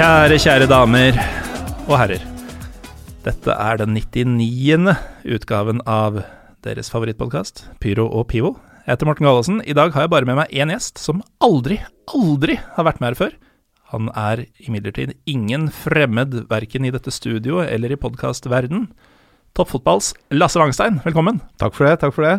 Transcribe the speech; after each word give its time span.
Kjære, 0.00 0.38
kjære 0.40 0.64
damer 0.64 1.16
og 1.84 1.90
herrer. 2.00 2.22
Dette 3.20 3.52
er 3.52 3.76
den 3.82 3.90
99. 3.92 4.94
utgaven 5.28 5.82
av 5.84 6.22
deres 6.64 6.88
favorittpodkast, 6.88 7.66
Pyro 7.84 8.06
og 8.08 8.24
Pivo. 8.30 8.54
Jeg 8.86 8.94
heter 8.94 9.10
Morten 9.10 9.28
Galaasen. 9.28 9.58
I 9.60 9.76
dag 9.76 9.92
har 9.92 10.06
jeg 10.06 10.12
bare 10.14 10.24
med 10.24 10.38
meg 10.38 10.54
én 10.56 10.72
gjest 10.72 10.96
som 11.02 11.20
aldri, 11.44 11.82
aldri 12.08 12.56
har 12.78 12.86
vært 12.88 13.02
med 13.02 13.10
her 13.10 13.18
før. 13.18 13.36
Han 13.92 14.08
er 14.16 14.46
imidlertid 14.64 15.18
ingen 15.28 15.68
fremmed 15.68 16.46
verken 16.48 16.88
i 16.88 16.94
dette 16.96 17.12
studioet 17.12 17.68
eller 17.68 17.92
i 17.92 18.00
podkastverden. 18.00 18.88
Toppfotballs 19.52 20.14
Lasse 20.32 20.64
Wangstein, 20.64 21.02
velkommen. 21.04 21.44
Takk 21.60 21.76
for 21.76 21.90
det. 21.90 21.98
takk 22.00 22.16
for 22.16 22.24
det. 22.24 22.38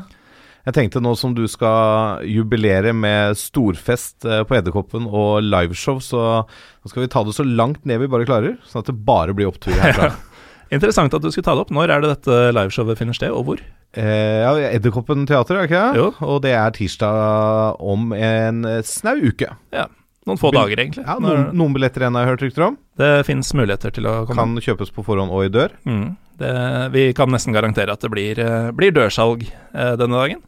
Jeg 0.68 0.76
tenkte 0.78 1.02
nå 1.02 1.14
som 1.18 1.34
du 1.38 1.44
skal 1.50 2.26
jubilere 2.30 2.94
med 2.94 3.38
storfest 3.40 4.28
eh, 4.30 4.44
på 4.48 4.58
Edderkoppen 4.60 5.08
og 5.10 5.42
liveshow, 5.46 6.02
så 6.04 6.26
nå 6.46 6.92
skal 6.92 7.06
vi 7.06 7.12
ta 7.12 7.24
det 7.26 7.36
så 7.38 7.46
langt 7.48 7.86
ned 7.90 8.04
vi 8.04 8.10
bare 8.12 8.28
klarer, 8.30 8.60
sånn 8.70 8.84
at 8.84 8.92
det 8.92 8.98
bare 9.08 9.36
blir 9.38 9.50
opptur 9.50 9.74
herfra. 9.82 10.12
Interessant 10.76 11.12
at 11.18 11.24
du 11.24 11.32
skulle 11.34 11.48
ta 11.50 11.56
det 11.58 11.66
opp. 11.66 11.72
Når 11.76 11.92
er 11.92 12.04
det 12.04 12.12
dette 12.14 12.36
liveshowet 12.56 13.00
finner 13.00 13.18
sted, 13.18 13.34
og 13.36 13.48
hvor? 13.48 13.64
Eh, 13.98 14.44
ja, 14.46 14.54
Edderkoppen 14.70 15.26
teater, 15.28 15.58
er 15.60 15.68
ikke 15.68 15.82
det? 15.82 16.00
Jo. 16.00 16.12
Og 16.30 16.38
det 16.46 16.54
er 16.56 16.78
tirsdag 16.78 17.82
om 17.82 18.14
en 18.16 18.64
snau 18.88 19.18
uke. 19.20 19.50
Ja, 19.76 19.90
Noen 20.30 20.38
få 20.38 20.52
dager, 20.54 20.78
egentlig. 20.78 21.02
Ja, 21.08 21.16
noen, 21.18 21.48
noen 21.58 21.74
billetter 21.74 22.04
igjen 22.04 22.18
har 22.18 22.28
jeg 22.28 22.36
hørt 22.36 22.44
rykter 22.46 22.66
om. 22.68 22.76
Det 23.02 23.10
fins 23.26 23.50
muligheter 23.58 23.94
til 23.96 24.06
å 24.06 24.20
komme. 24.30 24.38
Kan 24.38 24.62
kjøpes 24.62 24.94
på 24.94 25.06
forhånd 25.06 25.34
og 25.34 25.48
i 25.48 25.54
dør. 25.54 25.74
Mm. 25.90 26.12
Det, 26.42 26.52
vi 26.94 27.08
kan 27.18 27.32
nesten 27.34 27.56
garantere 27.56 27.96
at 27.96 28.06
det 28.06 28.12
blir, 28.14 28.38
eh, 28.42 28.70
blir 28.78 28.94
dørsalg 28.94 29.48
eh, 29.50 29.96
denne 29.98 30.22
dagen. 30.22 30.44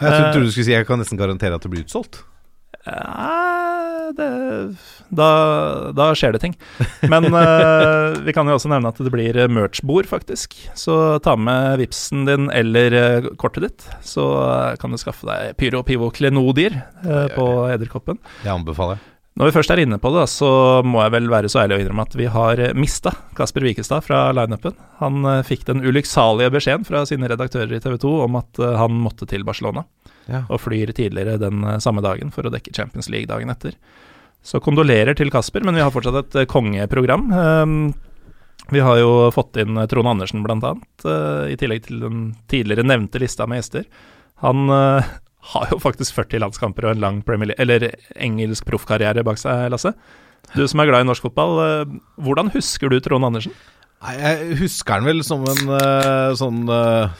Jeg 0.00 0.10
trodde 0.10 0.46
du 0.46 0.52
skulle 0.52 0.66
si 0.66 0.74
jeg 0.74 0.86
kan 0.88 1.00
nesten 1.00 1.20
garantere 1.20 1.58
at 1.58 1.64
det 1.64 1.72
blir 1.72 1.84
utsolgt. 1.86 2.24
Uh, 2.84 4.10
det, 4.12 4.26
da, 5.08 5.28
da 5.96 6.08
skjer 6.18 6.34
det 6.34 6.42
ting. 6.42 6.56
Men 7.08 7.30
uh, 7.32 8.18
vi 8.26 8.34
kan 8.36 8.50
jo 8.50 8.58
også 8.58 8.68
nevne 8.72 8.90
at 8.90 9.00
det 9.00 9.12
blir 9.14 9.38
merch-bord, 9.48 10.10
faktisk. 10.10 10.58
Så 10.76 10.98
ta 11.24 11.36
med 11.38 11.78
vipsen 11.80 12.26
din 12.28 12.50
eller 12.52 13.30
kortet 13.40 13.68
ditt, 13.68 13.88
så 14.04 14.26
kan 14.82 14.92
du 14.92 15.00
skaffe 15.00 15.28
deg 15.30 15.56
Pyro 15.60 15.84
Pivo 15.86 16.10
klenodier 16.12 16.82
på 17.38 17.48
Edderkoppen. 17.72 18.20
Det 18.42 18.52
anbefaler 18.52 18.98
jeg. 18.98 19.13
Når 19.34 19.48
vi 19.48 19.54
først 19.56 19.72
er 19.74 19.80
inne 19.82 19.96
på 19.98 20.12
det, 20.14 20.28
så 20.30 20.48
må 20.86 21.00
jeg 21.02 21.10
vel 21.16 21.24
være 21.32 21.48
så 21.50 21.64
ærlig 21.64 21.74
å 21.74 21.82
innrømme 21.82 22.04
at 22.06 22.12
vi 22.14 22.28
har 22.30 22.60
mista 22.78 23.10
Kasper 23.34 23.64
Wikestad 23.66 24.04
fra 24.06 24.28
lineupen. 24.36 24.76
Han 25.00 25.26
eh, 25.26 25.40
fikk 25.48 25.64
den 25.66 25.82
ulykksalige 25.82 26.52
beskjeden 26.54 26.86
fra 26.86 27.02
sine 27.10 27.26
redaktører 27.32 27.74
i 27.74 27.80
TV 27.82 27.96
2 28.04 28.12
om 28.28 28.38
at 28.38 28.60
eh, 28.62 28.76
han 28.78 28.94
måtte 29.02 29.26
til 29.30 29.42
Barcelona, 29.46 29.82
Ja. 30.30 30.44
og 30.48 30.62
flyr 30.62 30.94
tidligere 30.96 31.34
den 31.42 31.64
eh, 31.66 31.80
samme 31.82 32.00
dagen 32.06 32.30
for 32.32 32.46
å 32.46 32.52
dekke 32.54 32.72
Champions 32.78 33.10
League 33.10 33.26
dagen 33.26 33.50
etter. 33.50 33.74
Så 34.44 34.60
kondolerer 34.62 35.16
til 35.18 35.32
Kasper, 35.34 35.64
men 35.66 35.74
vi 35.74 35.82
har 35.82 35.90
fortsatt 35.90 36.20
et 36.22 36.38
eh, 36.44 36.48
kongeprogram. 36.54 37.26
Vi 38.72 38.80
har 38.80 38.96
jo 39.02 39.10
fått 39.34 39.58
inn 39.60 39.76
eh, 39.82 39.88
Trond 39.90 40.08
Andersen, 40.14 40.46
blant 40.46 40.64
annet, 40.70 41.04
eh, 41.10 41.50
i 41.52 41.58
tillegg 41.58 41.82
til 41.88 42.06
den 42.06 42.22
tidligere 42.48 42.86
nevnte 42.86 43.18
lista 43.20 43.50
med 43.50 43.64
gjester. 43.64 43.90
Han 44.46 44.70
eh, 44.70 45.10
har 45.52 45.68
jo 45.72 45.80
faktisk 45.82 46.16
40 46.16 46.42
landskamper 46.44 46.86
og 46.88 46.94
en 46.94 47.02
lang 47.02 47.20
Premier 47.26 47.50
League, 47.50 47.60
eller 47.62 47.90
engelsk 48.16 48.66
proffkarriere 48.68 49.24
bak 49.26 49.40
seg, 49.40 49.68
Lasse. 49.72 49.92
Du 50.52 50.64
som 50.68 50.82
er 50.82 50.90
glad 50.90 51.04
i 51.04 51.08
norsk 51.08 51.24
fotball, 51.24 51.54
eh, 51.64 51.94
hvordan 52.24 52.52
husker 52.54 52.92
du 52.92 52.98
Trond 53.02 53.28
Andersen? 53.28 53.54
Nei, 54.04 54.14
jeg 54.20 54.58
husker 54.60 54.98
han 54.98 55.08
vel 55.08 55.24
som 55.24 55.44
en 55.48 55.72
eh, 55.78 56.34
sånn 56.36 56.66
eh, 56.68 57.14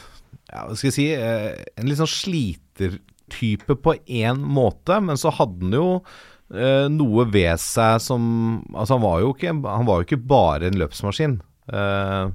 Ja, 0.51 0.67
hva 0.67 0.75
skal 0.77 0.91
jeg 0.91 0.93
si 0.93 1.05
En 1.15 1.87
litt 1.89 1.97
sånn 1.97 2.11
slitertype 2.11 3.77
på 3.81 3.95
én 4.05 4.43
måte, 4.43 4.99
men 5.01 5.17
så 5.17 5.33
hadde 5.33 5.65
han 5.65 5.73
jo 5.75 5.89
noe 6.93 7.23
ved 7.33 7.57
seg 7.57 7.97
som 8.05 8.25
Altså, 8.69 8.99
han 8.99 9.01
var 9.01 9.23
jo 9.23 9.31
ikke, 9.33 9.55
han 9.65 9.87
var 9.87 9.97
jo 9.97 10.05
ikke 10.05 10.27
bare 10.29 10.69
en 10.69 10.77
løpsmaskin. 10.77 11.39
Eh, 11.73 12.25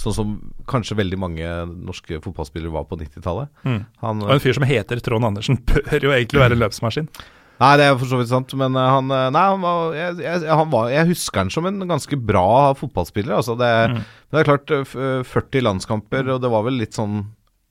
sånn 0.00 0.14
som 0.16 0.30
kanskje 0.70 0.96
veldig 0.98 1.18
mange 1.20 1.50
norske 1.72 2.20
fotballspillere 2.24 2.72
var 2.74 2.86
på 2.90 2.98
90-tallet. 3.00 3.50
Mm. 3.66 3.82
Og 4.02 4.30
en 4.34 4.40
fyr 4.42 4.56
som 4.56 4.66
heter 4.66 5.02
Trond 5.04 5.24
Andersen, 5.28 5.60
bør 5.68 6.08
jo 6.08 6.14
egentlig 6.16 6.40
være 6.42 6.56
en 6.58 6.64
løpsmaskin. 6.64 7.10
Nei, 7.60 7.74
det 7.76 7.84
er 7.90 7.96
for 8.00 8.08
så 8.08 8.16
vidt 8.16 8.30
sant, 8.30 8.54
men 8.56 8.72
eh, 8.80 8.86
han 8.94 9.10
eh, 9.12 9.26
Nei, 9.36 9.42
han 9.52 9.60
var, 9.60 9.90
jeg, 9.98 10.14
jeg, 10.24 10.46
han 10.48 10.70
var, 10.72 10.86
jeg 10.94 11.10
husker 11.10 11.42
han 11.42 11.50
som 11.52 11.66
en 11.68 11.82
ganske 11.90 12.16
bra 12.16 12.46
fotballspiller. 12.78 13.34
Altså 13.36 13.52
det, 13.60 13.68
Men 13.92 14.00
det 14.32 14.40
er 14.40 14.48
klart, 14.48 14.70
eh, 14.72 14.86
f- 14.86 14.96
eh, 14.96 15.20
40 15.28 15.66
landskamper, 15.68 16.30
og 16.36 16.40
det 16.40 16.50
var 16.54 16.64
vel 16.64 16.78
litt 16.80 16.96
sånn 16.96 17.18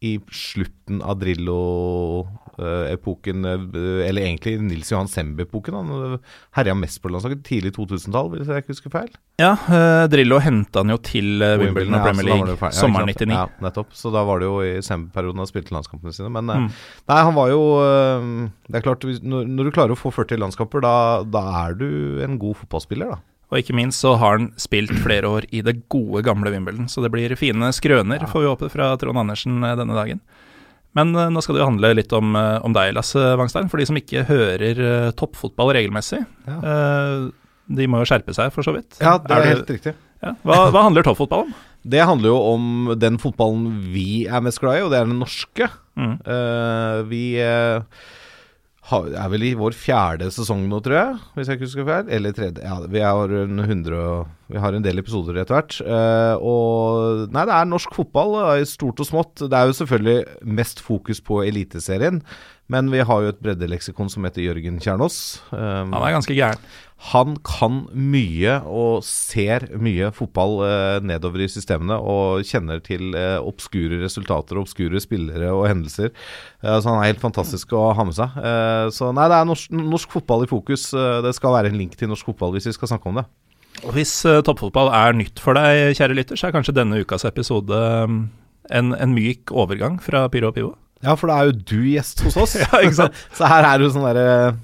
i 0.02 0.20
slutten 0.32 1.02
av 1.04 1.20
Drillo-epoken, 1.20 3.46
eller 3.46 4.22
egentlig 4.24 4.60
Nils 4.62 4.92
Johan 4.92 5.08
Semb-epoken. 5.12 5.74
Han 5.76 5.90
eh, 6.14 6.20
herja 6.56 6.76
mest 6.78 7.02
på 7.04 7.10
landslaget 7.12 7.42
tidlig 7.48 7.74
2000-tall, 7.76 8.30
hvis 8.34 8.48
jeg 8.48 8.58
ikke 8.64 8.74
husker 8.76 8.94
feil. 8.94 9.12
Ja, 9.42 9.52
eh, 9.68 10.06
Drillo 10.12 10.40
henta 10.44 10.80
han 10.84 10.94
jo 10.94 10.98
til 11.04 11.42
eh, 11.46 11.58
Wimbledon 11.62 11.96
og 11.96 12.00
Ja, 12.00 12.04
Premier 12.10 12.28
League 12.30 12.56
feil. 12.60 12.74
Ja, 12.74 12.80
sommeren 12.80 13.12
99. 13.12 13.36
Ja, 13.36 13.46
nettopp. 13.68 13.90
Så 13.96 14.08
da 14.16 14.22
var 14.28 14.38
det 14.44 14.48
jo 14.50 14.58
i 14.66 14.72
Semb-perioden 14.86 15.42
han 15.44 15.50
spilte 15.52 15.76
landskampene 15.76 16.16
sine. 16.16 16.32
Men 16.36 16.46
eh, 16.54 16.58
Mm. 16.60 16.70
nei, 17.08 17.20
han 17.24 17.36
var 17.38 17.48
jo 17.54 17.60
eh, 17.80 18.24
Det 18.68 18.76
er 18.80 18.84
klart, 18.84 19.06
når, 19.24 19.46
når 19.48 19.64
du 19.70 19.76
klarer 19.76 19.94
å 19.96 20.00
få 20.00 20.10
40 20.12 20.42
landskamper, 20.44 20.80
da, 20.84 20.94
da 21.24 21.44
er 21.66 21.72
du 21.80 21.88
en 22.26 22.36
god 22.42 22.56
fotballspiller, 22.64 23.08
da. 23.16 23.20
Og 23.50 23.58
ikke 23.64 23.74
minst 23.78 24.04
så 24.04 24.14
har 24.22 24.38
han 24.38 24.52
spilt 24.62 24.94
flere 25.02 25.30
år 25.30 25.48
i 25.56 25.64
det 25.66 25.80
gode, 25.90 26.22
gamle 26.26 26.52
Wimbledon, 26.54 26.90
så 26.92 27.02
det 27.02 27.10
blir 27.14 27.34
fine 27.40 27.72
skrøner, 27.74 28.28
får 28.30 28.44
vi 28.44 28.50
håpe, 28.52 28.70
fra 28.70 28.92
Trond 29.02 29.18
Andersen 29.24 29.64
eh, 29.66 29.74
denne 29.80 29.96
dagen. 29.98 30.20
Men 30.98 31.16
eh, 31.18 31.32
nå 31.34 31.42
skal 31.42 31.58
det 31.58 31.64
jo 31.64 31.70
handle 31.72 31.92
litt 31.98 32.14
om, 32.14 32.36
eh, 32.38 32.58
om 32.66 32.76
deg, 32.78 32.94
Lasse 32.98 33.24
Wangstein. 33.40 33.70
For 33.72 33.82
de 33.82 33.88
som 33.90 33.98
ikke 33.98 34.28
hører 34.30 34.84
toppfotball 35.18 35.74
regelmessig. 35.80 36.22
Ja. 36.50 36.60
de 37.70 37.86
må 37.90 38.02
jo 38.02 38.10
skjerpe 38.10 38.34
seg, 38.38 38.54
for 38.54 38.66
så 38.66 38.74
vidt. 38.78 39.02
Ja, 39.02 39.18
det 39.18 39.34
er, 39.34 39.42
det- 39.42 39.56
helt 39.56 39.74
riktig. 39.78 39.96
Ja. 40.20 40.36
Hva, 40.44 40.66
hva 40.74 40.86
handler 40.90 41.06
toppfotball 41.08 41.48
om? 41.48 41.58
Det 41.90 42.02
handler 42.04 42.28
jo 42.28 42.38
om 42.44 42.64
den 43.00 43.16
fotballen 43.24 43.78
vi 43.94 44.26
er 44.28 44.42
mest 44.44 44.60
glad 44.60 44.76
i, 44.76 44.82
og 44.84 44.90
det 44.92 44.98
er 45.00 45.06
den 45.08 45.22
norske. 45.22 45.70
Mm. 45.96 46.18
Uh, 46.28 46.98
vi 47.08 47.22
har, 47.40 47.86
er 48.98 49.30
vel 49.30 49.44
i 49.44 49.54
vår 49.54 49.72
fjerde 49.78 50.32
sesong 50.34 50.68
nå, 50.70 50.80
tror 50.82 50.96
jeg, 50.98 51.20
hvis 51.36 51.48
jeg 51.48 51.60
ikke 51.60 51.68
husker 51.70 51.86
feil. 51.86 52.10
Eller 52.10 52.32
tredje. 52.34 52.64
Ja, 52.64 52.80
vi 52.90 53.00
har 53.06 53.16
rundt 53.28 53.66
100, 53.68 53.94
og- 53.94 54.28
vi 54.50 54.58
har 54.62 54.74
en 54.74 54.86
del 54.86 54.98
episoder 55.02 55.38
etter 55.42 55.60
hvert. 55.60 55.80
Eh, 55.86 56.36
og 56.42 57.30
Nei, 57.36 57.46
det 57.50 57.54
er 57.56 57.70
norsk 57.70 57.94
fotball 57.98 58.38
eh, 58.44 58.64
i 58.64 58.70
stort 58.70 59.00
og 59.04 59.10
smått. 59.10 59.46
Det 59.46 59.54
er 59.54 59.70
jo 59.70 59.78
selvfølgelig 59.78 60.50
mest 60.60 60.82
fokus 60.86 61.22
på 61.22 61.44
Eliteserien, 61.46 62.24
men 62.70 62.90
vi 62.94 63.00
har 63.06 63.24
jo 63.26 63.32
et 63.34 63.40
breddeleksikon 63.42 64.10
som 64.14 64.26
heter 64.28 64.44
Jørgen 64.46 64.78
Kjernås. 64.82 65.18
Eh, 65.54 65.82
Han 65.90 65.94
er 66.02 66.16
ganske 66.18 66.36
gæren. 66.38 66.62
han 67.00 67.38
kan 67.48 67.86
mye 67.96 68.58
og 68.68 69.06
ser 69.08 69.64
mye 69.80 70.10
fotball 70.12 70.58
eh, 70.68 70.98
nedover 71.08 71.46
i 71.46 71.48
systemene 71.48 71.96
og 71.96 72.42
kjenner 72.44 72.82
til 72.84 73.16
eh, 73.16 73.38
obskure 73.40 74.02
resultater, 74.02 74.60
obskure 74.60 75.00
spillere 75.00 75.48
og 75.56 75.64
hendelser. 75.70 76.12
Eh, 76.62 76.76
så 76.82 76.90
han 76.92 77.00
er 77.00 77.14
helt 77.14 77.24
fantastisk 77.24 77.72
å 77.80 77.94
ha 77.96 78.04
med 78.04 78.18
seg. 78.18 78.36
Eh, 78.44 78.90
så 78.92 79.14
nei, 79.16 79.30
det 79.32 79.38
er 79.40 79.48
norsk, 79.48 79.72
norsk 79.80 80.12
fotball 80.20 80.44
i 80.44 80.52
fokus. 80.52 80.90
Eh, 80.94 81.22
det 81.24 81.32
skal 81.40 81.56
være 81.56 81.72
en 81.72 81.80
link 81.80 81.96
til 81.96 82.12
norsk 82.12 82.28
fotball 82.34 82.58
hvis 82.58 82.68
vi 82.68 82.76
skal 82.76 82.92
snakke 82.92 83.14
om 83.14 83.22
det. 83.22 83.26
Hvis 83.96 84.14
eh, 84.28 84.42
toppfotball 84.46 84.92
er 84.94 85.16
nytt 85.18 85.40
for 85.42 85.58
deg, 85.58 85.96
kjære 85.98 86.18
lytter, 86.18 86.40
så 86.40 86.50
er 86.50 86.56
kanskje 86.56 86.76
denne 86.76 87.00
ukas 87.04 87.26
episode 87.28 87.76
um, 88.06 88.22
en, 88.70 88.94
en 88.94 89.14
myk 89.16 89.54
overgang 89.56 90.00
fra 90.04 90.26
Pyro 90.32 90.52
og 90.52 90.58
Pivo. 90.58 90.72
Ja, 91.06 91.16
for 91.16 91.32
da 91.32 91.38
er 91.40 91.50
jo 91.50 91.60
du 91.64 91.78
gjest 91.94 92.24
hos 92.26 92.36
oss. 92.40 92.58
Ja, 92.64 92.82
ikke 92.84 92.98
sant? 92.98 93.22
så 93.38 93.48
her 93.50 93.68
er 93.68 93.80
du 93.80 93.88
sånn 93.92 94.08
derre 94.08 94.58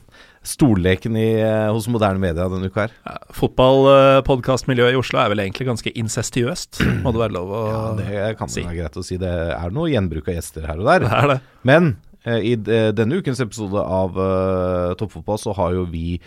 Stolleken 0.46 1.16
i, 1.18 1.30
eh, 1.42 1.68
hos 1.74 1.88
moderne 1.90 2.22
media 2.22 2.46
denne 2.52 2.70
uka 2.70 2.84
her. 2.84 2.92
Ja, 3.08 3.16
Fotballpodkastmiljøet 3.34 4.94
i 4.94 5.00
Oslo 5.00 5.18
er 5.24 5.32
vel 5.34 5.42
egentlig 5.42 5.66
ganske 5.72 5.94
incestiøst, 5.98 6.84
må 7.06 7.14
det 7.16 7.24
være 7.24 7.34
lov 7.34 7.54
å 7.56 7.62
Ja, 7.72 7.86
det 7.98 8.34
kan 8.38 8.52
si. 8.52 8.62
være 8.68 8.84
greit 8.84 9.00
å 9.00 9.06
si. 9.06 9.18
Det 9.22 9.32
er 9.56 9.74
noe 9.74 9.90
gjenbruk 9.90 10.30
av 10.30 10.38
gjester 10.38 10.68
her 10.70 10.84
og 10.84 10.92
der. 10.92 11.08
Det 11.08 11.16
er 11.18 11.32
det. 11.34 11.40
Men 11.66 11.96
eh, 12.28 12.52
i 12.52 12.54
denne 12.62 13.22
ukens 13.24 13.42
episode 13.42 13.82
av 13.82 14.20
uh, 14.20 14.94
Toppfotball 15.00 15.42
så 15.42 15.56
har 15.58 15.74
jo 15.80 15.88
vi 15.90 16.20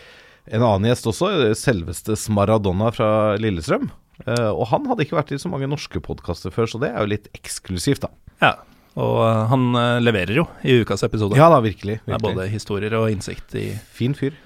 en 0.50 0.64
annen 0.64 0.88
gjest 0.90 1.08
også, 1.10 1.30
selveste 1.58 2.16
Smaradona 2.18 2.92
fra 2.94 3.10
Lillestrøm. 3.40 3.90
Eh, 4.26 4.50
og 4.50 4.66
han 4.72 4.88
hadde 4.90 5.06
ikke 5.06 5.18
vært 5.18 5.30
i 5.34 5.38
så 5.40 5.50
mange 5.50 5.68
norske 5.70 6.00
podkaster 6.02 6.54
før, 6.54 6.70
så 6.70 6.80
det 6.82 6.90
er 6.90 7.04
jo 7.04 7.12
litt 7.12 7.30
eksklusivt, 7.36 8.06
da. 8.06 8.10
Ja, 8.42 8.52
og 8.98 9.20
eh, 9.22 9.44
han 9.52 9.68
eh, 9.78 10.00
leverer 10.02 10.40
jo 10.40 10.48
i 10.66 10.80
ukas 10.82 11.06
episode. 11.06 11.38
Ja 11.38 11.50
da, 11.52 11.62
virkelig. 11.64 12.00
Det 12.06 12.16
er 12.16 12.24
både 12.24 12.48
historier 12.50 12.98
og 12.98 13.10
innsikt 13.12 13.54
i 13.58 13.70
Fin 13.94 14.16
fyr. 14.18 14.36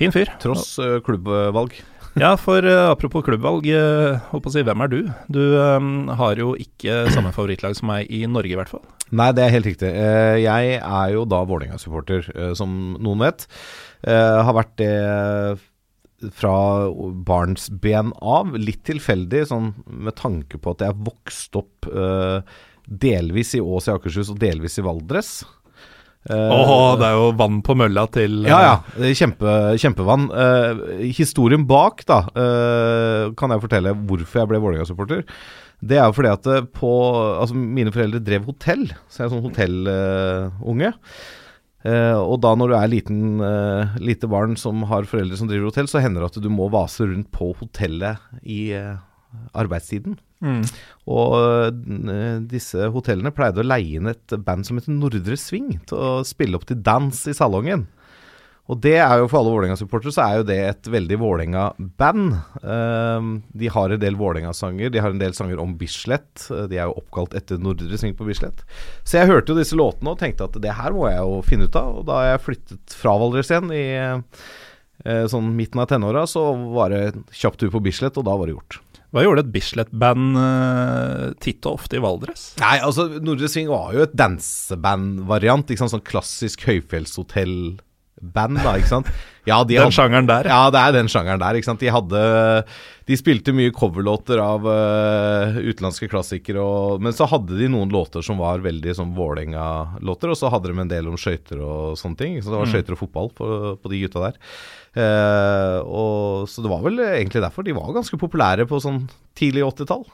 Fin 0.00 0.14
fyr. 0.14 0.32
Tross 0.42 0.78
klubbvalg. 1.04 1.74
Ja, 2.18 2.32
for 2.40 2.64
apropos 2.64 3.22
klubbvalg, 3.22 3.68
uh, 3.70 4.16
holdt 4.32 4.48
å 4.48 4.52
si, 4.54 4.62
hvem 4.66 4.80
er 4.82 4.90
du? 4.90 4.96
Du 5.30 5.42
har 6.18 6.40
jo 6.40 6.56
ikke 6.58 7.04
samme 7.14 7.30
favorittlag 7.36 7.76
som 7.78 7.86
meg 7.92 8.08
i 8.10 8.24
Norge, 8.26 8.50
i 8.50 8.58
hvert 8.58 8.72
fall. 8.72 8.82
Nei, 9.16 9.30
det 9.34 9.44
er 9.44 9.54
helt 9.56 9.66
riktig. 9.66 9.90
Eh, 9.90 10.36
jeg 10.44 10.78
er 10.78 11.12
jo 11.14 11.26
da 11.28 11.42
Vålerenga-supporter, 11.48 12.30
eh, 12.34 12.52
som 12.58 12.96
noen 13.02 13.26
vet. 13.26 13.46
Jeg 14.06 14.44
har 14.46 14.56
vært 14.56 14.76
det 14.80 14.94
fra 16.36 16.56
barnsben 17.26 18.12
av. 18.20 18.52
Litt 18.60 18.84
tilfeldig, 18.88 19.46
sånn 19.50 19.72
med 19.86 20.16
tanke 20.20 20.60
på 20.60 20.74
at 20.74 20.84
jeg 20.84 21.00
vokste 21.06 21.62
opp 21.62 21.88
eh, 21.90 22.58
delvis 22.90 23.54
i 23.56 23.62
Ås 23.62 23.88
i 23.88 23.94
Akershus 23.94 24.32
og 24.32 24.40
delvis 24.42 24.78
i 24.80 24.84
Valdres. 24.84 25.40
Åh, 26.28 26.98
det 27.00 27.06
er 27.06 27.14
jo 27.16 27.30
vann 27.32 27.62
på 27.64 27.72
mølla 27.80 28.02
til 28.12 28.42
Ja, 28.44 28.58
ja. 28.60 28.72
er 29.00 29.14
Kjempe, 29.16 29.54
kjempevann. 29.80 30.26
Uh, 30.28 31.00
historien 31.16 31.64
bak, 31.64 32.04
da, 32.04 32.18
uh, 32.36 33.30
kan 33.40 33.54
jeg 33.54 33.62
fortelle 33.62 33.94
hvorfor 33.96 34.42
jeg 34.42 34.50
ble 34.50 34.60
Vålerenga-supporter. 34.60 35.24
Det 35.80 35.96
er 35.96 36.08
jo 36.08 36.16
fordi 36.16 36.32
at 36.32 36.48
eh, 36.52 36.64
på 36.76 36.92
Altså, 37.40 37.56
mine 37.56 37.92
foreldre 37.94 38.22
drev 38.24 38.48
hotell, 38.50 38.88
så 39.08 39.22
jeg 39.22 39.28
er 39.28 39.34
sånn 39.34 39.46
hotellunge. 39.46 40.94
Uh, 41.80 42.18
og 42.20 42.42
da 42.44 42.50
når 42.60 42.68
du 42.68 42.74
er 42.76 42.90
liten, 42.92 43.20
uh, 43.40 43.94
lite 44.04 44.28
barn 44.28 44.52
som 44.60 44.82
har 44.90 45.06
foreldre 45.08 45.38
som 45.40 45.48
driver 45.48 45.70
hotell, 45.70 45.88
så 45.88 46.02
hender 46.04 46.20
det 46.20 46.34
at 46.34 46.42
du 46.44 46.50
må 46.52 46.66
vase 46.68 47.06
rundt 47.08 47.30
på 47.32 47.54
hotellet 47.56 48.20
i 48.44 48.66
uh, 48.76 48.98
arbeidstiden. 49.56 50.18
Mm. 50.40 50.62
Og 51.12 51.34
eh, 51.36 52.38
disse 52.48 52.88
hotellene 52.94 53.32
pleide 53.34 53.60
å 53.60 53.66
leie 53.66 53.98
inn 53.98 54.08
et 54.10 54.36
band 54.46 54.66
som 54.66 54.78
heter 54.78 54.94
Nordre 54.96 55.36
Sving, 55.38 55.74
til 55.88 56.00
å 56.00 56.12
spille 56.26 56.56
opp 56.56 56.66
til 56.68 56.80
dans 56.84 57.24
i 57.28 57.36
salongen. 57.36 57.86
Og 58.70 58.78
det 58.78 58.96
er 59.02 59.16
jo 59.18 59.26
for 59.26 59.40
alle 59.40 59.50
Vålerenga-supportere 59.50 60.12
så 60.14 60.22
er 60.24 60.36
jo 60.38 60.46
det 60.46 60.58
et 60.62 60.88
veldig 60.94 61.16
Vålerenga-band. 61.18 62.26
Eh, 62.62 63.30
de 63.62 63.70
har 63.74 63.94
en 63.94 64.02
del 64.02 64.18
Vålerenga-sanger, 64.20 64.92
de 64.94 65.02
har 65.02 65.10
en 65.10 65.22
del 65.22 65.34
sanger 65.34 65.62
om 65.62 65.74
Bislett. 65.78 66.46
Eh, 66.46 66.68
de 66.70 66.78
er 66.78 66.86
jo 66.86 67.00
oppkalt 67.00 67.34
etter 67.38 67.58
Nordre 67.58 67.98
Sving 67.98 68.14
på 68.18 68.28
Bislett. 68.28 68.62
Så 69.02 69.18
jeg 69.18 69.30
hørte 69.30 69.50
jo 69.50 69.58
disse 69.58 69.78
låtene 69.78 70.14
og 70.14 70.20
tenkte 70.22 70.46
at 70.46 70.60
det 70.62 70.76
her 70.78 70.94
må 70.94 71.08
jeg 71.10 71.18
jo 71.18 71.40
finne 71.46 71.66
ut 71.66 71.80
av. 71.80 71.98
Og 71.98 72.06
da 72.12 72.20
jeg 72.28 72.44
flyttet 72.46 72.94
fra 73.00 73.16
Valdres 73.18 73.50
igjen 73.50 73.74
i 73.74 73.86
eh, 73.98 75.26
sånn 75.32 75.50
midten 75.56 75.82
av 75.82 75.90
tenåra, 75.90 76.22
så 76.30 76.52
var 76.70 76.94
det 76.94 77.02
kjapp 77.34 77.58
tur 77.58 77.74
på 77.74 77.82
Bislett, 77.82 78.22
og 78.22 78.28
da 78.30 78.38
var 78.38 78.46
det 78.46 78.54
gjort. 78.54 78.78
Hva 79.10 79.24
gjorde 79.26 79.42
et 79.42 79.50
Bislett-band 79.50 80.36
uh, 80.38 81.22
titt 81.42 81.66
og 81.66 81.80
ofte 81.80 81.98
i 81.98 82.02
Valdres? 82.04 82.52
Nei, 82.62 82.76
altså 82.78 83.08
Nordre 83.18 83.50
Sving 83.50 83.66
var 83.66 83.90
jo 83.96 84.04
et 84.04 84.14
danseband-variant. 84.14 85.72
Sånn 85.80 86.06
klassisk 86.06 86.62
høyfjellshotell-band, 88.20 88.62
da. 88.62 88.74
ikke 88.78 88.88
sant? 88.90 89.06
Ja, 89.48 89.62
de 89.64 89.74
Den 89.74 89.82
hadde- 89.86 89.94
sjangeren 89.96 90.26
der, 90.28 90.44
ja. 90.44 90.50
Ja, 90.66 90.70
det 90.70 90.78
er 90.80 90.92
den 90.92 91.08
sjangeren 91.08 91.40
der. 91.40 91.54
ikke 91.56 91.64
sant? 91.64 91.80
De 91.80 91.88
hadde 91.88 92.64
De 93.06 93.16
spilte 93.16 93.52
mye 93.52 93.72
coverlåter 93.72 94.38
av 94.38 94.62
uh, 94.62 95.56
utenlandske 95.58 96.08
klassikere, 96.08 96.60
og, 96.62 97.00
men 97.02 97.12
så 97.12 97.26
hadde 97.26 97.56
de 97.58 97.66
noen 97.68 97.90
låter 97.90 98.22
som 98.22 98.38
var 98.38 98.60
veldig 98.62 98.94
sånn 98.94 99.14
Vålerenga-låter, 99.16 100.30
og 100.30 100.36
så 100.38 100.50
hadde 100.52 100.70
de 100.70 100.78
en 100.78 100.88
del 100.92 101.08
om 101.08 101.16
skøyter 101.18 101.58
og 101.58 101.96
sånne 101.98 102.16
ting. 102.20 102.36
Så 102.40 102.50
det 102.52 102.58
var 102.60 102.66
Mm. 102.66 102.72
skøyter 102.74 102.92
og 102.94 102.98
fotball 103.00 103.30
på, 103.34 103.48
på 103.82 103.90
de 103.90 104.00
gutta 104.04 104.20
der. 104.28 104.38
Uh, 104.94 105.80
og, 105.88 106.48
så 106.48 106.62
det 106.62 106.70
var 106.70 106.82
vel 106.84 106.98
egentlig 107.00 107.42
derfor. 107.42 107.64
De 107.66 107.72
var 107.74 107.90
ganske 107.96 108.16
populære 108.20 108.68
på 108.68 108.78
sånn 108.80 109.08
tidlig 109.34 109.64
80-tall. 109.66 110.04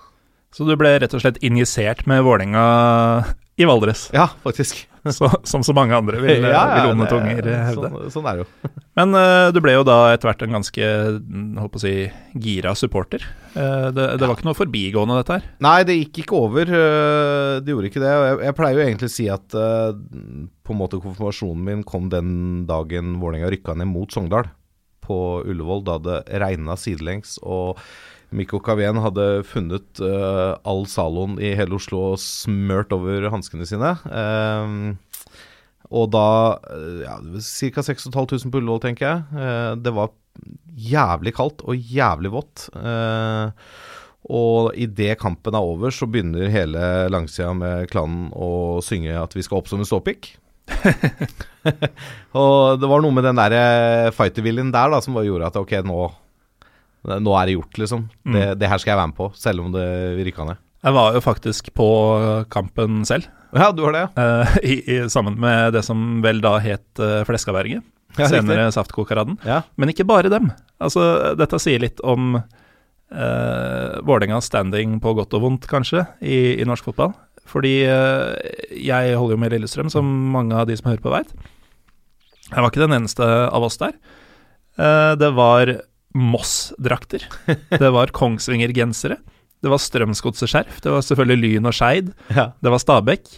Så 0.56 0.64
du 0.64 0.73
ble 0.79 0.94
rett 1.03 1.12
og 1.12 1.20
slett 1.20 1.43
injisert 1.44 2.06
med 2.06 2.23
Vålerenga 2.25 3.26
i 3.58 3.64
Valdres, 3.69 4.08
Ja, 4.14 4.29
faktisk. 4.44 4.87
så, 5.19 5.29
som 5.47 5.64
så 5.67 5.75
mange 5.76 5.97
andre 5.97 6.20
vil, 6.23 6.44
Ja, 6.47 6.50
ja, 6.53 6.75
vil 6.76 6.94
onde 6.94 7.08
tunger 7.11 7.49
hevde. 7.50 7.91
Sånn, 7.91 8.11
sånn 8.14 8.29
er 8.31 8.41
det 8.41 8.44
jo. 8.47 8.70
Men 8.99 9.12
uh, 9.17 9.49
du 9.53 9.61
ble 9.64 9.76
jo 9.76 9.85
da 9.87 9.99
etter 10.14 10.31
hvert 10.31 10.44
en 10.47 10.56
ganske 10.58 10.91
mm, 11.20 11.49
holdt 11.61 11.75
på 11.75 11.81
å 11.81 11.85
si, 11.85 11.94
gira 12.47 12.75
supporter. 12.79 13.25
Uh, 13.55 13.93
det, 13.94 14.08
det 14.20 14.26
var 14.26 14.35
ikke 14.37 14.49
noe 14.49 14.58
forbigående, 14.58 15.20
dette 15.20 15.38
her. 15.38 15.49
Nei, 15.67 15.79
det 15.88 15.99
gikk 16.00 16.23
ikke 16.25 16.41
over. 16.41 16.73
Uh, 16.73 17.62
Det 17.64 17.75
gjorde 17.75 17.91
ikke 17.91 18.05
det. 18.05 18.12
Jeg, 18.12 18.43
jeg 18.49 18.58
pleier 18.58 18.81
jo 18.81 18.87
egentlig 18.87 19.11
å 19.11 19.17
si 19.17 19.31
at 19.32 19.56
på 19.56 20.75
en 20.75 20.81
måte 20.81 21.00
konfirmasjonen 21.03 21.64
min 21.67 21.87
kom 21.87 22.11
den 22.12 22.31
dagen 22.69 23.17
Vålerenga 23.23 23.50
rykka 23.53 23.76
ned 23.79 23.91
mot 23.91 24.12
Sogndal 24.12 24.50
på 25.06 25.17
Ullevål, 25.47 25.85
da 25.87 25.97
det 26.03 26.19
regna 26.43 26.75
sidelengs. 26.81 27.38
og 27.43 27.79
Mikko 28.34 28.58
Kavien 28.64 28.99
hadde 29.02 29.26
funnet 29.46 30.00
uh, 30.02 30.58
all 30.67 30.87
saloen 30.90 31.37
i 31.38 31.52
hele 31.58 31.76
Oslo 31.78 32.12
og 32.12 32.20
smørt 32.23 32.94
over 32.94 33.28
hanskene 33.32 33.67
sine. 33.69 33.93
Ehm, 34.11 34.96
og 35.87 36.08
da 36.11 36.28
øh, 36.75 37.05
ja, 37.05 37.17
Ca. 37.38 37.84
6500 37.87 38.50
på 38.50 38.58
Ullevål, 38.58 38.81
tenker 38.82 39.06
jeg. 39.06 39.20
Uh, 39.31 39.75
det 39.78 39.93
var 39.94 40.11
jævlig 40.75 41.32
kaldt 41.37 41.62
og 41.62 41.78
jævlig 41.78 42.32
vått. 42.34 42.67
Uh, 42.75 43.55
og 44.26 44.75
idet 44.75 45.20
kampen 45.20 45.55
er 45.55 45.62
over, 45.62 45.94
så 45.94 46.08
begynner 46.11 46.50
hele 46.50 47.06
langsida 47.14 47.52
med 47.55 47.87
klanen 47.93 48.32
å 48.34 48.82
synge 48.82 49.14
at 49.14 49.38
vi 49.38 49.46
skal 49.46 49.61
opp 49.61 49.70
som 49.70 49.79
en 49.79 49.87
ståpikk. 49.87 50.32
og 52.43 52.82
det 52.82 52.90
var 52.90 53.05
noe 53.05 53.14
med 53.14 53.29
den 53.29 53.38
der 53.38 54.11
fighterviljen 54.17 54.75
der 54.75 54.90
da 54.90 54.99
som 55.05 55.14
bare 55.14 55.31
gjorde 55.31 55.52
at 55.52 55.61
ok, 55.62 55.79
nå, 55.87 56.00
nå 57.06 57.35
er 57.38 57.49
det 57.49 57.56
gjort, 57.56 57.79
liksom. 57.79 58.06
Det, 58.35 58.47
det 58.58 58.70
her 58.70 58.81
skal 58.82 58.93
jeg 58.94 59.00
være 59.00 59.11
med 59.12 59.19
på, 59.19 59.29
selv 59.38 59.62
om 59.64 59.75
det 59.75 59.87
rykka 60.26 60.47
ned. 60.49 60.62
Jeg 60.87 60.94
var 60.94 61.17
jo 61.17 61.20
faktisk 61.25 61.73
på 61.75 61.88
kampen 62.53 63.00
selv, 63.08 63.26
Ja, 63.56 63.70
du 63.73 63.82
har 63.87 63.94
det, 63.94 64.03
ja. 64.05 64.25
eh, 64.43 64.56
i, 64.62 64.75
i, 64.93 64.97
sammen 65.11 65.38
med 65.41 65.73
det 65.75 65.82
som 65.87 66.20
vel 66.23 66.43
da 66.44 66.56
het 66.62 67.00
uh, 67.00 67.25
Fleskaberget. 67.26 67.82
Ja, 68.17 68.29
senere 68.31 68.69
Saftkokeraden. 68.73 69.38
ja. 69.44 69.62
Men 69.76 69.91
ikke 69.93 70.06
bare 70.08 70.31
dem. 70.32 70.50
Altså, 70.81 71.35
dette 71.37 71.58
sier 71.61 71.82
litt 71.82 72.00
om 72.05 72.37
uh, 72.38 73.97
Vålerengas 74.06 74.49
standing 74.50 74.99
på 75.03 75.14
godt 75.19 75.35
og 75.37 75.43
vondt, 75.47 75.67
kanskje, 75.70 76.05
i, 76.20 76.61
i 76.61 76.69
norsk 76.69 76.91
fotball. 76.91 77.14
Fordi 77.47 77.75
uh, 77.87 78.35
jeg 78.73 79.17
holder 79.17 79.37
jo 79.37 79.41
med 79.43 79.53
Lillestrøm, 79.55 79.91
som 79.93 80.06
mange 80.35 80.56
av 80.56 80.69
de 80.69 80.76
som 80.79 80.91
hører 80.91 81.05
på, 81.05 81.12
veit. 81.14 81.35
Jeg 82.50 82.62
var 82.62 82.70
ikke 82.70 82.85
den 82.85 82.97
eneste 83.00 83.26
av 83.26 83.67
oss 83.67 83.79
der. 83.82 83.97
Uh, 84.79 85.14
det 85.19 85.32
var 85.37 85.76
Moss-drakter. 86.16 87.26
Det 87.70 87.92
var 87.92 88.12
Kongsvinger-gensere. 88.16 89.18
Det 89.62 89.70
var 89.72 89.80
Strømsgodset-skjerf. 89.82 90.80
Det 90.84 90.92
var 90.92 91.04
selvfølgelig 91.04 91.38
Lyn 91.42 91.68
og 91.70 91.74
Skeid. 91.76 92.12
ja. 92.34 92.50
Det 92.62 92.72
var 92.72 92.82
Stabæk. 92.82 93.30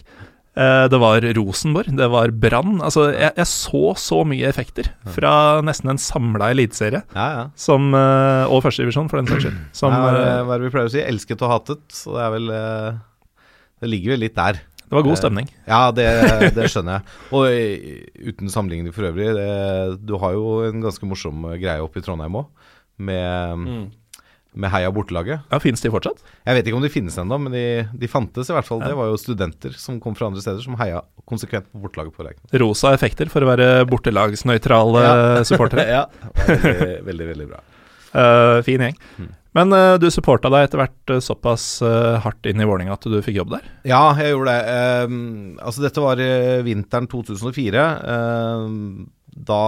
Eh, 0.59 0.85
Det 0.91 0.99
var 0.99 1.23
Rosenborg, 1.37 1.87
det 1.95 2.07
var 2.11 2.31
Brann. 2.35 2.79
Altså, 2.83 3.05
jeg, 3.13 3.31
jeg 3.37 3.47
så 3.47 3.93
så 4.01 4.17
mye 4.27 4.47
effekter 4.49 4.89
fra 5.15 5.61
nesten 5.63 5.91
en 5.93 6.01
samla 6.01 6.49
eliteserie, 6.51 7.03
ja, 7.15 7.27
ja. 7.37 7.43
som, 7.55 7.93
eh, 7.95 8.45
og 8.51 8.63
førstedivisjon, 8.65 9.07
for 9.11 9.21
den 9.21 9.29
saks 9.29 9.45
skyld. 9.45 9.59
Som, 9.77 9.93
det- 9.95 10.25
eh, 10.25 10.41
hva 10.43 10.55
er 10.57 10.59
det 10.59 10.67
vi 10.67 10.73
pleier 10.75 10.89
å 10.89 10.93
si? 10.97 11.03
Elsket 11.05 11.45
og 11.45 11.53
hatet. 11.53 11.85
Så 11.95 12.17
det 12.17 12.25
er 12.25 12.33
vel 12.35 12.49
Det 13.79 13.87
ligger 13.87 14.11
vel 14.17 14.19
litt 14.25 14.35
der. 14.35 14.57
Det 14.89 14.97
var 14.97 15.05
god 15.05 15.19
stemning. 15.21 15.47
Ja, 15.69 15.83
det, 15.93 16.07
det 16.57 16.65
skjønner 16.73 16.97
jeg. 16.99 17.15
Og 17.37 17.45
eh, 17.53 18.01
uten 18.31 18.49
sammenligning 18.49 18.93
for 18.95 19.05
øvrig, 19.11 19.29
det, 19.37 19.47
du 20.09 20.15
har 20.21 20.33
jo 20.33 20.59
en 20.65 20.81
ganske 20.81 21.05
morsom 21.05 21.45
eh, 21.51 21.59
greie 21.61 21.83
oppe 21.85 22.01
i 22.01 22.05
Trondheim 22.05 22.39
òg, 22.41 22.47
med, 22.97 23.67
med 24.59 24.71
Heia 24.73 24.89
bortelaget. 24.91 25.45
Ja, 25.53 25.59
Fins 25.63 25.79
de 25.85 25.91
fortsatt? 25.93 26.19
Jeg 26.43 26.57
vet 26.57 26.67
ikke 26.67 26.79
om 26.79 26.83
de 26.83 26.89
finnes 26.91 27.15
ennå, 27.21 27.37
men 27.39 27.53
de, 27.53 27.63
de 28.01 28.09
fantes 28.11 28.49
i 28.49 28.55
hvert 28.57 28.67
fall. 28.67 28.81
Det 28.83 28.95
var 28.97 29.11
jo 29.11 29.19
studenter 29.21 29.77
som 29.79 30.01
kom 30.03 30.17
fra 30.17 30.27
andre 30.31 30.41
steder, 30.43 30.65
som 30.65 30.75
heia 30.81 31.03
konsekvent 31.29 31.69
på 31.69 31.83
bortelaget 31.85 32.15
på 32.17 32.25
Lerkendal. 32.25 32.59
Rosa 32.65 32.91
effekter 32.97 33.29
for 33.31 33.45
å 33.45 33.51
være 33.53 33.69
bortelagsnøytrale 33.91 35.05
Ja. 35.05 35.43
supportere. 35.47 35.85
ja, 35.99 36.05
veldig, 36.49 37.03
veldig, 37.07 37.29
veldig 37.35 37.49
bra. 37.53 37.61
Uh, 38.09 38.57
fin 38.65 38.81
gjeng. 38.81 38.97
Mm. 39.21 39.29
Men 39.57 39.73
uh, 39.73 39.95
du 39.97 40.05
supporta 40.13 40.49
deg 40.53 40.67
etter 40.67 40.77
hvert 40.83 41.13
uh, 41.15 41.19
såpass 41.25 41.63
uh, 41.81 42.19
hardt 42.21 42.45
inn 42.49 42.61
i 42.61 42.67
Vålerenga 42.69 42.93
at 42.97 43.07
du 43.09 43.15
fikk 43.25 43.39
jobb 43.39 43.55
der? 43.55 43.63
Ja, 43.89 44.03
jeg 44.19 44.35
gjorde 44.35 44.53
det. 44.53 44.75
Ehm, 44.75 45.15
altså, 45.57 45.81
dette 45.85 46.03
var 46.03 46.21
vinteren 46.67 47.07
2004. 47.09 47.85
Ehm, 48.13 49.07
da 49.49 49.61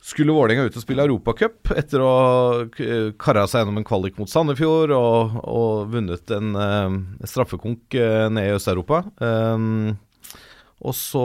skulle 0.00 0.32
Vålerenga 0.32 0.64
ut 0.70 0.78
og 0.80 0.84
spille 0.86 1.04
Europacup 1.04 1.74
etter 1.76 2.00
å 2.00 2.08
ha 2.08 2.28
k- 2.72 3.10
karra 3.20 3.44
seg 3.50 3.60
gjennom 3.66 3.82
en 3.82 3.86
kvalik 3.86 4.16
mot 4.16 4.30
Sandefjord 4.32 4.94
og, 4.96 5.34
og 5.44 5.90
vunnet 5.92 6.32
en 6.32 6.54
straffekonk 7.28 7.98
nede 8.32 8.46
i 8.48 8.54
Øst-Europa. 8.56 9.02
Ehm, 9.20 9.98
og 10.80 10.94
så 10.96 11.24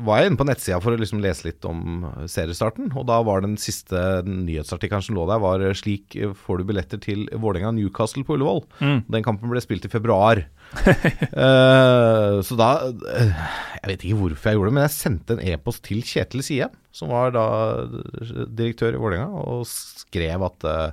var 0.00 0.20
jeg 0.20 0.30
inne 0.30 0.40
på 0.40 0.46
nettsida 0.48 0.78
for 0.80 0.94
å 0.94 1.00
liksom 1.00 1.20
lese 1.20 1.46
litt 1.48 1.66
om 1.68 2.06
seriestarten, 2.30 2.90
og 2.96 3.04
da 3.10 3.18
var 3.26 3.44
den 3.44 3.58
siste 3.60 4.22
nyhetsartikkelen 4.24 5.04
som 5.04 5.18
lå 5.18 5.26
der, 5.28 5.42
var 5.42 5.60
'Slik 5.76 6.16
får 6.32 6.58
du 6.58 6.64
billetter 6.70 6.98
til 7.02 7.28
Vålerenga-Newcastle 7.32 8.24
på 8.24 8.38
Ullevål'. 8.38 8.64
Mm. 8.80 9.00
Den 9.08 9.26
kampen 9.26 9.52
ble 9.52 9.60
spilt 9.60 9.84
i 9.84 9.92
februar. 9.92 10.44
uh, 10.78 12.40
så 12.46 12.56
da 12.60 12.92
eh, 13.16 13.30
Jeg 13.80 13.88
vet 13.88 14.02
ikke 14.04 14.18
hvorfor 14.20 14.50
jeg 14.50 14.58
gjorde 14.58 14.68
det, 14.68 14.76
men 14.76 14.84
jeg 14.84 14.96
sendte 14.96 15.36
en 15.36 15.44
e-post 15.44 15.84
til 15.84 16.02
Kjetil 16.04 16.44
Sie, 16.44 16.68
som 16.92 17.08
var 17.12 17.32
da 17.32 17.46
direktør 18.48 18.96
i 18.96 19.00
Vålerenga, 19.00 19.28
og 19.48 19.64
skrev 19.68 20.44
at 20.44 20.68
uh, 20.68 20.92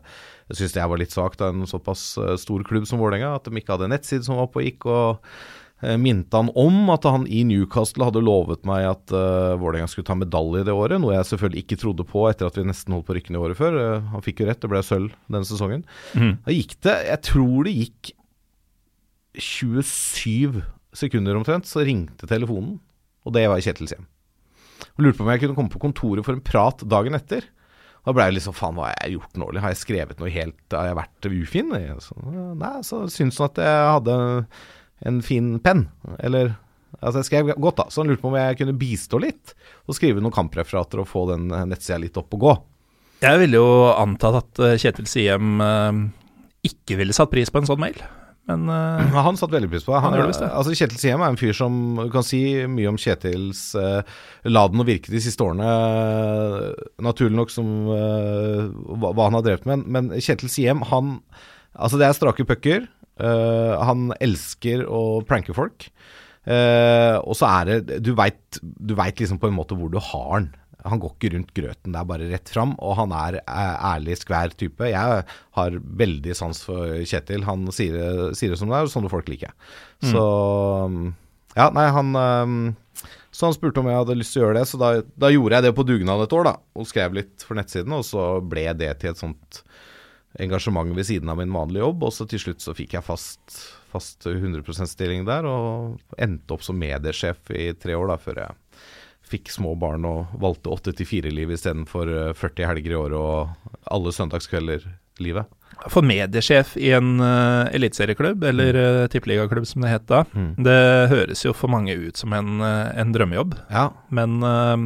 jeg 0.50 0.60
syntes 0.60 0.76
det 0.76 0.88
var 0.92 1.02
litt 1.02 1.14
svakt 1.14 1.42
av 1.42 1.56
en 1.56 1.70
såpass 1.70 2.02
eh, 2.22 2.36
stor 2.38 2.66
klubb 2.68 2.86
som 2.86 3.02
Vålerenga, 3.02 3.34
at 3.40 3.48
de 3.48 3.58
ikke 3.58 3.74
hadde 3.74 3.88
en 3.88 3.96
nettside 3.96 4.26
som 4.28 4.38
var 4.38 4.52
på 4.54 4.62
gikk. 4.62 4.86
og 4.86 5.26
eh, 5.26 5.65
Minte 6.02 6.40
han 6.40 6.50
om 6.58 6.90
at 6.94 7.06
han 7.08 7.28
i 7.30 7.44
Newcastle 7.48 8.08
hadde 8.08 8.24
lovet 8.26 8.64
meg 8.68 8.88
at 8.90 9.14
uh, 9.14 9.54
Vålerenga 9.62 9.90
skulle 9.92 10.08
ta 10.08 10.16
medalje 10.18 10.64
det 10.66 10.74
året, 10.74 10.98
noe 11.02 11.14
jeg 11.14 11.30
selvfølgelig 11.30 11.66
ikke 11.66 11.80
trodde 11.82 12.06
på 12.10 12.24
etter 12.30 12.50
at 12.50 12.58
vi 12.58 12.66
nesten 12.66 12.96
holdt 12.96 13.08
på 13.10 13.18
rykkene 13.18 13.38
i 13.38 13.44
året 13.44 13.60
før. 13.60 13.78
Uh, 13.78 14.12
han 14.14 14.26
fikk 14.26 14.42
jo 14.42 14.50
rett, 14.50 14.62
det 14.64 14.72
ble 14.72 14.82
sølv 14.86 15.14
denne 15.28 15.46
sesongen. 15.48 15.86
Mm. 16.18 16.38
Da 16.46 16.56
gikk 16.56 16.78
det 16.88 16.96
Jeg 17.10 17.24
tror 17.30 17.68
det 17.68 17.76
gikk 17.76 18.14
27 19.36 20.62
sekunder 20.96 21.38
omtrent, 21.38 21.68
så 21.68 21.84
ringte 21.86 22.30
telefonen. 22.30 22.80
Og 23.26 23.34
det 23.36 23.48
var 23.50 23.62
Kjetils 23.64 23.96
hjem. 23.96 24.08
Og 24.96 25.06
lurte 25.06 25.20
på 25.20 25.26
om 25.26 25.32
jeg 25.34 25.44
kunne 25.44 25.58
komme 25.58 25.74
på 25.74 25.82
kontoret 25.82 26.26
for 26.26 26.38
en 26.38 26.44
prat 26.46 26.84
dagen 26.88 27.18
etter. 27.18 27.48
Da 28.06 28.14
ble 28.14 28.28
jeg 28.28 28.38
liksom 28.38 28.54
Faen, 28.56 28.78
hva 28.78 28.92
har 28.92 28.98
jeg 29.02 29.16
gjort 29.16 29.40
nå? 29.42 29.48
Har 29.58 29.74
jeg 29.74 29.82
skrevet 29.82 30.20
noe 30.22 30.30
helt 30.30 30.76
Har 30.76 30.92
jeg 30.92 30.98
vært 31.00 31.28
ufin? 31.32 31.72
Så, 32.04 32.18
nei, 32.54 32.74
så 32.86 33.06
syntes 33.10 33.40
han 33.42 33.50
at 33.50 33.62
jeg 33.66 33.88
hadde 33.96 34.18
en 35.04 35.22
fin 35.26 35.58
penn. 35.64 35.88
Eller 36.20 36.56
Altså 37.04 37.20
jeg 37.20 37.28
skrev 37.28 37.50
godt, 37.60 37.80
da, 37.82 37.86
så 37.92 38.02
han 38.02 38.12
lurte 38.12 38.24
på 38.24 38.30
om 38.32 38.38
jeg 38.40 38.56
kunne 38.60 38.78
bistå 38.80 39.20
litt. 39.22 39.52
Og 39.86 39.98
skrive 39.98 40.22
noen 40.24 40.34
kampreferater 40.34 41.02
og 41.04 41.10
få 41.10 41.26
den 41.34 41.50
nettsida 41.52 42.00
litt 42.02 42.16
opp 42.20 42.34
og 42.38 42.46
gå. 42.46 42.54
Jeg 43.26 43.42
ville 43.42 43.60
jo 43.62 43.72
antatt 43.96 44.42
at 44.42 44.62
eh, 44.64 44.78
Kjetil 44.82 45.08
Siem 45.10 45.62
uh, 45.64 46.06
ikke 46.66 46.98
ville 47.00 47.16
satt 47.16 47.32
pris 47.32 47.52
på 47.52 47.62
en 47.62 47.68
sånn 47.70 47.82
mail. 47.82 48.00
Men 48.50 48.68
uh, 48.70 49.18
Han 49.26 49.40
satte 49.40 49.56
veldig 49.56 49.72
pris 49.72 49.86
på 49.88 49.96
det. 49.96 50.02
Han, 50.04 50.16
Han 50.18 50.30
det 50.32 50.38
det. 50.40 50.52
altså 50.52 50.76
Kjetil 50.76 51.02
Siem 51.02 51.24
er 51.24 51.34
en 51.34 51.40
fyr 51.40 51.56
som 51.58 51.80
Du 52.04 52.12
kan 52.14 52.28
si 52.28 52.42
mye 52.70 52.92
om 52.92 53.00
Kjetils 53.02 53.68
uh, 53.80 54.02
la 54.46 54.68
den 54.72 54.84
å 54.84 54.88
virke 54.88 55.14
de 55.14 55.24
siste 55.24 55.44
årene, 55.46 55.66
uh, 55.66 56.86
naturlig 57.04 57.40
nok, 57.40 57.54
som 57.54 57.74
uh, 57.90 58.70
hva 59.02 59.28
han 59.28 59.40
har 59.40 59.46
drevet 59.48 59.68
med. 59.70 59.86
Men 59.90 60.16
Kjetil 60.20 60.52
Siem, 60.52 60.86
han 60.92 61.20
Altså, 61.76 61.98
det 62.00 62.06
er 62.08 62.16
strake 62.16 62.46
pucker. 62.48 62.86
Uh, 63.22 63.76
han 63.80 64.10
elsker 64.20 64.84
å 64.88 65.22
pranke 65.28 65.56
folk. 65.56 65.88
Uh, 66.46 67.18
og 67.26 67.34
så 67.34 67.48
er 67.50 67.70
det 67.82 67.96
Du 68.06 68.12
veit 68.14 69.18
liksom 69.18 69.40
på 69.42 69.50
en 69.50 69.56
måte 69.58 69.78
hvor 69.78 69.90
du 69.90 69.98
har 69.98 70.30
han. 70.36 70.52
Han 70.86 71.02
går 71.02 71.16
ikke 71.16 71.32
rundt 71.34 71.54
grøten, 71.58 71.94
det 71.96 71.98
er 71.98 72.10
bare 72.10 72.30
rett 72.30 72.52
fram. 72.54 72.76
Og 72.78 72.94
han 73.00 73.14
er 73.18 73.40
ærlig, 73.50 74.20
skvær 74.22 74.54
type. 74.54 74.86
Jeg 74.92 75.24
har 75.58 75.78
veldig 76.02 76.36
sans 76.38 76.60
for 76.62 77.00
Kjetil. 77.02 77.46
Han 77.48 77.66
sier 77.74 78.36
sier 78.38 78.54
det 78.54 78.60
som 78.62 78.70
det 78.70 78.78
er, 78.78 78.86
og 78.86 78.94
sånne 78.94 79.10
folk 79.10 79.32
liker 79.32 79.50
jeg. 79.50 79.56
Så 80.12 80.26
um, 80.86 81.16
Ja, 81.56 81.72
nei, 81.74 81.88
han 81.96 82.12
um, 82.14 82.60
Så 83.34 83.48
han 83.48 83.56
spurte 83.56 83.82
om 83.82 83.90
jeg 83.90 83.98
hadde 83.98 84.20
lyst 84.20 84.36
til 84.36 84.44
å 84.44 84.46
gjøre 84.46 84.60
det, 84.60 84.68
så 84.70 84.82
da, 84.82 84.92
da 85.26 85.34
gjorde 85.34 85.58
jeg 85.58 85.66
det 85.66 85.74
på 85.80 85.88
dugnad 85.90 86.22
et 86.28 86.38
år, 86.38 86.52
da. 86.52 86.56
Og 86.78 86.90
skrev 86.92 87.18
litt 87.18 87.48
for 87.48 87.58
nettsiden, 87.58 87.98
og 87.98 88.06
så 88.06 88.28
ble 88.46 88.68
det 88.78 88.94
til 89.02 89.16
et 89.16 89.24
sånt 89.24 89.64
engasjement 90.40 90.96
ved 90.96 91.06
siden 91.08 91.30
av 91.32 91.38
min 91.40 91.54
vanlige 91.54 91.84
jobb. 91.86 92.04
Og 92.08 92.14
så 92.14 92.28
til 92.30 92.40
slutt 92.42 92.62
så 92.64 92.74
fikk 92.78 92.94
jeg 92.98 93.06
fast, 93.08 93.58
fast 93.94 94.26
100 94.28 94.62
%-stilling 94.66 95.26
der, 95.28 95.46
og 95.48 96.00
endte 96.22 96.54
opp 96.58 96.64
som 96.66 96.78
mediesjef 96.80 97.52
i 97.56 97.72
tre 97.80 97.96
år, 97.96 98.08
da, 98.14 98.18
før 98.22 98.42
jeg 98.44 98.62
fikk 99.26 99.50
små 99.50 99.72
barn 99.82 100.04
og 100.06 100.36
valgte 100.38 100.70
8-4-liv 100.70 101.50
istedenfor 101.56 102.12
eh, 102.14 102.34
40 102.38 102.68
helger 102.70 102.92
i 102.94 103.00
året 103.00 103.18
og 103.18 103.72
alle 103.90 104.12
søndagskvelder-livet. 104.14 105.46
for 105.90 106.06
mediesjef 106.08 106.76
i 106.80 106.92
en 106.96 107.20
uh, 107.20 107.66
eliteserieklubb, 107.76 108.44
eller 108.48 108.78
uh, 108.78 109.08
tippeligaklubb 109.12 109.66
som 109.68 109.82
det 109.84 109.90
het 109.92 110.06
da, 110.08 110.22
Mm. 110.34 110.54
det 110.64 111.10
høres 111.12 111.42
jo 111.44 111.52
for 111.54 111.68
mange 111.74 111.92
ut 111.98 112.16
som 112.18 112.32
en, 112.34 112.62
eh, 112.62 112.94
en 113.02 113.12
drømmejobb. 113.12 113.58
Ja, 113.72 113.90
Men 114.10 114.42
uh, 114.44 114.78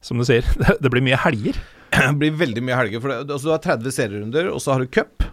som 0.00 0.18
du 0.18 0.24
sier, 0.24 0.42
det, 0.60 0.76
det 0.82 0.90
blir 0.92 1.02
mye 1.02 1.16
helger. 1.24 1.58
Det 1.92 2.10
blir 2.20 2.36
veldig 2.38 2.64
mye 2.64 2.78
helger. 2.78 3.02
For 3.02 3.12
det, 3.12 3.20
altså, 3.26 3.48
du 3.48 3.54
har 3.54 3.64
30 3.64 3.94
serierunder, 3.94 4.50
og 4.52 4.62
så 4.62 4.74
har 4.74 4.84
du 4.84 4.92
cup. 4.92 5.24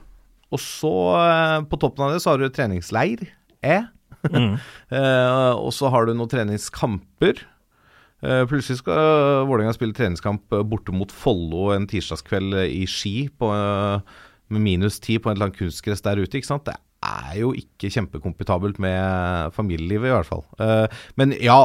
Og 0.54 0.62
så, 0.62 0.94
eh, 1.20 1.60
på 1.70 1.80
toppen 1.82 2.06
av 2.06 2.14
det, 2.14 2.22
så 2.24 2.34
har 2.34 2.42
du 2.42 2.48
treningsleir. 2.54 3.28
E. 3.66 3.82
Mm. 4.32 4.56
Eh, 4.96 5.52
og 5.58 5.72
så 5.74 5.90
har 5.92 6.06
du 6.06 6.14
noen 6.14 6.30
treningskamper. 6.32 7.42
Plutselig 8.50 8.80
skal 8.80 8.96
uh, 8.96 9.46
Vålerenga 9.46 9.74
spille 9.76 9.94
treningskamp 9.94 10.54
borte 10.70 10.94
mot 10.96 11.12
Follo 11.14 11.68
en 11.76 11.84
tirsdagskveld 11.90 12.56
i 12.64 12.86
Ski 12.90 13.28
på, 13.38 13.50
med 13.52 14.64
minus 14.64 14.98
ti 15.04 15.18
på 15.20 15.30
et 15.30 15.36
eller 15.36 15.50
annet 15.50 15.60
kunstgress 15.60 16.02
der 16.06 16.22
ute. 16.24 16.40
ikke 16.40 16.48
sant? 16.48 16.66
Det 16.66 16.78
er 17.06 17.36
jo 17.42 17.52
ikke 17.60 17.92
kjempekompetabelt 17.94 18.80
med 18.82 19.54
familielivet, 19.54 20.10
i 20.10 20.16
hvert 20.16 20.30
fall. 20.32 20.46
Men 21.20 21.36
ja, 21.38 21.60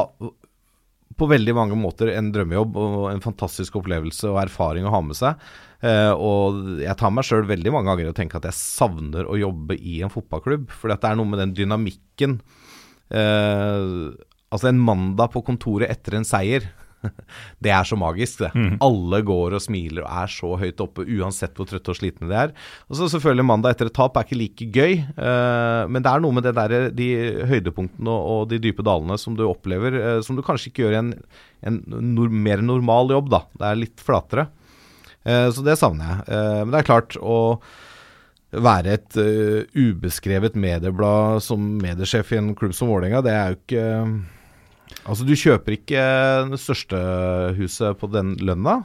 på 1.21 1.29
veldig 1.31 1.53
mange 1.57 1.77
måter 1.79 2.11
en 2.15 2.31
drømmejobb 2.33 2.79
og 2.81 3.05
en 3.11 3.21
fantastisk 3.23 3.77
opplevelse 3.79 4.27
og 4.31 4.41
erfaring 4.41 4.87
å 4.87 4.93
ha 4.95 5.03
med 5.05 5.17
seg. 5.19 5.45
Uh, 5.81 6.13
og 6.13 6.81
jeg 6.81 6.97
tar 6.97 7.13
meg 7.13 7.25
sjøl 7.25 7.47
veldig 7.49 7.73
mange 7.73 7.89
ganger 7.93 8.11
og 8.11 8.17
tenker 8.17 8.41
at 8.41 8.49
jeg 8.49 8.59
savner 8.59 9.29
å 9.29 9.39
jobbe 9.39 9.77
i 9.77 10.01
en 10.05 10.13
fotballklubb. 10.13 10.67
For 10.73 10.91
det 10.91 10.99
er 11.05 11.17
noe 11.19 11.29
med 11.29 11.41
den 11.45 11.55
dynamikken 11.61 12.41
Uh, 13.11 14.15
Altså 14.51 14.67
en 14.67 14.81
mandag 14.83 15.31
på 15.31 15.43
kontoret 15.47 15.91
etter 15.91 16.17
en 16.17 16.27
seier. 16.27 16.65
Det 17.63 17.71
er 17.73 17.87
så 17.87 17.97
magisk, 17.99 18.43
det. 18.43 18.51
Alle 18.83 19.21
går 19.25 19.55
og 19.57 19.63
smiler 19.63 20.03
og 20.05 20.21
er 20.23 20.31
så 20.31 20.53
høyt 20.61 20.81
oppe, 20.83 21.05
uansett 21.05 21.57
hvor 21.57 21.69
trøtte 21.69 21.93
og 21.93 21.97
slitne 21.97 22.29
de 22.29 22.37
er. 22.37 22.55
Og 22.89 22.97
så 22.99 23.09
selvfølgelig 23.11 23.47
mandag 23.47 23.75
etter 23.75 23.89
et 23.89 23.95
tap 23.97 24.17
er 24.17 24.27
ikke 24.27 24.39
like 24.39 24.67
gøy, 24.75 24.97
uh, 25.17 25.89
men 25.91 26.03
det 26.03 26.11
er 26.11 26.23
noe 26.23 26.37
med 26.37 26.47
det 26.47 26.55
der, 26.57 26.89
de 26.95 27.09
høydepunktene 27.49 28.11
og, 28.13 28.31
og 28.33 28.49
de 28.51 28.61
dype 28.63 28.85
dalene 28.85 29.17
som 29.21 29.37
du 29.37 29.45
opplever, 29.47 29.97
uh, 29.97 30.17
som 30.25 30.37
du 30.37 30.43
kanskje 30.45 30.71
ikke 30.71 30.85
gjør 30.85 30.97
i 30.97 30.99
en, 31.01 31.13
en 31.69 31.79
nor 32.15 32.33
mer 32.33 32.63
normal 32.65 33.15
jobb, 33.17 33.31
da. 33.33 33.45
Det 33.57 33.69
er 33.69 33.79
litt 33.85 34.03
flatere. 34.03 34.49
Uh, 35.25 35.47
så 35.53 35.65
det 35.65 35.77
savner 35.81 36.11
jeg. 36.11 36.41
Men 36.65 36.73
det 36.73 36.81
er 36.81 36.91
klart 36.91 37.17
å 37.21 37.39
være 38.51 38.97
et 38.97 39.15
ubeskrevet 39.79 40.57
medieblad 40.59 41.39
som 41.45 41.61
mediesjef 41.79 42.33
i 42.33 42.39
en 42.41 42.49
klubb 42.57 42.73
som 42.75 42.89
Vålerenga, 42.91 43.21
det 43.23 43.31
er 43.31 43.53
jo 43.53 43.59
ikke 43.61 43.85
Altså, 45.05 45.25
du 45.25 45.33
kjøper 45.33 45.75
ikke 45.77 46.03
det 46.51 46.59
største 46.61 46.99
huset 47.57 47.97
på 47.99 48.09
den 48.13 48.35
lønna. 48.43 48.79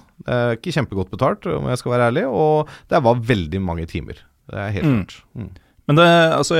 Ikke 0.57 0.73
kjempegodt 0.75 1.11
betalt, 1.13 1.47
om 1.51 1.69
jeg 1.71 1.79
skal 1.83 1.93
være 1.97 2.09
ærlig, 2.11 2.25
og 2.31 2.69
det 2.91 3.03
var 3.05 3.21
veldig 3.29 3.61
mange 3.63 3.87
timer. 3.91 4.19
Det 4.51 4.59
er 4.63 4.75
helt 4.79 4.87
Mm. 4.87 4.99
klart. 5.07 5.23
Mm. 5.37 5.51
Men 5.89 5.97
det, 6.01 6.07
altså, 6.35 6.57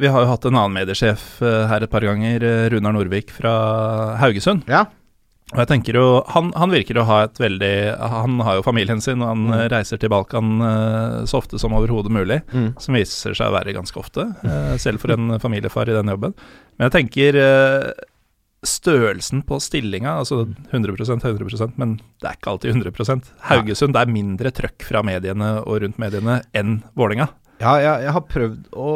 vi 0.00 0.08
har 0.10 0.24
jo 0.24 0.30
hatt 0.32 0.44
en 0.46 0.56
annen 0.58 0.74
mediesjef 0.74 1.40
eh, 1.46 1.66
her 1.70 1.82
et 1.84 1.90
par 1.90 2.00
ganger, 2.02 2.42
eh, 2.42 2.68
Runar 2.72 2.92
Norvik 2.96 3.30
fra 3.30 4.16
Haugesund. 4.18 4.64
Ja. 4.66 4.86
Og 5.52 5.58
jeg 5.60 5.68
tenker 5.68 5.94
jo, 5.94 6.24
han, 6.32 6.48
han 6.56 6.70
virker 6.72 6.96
å 6.98 7.04
ha 7.06 7.18
et 7.28 7.36
veldig 7.38 7.98
Han 8.10 8.40
har 8.40 8.56
jo 8.56 8.62
familien 8.66 9.00
sin, 9.04 9.20
og 9.22 9.28
han 9.28 9.44
Mm. 9.46 9.52
eh, 9.60 9.68
reiser 9.68 10.00
til 10.00 10.08
Balkan 10.10 10.60
eh, 10.60 11.24
så 11.30 11.38
ofte 11.38 11.58
som 11.60 11.72
overhodet 11.76 12.10
mulig. 12.10 12.40
Mm. 12.52 12.72
Som 12.80 12.94
viser 12.98 13.34
seg 13.36 13.46
å 13.46 13.54
være 13.54 13.74
ganske 13.76 13.94
ofte, 14.00 14.24
eh, 14.42 14.76
selv 14.78 14.98
for 14.98 15.12
en 15.16 15.38
familiefar 15.38 15.86
i 15.88 15.94
den 15.94 16.10
jobben. 16.10 16.34
Men 16.78 16.90
jeg 16.90 16.96
tenker 16.98 17.36
eh, 17.38 17.92
størrelsen 18.68 19.42
på 19.46 19.58
stillinga, 19.62 20.18
altså 20.22 20.44
100% 20.72 21.24
100% 21.24 21.80
men 21.80 21.96
det 22.22 22.28
er 22.30 22.38
ikke 22.38 22.54
alltid 22.54 22.76
100% 22.76 23.32
Haugesund, 23.50 23.96
det 23.96 24.04
er 24.04 24.14
mindre 24.14 24.52
trøkk 24.54 24.86
fra 24.88 25.02
mediene 25.06 25.56
og 25.62 25.82
rundt 25.84 26.00
mediene 26.02 26.40
enn 26.56 26.78
Vålinga. 26.98 27.28
Ja, 27.62 27.76
jeg, 27.80 28.06
jeg 28.06 28.14
har 28.16 28.24
prøvd 28.28 28.70
å 28.76 28.92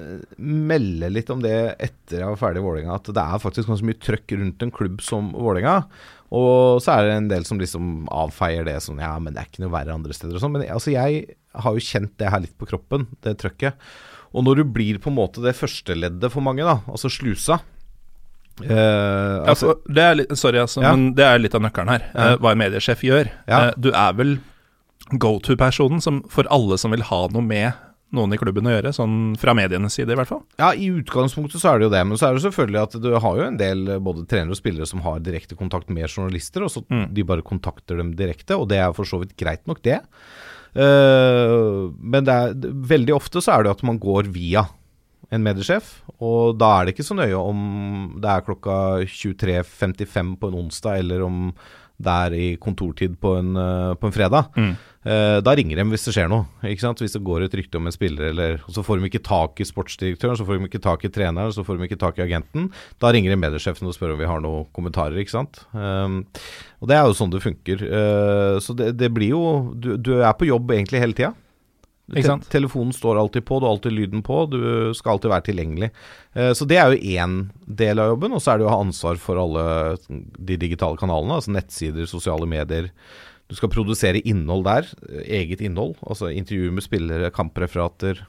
eh, 0.00 0.24
melde 0.38 1.10
litt 1.12 1.30
om 1.32 1.42
det 1.44 1.56
etter 1.82 2.20
jeg 2.20 2.28
var 2.28 2.40
ferdig 2.40 2.62
i 2.62 2.66
Vålerenga, 2.66 2.98
at 2.98 3.12
det 3.14 3.24
er 3.24 3.42
faktisk 3.42 3.70
ganske 3.70 3.88
mye 3.88 4.02
trøkk 4.08 4.36
rundt 4.40 4.66
en 4.66 4.74
klubb 4.74 5.04
som 5.04 5.32
Vålerenga. 5.36 5.78
Og 6.32 6.80
så 6.80 6.94
er 6.94 7.08
det 7.08 7.16
en 7.18 7.28
del 7.28 7.44
som 7.44 7.60
liksom 7.60 8.06
avfeier 8.08 8.64
det 8.64 8.78
sånn 8.80 9.02
Ja, 9.02 9.12
men 9.20 9.34
det 9.34 9.42
er 9.42 9.50
ikke 9.50 9.66
noe 9.66 9.74
verre 9.74 9.92
andre 9.92 10.14
steder 10.16 10.38
og 10.38 10.44
sånn. 10.44 10.54
Men 10.54 10.64
altså, 10.64 10.94
jeg 10.94 11.36
har 11.64 11.76
jo 11.76 11.84
kjent 11.84 12.14
det 12.20 12.30
her 12.32 12.40
litt 12.40 12.56
på 12.56 12.68
kroppen, 12.70 13.04
det 13.24 13.36
trøkket. 13.42 13.76
Og 14.32 14.46
når 14.46 14.62
du 14.62 14.70
blir 14.72 15.00
på 15.02 15.10
en 15.10 15.18
måte 15.18 15.44
det 15.44 15.52
første 15.58 15.96
leddet 15.96 16.32
for 16.32 16.44
mange, 16.44 16.64
da, 16.64 16.78
altså 16.88 17.10
slusa 17.12 17.60
Ja, 18.60 19.44
altså, 19.48 19.72
ja, 19.72 19.94
det 19.94 20.02
er 20.04 20.14
litt, 20.20 20.34
sorry, 20.38 20.58
altså, 20.58 20.82
Ja. 20.82 20.92
men 20.94 21.14
det 21.14 21.24
er 21.24 21.38
litt 21.38 21.54
av 21.54 21.62
nøkkelen 21.62 21.88
her. 21.88 22.02
Eh, 22.14 22.36
hva 22.36 22.52
en 22.52 22.58
mediesjef 22.58 23.00
gjør. 23.02 23.30
Ja. 23.48 23.68
Eh, 23.68 23.72
du 23.80 23.90
er 23.92 24.12
vel 24.12 24.38
go 25.18 25.38
to-personen 25.40 26.00
for 26.30 26.44
alle 26.50 26.76
som 26.78 26.90
vil 26.92 27.02
ha 27.02 27.28
noe 27.32 27.42
med 27.42 27.72
noen 28.12 28.34
i 28.34 28.36
klubben 28.36 28.66
å 28.68 28.74
gjøre, 28.74 28.92
sånn 28.92 29.36
fra 29.40 29.54
medienes 29.56 29.92
side 29.96 30.12
i 30.12 30.14
hvert 30.14 30.28
fall. 30.28 30.42
Ja, 30.58 30.72
i 30.76 30.90
utgangspunktet 30.92 31.56
så 31.62 31.72
er 31.72 31.78
det 31.80 31.86
jo 31.88 31.94
det, 31.96 32.06
men 32.06 32.18
så 32.20 32.28
er 32.28 32.34
det 32.36 32.42
selvfølgelig 32.44 32.82
at 32.82 32.96
du 33.00 33.10
har 33.18 33.36
jo 33.38 33.46
en 33.46 33.56
del 33.56 33.86
både 34.04 34.26
trenere 34.28 34.52
og 34.52 34.60
spillere 34.60 34.86
som 34.86 35.00
har 35.00 35.18
direkte 35.24 35.56
kontakt 35.56 35.88
med 35.88 36.04
journalister, 36.12 36.62
og 36.62 36.68
så 36.70 36.84
Mm. 36.90 37.14
de 37.14 37.22
bare 37.24 37.40
kontakter 37.42 37.96
dem 37.96 38.12
direkte, 38.14 38.52
og 38.60 38.68
det 38.68 38.78
er 38.78 38.92
for 38.92 39.04
så 39.04 39.18
vidt 39.18 39.34
greit 39.36 39.66
nok, 39.66 39.80
det. 39.82 40.00
Uh, 40.76 41.90
men 42.00 42.24
det 42.24 42.32
er, 42.32 42.54
veldig 42.88 43.14
ofte 43.16 43.40
så 43.44 43.58
er 43.58 43.64
det 43.64 43.72
at 43.76 43.82
man 43.82 43.98
går 43.98 44.28
via 44.32 44.66
en 45.32 45.44
mediesjef, 45.44 45.94
og 46.20 46.58
da 46.60 46.74
er 46.76 46.86
det 46.86 46.94
ikke 46.96 47.06
så 47.06 47.16
nøye 47.16 47.38
om 47.38 47.60
det 48.20 48.32
er 48.32 48.44
klokka 48.44 48.74
23.55 49.08 50.34
på 50.40 50.50
en 50.50 50.58
onsdag, 50.64 51.00
eller 51.00 51.24
om 51.24 51.52
det 52.02 52.14
er 52.26 52.34
i 52.34 52.48
kontortid 52.60 53.14
på 53.22 53.36
en, 53.38 53.54
eh, 53.56 53.92
på 53.94 54.08
en 54.08 54.14
fredag. 54.14 54.48
Eh, 55.02 55.38
da 55.42 55.54
ringer 55.54 55.78
de 55.78 55.84
hvis 55.90 56.06
det 56.06 56.14
skjer 56.14 56.28
noe. 56.30 56.46
Ikke 56.66 56.84
sant? 56.84 57.00
Hvis 57.02 57.14
det 57.16 57.22
går 57.26 57.46
et 57.46 57.54
rykte 57.58 57.78
om 57.78 57.86
en 57.86 57.94
spiller, 57.94 58.30
eller, 58.30 58.62
så 58.70 58.84
får 58.86 59.00
de 59.00 59.10
ikke 59.10 59.22
tak 59.26 59.60
i 59.62 59.66
sportsdirektøren, 59.66 60.38
så 60.38 60.46
får 60.46 60.58
de 60.58 60.70
ikke 60.70 60.82
tak 60.82 61.04
i 61.06 61.10
treneren, 61.10 61.54
så 61.54 61.64
får 61.66 61.78
de 61.78 61.88
ikke 61.88 62.00
tak 62.00 62.18
i 62.18 62.24
agenten. 62.26 62.70
Da 63.02 63.10
ringer 63.14 63.34
de 63.34 63.40
mediesjefen 63.42 63.90
og 63.90 63.96
spør 63.96 64.14
om 64.14 64.22
vi 64.22 64.30
har 64.30 64.42
noen 64.42 64.68
kommentarer, 64.74 65.18
ikke 65.18 65.34
sant. 65.34 65.64
Um, 65.74 66.22
og 66.82 66.90
det 66.90 66.98
er 66.98 67.06
jo 67.06 67.18
sånn 67.18 67.34
det 67.34 67.42
funker. 67.42 67.82
Eh, 67.82 68.56
så 68.62 68.76
det, 68.78 68.92
det 68.98 69.10
blir 69.14 69.34
jo 69.34 69.44
du, 69.74 69.94
du 69.98 70.14
er 70.20 70.34
på 70.38 70.50
jobb 70.50 70.74
egentlig 70.74 71.02
hele 71.02 71.18
tida. 71.18 71.34
Sant? 72.26 72.48
telefonen 72.50 72.92
står 72.92 73.16
alltid 73.20 73.44
på, 73.48 73.60
du 73.60 73.64
har 73.66 73.72
alltid 73.76 73.92
lyden 73.94 74.22
på, 74.26 74.40
du 74.50 74.58
skal 74.98 75.14
alltid 75.14 75.30
være 75.32 75.44
tilgjengelig. 75.46 75.90
Eh, 76.34 76.50
så 76.58 76.66
det 76.68 76.76
er 76.82 76.92
jo 76.92 77.12
én 77.22 77.36
del 77.66 78.02
av 78.02 78.10
jobben, 78.12 78.34
og 78.36 78.42
så 78.42 78.52
er 78.52 78.58
det 78.60 78.66
jo 78.66 78.70
å 78.72 78.74
ha 78.74 78.80
ansvar 78.84 79.20
for 79.22 79.38
alle 79.40 79.64
de 80.38 80.56
digitale 80.60 80.98
kanalene, 81.00 81.38
altså 81.38 81.54
nettsider, 81.54 82.08
sosiale 82.10 82.48
medier. 82.50 82.90
Du 83.48 83.54
skal 83.56 83.70
produsere 83.72 84.20
innhold 84.28 84.66
der, 84.66 84.90
eh, 85.08 85.22
eget 85.40 85.62
innhold, 85.64 85.94
altså 86.04 86.28
intervjuer 86.34 86.74
med 86.74 86.84
spillere, 86.84 87.30
kampreferater. 87.32 88.26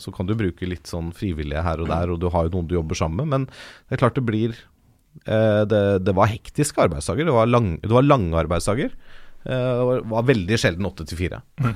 Så 0.00 0.12
kan 0.14 0.26
du 0.26 0.34
bruke 0.34 0.66
litt 0.68 0.88
sånn 0.88 1.10
frivillige 1.16 1.62
her 1.62 1.80
og 1.84 1.88
der, 1.90 2.10
og 2.14 2.20
du 2.20 2.28
har 2.32 2.46
jo 2.48 2.54
noen 2.58 2.68
du 2.68 2.74
jobber 2.78 2.96
sammen 2.96 3.22
med, 3.22 3.28
men 3.28 3.46
det 3.88 3.96
er 3.96 4.00
klart 4.02 4.14
det 4.16 4.24
blir 4.28 4.54
eh, 5.26 5.64
det, 5.68 5.82
det 6.04 6.14
var 6.16 6.30
hektiske 6.32 6.80
arbeidsdager, 6.84 7.28
det 7.28 7.34
var, 7.36 7.46
lang, 7.46 7.74
det 7.82 7.92
var 7.92 8.02
lange 8.06 8.34
arbeidsdager. 8.44 8.92
Eh, 9.44 9.50
Det 9.52 9.86
var, 9.88 10.00
var 10.16 10.22
veldig 10.28 10.58
sjelden 10.58 10.86
åtte 10.90 11.06
til 11.06 11.18
fire. 11.18 11.42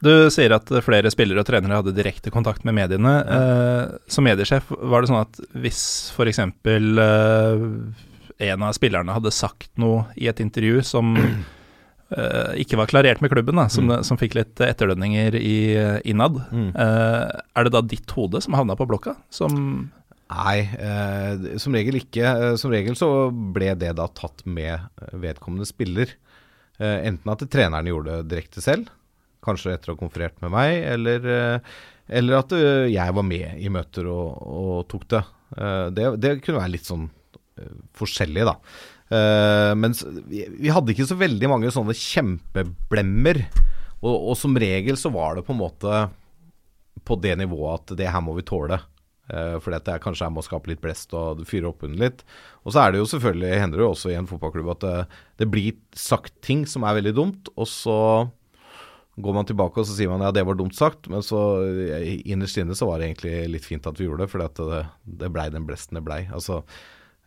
Du 0.00 0.30
sier 0.32 0.52
at 0.56 0.70
flere 0.84 1.10
spillere 1.12 1.42
og 1.42 1.48
trenere 1.48 1.76
hadde 1.82 1.92
direkte 1.96 2.32
kontakt 2.32 2.64
med 2.64 2.72
mediene. 2.78 3.12
Eh, 3.20 3.98
som 4.08 4.24
mediesjef, 4.24 4.70
var 4.80 5.02
det 5.04 5.10
sånn 5.10 5.20
at 5.20 5.40
hvis 5.60 5.80
f.eks. 6.16 6.38
Eh, 6.40 7.64
en 8.50 8.62
av 8.64 8.72
spillerne 8.72 9.12
hadde 9.12 9.32
sagt 9.36 9.68
noe 9.80 10.06
i 10.16 10.30
et 10.32 10.40
intervju 10.40 10.80
som 10.88 11.12
eh, 12.16 12.52
ikke 12.64 12.78
var 12.80 12.88
klarert 12.88 13.20
med 13.20 13.32
klubben, 13.34 13.60
da, 13.60 13.66
som, 13.68 13.90
Mm. 13.90 14.00
som 14.08 14.16
fikk 14.20 14.38
litt 14.38 14.56
etterdønninger 14.64 15.36
i, 15.36 15.56
innad, 16.08 16.40
Mm. 16.48 16.70
eh, 16.72 17.40
er 17.56 17.64
det 17.68 17.72
da 17.76 17.82
ditt 17.84 18.10
hode 18.16 18.40
som 18.40 18.56
havna 18.56 18.76
på 18.80 18.88
blokka? 18.88 19.16
Som 19.30 19.90
Nei, 20.30 20.60
eh, 20.78 21.58
som 21.58 21.74
regel 21.74 21.96
ikke. 21.98 22.22
Eh, 22.22 22.52
som 22.56 22.70
regel 22.70 22.94
så 22.94 23.08
ble 23.34 23.72
det 23.74 23.96
da 23.98 24.04
tatt 24.14 24.44
med 24.46 24.78
vedkommende 25.10 25.66
spiller. 25.66 26.12
Eh, 26.78 27.00
enten 27.08 27.32
at 27.32 27.42
treneren 27.50 27.84
gjorde 27.90 28.20
det 28.22 28.28
direkte 28.30 28.62
selv, 28.62 28.86
kanskje 29.44 29.74
etter 29.74 29.92
å 29.92 29.96
ha 29.96 30.00
konferert 30.00 30.38
med 30.44 30.52
meg, 30.54 30.76
eller, 30.94 31.26
eh, 31.34 31.74
eller 32.20 32.40
at 32.40 32.54
eh, 32.56 32.90
jeg 32.92 33.16
var 33.16 33.26
med 33.26 33.60
i 33.60 33.72
møter 33.72 34.08
og, 34.10 34.40
og 34.40 34.86
tok 34.90 35.08
det. 35.14 35.24
Eh, 35.56 35.86
det. 35.96 36.06
Det 36.20 36.36
kunne 36.44 36.62
være 36.62 36.74
litt 36.76 36.88
sånn 36.88 37.08
forskjellig, 37.98 38.46
da. 38.48 38.54
Men 39.76 39.92
vi, 40.30 40.70
hadde 40.70 40.94
ikke 40.94 41.04
så 41.10 41.16
veldig 41.18 41.48
mange 41.50 41.72
sånne 41.74 41.92
kjempeblemmer. 41.98 43.40
Og, 43.98 44.14
og 44.14 44.38
som 44.38 44.54
regel 44.56 44.96
så 44.96 45.10
var 45.12 45.36
det 45.36 45.42
på 45.44 45.52
en 45.52 45.58
måte 45.60 45.98
på 47.04 47.18
det 47.20 47.34
nivået 47.36 47.82
at 47.82 47.98
det 47.98 48.08
her 48.08 48.22
må 48.24 48.32
vi 48.38 48.46
tåle. 48.48 48.78
Fordi 49.28 49.76
at 49.76 49.90
jeg 49.92 50.02
kanskje 50.06 50.24
jeg 50.24 50.36
må 50.38 50.46
skape 50.46 50.70
litt 50.70 50.80
blest 50.80 51.12
og 51.18 51.42
fyre 51.50 51.68
opp 51.68 51.84
under 51.84 52.06
litt. 52.06 52.24
Og 52.64 52.72
så 52.72 52.86
er 52.86 52.94
det 52.94 53.02
jo 53.02 53.10
selvfølgelig, 53.12 53.60
hender 53.60 53.82
det 53.82 53.84
jo 53.84 53.92
også 53.92 54.14
i 54.14 54.16
en 54.22 54.30
fotballklubb 54.30 54.72
at 54.78 54.86
det, 54.86 54.96
det 55.42 55.50
blir 55.52 55.76
sagt 55.92 56.38
ting 56.46 56.64
som 56.70 56.86
er 56.86 56.96
veldig 57.02 57.16
dumt, 57.18 57.52
og 57.58 57.68
så 57.68 57.98
går 59.22 59.34
man 59.36 59.48
tilbake 59.48 59.80
og 59.82 59.86
så 59.88 59.96
sier 59.96 60.10
man 60.10 60.22
ja, 60.24 60.30
det 60.34 60.44
var 60.48 60.56
dumt 60.58 60.76
sagt, 60.76 61.08
men 61.12 61.22
så 61.24 61.40
eh, 61.64 62.20
innerst 62.24 62.58
inne 62.60 62.76
så 62.78 62.88
var 62.88 63.00
det 63.00 63.10
egentlig 63.10 63.34
litt 63.56 63.66
fint 63.68 63.86
at 63.88 63.98
vi 64.00 64.06
gjorde 64.08 64.26
det, 64.26 64.44
at 64.46 64.62
det, 64.72 64.84
det 65.22 65.30
blei 65.34 65.48
den 65.52 65.66
blesten 65.68 65.98
det 65.98 66.04
blei. 66.06 66.22
Altså, 66.34 66.60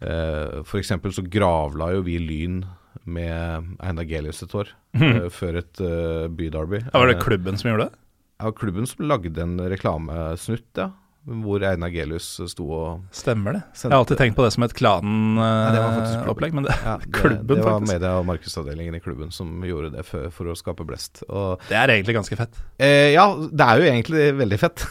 eh, 0.01 0.61
for 0.67 0.81
eksempel 0.81 1.13
så 1.15 1.25
gravla 1.25 1.91
jo 1.95 2.05
vi 2.07 2.19
Lyn 2.21 2.63
med 3.09 3.73
Einar 3.83 4.05
Gelius 4.07 4.43
et 4.45 4.53
år, 4.55 4.69
eh, 5.01 5.27
før 5.33 5.59
et 5.63 5.81
uh, 5.81 6.27
byderby. 6.29 6.83
ja, 6.85 6.93
Var 6.93 7.09
det 7.09 7.17
Eh, 7.17 7.23
klubben 7.25 7.57
som 7.59 7.71
gjorde 7.71 7.89
det? 7.89 7.99
ja, 8.43 8.51
klubben 8.51 8.87
som 8.89 9.05
lagde 9.07 9.41
en 9.41 9.57
reklamesnutt, 9.71 10.69
ja. 10.77 10.89
Hvor 11.23 11.63
Einar 11.63 11.87
Gelius 11.93 12.25
sto 12.51 12.65
og 12.75 13.03
Stemmer 13.15 13.55
det. 13.55 13.61
Jeg 13.79 13.91
har 13.93 14.01
alltid 14.01 14.19
tenkt 14.19 14.35
på 14.35 14.43
det 14.43 14.49
som 14.51 14.65
et 14.65 14.73
klanen-opplegg, 14.75 16.09
klanopplegg, 16.17 16.55
men 16.57 16.65
det, 16.67 16.73
ja, 16.83 16.97
det, 17.03 17.11
klubben, 17.15 17.47
det 17.47 17.63
var 17.63 17.77
faktisk. 17.77 17.93
media- 17.93 18.11
og 18.19 18.25
markedsavdelingen 18.27 18.97
i 18.97 19.01
klubben 19.05 19.31
som 19.31 19.53
gjorde 19.63 19.93
det 19.95 20.03
for, 20.07 20.27
for 20.35 20.51
å 20.51 20.57
skape 20.59 20.83
blest. 20.89 21.23
Og 21.29 21.63
det 21.69 21.77
er 21.79 21.93
egentlig 21.95 22.17
ganske 22.19 22.39
fett. 22.41 22.59
eh, 22.75 23.13
ja, 23.15 23.23
det 23.39 23.69
er 23.69 23.79
jo 23.79 23.87
egentlig 23.93 24.25
veldig 24.41 24.59
fett. 24.65 24.83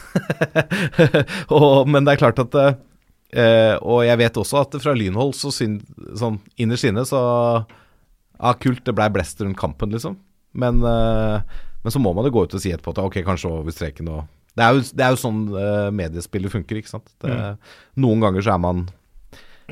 og, 1.53 1.85
men 1.93 2.01
det 2.07 2.15
er 2.15 2.21
klart 2.25 2.41
at 2.41 2.57
eh, 2.63 3.75
Og 3.85 4.03
jeg 4.07 4.19
vet 4.25 4.41
også 4.41 4.63
at 4.65 4.81
fra 4.81 4.97
Lynhold 4.97 5.37
så 5.37 5.53
synd, 5.53 5.85
sånn 6.17 6.41
innerst 6.57 6.89
inne 6.89 7.05
så 7.09 7.21
Ja, 7.63 8.55
kult, 8.57 8.81
det 8.89 8.97
blei 8.97 9.09
blest 9.13 9.41
rundt 9.45 9.59
kampen, 9.61 9.93
liksom. 9.93 10.17
Men, 10.57 10.81
eh, 10.85 11.61
men 11.83 11.93
så 11.93 12.01
må 12.01 12.11
man 12.17 12.25
jo 12.25 12.33
gå 12.35 12.47
ut 12.47 12.57
og 12.57 12.61
si 12.61 12.73
etterpå 12.73 12.97
at 12.97 13.05
ok, 13.05 13.21
kanskje 13.25 13.53
over 13.53 13.73
streken 13.73 14.09
og 14.17 14.25
Det 14.53 14.65
er 14.65 14.75
jo, 14.75 14.83
det 14.93 15.05
er 15.05 15.13
jo 15.15 15.21
sånn 15.21 15.45
uh, 15.55 15.89
mediespillet 15.95 16.53
funker, 16.53 16.77
ikke 16.77 16.91
sant. 16.91 17.09
Det, 17.23 17.37
Noen 18.03 18.21
ganger 18.21 18.45
så 18.45 18.53
er 18.53 18.61
man 18.61 18.83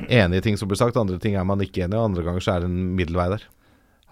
enig 0.08 0.40
i 0.40 0.44
ting 0.46 0.58
som 0.58 0.70
blir 0.70 0.80
sagt, 0.80 0.98
andre 0.98 1.18
ting 1.22 1.36
er 1.38 1.46
man 1.46 1.62
ikke 1.62 1.84
enig 1.84 1.94
i, 1.94 2.00
og 2.00 2.10
andre 2.10 2.24
ganger 2.26 2.44
så 2.44 2.56
er 2.56 2.64
det 2.64 2.70
en 2.70 2.94
middelvei 2.98 3.28
der. 3.34 3.44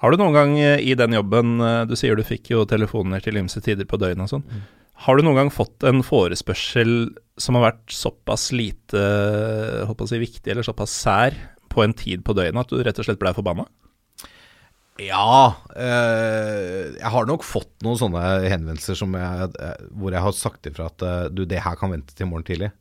Har 0.00 0.12
du 0.12 0.20
noen 0.20 0.36
gang 0.36 0.54
eh, 0.56 0.80
i 0.80 0.96
den 0.96 1.12
jobben 1.12 1.58
eh, 1.60 1.82
Du 1.88 1.92
sier 1.98 2.16
du 2.16 2.24
fikk 2.24 2.52
jo 2.54 2.64
telefoner 2.68 3.20
til 3.24 3.36
ymse 3.40 3.60
tider 3.64 3.88
på 3.88 3.98
døgnet 4.00 4.24
og 4.28 4.32
sånn. 4.32 4.46
Mm. 4.46 4.62
Har 5.04 5.16
du 5.16 5.24
noen 5.24 5.38
gang 5.38 5.50
fått 5.52 5.84
en 5.88 6.02
forespørsel 6.04 6.94
som 7.40 7.56
har 7.56 7.70
vært 7.70 7.94
såpass 7.94 8.50
lite 8.52 9.00
holdt 9.88 9.98
på 10.00 10.08
å 10.08 10.10
si, 10.10 10.20
viktig 10.20 10.52
eller 10.52 10.66
såpass 10.66 10.92
sær 10.92 11.36
på 11.72 11.84
en 11.84 11.94
tid 11.96 12.24
på 12.26 12.36
døgnet 12.36 12.66
at 12.66 12.72
du 12.72 12.82
rett 12.84 13.00
og 13.00 13.08
slett 13.08 13.20
blei 13.20 13.32
forbanna? 13.36 13.64
Ja, 15.00 15.56
Øh, 15.80 16.96
jeg 16.98 17.10
har 17.14 17.28
nok 17.28 17.44
fått 17.46 17.72
noen 17.84 17.98
sånne 18.00 18.22
henvendelser 18.50 18.98
jeg, 19.16 19.50
eh, 19.62 19.84
hvor 19.96 20.14
jeg 20.14 20.24
har 20.24 20.36
sagt 20.36 20.66
ifra 20.68 20.88
at 20.90 21.04
eh, 21.06 21.26
du, 21.32 21.44
det 21.48 21.62
her 21.64 21.78
kan 21.78 21.92
vente 21.94 22.14
til 22.14 22.26
i 22.26 22.30
morgen 22.30 22.46
tidlig. 22.48 22.72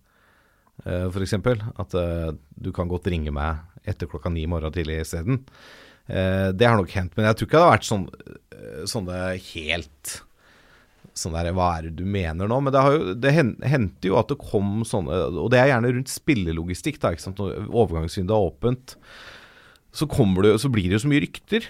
Uh, 0.86 1.10
eksempel. 1.25 1.60
At 1.79 1.93
eh, 1.99 2.32
du 2.55 2.71
kan 2.75 2.88
godt 2.88 3.10
ringe 3.12 3.34
meg 3.36 3.60
etter 3.89 4.08
klokka 4.08 4.32
ni 4.32 4.45
i 4.45 4.49
morgen 4.49 4.71
tidlig 4.71 5.01
isteden. 5.03 5.41
Uh, 6.08 6.55
det 6.55 6.67
har 6.67 6.79
nok 6.79 6.93
hendt. 6.95 7.17
Men 7.17 7.27
jeg 7.27 7.38
tror 7.38 7.49
ikke 7.49 7.58
det 7.58 7.65
har 7.65 7.75
vært 7.75 7.89
sånn, 7.89 8.10
sånne 8.89 9.19
helt 9.51 10.17
Sånn 11.19 11.34
der, 11.36 11.49
Hva 11.51 11.65
er 11.75 11.88
det 11.89 11.97
du 11.99 12.05
mener 12.08 12.47
nå? 12.47 12.60
Men 12.63 12.71
det, 12.71 12.82
jo, 12.93 13.13
det 13.19 13.32
hendte 13.34 14.08
jo 14.08 14.15
at 14.19 14.29
det 14.32 14.38
kom 14.39 14.86
sånne 14.88 15.17
Og 15.41 15.49
det 15.51 15.58
er 15.60 15.71
gjerne 15.73 15.91
rundt 15.97 16.12
spillelogistikk. 16.12 16.99
da, 17.01 17.12
ikke 17.12 17.25
sant? 17.25 17.41
Overgangsvinduet 17.41 18.36
er 18.38 18.47
åpent, 18.47 18.93
så, 19.91 20.08
det, 20.08 20.53
så 20.63 20.71
blir 20.71 20.88
det 20.88 20.95
jo 20.95 21.01
så 21.03 21.12
mye 21.12 21.23
rykter. 21.25 21.67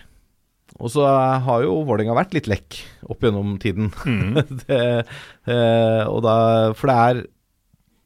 Og 0.79 0.91
så 0.93 1.03
har 1.43 1.65
jo 1.65 1.81
Vålerenga 1.87 2.15
vært 2.15 2.35
litt 2.37 2.47
lekk 2.47 2.79
opp 3.11 3.25
gjennom 3.25 3.57
tiden. 3.61 3.91
det, 4.63 4.79
eh, 5.49 6.03
og 6.07 6.23
da, 6.25 6.37
for 6.77 6.91
det 6.91 7.01
er 7.09 7.27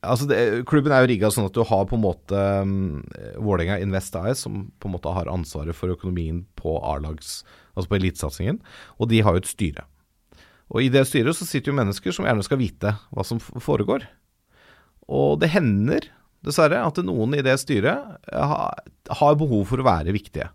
Altså 0.04 0.26
det, 0.28 0.38
Klubben 0.68 0.92
er 0.92 1.06
jo 1.06 1.08
rigga 1.14 1.30
sånn 1.32 1.46
at 1.48 1.56
du 1.56 1.62
har 1.64 1.86
på 1.88 1.96
en 1.96 2.04
måte 2.04 2.36
um, 2.36 3.06
Vålerenga 3.40 3.78
Invest 3.80 4.18
AS, 4.20 4.42
som 4.44 4.66
på 4.76 4.90
en 4.90 4.98
måte 4.98 5.14
har 5.16 5.32
ansvaret 5.32 5.78
for 5.78 5.94
økonomien 5.94 6.42
på 6.60 6.74
A-lags, 6.84 7.38
altså 7.72 7.94
på 7.94 7.96
elitesatsingen, 8.02 8.60
og 9.00 9.08
de 9.14 9.22
har 9.24 9.38
jo 9.38 9.46
et 9.46 9.48
styre. 9.48 9.86
Og 10.74 10.84
i 10.84 10.90
det 10.92 11.06
styret 11.08 11.40
så 11.40 11.48
sitter 11.48 11.72
jo 11.72 11.78
mennesker 11.78 12.16
som 12.16 12.28
gjerne 12.28 12.44
skal 12.44 12.60
vite 12.60 12.92
hva 13.16 13.24
som 13.24 13.40
foregår. 13.40 14.04
Og 15.08 15.40
det 15.40 15.54
hender, 15.56 16.10
dessverre, 16.44 16.84
at 16.84 17.00
noen 17.06 17.38
i 17.38 17.44
det 17.46 17.56
styret 17.62 18.28
har, 18.28 18.84
har 19.08 19.40
behov 19.40 19.70
for 19.72 19.80
å 19.80 19.88
være 19.88 20.16
viktige. 20.16 20.50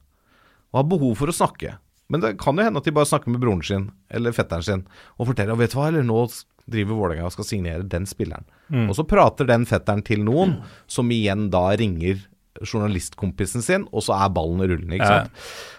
Og 0.73 0.83
har 0.83 0.91
behov 0.93 1.17
for 1.23 1.33
å 1.33 1.39
snakke. 1.41 1.79
Men 2.09 2.23
det 2.25 2.35
kan 2.41 2.57
jo 2.57 2.65
hende 2.65 2.81
at 2.81 2.87
de 2.89 2.95
bare 2.97 3.09
snakker 3.11 3.29
med 3.35 3.43
broren 3.43 3.61
sin 3.67 3.91
eller 4.11 4.33
fetteren 4.33 4.65
sin 4.65 4.85
og 5.19 5.27
forteller 5.29 5.59
vet 5.61 5.75
du 5.75 5.77
hva, 5.77 5.89
eller 5.91 6.07
nå 6.09 6.23
driver 6.69 6.97
Vålerenga 6.97 7.27
og 7.29 7.33
skal 7.35 7.45
signere 7.49 7.85
den 7.89 8.07
spilleren. 8.09 8.45
Og 8.89 8.95
så 8.97 9.05
prater 9.09 9.47
den 9.49 9.65
fetteren 9.69 10.03
til 10.05 10.21
noen, 10.25 10.59
som 10.89 11.09
igjen 11.13 11.47
da 11.53 11.67
ringer 11.81 12.23
journalistkompisen 12.65 13.63
sin, 13.65 13.85
og 13.93 14.03
så 14.05 14.17
er 14.19 14.33
ballen 14.35 14.61
rullende. 14.65 14.97
ikke 14.99 15.09
Ja. 15.09 15.23
sant? 15.25 15.33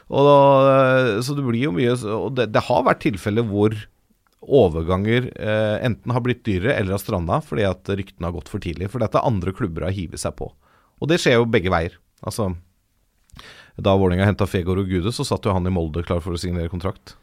Og 0.09 0.25
da, 0.25 1.21
så 1.21 1.35
det 1.37 1.43
blir 1.45 1.65
jo 1.67 1.71
mye 1.75 1.91
Og 1.93 2.33
det, 2.37 2.47
det 2.55 2.63
har 2.65 2.85
vært 2.87 3.01
tilfeller 3.05 3.45
hvor 3.45 3.75
overganger 4.41 5.27
eh, 5.35 5.85
enten 5.85 6.13
har 6.15 6.23
blitt 6.23 6.45
dyrere 6.47 6.77
eller 6.79 6.95
har 6.95 7.01
stranda 7.03 7.41
fordi 7.43 7.65
at 7.67 7.89
ryktene 7.91 8.29
har 8.29 8.35
gått 8.37 8.49
for 8.49 8.63
tidlig. 8.63 8.89
Fordi 8.89 9.05
at 9.09 9.15
er 9.19 9.27
andre 9.27 9.51
klubber 9.53 9.85
har 9.89 9.91
hivet 9.95 10.21
seg 10.21 10.33
på. 10.39 10.47
Og 10.99 11.07
det 11.11 11.19
skjer 11.21 11.37
jo 11.39 11.45
begge 11.51 11.69
veier. 11.73 11.97
Altså 12.23 12.53
Da 13.83 13.95
Vålerenga 13.95 14.27
henta 14.27 14.47
Fegård 14.49 14.83
og 14.83 14.91
Gude, 14.91 15.13
så 15.15 15.25
satt 15.27 15.45
jo 15.45 15.55
han 15.55 15.67
i 15.67 15.73
Molde 15.73 16.03
klar 16.05 16.21
for 16.23 16.35
å 16.35 16.41
signere 16.41 16.71
kontrakt. 16.71 17.15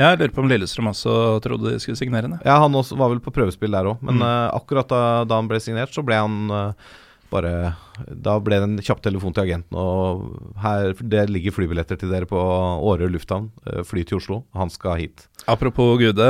Jeg 0.00 0.16
lurer 0.16 0.32
på 0.32 0.40
om 0.40 0.48
Lillestrøm 0.48 0.88
også 0.88 1.14
trodde 1.44 1.74
de 1.74 1.80
skulle 1.82 2.00
signere 2.00 2.24
henne. 2.24 2.40
Ja, 2.46 2.56
han 2.62 2.72
var 2.72 3.12
vel 3.12 3.20
på 3.20 3.32
prøvespill 3.34 3.74
der 3.74 3.90
òg, 3.90 4.00
men 4.04 4.22
eh, 4.24 4.48
akkurat 4.56 4.88
da, 4.88 5.00
da 5.28 5.40
han 5.40 5.50
ble 5.50 5.60
signert, 5.60 5.92
så 5.92 6.04
ble 6.06 6.16
han 6.16 6.52
uh, 6.52 6.92
bare 7.32 7.74
Da 8.08 8.38
ble 8.44 8.58
det 8.60 8.68
en 8.68 8.80
kjapp 8.84 9.02
telefon 9.04 9.34
til 9.36 9.44
agenten, 9.44 9.76
og 9.76 10.54
her, 10.64 10.96
det 10.96 11.26
ligger 11.28 11.52
flybilletter 11.56 12.00
til 12.00 12.12
dere 12.12 12.28
på 12.28 12.40
Åre 12.40 13.10
lufthavn. 13.12 13.50
Uh, 13.68 13.82
fly 13.88 14.06
til 14.08 14.20
Oslo. 14.20 14.42
Han 14.56 14.72
skal 14.72 14.96
hit. 15.00 15.26
Apropos 15.50 15.98
Gude, 16.00 16.28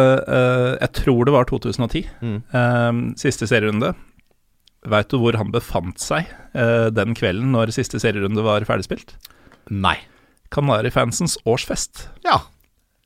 jeg 0.80 0.90
tror 0.96 1.28
det 1.28 1.34
var 1.34 1.46
2010. 1.50 2.06
Mm. 2.24 3.10
siste 3.20 3.44
serierunde. 3.44 3.90
Veit 4.88 5.10
du 5.12 5.18
hvor 5.20 5.36
han 5.36 5.52
befant 5.52 6.00
seg 6.00 6.30
den 6.96 7.12
kvelden 7.14 7.52
når 7.52 7.74
siste 7.76 8.00
serierunde 8.00 8.42
var 8.42 8.64
ferdigspilt? 8.66 9.12
Nei. 9.70 9.98
Kanarifansens 10.52 11.38
årsfest. 11.48 12.08
Ja. 12.26 12.40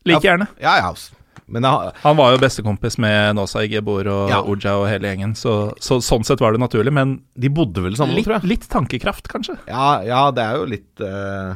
Like 0.06 0.24
gjerne. 0.26 0.48
Ja, 0.62 0.76
ja. 0.78 0.88
altså. 0.90 1.14
Men 1.46 1.62
jeg, 1.62 1.92
Han 2.02 2.16
var 2.18 2.32
jo 2.34 2.40
bestekompis 2.42 2.96
med 3.02 3.36
Nosai 3.38 3.66
Igebor 3.68 4.08
og 4.10 4.32
Ja. 4.32 4.40
Oja 4.42 4.72
og 4.80 4.88
hele 4.90 5.12
gjengen, 5.12 5.36
så, 5.38 5.70
så 5.82 6.00
sånn 6.02 6.26
sett 6.26 6.42
var 6.42 6.56
det 6.56 6.62
naturlig. 6.62 6.94
Men 6.94 7.20
de 7.38 7.50
bodde 7.52 7.84
vel 7.84 7.98
sammen, 7.98 8.18
litt, 8.18 8.26
tror 8.26 8.40
jeg. 8.40 8.50
litt 8.56 8.66
tankekraft, 8.72 9.30
kanskje. 9.30 9.54
Ja, 9.70 10.02
ja, 10.06 10.24
det 10.34 10.42
er 10.42 10.58
jo 10.58 10.66
litt 10.72 11.04
uh, 11.06 11.54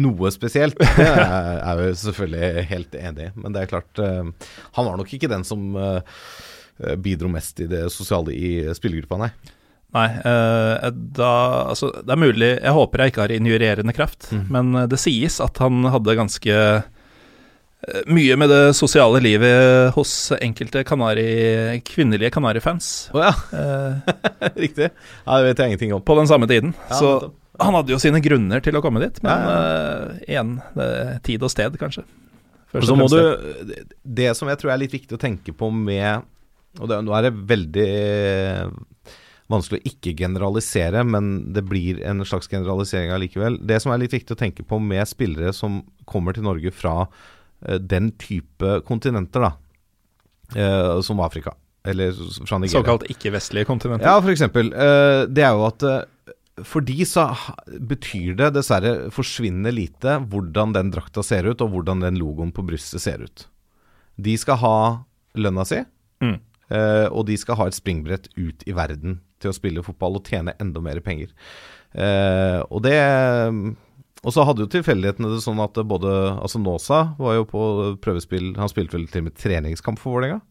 noe 0.00 0.32
spesielt. 0.32 0.80
Det 0.96 1.08
er 1.10 1.60
er 1.66 1.84
jo 1.84 1.98
selvfølgelig 2.06 2.66
helt 2.72 2.96
enig 3.00 3.28
i. 3.28 3.32
Men 3.36 3.56
det 3.56 3.64
er 3.64 3.72
klart, 3.74 4.00
uh, 4.00 4.54
han 4.78 4.88
var 4.88 4.96
nok 5.00 5.12
ikke 5.12 5.30
den 5.32 5.44
som 5.44 5.76
uh, 5.76 6.00
bidro 7.02 7.28
mest 7.32 7.60
i 7.60 7.68
det 7.68 7.86
sosiale 7.92 8.32
i 8.32 8.50
spillergruppa, 8.76 9.20
nei. 9.20 9.32
Nei, 9.96 10.06
eh, 10.28 10.90
da 11.16 11.30
Altså, 11.70 11.88
det 12.04 12.12
er 12.12 12.20
mulig 12.20 12.50
Jeg 12.60 12.74
håper 12.76 13.00
jeg 13.06 13.12
ikke 13.14 13.24
har 13.24 13.32
injurerende 13.38 13.94
kraft, 13.96 14.28
Mm. 14.34 14.44
men 14.52 14.74
eh, 14.82 14.86
det 14.92 14.98
sies 15.00 15.40
at 15.40 15.56
han 15.62 15.84
hadde 15.88 16.16
ganske 16.18 16.52
eh, 17.86 18.02
mye 18.10 18.36
med 18.40 18.50
det 18.50 18.60
sosiale 18.76 19.20
livet 19.22 19.92
hos 19.94 20.12
enkelte 20.40 20.82
kanari, 20.88 21.80
kvinnelige 21.86 22.32
kanarifans 22.34 22.88
Å 23.14 23.22
ja, 23.24 23.32
eh, 23.56 24.12
riktig. 24.66 24.90
Ja, 24.90 25.38
det 25.38 25.48
vet 25.52 25.58
jeg 25.64 25.72
ingenting 25.72 25.94
om. 25.96 26.02
på 26.04 26.16
den 26.18 26.26
samme 26.28 26.48
tiden. 26.50 26.74
Ja, 26.90 26.98
Så 27.00 27.10
nettopp. 27.14 27.34
han 27.62 27.74
hadde 27.78 27.94
jo 27.94 28.00
sine 28.02 28.20
grunner 28.24 28.60
til 28.64 28.76
å 28.76 28.82
komme 28.84 29.00
dit, 29.04 29.22
men 29.24 29.32
Ja, 29.32 29.56
eh, 29.56 30.24
igjen, 30.34 30.56
det 30.76 30.86
er 30.92 31.18
tid 31.24 31.46
og 31.46 31.52
sted, 31.54 31.78
kanskje. 31.80 32.04
Og 32.76 32.82
så 32.84 32.96
må 32.98 33.06
du 33.08 33.20
Det 34.04 34.34
som 34.36 34.48
jeg 34.50 34.58
tror 34.60 34.72
er 34.74 34.82
litt 34.82 34.92
viktig 34.92 35.14
å 35.16 35.20
tenke 35.22 35.54
på 35.56 35.70
med 35.72 36.26
Og 36.82 36.90
det, 36.90 36.98
nå 37.06 37.14
er 37.16 37.22
det 37.30 37.36
veldig 37.48 37.86
vanskelig 39.52 39.80
å 39.80 39.90
ikke 39.90 40.14
generalisere, 40.18 41.04
men 41.06 41.52
det 41.54 41.62
blir 41.68 42.00
en 42.06 42.24
slags 42.26 42.50
generalisering 42.50 43.12
allikevel. 43.14 43.60
Det 43.66 43.78
som 43.82 43.92
er 43.94 44.02
litt 44.02 44.14
viktig 44.16 44.34
å 44.34 44.40
tenke 44.40 44.66
på 44.66 44.80
med 44.82 45.06
spillere 45.08 45.52
som 45.54 45.82
kommer 46.08 46.34
til 46.36 46.46
Norge 46.46 46.72
fra 46.74 47.06
uh, 47.06 47.78
den 47.78 48.10
type 48.18 48.80
kontinenter, 48.88 49.46
da, 49.46 49.52
uh, 50.56 50.98
som 51.06 51.22
Afrika. 51.22 51.54
Eller 51.86 52.16
fra 52.42 52.58
Nigeria. 52.58 52.80
Såkalt 52.80 53.06
ikke-vestlige 53.12 53.68
kontinenter? 53.68 54.08
Ja, 54.08 54.18
f.eks. 54.18 54.48
Uh, 54.50 55.26
det 55.30 55.46
er 55.46 55.54
jo 55.54 55.66
at 55.68 55.86
for 56.64 56.80
de 56.80 57.04
så 57.04 57.28
betyr 57.84 58.32
det 58.38 58.54
dessverre 58.56 59.10
forsvinnende 59.12 59.74
lite 59.76 60.14
hvordan 60.32 60.72
den 60.74 60.90
drakta 60.94 61.22
ser 61.22 61.46
ut, 61.46 61.60
og 61.60 61.74
hvordan 61.74 62.02
den 62.02 62.18
logoen 62.18 62.50
på 62.56 62.64
brystet 62.66 63.04
ser 63.04 63.22
ut. 63.22 63.44
De 64.16 64.34
skal 64.40 64.58
ha 64.62 64.78
lønna 65.36 65.66
si, 65.68 65.82
mm. 66.24 66.38
og 67.12 67.26
de 67.28 67.36
skal 67.36 67.58
ha 67.60 67.66
et 67.68 67.76
springbrett 67.76 68.30
ut 68.40 68.64
i 68.64 68.72
verden 68.72 69.18
til 69.42 69.52
å 69.52 69.56
spille 69.56 69.84
fotball 69.86 70.20
og 70.20 70.28
tjene 70.28 70.56
enda 70.62 70.82
mer 70.84 71.00
penger. 71.04 71.32
Eh, 71.96 72.60
og 72.68 72.82
det 72.84 72.98
Og 74.26 74.32
så 74.34 74.44
hadde 74.44 74.64
jo 74.64 74.72
tilfeldighetene 74.72 75.30
det 75.32 75.38
sånn 75.44 75.60
at 75.62 75.78
både 75.86 76.10
Altså 76.34 76.58
Nåsa 76.60 77.14
var 77.16 77.38
jo 77.38 77.46
på 77.48 77.60
prøvespill 78.02 78.50
Han 78.58 78.68
spilte 78.68 78.98
vel 78.98 79.06
til 79.08 79.22
og 79.22 79.30
med 79.30 79.38
treningskamp 79.40 80.02
for 80.02 80.18
Vålerenga. 80.18 80.42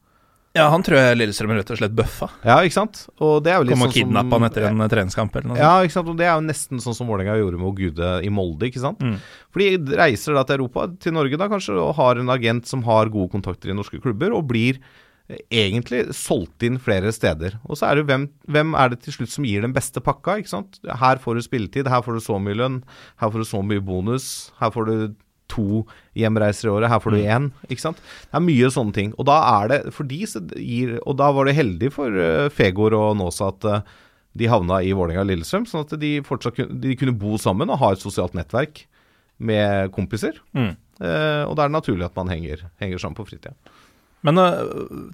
Ja, 0.55 0.69
han 0.71 0.85
tror 0.87 0.95
jeg 1.01 1.17
Lillestrøm 1.19 1.51
rett 1.51 1.71
og 1.73 1.79
slett 1.81 1.95
bøffa. 1.95 2.29
Ja, 2.47 2.61
ikke 2.63 2.77
sant? 2.77 3.01
Og 3.19 3.41
det 3.43 3.51
er 3.51 3.57
jo 3.59 3.65
litt 3.67 3.75
Kom 3.75 3.81
og 3.83 3.89
sånn 3.89 3.95
kidnappa 3.97 4.37
han 4.39 4.47
etter 4.47 4.67
en 4.69 4.83
treningskamp 4.87 5.33
eller 5.35 5.49
noe 5.51 5.59
Ja, 5.59 5.71
ikke 5.83 5.97
sant. 5.97 6.11
Og 6.13 6.15
det 6.21 6.29
er 6.29 6.37
jo 6.37 6.45
nesten 6.45 6.79
sånn 6.83 6.95
som 6.95 7.09
Vålerenga 7.11 7.35
gjorde 7.41 7.59
med 7.59 7.75
Gude 7.81 8.11
i 8.23 8.31
Molde, 8.31 8.69
ikke 8.69 8.83
sant. 8.85 9.03
Mm. 9.03 9.17
For 9.51 9.59
de 9.59 9.97
reiser 9.99 10.37
da 10.37 10.45
til 10.47 10.61
Europa, 10.61 10.87
til 11.03 11.15
Norge 11.17 11.41
da 11.41 11.49
kanskje, 11.51 11.75
og 11.75 11.97
har 11.99 12.21
en 12.21 12.31
agent 12.31 12.71
som 12.71 12.85
har 12.87 13.11
gode 13.11 13.33
kontakter 13.35 13.73
i 13.73 13.75
norske 13.75 13.99
klubber, 13.99 14.31
og 14.37 14.47
blir 14.47 14.79
egentlig 15.49 16.03
solgt 16.13 16.63
inn 16.65 16.77
flere 16.81 17.11
steder. 17.15 17.57
Og 17.65 17.79
så 17.79 17.89
er 17.89 17.99
det 17.99 18.07
hvem, 18.09 18.27
hvem 18.51 18.75
er 18.77 18.93
det 18.93 19.01
til 19.03 19.17
slutt 19.17 19.33
som 19.33 19.47
gir 19.47 19.65
den 19.65 19.73
beste 19.73 20.03
pakka, 20.03 20.39
ikke 20.41 20.53
sant. 20.53 20.79
Her 20.85 21.21
får 21.21 21.37
du 21.37 21.45
spilletid, 21.45 21.89
her 21.89 22.03
får 22.05 22.19
du 22.19 22.25
så 22.25 22.39
mye 22.41 22.57
lønn, 22.57 22.81
her 23.21 23.33
får 23.33 23.41
du 23.41 23.49
så 23.49 23.61
mye 23.65 23.83
bonus, 23.85 24.27
her 24.61 24.73
får 24.75 24.89
du 24.89 24.95
to 25.51 25.83
hjemreiser 26.17 26.69
i 26.69 26.73
året, 26.73 26.89
her 26.89 27.01
får 27.01 27.15
du 27.15 27.19
mm. 27.21 27.27
én. 27.35 27.49
Ikke 27.69 27.87
sant? 27.87 28.01
Det 28.29 28.37
er 28.37 28.45
mye 28.45 28.71
sånne 28.73 28.97
ting. 28.97 29.13
Og 29.17 29.27
da 29.29 29.41
er 29.57 29.73
det 29.73 29.81
for 29.97 30.09
de 30.09 30.23
som 30.29 30.47
gir 30.57 30.95
Og 31.03 31.17
da 31.21 31.29
var 31.33 31.45
det 31.45 31.57
heldig 31.57 31.91
for 31.93 32.09
Fegor 32.09 32.49
Fegård 32.57 32.97
og 32.97 33.11
Nåsa 33.19 33.51
at 33.53 33.67
uh, 33.69 33.93
de 34.35 34.49
havna 34.51 34.81
i 34.83 34.93
Vålerenga 34.95 35.23
og 35.23 35.29
Lillestrøm, 35.29 35.67
sånn 35.69 35.85
at 35.85 35.93
de 36.01 36.17
fortsatt 36.25 36.57
kunne, 36.57 36.81
de 36.83 36.97
kunne 36.99 37.15
bo 37.15 37.37
sammen 37.41 37.71
og 37.71 37.79
ha 37.81 37.93
et 37.93 38.01
sosialt 38.03 38.35
nettverk 38.35 38.83
med 39.37 39.93
kompiser. 39.95 40.41
Mm. 40.55 40.73
Eh, 41.03 41.43
og 41.43 41.55
da 41.55 41.65
er 41.65 41.71
det 41.71 41.75
naturlig 41.75 42.07
at 42.07 42.15
man 42.19 42.31
henger, 42.31 42.65
henger 42.81 43.01
sammen 43.01 43.17
på 43.17 43.25
fritida. 43.27 43.55
Men 44.25 44.41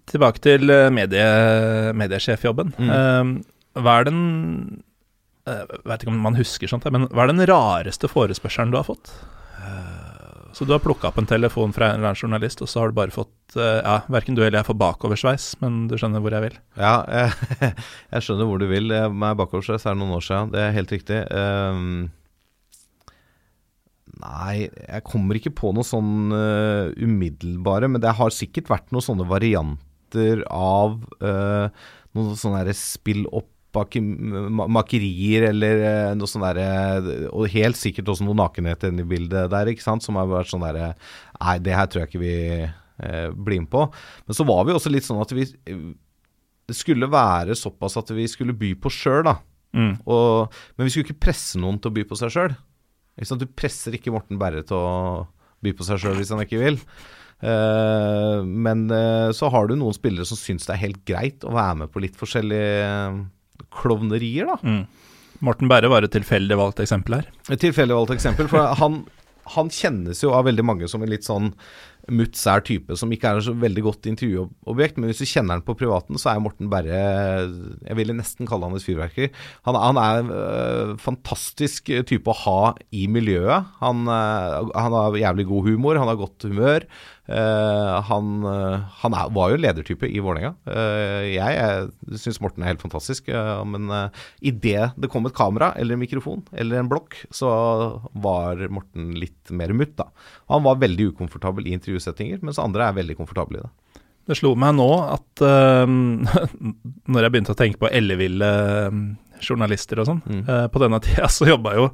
tilbake 0.10 0.40
til 0.44 0.72
medie, 0.94 1.26
mediesjefjobben. 2.00 2.72
Mm. 2.80 3.36
hva 3.76 3.98
er 4.00 4.08
den 4.08 4.22
Jeg 5.50 5.82
vet 5.90 6.04
ikke 6.04 6.14
om 6.14 6.24
man 6.24 6.40
husker 6.40 6.72
sånt, 6.72 6.88
men 6.94 7.10
hva 7.12 7.26
er 7.26 7.34
den 7.34 7.46
rareste 7.50 8.08
forespørselen 8.12 8.72
du 8.72 8.80
har 8.80 8.88
fått? 8.88 9.14
Så 10.54 10.66
du 10.66 10.74
har 10.74 10.82
plukka 10.84 11.10
opp 11.10 11.18
en 11.18 11.26
telefon 11.30 11.72
fra 11.74 11.94
en 11.96 12.04
journalist, 12.16 12.62
og 12.62 12.70
så 12.70 12.82
har 12.82 12.92
du 12.92 12.98
bare 12.98 13.14
fått 13.14 13.56
uh, 13.56 13.80
Ja, 13.80 13.96
verken 14.12 14.36
du 14.36 14.44
eller 14.44 14.60
jeg 14.60 14.68
får 14.68 14.80
bakoversveis, 14.82 15.46
men 15.64 15.86
du 15.90 15.96
skjønner 15.98 16.24
hvor 16.24 16.36
jeg 16.36 16.48
vil? 16.48 16.58
Ja, 16.80 16.96
jeg, 17.08 17.72
jeg 18.14 18.26
skjønner 18.26 18.50
hvor 18.50 18.62
du 18.62 18.68
vil. 18.70 18.92
Med 18.92 19.40
bakoversveis 19.40 19.86
er 19.86 19.96
det 19.96 20.02
noen 20.04 20.18
år 20.18 20.26
siden, 20.28 20.52
det 20.56 20.66
er 20.66 20.76
helt 20.76 20.92
riktig. 20.94 21.22
Um, 21.32 22.12
nei, 24.22 24.68
jeg 24.70 25.06
kommer 25.08 25.38
ikke 25.38 25.54
på 25.58 25.72
noe 25.76 25.88
sånn 25.88 26.34
uh, 26.34 26.92
umiddelbare, 27.02 27.90
men 27.92 28.04
det 28.04 28.14
har 28.20 28.36
sikkert 28.36 28.72
vært 28.72 28.94
noen 28.94 29.06
sånne 29.06 29.28
varianter 29.30 30.46
av 30.52 31.00
uh, 31.24 31.68
noen 32.16 32.38
sånne 32.40 32.76
spill 32.78 33.26
opp 33.32 33.50
makerier 33.72 35.46
eller 35.48 35.82
eh, 35.86 36.14
noe 36.20 36.28
sånn 36.28 36.44
derre 36.44 37.30
Og 37.32 37.48
helt 37.54 37.80
sikkert 37.80 38.10
også 38.12 38.26
noe 38.28 38.36
nakenhet 38.36 38.84
inni 38.84 39.06
bildet 39.08 39.52
der, 39.52 39.72
ikke 39.72 39.86
sant, 39.86 40.04
som 40.04 40.20
har 40.20 40.28
vært 40.28 40.52
sånn 40.52 40.66
derre 40.66 40.94
Nei, 41.40 41.58
det 41.64 41.78
her 41.78 41.88
tror 41.88 42.04
jeg 42.04 42.12
ikke 42.12 42.24
vi 42.24 42.36
eh, 42.68 43.30
blir 43.32 43.64
med 43.64 43.72
på. 43.72 43.86
Men 44.28 44.38
så 44.38 44.44
var 44.44 44.66
vi 44.68 44.76
også 44.76 44.92
litt 44.92 45.08
sånn 45.08 45.22
at 45.24 45.32
vi 45.32 45.48
Det 45.56 46.76
skulle 46.78 47.10
være 47.12 47.56
såpass 47.56 47.98
at 48.02 48.12
vi 48.12 48.28
skulle 48.28 48.58
by 48.58 48.74
på 48.76 48.92
sjøl, 48.92 49.24
da. 49.30 49.38
Mm. 49.72 49.96
Og, 50.04 50.52
men 50.76 50.86
vi 50.86 50.92
skulle 50.92 51.08
ikke 51.08 51.24
presse 51.30 51.60
noen 51.60 51.80
til 51.80 51.92
å 51.92 51.96
by 51.96 52.06
på 52.10 52.20
seg 52.20 52.36
sjøl. 52.36 52.56
Du 53.22 53.48
presser 53.48 53.98
ikke 53.98 54.14
Morten 54.14 54.40
Berre 54.42 54.64
til 54.66 54.78
å 54.78 55.28
by 55.62 55.74
på 55.78 55.86
seg 55.86 56.02
sjøl 56.02 56.18
hvis 56.18 56.32
han 56.34 56.42
ikke 56.44 56.62
vil. 56.62 56.80
Uh, 57.42 58.42
men 58.46 58.86
uh, 58.94 59.30
så 59.34 59.50
har 59.54 59.70
du 59.70 59.76
noen 59.78 59.96
spillere 59.98 60.28
som 60.30 60.38
syns 60.38 60.68
det 60.68 60.76
er 60.76 60.84
helt 60.84 61.02
greit 61.10 61.46
å 61.46 61.54
være 61.56 61.80
med 61.84 61.94
på 61.94 62.04
litt 62.04 62.18
forskjellige 62.20 63.70
klovnerier, 63.82 64.52
da. 64.52 64.58
Mm. 64.62 65.08
Morten 65.42 65.70
Berre 65.72 65.90
var 65.90 66.06
et 66.06 66.14
tilfeldig 66.14 66.58
valgt 66.60 66.84
eksempel 66.84 67.18
her. 67.18 67.30
Et 67.50 67.62
tilfeldig 67.62 67.98
valgt 67.98 68.14
eksempel, 68.14 68.50
for 68.52 68.76
han, 68.78 69.00
han 69.56 69.72
kjennes 69.74 70.22
jo 70.22 70.36
av 70.38 70.46
veldig 70.46 70.66
mange 70.66 70.90
som 70.92 71.02
en 71.02 71.10
litt 71.10 71.26
sånn 71.26 71.50
sær 72.38 72.64
type 72.66 72.96
som 72.98 73.12
ikke 73.14 73.30
er 73.30 73.44
så 73.44 73.54
veldig 73.54 73.84
godt 73.86 74.10
intervjuobjekt. 74.12 74.98
Men 74.98 75.12
hvis 75.12 75.22
du 75.22 75.30
kjenner 75.30 75.58
han 75.58 75.66
på 75.66 75.76
privaten, 75.78 76.18
så 76.18 76.32
er 76.32 76.42
Morten 76.44 76.70
Berre 76.72 77.02
Jeg 77.86 77.98
ville 77.98 78.16
nesten 78.18 78.50
kalle 78.50 78.68
han 78.68 78.78
et 78.78 78.86
fyrverkeri. 78.86 79.32
Han, 79.68 79.78
han 79.78 80.02
er 80.02 80.22
en 80.22 80.34
øh, 80.36 80.98
fantastisk 81.02 81.92
type 82.10 82.32
å 82.32 82.40
ha 82.46 82.74
i 82.92 83.08
miljøet. 83.12 83.72
Han, 83.82 84.06
øh, 84.08 84.72
han, 84.76 84.98
har 84.98 85.22
jævlig 85.22 85.48
god 85.52 85.72
humor, 85.72 86.02
han 86.02 86.12
har 86.12 86.20
godt 86.20 86.50
humør. 86.50 86.88
Uh, 87.30 88.02
han, 88.08 88.30
uh, 88.42 88.82
han 89.04 89.14
er, 89.14 89.30
var 89.36 89.52
jo 89.54 89.60
ledertype 89.62 90.08
i 90.10 90.20
Vålerenga. 90.24 90.56
Uh, 90.66 91.22
jeg 91.30 91.54
jeg 91.54 92.22
syns 92.24 92.42
Morten 92.42 92.66
er 92.66 92.72
helt 92.72 92.84
fantastisk, 92.84 93.30
men 93.70 93.92
uh, 93.94 94.24
idet 94.42 94.90
det 94.98 95.10
kom 95.12 95.28
et 95.30 95.38
kamera 95.38 95.72
eller 95.80 95.96
en 95.96 96.02
mikrofon 96.02 96.42
eller 96.52 96.82
en 96.82 96.90
blokk, 96.92 97.20
så 97.34 97.52
var 98.26 98.64
Morten 98.74 99.14
litt 99.22 99.54
mer 99.54 99.74
mutt, 99.78 99.94
da. 100.02 100.10
Han 100.52 100.66
var 100.66 100.82
veldig 100.82 101.12
ukomfortabel 101.14 101.70
i 101.70 101.76
intervjusettinger, 101.78 102.42
mens 102.46 102.60
andre 102.62 102.90
er 102.90 102.98
veldig 102.98 103.20
komfortable 103.20 103.62
i 103.62 103.66
det. 103.66 103.72
Det 104.30 104.38
slo 104.38 104.54
meg 104.60 104.76
nå 104.78 104.90
at 105.12 105.42
når 107.12 107.26
jeg 107.26 107.34
begynte 107.34 107.54
å 107.56 107.58
tenke 107.58 107.82
på 107.82 107.90
elleville 107.90 108.50
journalister 109.42 110.02
og 110.02 110.08
sånn, 110.08 110.22
mm. 110.22 110.44
på 110.72 110.82
denne 110.84 111.00
tida 111.04 111.30
så 111.34 111.50
jobba 111.50 111.74
jo 111.80 111.88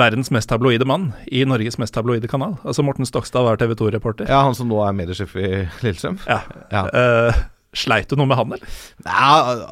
verdens 0.00 0.32
mest 0.34 0.50
tabloide 0.50 0.86
mann 0.88 1.10
i 1.26 1.44
Norges 1.48 1.78
mest 1.80 1.94
tabloide 1.96 2.30
kanal. 2.30 2.56
Altså 2.64 2.84
Morten 2.86 3.08
Stokstad 3.08 3.46
var 3.46 3.60
TV 3.60 3.74
2-reporter. 3.78 4.28
Ja, 4.30 4.42
Han 4.46 4.56
som 4.56 4.70
nå 4.70 4.80
er 4.84 4.96
mediesjef 4.96 5.36
i 5.38 5.48
Lillestrøm? 5.84 6.20
Ja. 6.28 6.42
ja. 6.72 6.84
Uh, 6.88 7.46
Sleit 7.76 8.08
du 8.08 8.16
noe 8.16 8.28
med 8.30 8.38
han, 8.38 8.52
eller? 8.56 8.76
Nei, 9.04 9.24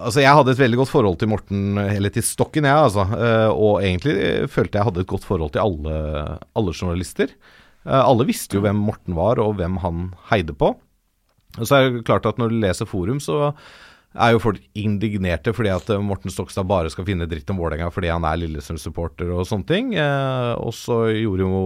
altså 0.04 0.20
Jeg 0.20 0.36
hadde 0.36 0.52
et 0.52 0.60
veldig 0.60 0.80
godt 0.82 0.92
forhold 0.92 1.16
til 1.20 1.30
Morten, 1.32 1.78
eller 1.80 2.12
til 2.12 2.24
Stokken, 2.26 2.68
jeg, 2.68 2.88
altså. 2.88 3.06
Uh, 3.08 3.50
og 3.54 3.80
egentlig 3.80 4.16
følte 4.52 4.78
jeg 4.78 4.88
hadde 4.90 5.04
et 5.06 5.10
godt 5.10 5.24
forhold 5.24 5.54
til 5.54 5.64
alle, 5.64 5.96
alle 6.58 6.74
journalister. 6.76 7.32
Uh, 7.86 8.02
alle 8.02 8.28
visste 8.28 8.58
jo 8.58 8.64
hvem 8.66 8.84
Morten 8.90 9.16
var, 9.16 9.40
og 9.40 9.56
hvem 9.60 9.80
han 9.82 10.10
heide 10.28 10.56
på. 10.58 10.74
Og 11.56 11.64
så 11.64 11.78
er 11.78 11.88
det 11.88 12.04
klart 12.08 12.28
at 12.28 12.36
når 12.40 12.52
du 12.52 12.60
leser 12.60 12.88
forum, 12.90 13.22
så 13.22 13.54
er 14.16 14.35
jo 14.35 14.42
folk 14.42 14.62
indignerte 14.79 15.52
fordi 15.57 15.70
at 15.74 15.90
eh, 15.92 16.02
Morten 16.02 16.33
Stokstad 16.33 16.66
bare 16.68 16.90
skal 16.92 17.07
finne 17.09 17.29
dritt 17.31 17.50
om 17.52 17.61
Vålerenga 17.61 17.92
fordi 17.94 18.11
han 18.12 18.26
er 18.26 18.40
Lillesund-supporter 18.42 19.31
og 19.35 19.46
sånne 19.48 19.68
ting. 19.68 19.94
Eh, 20.00 20.52
og 20.57 20.74
så 20.76 21.05
gjorde 21.12 21.46
jo 21.46 21.62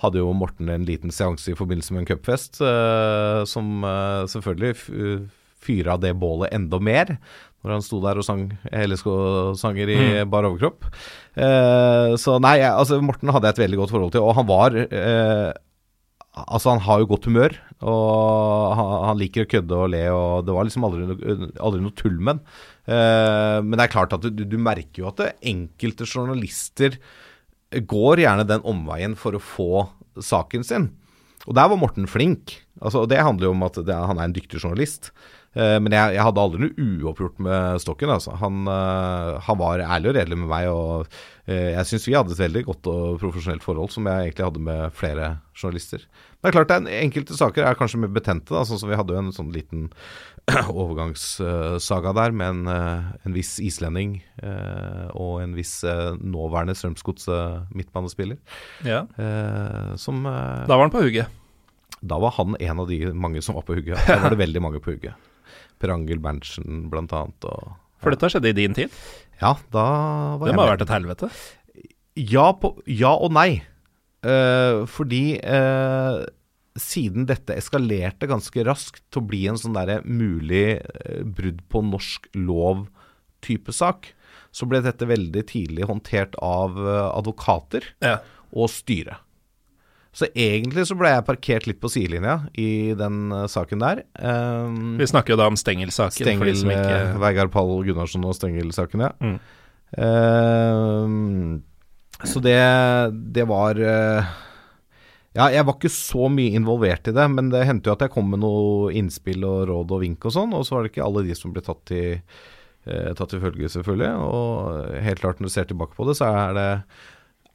hadde 0.00 0.22
jo 0.22 0.32
Morten 0.36 0.70
en 0.72 0.86
liten 0.88 1.12
seanse 1.12 1.52
i 1.52 1.58
forbindelse 1.58 1.94
med 1.94 2.04
en 2.04 2.10
cupfest, 2.14 2.60
eh, 2.64 3.42
som 3.48 3.84
eh, 3.84 4.24
selvfølgelig 4.32 4.74
fyra 5.60 5.98
det 6.00 6.14
bålet 6.20 6.54
enda 6.56 6.80
mer. 6.80 7.16
Når 7.60 7.74
han 7.74 7.82
sto 7.84 7.98
der 8.00 8.16
og 8.16 8.24
sang 8.24 8.46
LSK-sanger 8.72 9.90
i 9.92 9.98
mm. 10.00 10.30
bar 10.32 10.46
overkropp. 10.48 10.86
Eh, 11.36 12.14
så 12.20 12.38
nei, 12.40 12.56
altså 12.64 13.02
Morten 13.04 13.28
hadde 13.34 13.50
jeg 13.50 13.58
et 13.58 13.64
veldig 13.66 13.82
godt 13.82 13.92
forhold 13.92 14.14
til, 14.16 14.24
og 14.24 14.38
han 14.40 14.48
var 14.48 14.78
Altså, 16.40 16.70
han 16.70 16.80
har 16.86 17.00
jo 17.02 17.08
godt 17.10 17.26
humør, 17.26 17.56
og 17.80 18.74
han, 18.76 18.90
han, 19.08 19.20
liker 19.20 19.46
å 19.46 19.50
kødde 19.50 19.78
og 19.78 19.90
le, 19.94 20.02
og 20.12 20.44
det 20.44 20.54
var 20.56 20.66
liksom 20.68 20.84
aldri, 20.84 21.16
aldri 21.56 21.80
noe 21.80 21.96
tull 21.96 22.18
med 22.20 22.34
han. 22.34 22.42
Eh, 22.84 23.56
men 23.64 23.76
det 23.78 23.86
er 23.86 23.94
klart 23.94 24.16
at 24.16 24.26
du, 24.26 24.44
du 24.44 24.56
merker 24.60 25.04
jo 25.04 25.08
at 25.08 25.22
enkelte 25.40 26.08
journalister 26.08 26.98
går 27.70 28.24
gjerne 28.24 28.48
den 28.48 28.64
omveien 28.68 29.16
for 29.18 29.36
å 29.36 29.42
få 29.42 29.86
saken 30.20 30.66
sin. 30.66 30.90
Og 31.48 31.56
der 31.56 31.70
var 31.72 31.80
Morten 31.80 32.08
flink. 32.10 32.58
Altså, 32.84 33.06
det 33.08 33.22
handler 33.22 33.48
jo 33.48 33.54
om 33.54 33.64
at 33.64 33.78
det, 33.86 33.96
han 33.96 34.18
er 34.18 34.28
en 34.28 34.36
dyktig 34.36 34.60
journalist. 34.60 35.10
Uh, 35.50 35.80
men 35.82 35.90
jeg, 35.90 36.14
jeg, 36.14 36.22
hadde 36.22 36.42
aldri 36.44 36.62
noe 36.62 36.88
uoppgjort 37.02 37.40
med 37.42 37.82
Stokken. 37.82 38.12
Altså. 38.14 38.36
Han, 38.38 38.62
uh, 38.70 39.40
han, 39.42 39.58
var 39.58 39.82
ærlig 39.82 40.12
og 40.12 40.16
redelig 40.20 40.38
med 40.38 40.50
meg, 40.52 40.68
og 40.70 41.08
uh, 41.50 41.70
jeg 41.74 41.86
syns 41.90 42.06
vi 42.06 42.14
hadde 42.14 42.36
et 42.36 42.42
veldig 42.44 42.62
godt 42.68 42.90
og 42.92 43.16
profesjonelt 43.22 43.64
forhold, 43.64 43.90
som 43.90 44.06
jeg 44.06 44.28
egentlig 44.28 44.46
hadde 44.46 44.62
med 44.68 44.94
flere 44.94 45.30
journalister. 45.56 46.04
Men 46.40 46.46
Det 46.46 46.50
er 46.52 46.56
klart 46.56 46.70
det 46.70 46.76
er 46.78 47.02
Enkelte 47.04 47.36
saker 47.36 47.66
er 47.66 47.78
kanskje 47.78 47.98
mer 48.04 48.12
betente, 48.14 48.54
da, 48.54 48.62
sånn 48.64 48.78
som 48.80 48.88
vi 48.92 48.96
hadde 48.96 49.12
jo 49.16 49.20
en 49.20 49.34
sånn 49.34 49.50
liten 49.52 49.88
overgangssaga 50.80 52.14
der 52.16 52.32
med 52.32 52.54
en, 52.54 52.70
eh, 52.72 53.10
en 53.28 53.34
viss 53.36 53.58
islending 53.60 54.16
og 55.12 55.42
en 55.42 55.52
viss 55.54 55.74
nåværende 55.84 56.74
Strømsgods 56.78 57.28
uh, 57.28 57.60
midtbanespiller. 57.76 58.40
Ja. 58.86 59.04
som 60.00 60.24
Da 60.24 60.72
var 60.72 60.86
han 60.86 60.94
på 60.94 61.04
hugget? 61.04 61.28
Da 62.00 62.16
var 62.22 62.32
han 62.38 62.56
en 62.56 62.80
av 62.80 62.88
de 62.88 63.12
mange 63.12 63.42
som 63.44 63.58
var 63.58 63.66
på 63.68 63.76
hugget. 63.76 64.00
Da 64.08 64.22
var 64.22 64.32
det 64.32 64.40
veldig 64.46 64.64
mange 64.64 64.80
på 64.80 64.94
hugget. 64.94 65.29
Per 65.80 65.92
Angel 65.94 66.20
Berntsen 66.22 66.84
blant 66.92 67.12
annet. 67.16 67.46
For 68.00 68.12
dette 68.14 68.30
skjedde 68.32 68.52
i 68.52 68.56
din 68.56 68.76
tid? 68.76 68.92
ja, 69.40 69.54
da 69.72 69.84
var 70.36 70.44
Det 70.44 70.50
jeg 70.52 70.56
må 70.58 70.64
ha 70.66 70.72
vært 70.74 70.82
et 70.84 70.92
helvete. 70.92 71.28
Ja, 72.20 72.50
på, 72.60 72.74
ja 72.84 73.14
og 73.16 73.32
nei. 73.32 73.62
Uh, 74.20 74.84
fordi 74.84 75.38
uh, 75.40 76.20
siden 76.76 77.24
dette 77.30 77.56
eskalerte 77.56 78.28
ganske 78.28 78.64
raskt 78.68 79.00
til 79.08 79.22
å 79.22 79.28
bli 79.30 79.46
en 79.48 79.56
sånn 79.56 79.78
derre 79.78 80.02
mulig 80.04 80.76
uh, 80.84 81.22
brudd 81.24 81.62
på 81.72 81.80
norsk 81.88 82.28
lov-type 82.36 83.72
sak, 83.72 84.10
så 84.52 84.68
ble 84.68 84.82
dette 84.84 85.08
veldig 85.08 85.46
tidlig 85.48 85.88
håndtert 85.88 86.36
av 86.44 86.76
advokater 87.16 87.86
Ja. 88.04 88.18
og 88.52 88.68
styret. 88.74 89.22
Så 90.10 90.26
egentlig 90.34 90.82
så 90.88 90.96
ble 90.98 91.12
jeg 91.12 91.26
parkert 91.28 91.66
litt 91.70 91.78
på 91.82 91.90
sidelinja 91.92 92.40
i 92.58 92.96
den 92.98 93.30
uh, 93.30 93.44
saken 93.50 93.82
der. 93.82 94.02
Um, 94.18 94.96
Vi 94.98 95.06
snakker 95.06 95.36
jo 95.36 95.38
da 95.38 95.46
om 95.50 95.58
Stengel-saken. 95.58 96.18
Stengel, 96.18 96.50
som 96.58 96.72
ikke... 96.74 96.98
Vegard 97.22 97.52
Pall 97.54 97.70
Gunnarsson 97.86 98.26
og 98.26 98.34
Stengel-saken, 98.34 99.06
ja. 99.06 99.12
Mm. 99.22 99.36
Ehm, 99.98 101.62
så 102.22 102.42
det, 102.42 102.58
det 103.34 103.46
var 103.50 103.78
uh, 103.80 104.28
Ja, 105.34 105.48
jeg 105.50 105.66
var 105.66 105.76
ikke 105.78 105.90
så 105.90 106.28
mye 106.30 106.54
involvert 106.58 107.10
i 107.10 107.14
det, 107.14 107.26
men 107.30 107.50
det 107.54 107.64
hendte 107.66 107.90
jo 107.90 107.96
at 107.96 108.02
jeg 108.06 108.14
kom 108.14 108.30
med 108.30 108.42
noe 108.42 108.90
innspill 108.98 109.46
og 109.46 109.68
råd 109.70 109.94
og 109.94 110.02
vink 110.02 110.26
og 110.26 110.34
sånn, 110.34 110.54
og 110.58 110.66
så 110.66 110.76
var 110.76 110.86
det 110.86 110.92
ikke 110.92 111.06
alle 111.06 111.22
de 111.26 111.38
som 111.38 111.54
ble 111.54 111.62
tatt 111.62 111.84
til 111.90 112.18
eh, 112.18 113.12
tatt 113.14 113.30
til 113.30 113.42
følge, 113.42 113.70
selvfølgelig. 113.70 114.10
Og 114.26 114.98
helt 115.06 115.22
klart, 115.22 115.38
når 115.38 115.52
du 115.52 115.54
ser 115.54 115.70
tilbake 115.70 115.94
på 115.94 116.08
det, 116.08 116.16
så 116.18 116.32
er 116.34 116.56
det, 116.58 116.68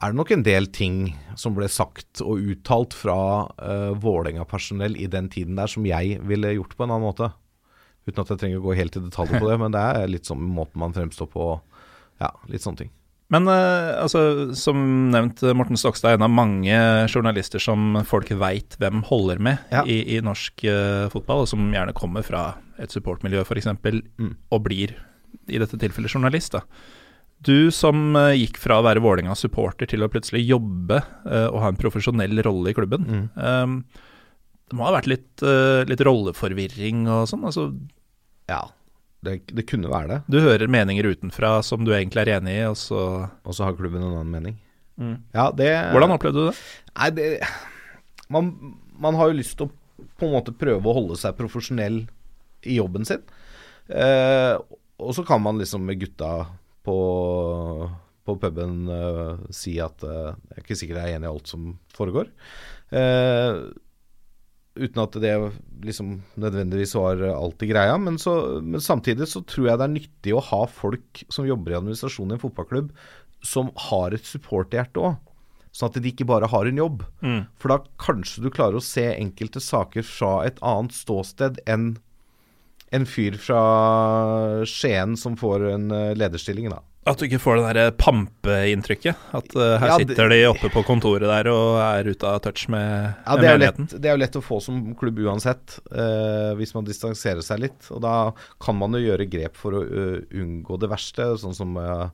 er 0.02 0.12
det 0.12 0.18
nok 0.18 0.30
en 0.34 0.44
del 0.46 0.66
ting 0.74 0.96
som 1.40 1.54
ble 1.56 1.68
sagt 1.72 2.20
og 2.24 2.42
uttalt 2.52 2.94
fra 2.96 3.16
uh, 3.56 3.92
Vålerenga-personell 4.02 4.96
i 5.00 5.08
den 5.12 5.30
tiden 5.32 5.56
der, 5.58 5.70
som 5.72 5.86
jeg 5.88 6.18
ville 6.26 6.54
gjort 6.56 6.76
på 6.76 6.84
en 6.84 6.92
annen 6.92 7.06
måte. 7.08 7.30
Uten 8.06 8.22
at 8.22 8.28
jeg 8.30 8.38
trenger 8.42 8.60
å 8.60 8.66
gå 8.68 8.76
helt 8.78 8.96
i 8.98 9.02
detaljer 9.02 9.40
på 9.42 9.48
det, 9.50 9.56
men 9.62 9.74
det 9.74 9.82
er 9.82 10.12
litt 10.12 10.28
sånn 10.28 10.42
måten 10.44 10.82
man 10.82 10.94
fremstår 10.96 11.30
på. 11.32 11.48
Ja, 12.22 12.30
litt 12.52 12.64
sånne 12.64 12.84
ting. 12.84 12.92
Men 13.34 13.48
uh, 13.50 13.96
altså, 14.04 14.52
som 14.54 14.78
nevnt, 15.10 15.40
eh, 15.42 15.54
Morten 15.58 15.74
Stokstad 15.80 16.12
er 16.12 16.20
en 16.20 16.26
av 16.28 16.30
mange 16.30 16.76
journalister 17.10 17.58
som 17.58 17.96
folk 18.06 18.30
veit 18.38 18.76
hvem 18.78 19.00
holder 19.08 19.40
med 19.42 19.72
Ja. 19.74 19.82
i, 19.82 19.96
i 20.14 20.20
norsk 20.22 20.62
uh, 20.70 21.08
fotball, 21.10 21.42
og 21.42 21.50
som 21.50 21.64
gjerne 21.74 21.96
kommer 21.96 22.22
fra 22.22 22.44
et 22.78 22.94
supportmiljø 22.94 23.42
f.eks., 23.42 23.66
Mm. 24.20 24.36
og 24.52 24.62
blir 24.68 24.94
i 25.50 25.58
dette 25.58 25.78
tilfellet 25.78 26.14
journalist. 26.14 26.54
da. 26.54 26.62
Du 27.44 27.70
som 27.74 28.16
eh, 28.16 28.34
gikk 28.40 28.58
fra 28.60 28.80
å 28.80 28.84
være 28.86 29.02
Vålerenga-supporter 29.04 29.90
til 29.90 30.04
å 30.04 30.10
plutselig 30.12 30.46
jobbe 30.46 31.02
eh, 31.02 31.48
og 31.50 31.60
ha 31.62 31.70
en 31.72 31.80
profesjonell 31.80 32.40
rolle 32.46 32.72
i 32.72 32.76
klubben. 32.76 33.06
Mm. 33.06 33.26
eh, 33.36 34.06
det 34.66 34.74
må 34.74 34.82
ha 34.88 34.96
vært 34.96 35.06
litt, 35.10 35.44
eh, 35.46 35.84
litt 35.86 36.02
rolleforvirring 36.02 37.04
og 37.06 37.28
sånn. 37.30 37.44
altså 37.46 37.68
Ja, 38.50 38.64
det, 39.22 39.38
det 39.54 39.66
kunne 39.70 39.92
være 39.92 40.10
det. 40.10 40.18
Du 40.32 40.40
hører 40.42 40.72
meninger 40.72 41.06
utenfra 41.06 41.60
som 41.62 41.86
du 41.86 41.92
egentlig 41.94 42.24
er 42.24 42.40
enig 42.40 42.56
i, 42.56 42.64
og 42.66 42.74
så 42.80 43.00
Og 43.46 43.54
så 43.54 43.68
har 43.68 43.78
klubben 43.78 44.02
en 44.02 44.10
annen 44.10 44.32
mening. 44.32 44.58
Mm. 44.98 45.16
Ja, 45.36 45.50
det 45.54 45.70
Hvordan 45.92 46.16
opplevde 46.16 46.46
du 46.46 46.50
det? 46.50 46.58
Nei, 46.96 47.10
det 47.14 47.30
man, 48.32 48.50
man 48.98 49.14
har 49.14 49.30
jo 49.30 49.38
lyst 49.38 49.54
til 49.58 49.68
å 49.68 50.06
på 50.18 50.26
en 50.26 50.34
måte 50.34 50.54
prøve 50.56 50.88
å 50.88 50.96
holde 50.96 51.16
seg 51.20 51.36
profesjonell 51.38 52.02
i 52.66 52.78
jobben 52.78 53.06
sin. 53.08 53.22
Eh, 53.86 54.56
og 54.96 55.12
så 55.14 55.24
kan 55.28 55.42
man 55.44 55.60
liksom 55.60 55.84
med 55.86 56.00
gutta 56.00 56.30
på, 56.86 56.98
på 58.26 58.36
puben 58.42 58.86
eh, 58.92 59.32
si 59.54 59.76
at 59.82 60.04
eh, 60.06 60.30
jeg 60.30 60.54
er 60.54 60.62
ikke 60.62 60.78
sikker 60.78 61.00
jeg 61.00 61.16
er 61.16 61.18
enig 61.18 61.28
i 61.28 61.32
alt 61.32 61.50
som 61.50 61.74
foregår. 61.96 62.30
Eh, 62.94 63.60
uten 64.76 65.02
at 65.02 65.18
det 65.22 65.34
liksom 65.84 66.18
nødvendigvis 66.36 66.96
var 66.98 67.22
alltid 67.32 67.72
greia. 67.72 67.98
Men, 68.00 68.18
så, 68.22 68.60
men 68.62 68.82
samtidig 68.84 69.28
så 69.32 69.42
tror 69.48 69.70
jeg 69.70 69.80
det 69.80 69.86
er 69.86 69.94
nyttig 69.94 70.34
å 70.36 70.44
ha 70.52 70.64
folk 70.70 71.24
som 71.32 71.48
jobber 71.48 71.74
i 71.74 71.78
administrasjonen 71.80 72.34
i 72.34 72.38
en 72.38 72.44
fotballklubb, 72.44 72.90
som 73.44 73.72
har 73.88 74.16
et 74.16 74.28
supporterhjerte 74.28 75.02
òg. 75.02 75.16
Sånn 75.76 75.90
at 75.90 75.98
de 76.00 76.08
ikke 76.08 76.24
bare 76.28 76.48
har 76.48 76.68
en 76.68 76.78
jobb. 76.80 77.02
Mm. 77.20 77.42
For 77.60 77.72
da 77.72 77.82
kanskje 78.00 78.46
du 78.46 78.52
klarer 78.52 78.78
å 78.78 78.84
se 78.84 79.04
enkelte 79.12 79.60
saker 79.60 80.06
fra 80.08 80.38
et 80.48 80.60
annet 80.64 80.96
ståsted 80.96 81.60
enn 81.68 81.96
en 82.94 83.06
fyr 83.08 83.34
fra 83.40 83.62
Skien 84.68 85.16
som 85.18 85.36
får 85.38 85.64
en 85.72 85.90
eh, 85.90 86.12
lederstilling, 86.18 86.68
da. 86.70 86.82
At 87.06 87.20
du 87.20 87.28
ikke 87.28 87.38
får 87.38 87.60
det 87.60 87.72
der 87.76 87.92
pampeinntrykket. 88.02 89.14
At 89.38 89.52
uh, 89.54 89.76
her 89.78 89.92
Ja, 89.92 89.98
det- 89.98 90.08
sitter 90.08 90.28
de 90.32 90.40
oppe 90.48 90.70
på 90.74 90.82
kontoret 90.82 91.22
der 91.30 91.46
og 91.52 91.76
er 91.78 92.08
ute 92.10 92.26
av 92.26 92.40
touch 92.42 92.64
med, 92.68 93.14
Ja, 93.26 93.36
det 93.38 93.46
er, 93.46 93.58
menigheten. 93.58 93.86
lett, 93.86 94.00
det 94.02 94.10
er 94.10 94.16
jo 94.16 94.22
lett 94.24 94.38
å 94.40 94.42
få 94.42 94.58
som 94.64 94.80
klubb 94.98 95.20
uansett, 95.22 95.78
uh, 95.92 96.54
hvis 96.58 96.74
man 96.74 96.84
distanserer 96.88 97.42
seg 97.46 97.62
litt. 97.62 97.86
Og 97.94 98.02
da 98.02 98.32
kan 98.58 98.74
man 98.78 98.90
jo 98.98 99.04
gjøre 99.04 99.28
grep 99.30 99.54
for 99.54 99.78
å 99.78 99.84
uh, 99.86 100.18
unngå 100.34 100.80
det 100.82 100.90
verste, 100.90 101.28
sånn 101.38 101.54
som 101.54 101.76
eh, 101.78 102.08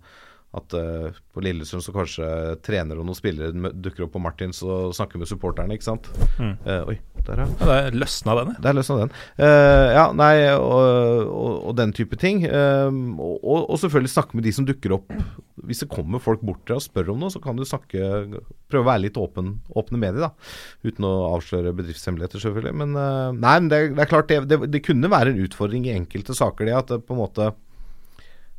at 0.53 0.75
uh, 0.77 1.09
på 1.33 1.41
Lillestrøm 1.41 1.81
så 1.81 1.95
kanskje 1.95 2.27
trenere 2.65 3.01
og 3.01 3.07
noen 3.09 3.17
spillere 3.17 3.71
dukker 3.73 4.05
opp 4.05 4.13
på 4.13 4.21
Martins 4.21 4.59
og 4.67 4.93
snakker 4.93 5.23
med 5.23 5.31
supporterne, 5.31 5.79
ikke 5.79 5.87
sant. 5.87 6.11
Mm. 6.37 6.59
Uh, 6.67 6.91
oi, 6.93 6.97
der 7.25 7.41
ja. 7.41 7.47
Ja, 7.63 7.77
det 7.87 8.01
løsna 8.03 8.35
den, 8.37 8.51
ja. 8.59 8.65
er 8.69 8.77
løsna 8.77 8.97
den. 9.01 9.15
Uh, 9.41 9.87
ja, 9.97 10.03
nei, 10.13 10.35
og, 10.53 11.31
og, 11.33 11.55
og 11.71 11.79
den 11.79 11.95
type 11.97 12.19
ting. 12.21 12.45
Og, 12.45 13.41
og, 13.63 13.79
selvfølgelig 13.81 14.13
snakke 14.13 14.37
med 14.37 14.45
de 14.45 14.53
som 14.53 14.67
dukker 14.69 14.93
opp. 14.99 15.15
Hvis 15.65 15.81
det 15.85 15.89
kommer 15.93 16.21
folk 16.21 16.45
bort 16.45 16.61
til 16.67 16.75
deg 16.75 16.83
og 16.83 16.85
spør 16.85 17.15
om 17.15 17.25
noe, 17.25 17.33
så 17.33 17.41
kan 17.41 17.57
du 17.57 17.65
snakke 17.69 18.11
Prøve 18.73 18.87
å 18.87 18.89
være 18.89 19.03
litt 19.05 19.19
åpen, 19.21 19.51
åpne 19.77 19.99
med 20.01 20.17
dem, 20.17 20.23
da. 20.25 20.31
Uten 20.85 21.05
å 21.05 21.11
avsløre 21.35 21.75
bedriftshemmeligheter, 21.77 22.41
selvfølgelig. 22.41 22.77
Men 22.81 22.95
nei, 23.37 23.57
men 23.59 23.69
det, 23.69 23.83
det 23.97 24.05
er 24.05 24.09
klart 24.09 24.31
det, 24.33 24.39
det, 24.49 24.61
det 24.73 24.85
kunne 24.85 25.13
være 25.13 25.33
en 25.33 25.43
utfordring 25.45 25.85
i 25.89 25.93
enkelte 25.93 26.37
saker, 26.37 26.69
det 26.69 26.79
at 26.79 26.95
det 26.95 27.03
på 27.05 27.17
en 27.17 27.21
måte 27.21 27.51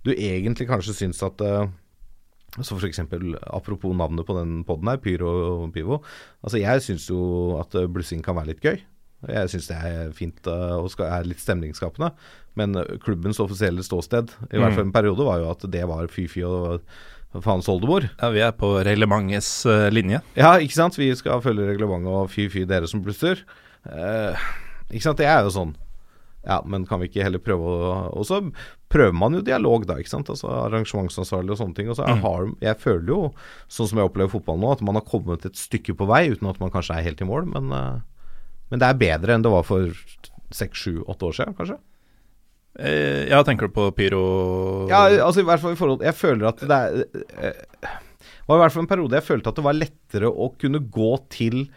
du 0.04 0.12
egentlig 0.14 0.68
kanskje 0.70 0.94
syns 0.98 1.24
at 1.26 1.42
så 2.62 2.76
for 2.78 2.86
eksempel, 2.86 3.34
Apropos 3.50 3.96
navnet 3.98 4.28
på 4.28 4.36
den 4.38 4.64
poden 4.68 4.92
her, 4.92 5.00
Pyro 5.02 5.32
og 5.64 5.72
Pivo. 5.74 6.02
Altså 6.44 6.62
Jeg 6.62 6.84
syns 6.86 7.08
jo 7.10 7.58
at 7.62 7.74
eh, 7.80 7.88
blussing 7.90 8.22
kan 8.26 8.38
være 8.38 8.54
litt 8.54 8.62
gøy. 8.62 8.84
Jeg 9.32 9.50
syns 9.50 9.70
det 9.72 9.78
er 9.80 10.12
fint 10.14 10.48
eh, 10.52 10.76
og 10.78 10.92
skal, 10.94 11.10
er 11.10 11.26
litt 11.30 11.42
stemningsskapende. 11.42 12.12
Men 12.60 12.78
eh, 12.78 12.94
klubbens 13.04 13.42
offisielle 13.42 13.86
ståsted, 13.86 14.36
i 14.52 14.62
hvert 14.62 14.76
fall 14.78 14.86
en 14.90 14.96
periode, 14.96 15.26
var 15.26 15.42
jo 15.42 15.50
at 15.54 15.66
det 15.74 15.84
var 15.90 16.12
fy-fy 16.12 16.44
og 16.46 16.84
faens 17.42 17.70
oldemor. 17.72 18.06
ja. 18.22 18.30
Vi 18.30 18.44
er 18.46 18.52
på 18.54 18.76
reglementets 18.86 19.66
linje. 19.90 20.22
Ja, 20.38 20.54
ikke 20.62 20.78
sant? 20.78 21.00
Vi 21.00 21.10
skal 21.18 21.42
følge 21.42 21.72
reglementet 21.72 22.14
og 22.14 22.30
fy-fy 22.30 22.68
dere 22.70 22.86
som 22.92 23.02
blusser. 23.02 23.42
Eh, 23.90 24.46
ikke 24.92 25.08
sant? 25.08 25.18
Det 25.18 25.26
er 25.26 25.42
jo 25.48 25.56
sånn. 25.56 25.74
Ja, 26.44 26.58
men 26.68 26.84
kan 26.86 27.00
vi 27.00 27.08
ikke 27.08 27.24
heller 27.24 27.40
prøve 27.40 27.64
å 27.64 27.92
Og 28.20 28.26
så 28.28 28.42
prøver 28.92 29.14
man 29.16 29.34
jo 29.38 29.42
dialog, 29.42 29.86
da, 29.88 29.96
ikke 30.02 30.12
sant. 30.12 30.28
Altså 30.30 30.50
arrangementsansvarlig 30.52 31.54
og 31.56 31.58
sånne 31.62 31.76
ting. 31.78 31.90
Og 31.90 31.96
så 31.96 32.04
Mm. 32.08 32.20
har 32.22 32.50
Jeg 32.62 32.80
føler 32.80 33.08
jo, 33.08 33.34
sånn 33.70 33.88
som 33.88 33.98
jeg 33.98 34.10
opplever 34.10 34.30
fotball 34.30 34.60
nå, 34.60 34.72
at 34.74 34.82
man 34.82 34.96
har 34.96 35.06
kommet 35.08 35.46
et 35.46 35.56
stykke 35.56 35.96
på 35.96 36.06
vei, 36.08 36.30
uten 36.36 36.50
at 36.50 36.60
man 36.60 36.70
kanskje 36.70 36.98
er 36.98 37.04
helt 37.08 37.22
i 37.22 37.26
mål. 37.26 37.46
Men, 37.54 37.72
eh, 37.72 38.02
men 38.70 38.80
det 38.80 38.90
er 38.90 39.00
bedre 39.00 39.34
enn 39.34 39.42
det 39.44 39.52
var 39.52 39.64
for 39.64 39.88
seks, 40.52 40.78
sju, 40.84 41.04
åtte 41.08 41.26
år 41.32 41.34
siden, 41.40 41.56
kanskje. 41.56 41.80
Eh, 42.80 43.30
ja, 43.30 43.44
tenker 43.44 43.68
du 43.70 43.74
på 43.74 43.92
pyro 43.94 44.88
Ja, 44.90 45.06
altså 45.22 45.42
i 45.42 45.46
hvert 45.46 45.60
fall 45.62 45.74
i 45.74 45.78
forhold 45.78 46.02
Jeg 46.02 46.16
føler 46.18 46.48
at 46.50 46.58
det 46.58 46.72
er 46.72 47.04
eh, 47.38 47.60
Det 47.86 48.48
var 48.50 48.58
i 48.58 48.62
hvert 48.64 48.74
fall 48.74 48.82
en 48.82 48.90
periode 48.90 49.14
jeg 49.14 49.28
følte 49.28 49.52
at 49.52 49.56
det 49.60 49.64
var 49.68 49.78
lettere 49.78 50.26
å 50.32 50.48
kunne 50.58 50.80
gå 50.90 51.12
til 51.30 51.68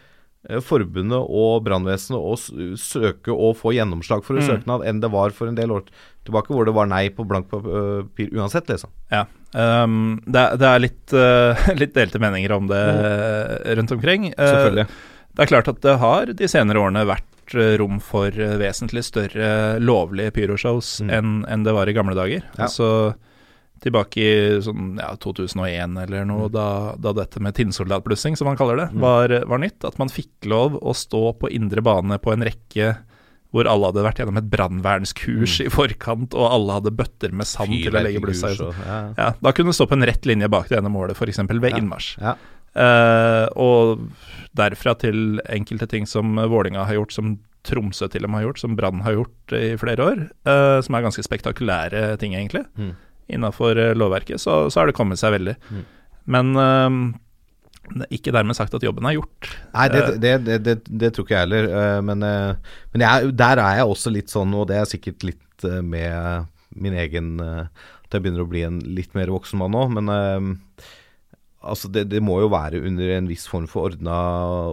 forbundet 0.63 1.19
og 1.27 1.63
brannvesenet 1.65 2.17
å 2.19 2.35
søke 2.79 3.33
og 3.35 3.57
få 3.59 3.73
gjennomslag 3.75 4.23
for 4.23 4.37
en 4.37 4.43
Mm. 4.45 4.49
søknad 4.51 4.85
enn 4.87 5.01
det 5.03 5.09
var 5.11 5.29
for 5.35 5.47
en 5.49 5.55
del 5.55 5.71
år 5.75 5.83
tilbake, 6.25 6.47
hvor 6.53 6.65
det 6.65 6.73
var 6.75 6.87
nei 6.87 7.09
på 7.09 7.25
blankt 7.27 7.49
papir 7.51 8.29
uansett, 8.35 8.67
liksom. 8.67 8.89
Ja. 9.11 9.25
Um, 9.53 10.21
det, 10.27 10.39
er- 10.39 10.57
det 10.57 10.67
er 10.67 10.79
litt, 10.79 11.13
uh, 11.13 11.67
litt 11.81 11.93
delte 11.95 12.19
meninger 12.19 12.51
om 12.55 12.67
det 12.67 12.81
mm. 12.83 13.75
rundt 13.79 13.91
omkring. 13.91 14.29
Uh, 14.37 14.45
Selvfølgelig. 14.47 14.87
Det 15.37 15.43
er 15.45 15.51
klart 15.51 15.67
at 15.67 15.81
det 15.81 15.97
har 16.01 16.25
de 16.33 16.47
senere 16.49 16.79
årene 16.81 17.03
vært 17.05 17.53
eh, 17.53 17.75
rom 17.77 17.99
for 18.01 18.27
eh, 18.33 18.55
vesentlig 18.57 19.03
større 19.05 19.77
lovlige 19.79 20.31
pyroshows 20.33 21.01
Mm. 21.05 21.11
enn 21.13 21.45
en 21.47 21.63
det 21.63 21.73
var 21.75 21.87
i 21.87 21.93
gamle 21.93 22.15
dager. 22.17 22.41
Ja. 22.57 22.65
Altså 22.65 22.89
tilbake 23.83 24.17
i 24.17 24.61
sånn, 24.61 24.97
ja, 24.99 25.15
2001 25.15 25.97
eller 26.03 26.25
noe, 26.25 26.47
Mm. 26.47 26.51
da, 26.51 26.95
da 26.97 27.13
dette 27.13 27.39
med 27.39 27.55
tinnsoldatblussing, 27.55 28.35
som 28.37 28.47
man 28.47 28.57
kaller 28.57 28.75
det, 28.77 28.89
Mm. 28.93 28.99
var, 28.99 29.27
var 29.45 29.57
nytt. 29.59 29.83
At 29.85 29.97
man 29.99 30.09
fikk 30.09 30.45
lov 30.45 30.79
å 30.81 30.93
stå 30.95 31.37
på 31.39 31.49
indre 31.51 31.81
bane 31.81 32.17
på 32.19 32.33
en 32.33 32.41
rekke 32.41 32.97
hvor 33.53 33.65
alle 33.65 33.85
hadde 33.87 34.03
vært 34.03 34.17
gjennom 34.19 34.37
et 34.37 34.49
brannvernskurs 34.51 35.61
i 35.65 35.69
forkant, 35.71 36.33
og 36.35 36.51
alle 36.51 36.73
hadde 36.81 36.91
bøtter 36.95 37.31
med 37.31 37.47
sand 37.47 37.71
til 37.71 37.93
å 37.95 38.03
legge 38.03 38.19
blussa 38.21 38.51
i. 38.51 38.57
Mm. 38.59 38.85
Ja. 38.85 39.13
Ja, 39.17 39.29
da 39.41 39.51
kunne 39.55 39.71
du 39.71 39.77
stå 39.77 39.87
på 39.87 39.93
en 39.93 40.03
rett 40.03 40.25
linje 40.27 40.49
bak 40.51 40.67
det 40.69 40.77
ene 40.77 40.91
målet, 40.91 41.15
f.eks. 41.15 41.37
ved 41.47 41.73
innmarsj. 41.79 42.17
Ja. 42.21 42.35
Eh, 42.77 43.47
og 43.57 44.03
derfra 44.57 44.93
til 44.99 45.39
enkelte 45.49 45.87
ting 45.89 46.05
som 46.05 46.35
Vålinga 46.35 46.85
har 46.85 46.93
gjort, 46.99 47.11
som 47.15 47.37
Tromsø 47.67 48.07
til 48.09 48.23
og 48.23 48.29
med 48.31 48.39
har 48.43 48.47
gjort, 48.51 48.59
som 48.61 48.75
Brann 48.77 49.01
har 49.03 49.13
gjort 49.17 49.51
i 49.57 49.75
flere 49.79 50.05
år, 50.05 50.19
uh, 50.47 50.79
som 50.85 50.95
er 50.95 51.01
ganske 51.03 51.23
spektakulære 51.25 52.17
ting, 52.19 52.31
egentlig, 52.37 52.65
Mm. 52.77 52.93
Innafor 53.29 53.79
lovverket, 53.97 54.39
så, 54.41 54.65
så 54.71 54.81
har 54.81 54.89
det 54.91 54.97
kommet 54.97 55.19
seg 55.21 55.35
veldig. 55.35 55.55
Mm. 55.69 55.85
Men 56.35 56.51
eh, 56.63 56.99
er 58.03 58.11
ikke 58.17 58.33
dermed 58.35 58.57
sagt 58.57 58.73
at 58.75 58.83
jobben 58.83 59.05
er 59.07 59.15
gjort. 59.15 59.47
Nei, 59.73 59.87
det, 59.93 60.01
det, 60.23 60.33
det, 60.43 60.57
det, 60.65 60.75
det 61.03 61.13
tror 61.15 61.27
ikke 61.27 61.37
jeg 61.37 61.45
heller. 61.47 61.69
eh, 61.71 62.01
Men, 62.03 62.23
eh, 62.27 62.75
men 62.93 63.05
jeg, 63.05 63.31
der 63.39 63.63
er 63.63 63.79
jeg 63.81 63.93
også 63.93 64.11
litt 64.11 64.33
sånn, 64.33 64.55
og 64.57 64.67
det 64.71 64.81
er 64.81 64.89
sikkert 64.89 65.23
litt 65.27 65.67
eh, 65.67 65.79
med 65.81 66.49
min 66.77 66.93
egen 66.99 67.37
eh, 67.41 67.87
At 68.05 68.13
jeg 68.17 68.23
begynner 68.25 68.43
å 68.43 68.49
bli 68.51 68.61
en 68.67 68.81
litt 68.83 69.15
mer 69.17 69.31
voksen 69.31 69.59
mann 69.61 69.71
nå. 69.75 69.85
Men 69.95 70.11
eh, 70.13 70.85
altså 71.67 71.89
det, 71.91 72.05
det 72.11 72.21
må 72.23 72.37
jo 72.43 72.51
være 72.51 72.79
under 72.87 73.09
en 73.15 73.27
viss 73.31 73.47
form 73.49 73.65
for 73.71 73.89
ordna 73.89 74.17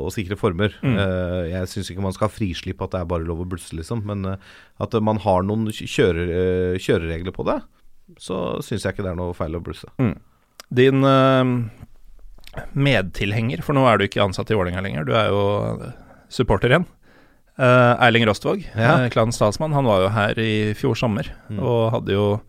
og 0.03 0.11
sikre 0.15 0.37
former. 0.39 0.75
Mm. 0.83 0.99
Eh, 1.03 1.39
jeg 1.55 1.71
syns 1.73 1.91
ikke 1.95 2.05
man 2.05 2.15
skal 2.15 2.29
ha 2.29 2.35
frislipp 2.35 2.83
at 2.85 2.95
det 2.95 3.01
er 3.05 3.09
bare 3.15 3.27
lov 3.27 3.43
å 3.43 3.49
blusse, 3.55 3.75
liksom. 3.79 4.03
Men 4.11 4.27
eh, 4.35 4.51
at 4.83 4.95
man 5.03 5.23
har 5.25 5.47
noen 5.47 5.71
kjører, 5.71 6.35
eh, 6.35 6.83
kjøreregler 6.83 7.35
på 7.35 7.47
det, 7.49 7.61
så 8.21 8.61
syns 8.63 8.85
jeg 8.85 8.95
ikke 8.95 9.03
det 9.07 9.13
er 9.15 9.19
noe 9.21 9.35
feil 9.37 9.57
å 9.57 9.63
blusse. 9.65 9.89
Din 10.75 11.05
uh, 11.05 11.45
medtilhenger, 12.79 13.63
for 13.67 13.75
nå 13.77 13.85
er 13.89 13.99
du 14.01 14.07
ikke 14.07 14.23
ansatt 14.25 14.51
i 14.53 14.57
Vålerenga 14.59 14.83
lenger, 14.85 15.07
du 15.09 15.15
er 15.19 15.31
jo 15.33 15.93
supporter 16.33 16.73
igjen. 16.75 16.87
Uh, 17.55 17.95
Erling 18.03 18.27
Rostvåg, 18.27 18.65
Ja. 18.75 18.97
klanens 19.15 19.39
talsmann, 19.39 19.75
han 19.77 19.87
var 19.87 20.03
jo 20.03 20.09
her 20.15 20.39
i 20.43 20.75
fjor 20.75 20.97
sommer 20.99 21.29
Mm. 21.51 21.61
og 21.63 21.93
hadde 21.93 22.13
jo 22.17 22.41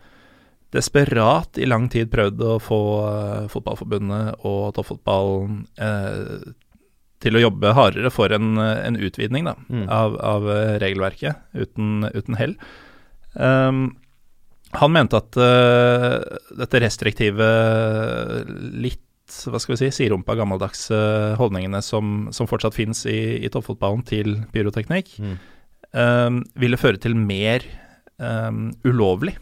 desperat 0.74 1.58
i 1.62 1.66
lang 1.66 1.88
tid 1.90 2.10
prøvd 2.12 2.40
å 2.42 2.56
få 2.60 2.80
uh, 3.06 3.48
Fotballforbundet 3.48 4.42
og 4.44 4.74
toppfotballen 4.76 5.68
uh, 5.80 6.52
til 7.22 7.38
å 7.38 7.44
jobbe 7.46 7.74
hardere 7.74 8.12
for 8.12 8.34
en, 8.34 8.58
en 8.60 8.98
utvidning 8.98 9.46
da, 9.46 9.54
Mm. 9.70 9.86
av, 9.90 10.18
av 10.20 10.50
eh, 10.52 10.78
regelverket, 10.82 11.38
uten, 11.56 12.04
uten 12.14 12.36
hell. 12.38 12.56
Um, 13.36 13.96
han 14.82 14.92
mente 14.96 15.18
at 15.20 15.38
uh, 15.38 16.20
dette 16.60 16.80
restriktive, 16.84 17.48
litt 18.82 19.02
hva 19.50 19.58
skal 19.60 19.74
vi 19.74 19.80
si, 19.82 19.88
siderumpa 20.04 20.36
gammeldagse 20.38 20.98
holdningene 21.40 21.80
som, 21.84 22.28
som 22.36 22.46
fortsatt 22.50 22.76
finnes 22.78 23.00
i, 23.10 23.42
i 23.42 23.50
toppfotballen 23.52 24.04
til 24.06 24.36
pyroteknikk, 24.54 25.16
Mm. 25.20 25.36
um, 25.98 26.42
ville 26.62 26.78
føre 26.78 27.00
til 27.02 27.16
mer 27.18 27.66
um, 28.22 28.70
ulovlig 28.86 29.36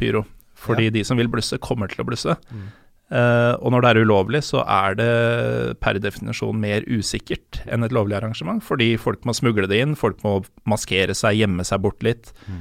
pyro. 0.00 0.24
Fordi 0.60 0.88
Ja. 0.88 0.94
de 0.98 1.04
som 1.04 1.16
vil 1.20 1.28
blusse, 1.32 1.58
kommer 1.60 1.88
til 1.92 2.02
å 2.04 2.08
blusse. 2.08 2.34
Mm. 2.52 2.68
Uh, 3.10 3.54
og 3.60 3.72
når 3.74 3.82
det 3.82 3.90
er 3.90 4.00
ulovlig, 4.04 4.40
så 4.46 4.60
er 4.64 4.94
det 4.94 5.80
per 5.82 5.98
definisjon 5.98 6.56
mer 6.60 6.84
usikkert 6.86 7.60
enn 7.66 7.82
et 7.84 7.92
lovlig 7.96 8.16
arrangement. 8.20 8.62
Fordi 8.62 8.92
folk 9.00 9.24
må 9.26 9.34
smugle 9.34 9.66
det 9.68 9.80
inn, 9.82 9.96
folk 9.98 10.20
må 10.24 10.38
maskere 10.68 11.16
seg, 11.18 11.40
gjemme 11.42 11.64
seg 11.66 11.80
bort 11.82 12.02
litt. 12.06 12.32
Mm. 12.46 12.60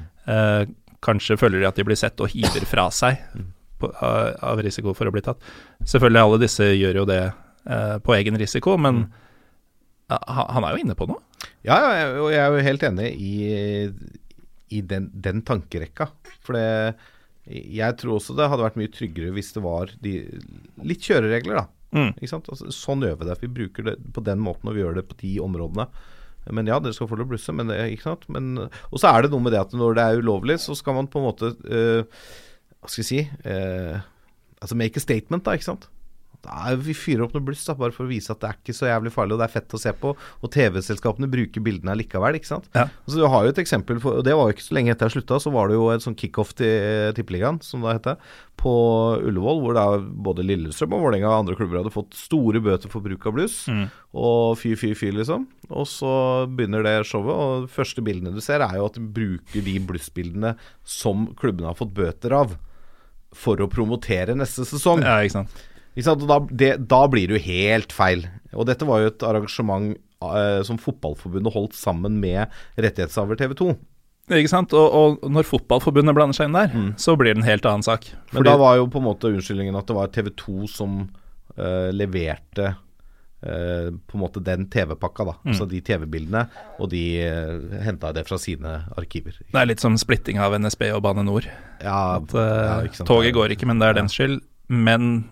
Kanskje 1.05 1.37
føler 1.39 1.61
de 1.63 1.67
at 1.69 1.77
de 1.79 1.85
blir 1.87 1.97
sett 1.99 2.19
og 2.21 2.31
hiver 2.33 2.65
fra 2.67 2.89
seg 2.91 3.21
på, 3.79 3.87
av, 4.03 4.33
av 4.43 4.61
risiko 4.65 4.93
for 4.97 5.07
å 5.07 5.13
bli 5.15 5.21
tatt. 5.23 5.39
Selvfølgelig, 5.87 6.21
alle 6.25 6.39
disse 6.41 6.67
gjør 6.75 7.01
jo 7.01 7.05
det 7.07 7.21
eh, 7.29 7.95
på 8.03 8.15
egen 8.17 8.37
risiko, 8.41 8.77
men 8.77 9.05
Mm. 10.09 10.17
han 10.25 10.65
er 10.65 10.73
jo 10.73 10.81
inne 10.81 10.95
på 10.97 11.05
noe. 11.05 11.21
Ja, 11.63 11.75
ja, 11.93 12.05
og 12.17 12.31
jeg 12.33 12.41
er 12.41 12.55
jo 12.55 12.63
helt 12.65 12.83
enig 12.87 13.09
i, 13.21 13.33
i 14.73 14.81
den, 14.81 15.09
den 15.13 15.43
tankerekka. 15.45 16.07
For 16.41 16.57
det, 16.57 16.95
jeg 17.45 17.97
tror 18.01 18.15
også 18.17 18.33
det 18.37 18.47
hadde 18.49 18.65
vært 18.65 18.79
mye 18.81 18.91
tryggere 18.93 19.33
hvis 19.35 19.51
det 19.55 19.61
var 19.63 19.91
de, 20.01 20.15
litt 20.81 21.05
kjøreregler, 21.05 21.61
da. 21.61 21.65
Mm. 21.93 22.11
Ikke 22.17 22.29
sant? 22.31 22.49
Altså, 22.53 22.69
sånn 22.73 23.05
gjør 23.05 23.19
vi 23.21 23.27
det. 23.29 23.37
Vi 23.43 23.51
bruker 23.59 23.87
det 23.91 23.95
på 24.13 24.21
den 24.25 24.41
måten, 24.45 24.69
og 24.69 24.75
vi 24.77 24.83
gjør 24.83 24.97
det 24.99 25.05
på 25.09 25.17
de 25.21 25.35
områdene. 25.45 25.87
Men 26.47 26.69
ja, 26.69 26.79
dere 26.81 26.95
skal 26.95 27.09
få 27.09 27.17
lov 27.19 27.27
å 27.27 27.33
blusse, 27.33 27.53
men 27.53 27.69
det, 27.69 27.77
ikke 27.93 28.07
sant? 28.07 28.23
Men, 28.31 28.53
og 28.69 29.01
så 29.01 29.11
er 29.11 29.25
det 29.25 29.33
noe 29.33 29.43
med 29.43 29.53
det 29.53 29.61
at 29.61 29.75
når 29.77 29.97
det 29.97 30.05
er 30.05 30.21
ulovlig, 30.23 30.55
så 30.63 30.75
skal 30.77 30.95
man 30.97 31.09
på 31.11 31.21
en 31.21 31.27
måte 31.27 31.51
uh, 31.67 32.23
Hva 32.79 32.89
skal 32.89 33.03
jeg 33.03 33.09
si 33.09 33.19
uh, 33.45 33.99
Altså 34.59 34.77
make 34.79 34.97
a 34.97 35.03
statement, 35.03 35.45
da, 35.45 35.53
ikke 35.55 35.67
sant? 35.67 35.89
Er, 36.49 36.77
vi 36.79 36.95
fyrer 36.95 37.25
opp 37.25 37.33
noe 37.35 37.43
bluss 37.45 37.65
da, 37.67 37.75
bare 37.77 37.93
for 37.95 38.07
å 38.07 38.09
vise 38.09 38.31
at 38.31 38.39
det 38.41 38.49
er 38.49 38.59
ikke 38.59 38.75
så 38.77 38.87
jævlig 38.87 39.11
farlig, 39.13 39.35
og 39.35 39.41
det 39.41 39.47
er 39.49 39.55
fett 39.57 39.75
å 39.75 39.81
se 39.81 39.91
på. 39.93 40.13
Og 40.15 40.51
TV-selskapene 40.53 41.29
bruker 41.31 41.63
bildene 41.65 41.97
likevel, 41.99 42.39
ikke 42.39 42.51
sant. 42.53 42.69
Ja. 42.73 42.87
Altså, 43.03 43.17
du 43.19 43.25
har 43.29 43.45
jo 43.45 43.53
et 43.53 43.61
eksempel, 43.61 43.99
for, 44.03 44.21
og 44.21 44.27
det 44.27 44.35
var 44.37 44.47
jo 44.47 44.55
ikke 44.55 44.67
så 44.69 44.77
lenge 44.77 44.93
etter 44.95 45.09
jeg 45.09 45.17
slutta, 45.19 45.41
så 45.43 45.53
var 45.53 45.69
det 45.69 45.77
jo 45.77 45.89
en 45.93 46.05
sånn 46.05 46.17
kickoff 46.19 46.55
til 46.57 46.69
eh, 46.69 47.09
Tippeligaen, 47.17 47.59
som 47.65 47.83
det 47.83 47.97
heter, 47.99 48.37
på 48.59 48.73
Ullevål, 49.23 49.61
hvor 49.63 49.77
da 49.77 49.85
både 49.99 50.43
Lillestrøm 50.47 50.95
og 50.97 51.05
Vålerenga 51.05 51.29
og 51.29 51.37
andre 51.43 51.57
klubber 51.59 51.79
hadde 51.79 51.93
fått 51.93 52.17
store 52.17 52.61
bøter 52.63 52.91
for 52.91 53.03
bruk 53.05 53.27
av 53.29 53.35
bluss. 53.37 53.61
Mm. 53.71 53.85
Og 54.19 54.57
fy, 54.59 54.73
fy, 54.79 54.93
fy, 54.99 55.11
liksom. 55.15 55.45
Og 55.69 55.87
så 55.87 56.13
begynner 56.49 56.83
det 56.85 56.95
showet, 57.07 57.35
og 57.35 57.67
de 57.67 57.73
første 57.73 58.03
bildene 58.05 58.33
du 58.35 58.41
ser, 58.43 58.63
er 58.65 58.79
jo 58.79 58.87
at 58.89 58.97
de 58.97 59.05
bruker 59.19 59.63
de 59.65 59.77
blussbildene 59.91 60.55
som 60.87 61.29
klubbene 61.39 61.71
har 61.71 61.79
fått 61.79 61.95
bøter 61.95 62.35
av, 62.35 62.57
for 63.35 63.61
å 63.61 63.69
promotere 63.69 64.33
neste 64.37 64.65
sesong. 64.65 65.03
Ja, 65.05 65.19
ikke 65.21 65.41
sant. 65.41 65.59
Da, 66.05 66.39
det, 66.49 66.73
da 66.89 67.03
blir 67.11 67.29
det 67.29 67.37
jo 67.39 67.45
helt 67.45 67.95
feil. 67.95 68.25
Og 68.55 68.67
dette 68.69 68.87
var 68.87 69.03
jo 69.03 69.11
et 69.11 69.25
arrangement 69.25 69.93
uh, 70.23 70.61
som 70.65 70.79
Fotballforbundet 70.81 71.53
holdt 71.53 71.77
sammen 71.77 72.19
med 72.21 72.51
rettighetshaver 72.79 73.39
TV 73.39 73.55
2. 73.59 73.71
Ikke 74.39 74.51
sant? 74.51 74.75
Og, 74.77 74.93
og 74.93 75.31
når 75.33 75.47
Fotballforbundet 75.49 76.17
blander 76.17 76.37
seg 76.37 76.49
inn 76.49 76.57
der, 76.57 76.75
så 77.01 77.15
blir 77.17 77.33
det 77.33 77.41
en 77.41 77.49
helt 77.49 77.65
annen 77.65 77.85
sak. 77.85 78.11
Mm. 78.13 78.35
Men 78.37 78.45
da 78.51 78.59
var 78.61 78.77
jo 78.77 78.89
på 78.91 79.01
en 79.01 79.07
måte 79.09 79.31
unnskyldningen 79.31 79.79
at 79.79 79.89
det 79.89 79.97
var 79.97 80.13
TV 80.13 80.29
2 80.37 80.69
som 80.69 81.01
uh, 81.57 81.89
leverte 81.95 82.75
Uh, 83.39 83.95
på 84.03 84.17
en 84.17 84.19
måte 84.19 84.41
den 84.43 84.65
TV-pakka, 84.67 85.23
da. 85.23 85.33
Altså 85.47 85.63
de 85.71 85.79
TV-bildene, 85.79 86.41
og 86.75 86.89
de 86.91 87.03
uh, 87.23 87.77
henta 87.85 88.11
det 88.11 88.25
fra 88.27 88.35
sine 88.35 88.73
arkiver. 88.99 89.37
Det 89.39 89.55
er 89.55 89.69
litt 89.69 89.79
som 89.79 89.95
splitting 89.95 90.41
av 90.43 90.57
NSB 90.59 90.89
og 90.91 90.99
Bane 91.05 91.23
Nor. 91.23 91.47
Ja, 91.79 92.17
At 92.17 92.35
eh, 92.35 92.89
ja, 92.91 93.05
toget 93.07 93.31
går 93.37 93.55
ikke, 93.55 93.69
men 93.69 93.79
det 93.79 93.87
er 93.87 93.95
deres 94.01 94.17
skyld. 94.17 94.41
Men 94.67 95.29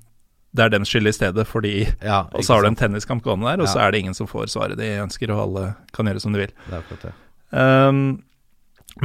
det 0.58 0.66
er 0.66 0.74
deres 0.74 0.90
skyld 0.92 1.08
i 1.10 1.16
stedet, 1.16 1.46
fordi 1.48 1.74
Ja, 2.02 2.24
Og 2.34 2.44
så 2.44 2.56
har 2.58 2.66
du 2.66 2.72
en 2.72 2.78
tenniskamp 2.80 3.24
gående 3.26 3.48
der, 3.52 3.64
og 3.64 3.70
så 3.72 3.80
er 3.86 3.94
det 3.94 4.02
ingen 4.04 4.18
som 4.18 4.28
får 4.30 4.50
svaret 4.54 4.78
de 4.80 4.90
ønsker, 5.04 5.32
og 5.34 5.44
alle 5.46 5.66
kan 5.96 6.10
gjøre 6.10 6.24
som 6.24 6.34
de 6.36 6.42
vil. 6.46 6.54
Det 6.68 6.74
er 6.74 6.84
akkurat 6.84 7.08
det. 7.08 7.16
Um, 7.54 8.00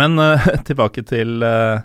men 0.01 0.19
uh, 0.19 0.47
tilbake 0.69 1.05
til 1.07 1.43
uh, 1.45 1.83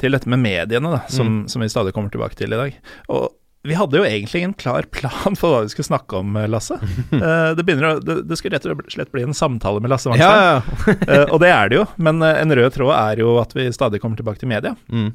Til 0.00 0.16
dette 0.16 0.28
med 0.32 0.40
mediene, 0.42 0.90
da, 0.96 1.02
som, 1.12 1.28
Mm. 1.28 1.48
som 1.52 1.62
vi 1.62 1.68
stadig 1.68 1.92
kommer 1.94 2.10
tilbake 2.10 2.34
til 2.36 2.52
i 2.52 2.56
dag. 2.58 2.76
Og 3.12 3.28
vi 3.68 3.74
hadde 3.76 3.98
jo 4.00 4.04
egentlig 4.08 4.40
en 4.46 4.54
klar 4.56 4.86
plan 4.88 5.36
for 5.40 5.52
hva 5.52 5.62
vi 5.66 5.72
skulle 5.74 5.90
snakke 5.90 6.16
om, 6.22 6.36
eh, 6.40 6.48
Lasse. 6.48 6.78
uh, 6.80 7.52
det, 7.58 7.64
å, 7.76 7.92
det, 8.00 8.16
det 8.28 8.38
skulle 8.40 8.56
rett 8.56 8.66
og 8.72 8.80
slett 8.88 9.12
bli 9.12 9.22
en 9.26 9.36
samtale 9.36 9.82
med 9.84 9.92
Lasse 9.92 10.08
Wangstein. 10.08 10.32
Ja, 10.32 10.62
ja. 10.96 11.24
uh, 11.26 11.34
og 11.34 11.40
det 11.44 11.50
er 11.52 11.68
det 11.68 11.76
jo, 11.82 11.84
men 12.00 12.22
uh, 12.24 12.32
en 12.40 12.56
rød 12.56 12.72
tråd 12.78 12.94
er 12.96 13.20
jo 13.22 13.36
at 13.42 13.52
vi 13.54 13.68
stadig 13.76 14.00
kommer 14.00 14.16
tilbake 14.20 14.40
til 14.40 14.48
media. 14.50 14.72
Mm. 14.88 15.12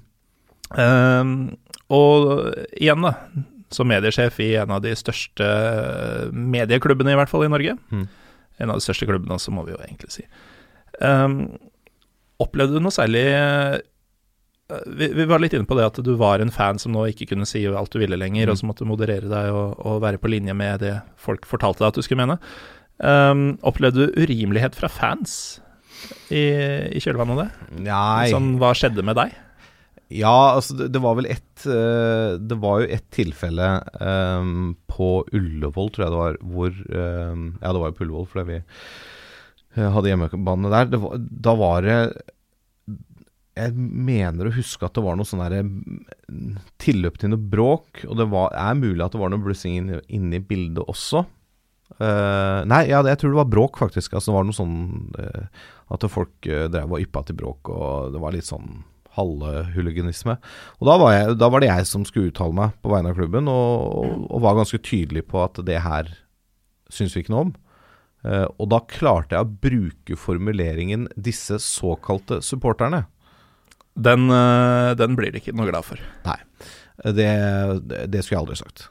Og 1.94 2.30
igjen, 2.80 3.04
da, 3.06 3.14
som 3.74 3.90
mediesjef 3.90 4.40
i 4.42 4.52
en 4.62 4.72
av 4.74 4.82
de 4.86 4.94
største 4.98 5.46
medieklubbene, 6.34 7.14
i 7.14 7.18
hvert 7.20 7.30
fall 7.32 7.46
i 7.46 7.52
Norge. 7.52 7.76
Mm. 7.92 8.06
En 8.64 8.72
av 8.72 8.80
de 8.80 8.86
største 8.86 9.08
klubbene 9.10 9.36
også, 9.36 9.52
må 9.54 9.66
vi 9.68 9.74
jo 9.76 9.82
egentlig 9.84 10.14
si. 10.16 10.24
Um, 11.02 11.58
opplevde 12.42 12.78
du 12.80 12.84
noe 12.84 12.94
særlig 12.96 13.26
eh, 13.36 13.76
vi, 14.96 15.10
vi 15.12 15.26
var 15.28 15.42
litt 15.44 15.54
inne 15.56 15.68
på 15.68 15.76
det 15.78 15.84
at 15.90 16.00
du 16.04 16.14
var 16.20 16.40
en 16.42 16.54
fan 16.56 16.80
som 16.82 16.94
nå 16.96 17.04
ikke 17.12 17.28
kunne 17.34 17.46
si 17.48 17.66
alt 17.68 17.92
du 17.94 18.00
ville 18.02 18.18
lenger, 18.18 18.48
Mm. 18.48 18.52
og 18.54 18.58
som 18.62 18.72
måtte 18.72 18.88
moderere 18.88 19.28
deg 19.30 19.52
og, 19.54 19.76
og 19.86 20.00
være 20.04 20.18
på 20.24 20.32
linje 20.32 20.56
med 20.58 20.80
det 20.82 20.96
folk 21.22 21.46
fortalte 21.46 21.84
deg 21.84 21.92
at 21.92 22.00
du 22.00 22.06
skulle 22.06 22.24
mene. 22.26 22.40
Um, 23.04 23.58
opplevde 23.68 24.08
du 24.08 24.22
urimelighet 24.24 24.76
fra 24.80 24.88
fans 24.88 25.60
i, 26.32 26.46
i 26.96 27.02
kjølvannet 27.04 27.36
av 27.36 27.42
det? 27.44 27.82
Nei. 27.86 28.30
Sånn, 28.32 28.54
hva 28.62 28.72
skjedde 28.78 29.04
med 29.06 29.20
deg? 29.20 29.36
Ja, 30.14 30.54
altså 30.54 30.76
det, 30.78 30.92
det 30.94 31.02
var 31.02 31.16
vel 31.18 31.28
ett 31.34 31.66
eh, 31.66 32.36
Det 32.38 32.58
var 32.62 32.84
jo 32.84 32.92
ett 32.94 33.08
tilfelle 33.16 33.70
um, 33.98 34.76
på 34.86 35.26
Ullevål, 35.34 35.90
tror 35.96 36.06
jeg 36.06 36.14
det 36.14 36.22
var, 36.22 36.38
hvor 36.46 36.76
um, 36.94 37.48
Ja, 37.62 37.72
det 37.72 37.82
var 37.82 37.90
jo 37.90 37.98
på 37.98 38.06
Ullevål 38.06 38.30
fordi 38.30 38.48
vi 38.52 38.62
hadde 39.76 40.08
hjemmebane 40.08 40.70
der. 40.72 40.94
Var, 41.04 41.18
da 41.20 41.52
var 41.60 41.82
det 41.84 41.96
Jeg 43.60 43.74
mener 43.76 44.48
å 44.48 44.54
huske 44.56 44.88
at 44.88 44.96
det 44.96 45.04
var 45.04 45.18
noe 45.20 45.28
sånn 45.28 45.42
mm, 45.44 46.62
tilløp 46.80 47.18
til 47.20 47.34
noe 47.34 47.50
bråk, 47.56 48.06
og 48.08 48.22
det 48.22 48.30
var, 48.32 48.54
er 48.56 48.78
mulig 48.80 49.04
at 49.04 49.18
det 49.18 49.20
var 49.20 49.34
noe 49.34 49.44
blussing 49.44 49.82
inne 49.82 50.00
inne 50.08 50.40
i 50.40 50.46
bildet 50.54 50.86
også. 50.86 51.26
Uh, 52.00 52.64
nei, 52.68 52.86
ja, 52.90 53.04
jeg 53.04 53.20
tror 53.20 53.34
det 53.34 53.42
var 53.42 53.52
bråk, 53.52 53.78
faktisk. 53.84 54.16
Altså, 54.16 54.32
det 54.32 54.38
var 54.38 54.48
noe 54.48 54.58
sånn 54.58 54.80
uh, 55.20 55.68
at 55.92 56.08
folk 56.12 56.48
uh, 56.48 56.66
drev 56.72 56.96
og 56.96 57.04
yppa 57.04 57.26
til 57.28 57.40
bråk, 57.40 57.72
og 57.72 58.16
det 58.16 58.24
var 58.24 58.36
litt 58.36 58.48
sånn 58.48 58.84
halvhuliganisme. 59.16 60.38
Og 60.80 60.90
da 60.90 60.98
var, 61.02 61.14
jeg, 61.16 61.38
da 61.42 61.50
var 61.52 61.64
det 61.64 61.72
jeg 61.72 61.88
som 61.90 62.06
skulle 62.08 62.32
uttale 62.32 62.56
meg 62.58 62.76
på 62.84 62.92
vegne 62.94 63.12
av 63.12 63.20
klubben, 63.20 63.50
og, 63.52 64.26
og, 64.30 64.40
var 64.44 64.58
ganske 64.60 64.82
tydelig 64.86 65.26
på 65.32 65.42
at 65.44 65.62
det 65.68 65.80
her 65.86 66.12
syns 66.94 67.16
vi 67.16 67.26
ikke 67.26 67.36
noe 67.36 67.48
om. 67.48 67.56
Uh, 68.26 68.48
og 68.58 68.70
da 68.74 68.82
klarte 68.90 69.38
jeg 69.38 69.46
å 69.46 69.58
bruke 69.62 70.18
formuleringen 70.18 71.06
'disse 71.14 71.60
såkalte 71.62 72.40
supporterne'. 72.42 73.06
Den, 73.96 74.28
uh, 74.34 74.98
den 74.98 75.16
blir 75.16 75.32
de 75.32 75.40
ikke 75.40 75.56
noe 75.56 75.70
glad 75.70 75.86
for. 75.86 76.02
Det, 76.26 77.30
det, 77.86 78.02
det 78.10 78.24
skulle 78.24 78.40
jeg 78.40 78.44
aldri 78.44 78.58
sagt. 78.60 78.88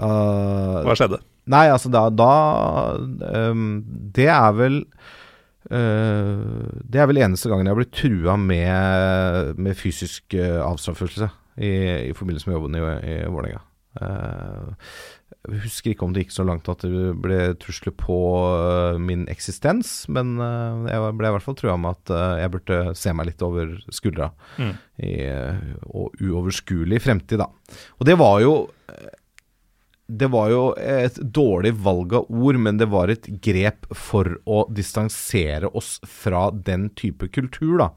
Uh, 0.00 0.80
Hva 0.88 0.96
skjedde? 0.96 1.20
Nei, 1.48 1.66
altså 1.72 1.90
da, 1.92 2.08
da 2.12 2.32
um, 3.48 3.80
Det 4.12 4.28
er 4.28 4.52
vel 4.56 4.82
Det 5.68 7.00
er 7.00 7.08
vel 7.10 7.20
eneste 7.22 7.50
gangen 7.50 7.66
jeg 7.68 7.74
har 7.74 7.80
blitt 7.82 7.96
trua 7.98 8.36
med, 8.40 9.54
med 9.60 9.76
fysisk 9.76 10.34
uh, 10.38 10.62
avstraffelse 10.64 11.28
i, 11.60 11.72
i 12.08 12.12
forbindelse 12.16 12.48
med 12.48 12.56
jobben 12.58 12.78
i, 12.78 12.82
i 13.12 13.16
Vålerenga. 13.28 13.64
Eh, 13.98 14.68
jeg 15.48 15.60
husker 15.64 15.90
ikke 15.90 16.04
om 16.06 16.12
det 16.14 16.22
gikk 16.26 16.34
så 16.36 16.44
langt 16.46 16.68
at 16.70 16.84
det 16.86 17.12
ble 17.24 17.38
trusler 17.58 17.94
på 17.98 18.18
eh, 18.52 18.98
min 19.02 19.24
eksistens, 19.32 20.04
men 20.12 20.36
eh, 20.44 20.84
jeg 20.92 21.16
ble 21.18 21.30
i 21.30 21.34
hvert 21.34 21.44
fall 21.46 21.56
trua 21.58 21.74
med 21.80 21.96
at 21.96 22.12
eh, 22.14 22.34
jeg 22.44 22.52
burde 22.54 22.78
se 23.00 23.14
meg 23.16 23.30
litt 23.32 23.42
over 23.46 23.72
skuldra 23.94 24.30
Mm. 24.58 24.72
i 25.02 25.12
eh, 25.24 25.58
og 25.88 26.14
uoverskuelig 26.22 27.00
fremtid, 27.02 27.42
da. 27.42 27.48
Og 27.98 28.06
det 28.06 28.16
var 28.20 28.38
jo 28.44 28.52
eh, 28.92 29.10
det 30.08 30.30
var 30.32 30.48
jo 30.50 30.62
et 30.80 31.18
dårlig 31.20 31.74
valg 31.84 32.14
av 32.16 32.30
ord, 32.32 32.56
men 32.64 32.78
det 32.80 32.88
var 32.88 33.12
et 33.12 33.26
grep 33.44 33.84
for 33.92 34.38
å 34.48 34.62
distansere 34.72 35.68
oss 35.76 35.98
fra 36.08 36.48
den 36.50 36.88
type 36.96 37.28
kultur, 37.34 37.76
da. 37.82 37.90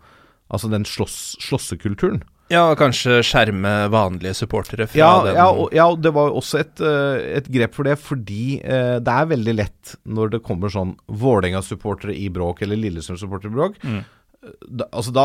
Altså 0.51 0.67
den 0.67 0.83
slåss, 0.83 1.37
slåssekulturen. 1.39 2.19
Ja, 2.51 2.65
kanskje 2.75 3.21
skjerme 3.23 3.69
vanlige 3.93 4.33
supportere 4.35 4.83
fra 4.91 4.99
Ja, 4.99 5.11
den 5.23 5.37
ja, 5.39 5.45
og, 5.55 5.69
ja, 5.71 5.85
og 5.87 6.01
det 6.03 6.11
var 6.11 6.27
jo 6.27 6.41
også 6.41 6.59
et, 6.59 6.81
eh, 6.83 7.37
et 7.37 7.47
grep 7.47 7.77
for 7.77 7.87
det, 7.87 7.95
fordi 8.03 8.57
eh, 8.59 8.97
det 8.99 9.13
er 9.13 9.29
veldig 9.29 9.53
lett 9.55 9.93
når 10.03 10.33
det 10.33 10.41
kommer 10.43 10.73
sånn 10.73 10.97
Vålerenga-supportere 11.07 12.17
i 12.19 12.27
bråk, 12.33 12.65
eller 12.65 12.79
Lillesund-supportere 12.81 13.53
i 13.53 13.55
bråk. 13.55 13.79
Mm. 13.87 14.01
Da, 14.41 14.87
altså 14.89 15.11
da, 15.13 15.23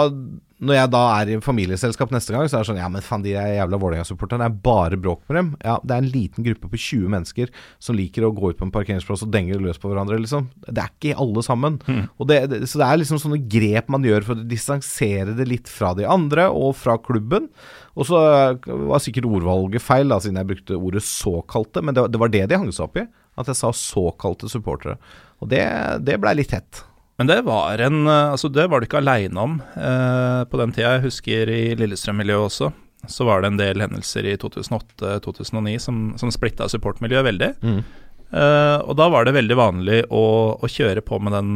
Når 0.60 0.74
jeg 0.76 0.90
da 0.92 1.00
er 1.22 1.30
i 1.32 1.36
familieselskap 1.40 2.10
neste 2.12 2.34
gang, 2.34 2.44
så 2.52 2.58
er 2.58 2.64
det 2.64 2.68
sånn 2.68 2.80
Ja, 2.82 2.88
men 2.92 3.00
faen, 3.04 3.22
de 3.24 3.30
er 3.32 3.54
jævla 3.54 3.78
Vålerenga-supporterne, 3.80 4.44
det 4.44 4.48
er 4.50 4.58
bare 4.66 4.98
bråk 5.00 5.22
med 5.30 5.36
dem. 5.38 5.48
Ja, 5.64 5.78
det 5.84 5.94
er 5.94 6.02
en 6.04 6.10
liten 6.12 6.44
gruppe 6.44 6.68
på 6.68 6.76
20 6.76 7.08
mennesker 7.14 7.48
som 7.80 7.96
liker 7.96 8.26
å 8.28 8.30
gå 8.36 8.50
ut 8.52 8.58
på 8.60 8.66
en 8.68 8.72
parkeringsplass 8.74 9.22
og 9.24 9.30
denge 9.32 9.56
løs 9.56 9.80
på 9.80 9.88
hverandre, 9.88 10.18
liksom. 10.20 10.50
Det 10.68 10.82
er 10.84 10.92
ikke 10.92 11.16
alle 11.24 11.44
sammen. 11.46 11.78
Mm. 11.88 12.02
Og 12.20 12.28
det, 12.28 12.38
det, 12.52 12.58
så 12.68 12.80
det 12.82 12.88
er 12.90 13.00
liksom 13.00 13.20
sånne 13.22 13.40
grep 13.56 13.88
man 13.96 14.04
gjør 14.04 14.26
for 14.28 14.36
å 14.36 14.44
distansere 14.52 15.32
det 15.38 15.48
litt 15.48 15.68
fra 15.72 15.94
de 15.96 16.04
andre, 16.04 16.48
og 16.52 16.74
fra 16.76 16.98
klubben. 17.00 17.48
Og 17.96 18.08
så 18.10 18.20
var 18.60 19.00
sikkert 19.04 19.28
ordvalget 19.32 19.80
feil, 19.84 20.12
da, 20.12 20.20
siden 20.20 20.36
jeg 20.42 20.50
brukte 20.52 20.76
ordet 20.76 21.04
'såkalte', 21.08 21.80
men 21.84 21.94
det, 21.96 22.00
var- 22.04 22.12
det 22.12 22.20
var 22.20 22.28
det 22.36 22.44
de 22.52 22.56
hang 22.60 22.68
seg 22.72 22.84
opp 22.90 22.96
i. 23.00 23.06
At 23.40 23.46
jeg 23.48 23.56
sa 23.56 23.72
'såkalte 23.72 24.48
supportere'. 24.52 24.98
Og 25.40 25.48
det, 25.48 25.64
det 26.04 26.20
blei 26.20 26.34
litt 26.36 26.52
hett. 26.52 26.84
Men 27.16 27.30
det 27.30 27.38
var 27.46 27.80
en 27.80 28.02
eh, 28.06 28.32
Altså, 28.34 28.50
det 28.52 28.66
var 28.68 28.80
du 28.82 28.86
ikke 28.88 29.00
aleine 29.00 29.40
om 29.40 29.54
eh, 29.76 30.42
på 30.50 30.58
den 30.60 30.74
tida. 30.76 30.96
Jeg 30.98 31.06
husker 31.08 31.52
i 31.52 31.62
Lillestrøm-miljøet 31.80 32.50
også. 32.50 32.72
Så 33.08 33.24
var 33.28 33.40
det 33.44 33.52
en 33.52 33.60
del 33.60 33.80
hendelser 33.84 34.26
i 34.26 34.34
2008-2009 34.42 35.76
som, 35.80 36.00
som 36.20 36.32
splitta 36.34 36.66
supportmiljøet 36.72 37.26
veldig. 37.28 37.50
Eh, 37.66 38.78
og 38.82 38.96
da 38.98 39.06
var 39.12 39.24
det 39.28 39.36
veldig 39.36 39.56
vanlig 39.58 40.00
å, 40.10 40.24
å 40.58 40.70
kjøre 40.70 41.04
på 41.06 41.20
med 41.22 41.36
den 41.36 41.52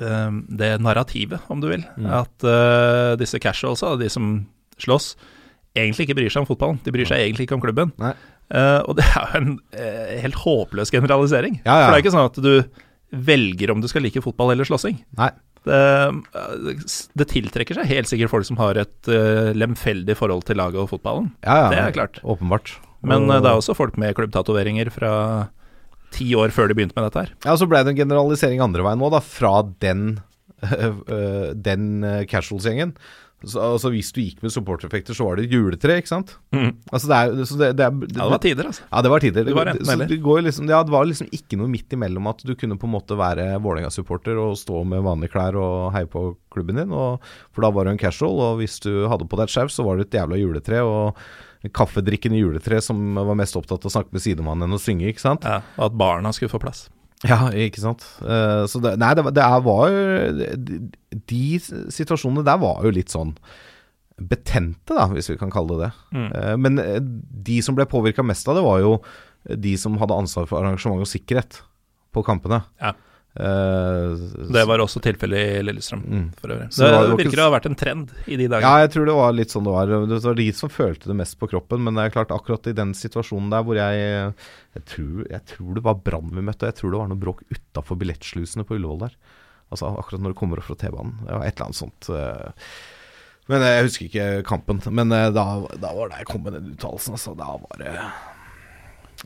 eh, 0.00 0.30
det 0.62 0.72
narrativet, 0.82 1.44
om 1.52 1.60
du 1.62 1.68
vil. 1.70 1.84
At 2.08 2.46
eh, 2.48 3.12
disse 3.20 3.38
casualsa, 3.42 3.94
de 4.00 4.08
som 4.10 4.32
slåss, 4.80 5.12
egentlig 5.76 6.08
ikke 6.08 6.16
bryr 6.22 6.32
seg 6.32 6.42
om 6.46 6.48
fotballen. 6.48 6.80
De 6.86 6.94
bryr 6.94 7.06
seg 7.10 7.20
egentlig 7.26 7.46
ikke 7.46 7.58
om 7.60 7.62
klubben. 7.66 7.92
Eh, 8.00 8.80
og 8.88 8.96
det 8.98 9.04
er 9.12 9.20
jo 9.36 9.42
en 9.44 9.52
helt 10.24 10.40
håpløs 10.40 10.90
generalisering. 10.94 11.60
Ja, 11.66 11.74
ja. 11.76 11.84
For 11.84 11.92
det 11.92 11.98
er 12.00 12.06
ikke 12.06 12.16
sånn 12.16 12.30
at 12.32 12.40
du 12.40 12.54
velger 13.12 13.70
om 13.72 13.80
du 13.82 13.88
skal 13.90 14.02
like 14.06 14.20
fotball 14.22 14.52
eller 14.54 14.68
slåssing. 14.68 15.00
Nei. 15.18 15.30
Det, 15.66 15.78
det 17.20 17.26
tiltrekker 17.28 17.76
seg 17.76 17.88
helt 17.90 18.08
sikkert 18.08 18.32
folk 18.32 18.46
som 18.48 18.56
har 18.60 18.78
et 18.80 19.10
uh, 19.12 19.50
lemfeldig 19.56 20.16
forhold 20.16 20.46
til 20.48 20.56
laget 20.60 20.80
og 20.80 20.88
fotballen. 20.92 21.30
Ja, 21.44 21.56
ja. 21.66 21.68
Det 21.74 21.80
er 21.82 21.96
klart. 21.98 22.20
Åpenbart. 22.24 22.76
Men 23.02 23.26
Og- 23.28 23.34
eh, 23.36 23.40
det 23.44 23.50
er 23.50 23.58
også 23.60 23.76
folk 23.76 23.96
med 24.00 24.14
klubbtatoveringer 24.16 24.90
fra 24.92 25.12
ti 26.12 26.30
år 26.34 26.50
før 26.54 26.68
de 26.68 26.74
begynte 26.78 26.96
med 26.96 27.06
dette 27.08 27.22
her. 27.26 27.34
Ja, 27.46 27.54
så 27.56 27.68
ble 27.70 27.82
det 27.84 27.92
en 27.94 28.00
generalisering 28.02 28.60
andre 28.64 28.82
veien 28.84 28.98
nå, 29.00 29.10
da, 29.12 29.20
fra 29.24 29.52
den, 29.80 30.20
uh, 30.64 31.52
den 31.68 31.90
casuals-gjengen. 32.30 32.94
Så, 33.44 33.56
altså 33.62 33.90
Hvis 33.94 34.10
du 34.12 34.20
gikk 34.20 34.42
med 34.44 34.52
supportereffekter, 34.52 35.16
så 35.16 35.24
var 35.24 35.38
det 35.38 35.46
et 35.46 35.54
juletre, 35.56 35.96
ikke 36.00 36.10
sant? 36.10 36.34
Altså 36.92 37.08
det 37.08 37.16
er, 37.18 37.44
så 37.48 37.56
det, 37.60 37.70
det 37.78 37.86
er, 37.86 37.94
Ja, 38.12 38.24
det 38.26 38.30
var 38.34 38.42
tider, 38.44 38.68
altså. 38.68 38.84
Ja, 38.90 39.02
det 39.06 39.12
var 39.14 39.24
tider. 39.24 39.46
Det 39.48 39.56
var 39.56 39.70
enten 39.72 39.92
eller. 39.94 40.10
det, 40.10 40.44
liksom, 40.46 40.68
ja, 40.68 40.82
det 40.84 40.94
var 40.94 41.08
liksom 41.08 41.30
ikke 41.32 41.60
noe 41.60 41.72
midt 41.72 41.96
imellom 41.96 42.28
at 42.32 42.44
du 42.44 42.54
kunne 42.58 42.76
på 42.80 42.88
en 42.90 42.94
måte 42.94 43.16
være 43.18 43.46
Vålerenga-supporter 43.64 44.40
og 44.40 44.58
stå 44.60 44.84
med 44.84 45.04
vanlige 45.06 45.32
klær 45.32 45.56
og 45.60 45.92
heie 45.96 46.10
på 46.10 46.26
klubben 46.52 46.82
din, 46.82 46.92
og, 46.92 47.24
for 47.54 47.64
da 47.64 47.72
var 47.72 47.88
du 47.88 47.94
en 47.94 48.02
casual. 48.02 48.36
Og 48.50 48.60
hvis 48.60 48.76
du 48.84 49.06
hadde 49.08 49.28
på 49.30 49.40
deg 49.40 49.48
et 49.48 49.56
skjerf, 49.56 49.72
så 49.72 49.86
var 49.86 49.96
det 49.96 50.10
et 50.10 50.20
jævla 50.20 50.40
juletre. 50.40 50.84
og 50.84 51.16
Kaffedrikkende 51.76 52.38
juletre 52.40 52.78
som 52.80 52.96
var 53.14 53.36
mest 53.36 53.56
opptatt 53.58 53.84
av 53.84 53.90
å 53.90 53.92
snakke 53.92 54.16
med 54.16 54.24
sidemannen 54.24 54.68
enn 54.68 54.78
å 54.78 54.80
synge, 54.80 55.10
ikke 55.12 55.20
sant? 55.20 55.44
Ja, 55.44 55.60
og 55.76 55.90
at 55.90 55.98
barna 56.00 56.32
skulle 56.32 56.52
få 56.52 56.60
plass. 56.62 56.86
Ja, 57.28 57.50
ikke 57.52 57.82
sant. 57.82 58.04
Eh, 58.24 58.62
så 58.70 58.80
det, 58.80 58.94
nei, 59.00 59.10
det, 59.18 59.26
det 59.36 59.42
er, 59.44 59.58
var 59.64 59.90
jo 59.92 60.54
de, 60.56 60.78
de 61.28 61.42
situasjonene 61.92 62.46
der 62.46 62.60
var 62.62 62.86
jo 62.86 62.94
litt 62.96 63.12
sånn 63.12 63.34
betente, 64.20 64.92
da, 64.92 65.06
hvis 65.12 65.30
vi 65.32 65.38
kan 65.40 65.52
kalle 65.52 65.76
det 65.76 65.88
det. 65.88 65.90
Mm. 66.16 66.28
Eh, 66.28 66.54
men 66.60 66.80
eh, 66.82 67.00
de 67.50 67.60
som 67.64 67.76
ble 67.76 67.88
påvirka 67.88 68.24
mest 68.26 68.48
av 68.48 68.58
det, 68.58 68.64
var 68.64 68.80
jo 68.84 68.94
de 69.44 69.74
som 69.80 69.96
hadde 70.00 70.16
ansvar 70.16 70.48
for 70.48 70.60
arrangement 70.60 71.00
og 71.00 71.08
sikkerhet 71.08 71.62
på 72.12 72.24
kampene. 72.26 72.62
Ja. 72.82 72.94
Eh, 73.36 74.50
Det 74.52 74.64
var 74.66 74.78
også 74.82 74.98
tilfellet 75.00 75.60
i 75.60 75.62
Lillestrøm, 75.62 76.02
Mm. 76.02 76.30
for 76.40 76.48
øvrig. 76.50 76.68
Så 76.74 76.82
Det 76.82 76.90
det 76.90 77.10
ikke- 77.26 77.30
virker 77.30 77.38
å 77.42 77.50
ha 77.50 77.58
vært 77.60 77.66
en 77.66 77.74
trend 77.76 78.10
i 78.26 78.36
de 78.36 78.48
Ja, 78.60 78.78
jeg 78.82 78.90
tror 78.90 79.06
det 79.06 79.14
var 79.14 79.32
litt 79.32 79.48
sånn 79.48 79.64
det 79.64 79.70
var. 79.72 79.86
Det 79.86 80.22
var 80.24 80.34
de 80.34 80.52
som 80.52 80.68
følte 80.68 81.04
det 81.06 81.14
mest 81.16 81.38
på 81.38 81.48
kroppen. 81.48 81.80
Men 81.84 81.94
det 81.94 82.04
er 82.06 82.10
klart, 82.24 82.28
akkurat 82.34 82.66
i 82.66 82.72
den 82.72 82.92
situasjonen 82.92 83.50
der 83.50 83.62
hvor 83.62 83.76
jeg 83.76 84.34
Jeg 84.74 84.84
tror, 84.86 85.28
jeg 85.30 85.44
tror 85.46 85.74
det 85.74 85.82
var 85.82 85.94
Brann 85.94 86.30
vi 86.30 86.40
møtte, 86.42 86.62
og 86.62 86.72
jeg 86.72 86.76
tror 86.76 86.90
det 86.92 86.98
var 86.98 87.08
noe 87.08 87.18
bråk 87.18 87.40
utafor 87.50 87.96
billettslusene 87.98 88.64
på 88.64 88.76
Ullevål 88.78 88.98
der. 89.00 89.10
Altså 89.72 89.96
akkurat 89.98 90.20
når 90.20 90.32
du 90.32 90.34
kommer 90.34 90.58
opp 90.58 90.64
fra 90.64 90.74
T-banen. 90.76 91.26
Det 91.26 91.30
var 91.34 91.42
et 91.44 91.56
eller 91.56 91.66
annet 91.66 91.74
sånt. 91.76 92.10
eh. 92.10 92.52
Men 93.48 93.62
jeg 93.62 93.84
husker 93.84 94.08
ikke 94.08 94.44
kampen. 94.44 94.80
Men 94.92 95.10
eh, 95.12 95.30
da, 95.30 95.66
da 95.76 95.92
var 95.92 96.08
det 96.08 96.18
jeg 96.18 96.26
kom 96.26 96.42
med 96.44 96.52
den 96.52 96.76
uttalelsen, 96.76 97.14
altså. 97.14 97.36
Da 97.36 97.46
var 97.46 97.78
det 97.78 97.98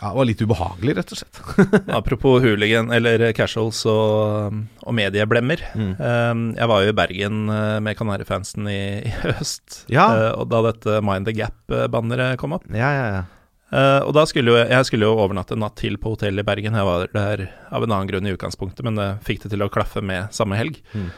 Ja, 0.00 0.08
det 0.10 0.16
var 0.18 0.26
litt 0.26 0.42
ubehagelig, 0.42 0.96
rett 0.98 1.12
og 1.14 1.20
slett. 1.20 1.40
Apropos 1.98 2.40
hooligan, 2.42 2.90
eller 2.94 3.28
casuals 3.36 3.84
og, 3.90 4.56
og 4.82 4.96
medieblemmer. 4.96 5.62
Mm. 5.78 5.92
Eh, 5.94 6.32
jeg 6.58 6.70
var 6.72 6.82
jo 6.82 6.90
i 6.90 6.96
Bergen 6.98 7.44
eh, 7.52 7.78
med 7.84 7.96
Kanarifansen 7.98 8.66
i, 8.70 8.80
i 9.06 9.14
høst, 9.22 9.84
Ja. 9.92 10.08
eh, 10.10 10.32
og 10.38 10.50
da 10.50 10.64
dette 10.70 10.98
Mind 11.04 11.30
the 11.30 11.36
Gap-banneret 11.38 12.40
kom 12.42 12.56
opp. 12.58 12.66
Ja, 12.74 12.90
ja, 12.96 13.06
ja. 13.18 13.22
Uh, 13.74 14.04
og 14.06 14.12
da 14.14 14.22
skulle 14.28 14.52
jo, 14.52 14.58
jeg 14.70 14.86
skulle 14.86 15.08
jo 15.08 15.16
overnatte 15.18 15.56
en 15.56 15.62
natt 15.64 15.74
til 15.80 15.96
på 15.98 16.12
hotellet 16.12 16.44
i 16.44 16.46
Bergen. 16.46 16.76
Jeg 16.78 16.86
var 16.86 17.08
der 17.10 17.40
av 17.74 17.82
en 17.82 17.90
annen 17.90 18.06
grunn 18.06 18.28
i 18.28 18.34
utgangspunktet, 18.36 18.84
men 18.86 18.94
det 19.00 19.06
fikk 19.26 19.42
det 19.42 19.50
til 19.54 19.64
å 19.64 19.70
klaffe 19.72 20.02
med 20.04 20.30
samme 20.36 20.54
helg. 20.60 20.76
Mm. 20.92 21.08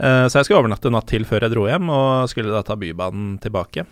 Uh, 0.00 0.24
så 0.30 0.38
jeg 0.38 0.46
skulle 0.48 0.62
overnatte 0.62 0.88
en 0.88 0.96
natt 0.96 1.08
til 1.10 1.26
før 1.28 1.44
jeg 1.44 1.52
dro 1.52 1.66
hjem, 1.68 1.90
og 1.92 2.30
skulle 2.32 2.54
da 2.54 2.62
ta 2.64 2.78
Bybanen 2.80 3.34
tilbake. 3.42 3.84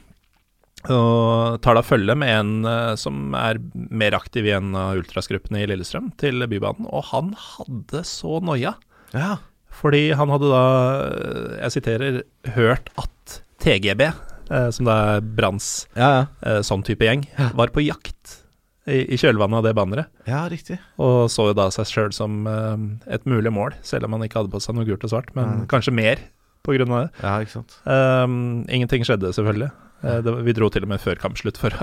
Og 0.93 1.61
tar 1.65 1.79
da 1.79 1.83
følge 1.87 2.17
med 2.19 2.29
en 2.35 2.53
eh, 2.69 2.93
som 3.01 3.33
er 3.39 3.61
mer 3.73 4.17
aktiv 4.19 4.45
i 4.49 4.53
en 4.57 4.75
av 4.77 4.99
ultrasgruppene 5.01 5.63
i 5.63 5.69
Lillestrøm, 5.71 6.11
til 6.21 6.45
Bybanen. 6.51 6.89
Og 6.93 7.07
han 7.13 7.33
hadde 7.39 8.05
så 8.09 8.41
noia. 8.45 8.75
ja. 9.17 9.37
Fordi 9.75 10.13
han 10.15 10.31
hadde 10.31 10.47
da, 10.53 10.59
eh, 11.03 11.55
jeg 11.65 11.73
siterer, 11.75 12.19
hørt 12.55 12.93
at 13.01 13.41
TGB, 13.65 14.05
eh, 14.07 14.69
som 14.71 14.87
da 14.87 14.95
er 15.17 15.25
Branns 15.35 15.89
Ja, 15.99 16.11
ja. 16.45 16.61
sånn 16.63 16.85
type 16.87 17.03
gjeng, 17.03 17.25
var 17.59 17.73
på 17.75 17.83
jakt 17.83 18.37
i, 18.87 19.01
i 19.03 19.19
kjølvannet 19.19 19.59
av 19.59 19.65
det 19.67 19.73
banneret. 19.75 20.07
ja, 20.31 20.45
riktig. 20.53 20.79
Og 21.03 21.27
så 21.33 21.49
jo 21.51 21.57
da 21.59 21.67
seg 21.75 21.91
sjøl 21.91 22.13
som 22.15 22.47
et 23.11 23.27
mulig 23.27 23.51
mål, 23.51 23.75
selv 23.83 24.07
om 24.07 24.15
han 24.15 24.23
ikke 24.29 24.45
hadde 24.45 24.53
på 24.55 24.63
seg 24.63 24.77
noe 24.79 24.87
gult 24.87 25.03
og 25.09 25.11
svart, 25.11 25.35
men 25.35 25.67
kanskje 25.67 25.91
mer 25.97 26.23
på 26.63 26.77
grunn 26.79 26.95
av 26.95 27.09
det. 27.09 27.25
Ja, 27.27 27.35
ikke 27.43 27.57
sant. 27.59 27.75
Um, 27.85 28.63
ingenting 28.71 29.03
skjedde, 29.05 29.35
selvfølgelig. 29.35 29.73
Eh, 30.05 30.21
det, 30.25 30.35
vi 30.45 30.55
dro 30.57 30.69
til 30.73 30.85
og 30.85 30.91
med 30.93 31.03
før 31.03 31.21
kampslutt 31.21 31.59
for, 31.61 31.75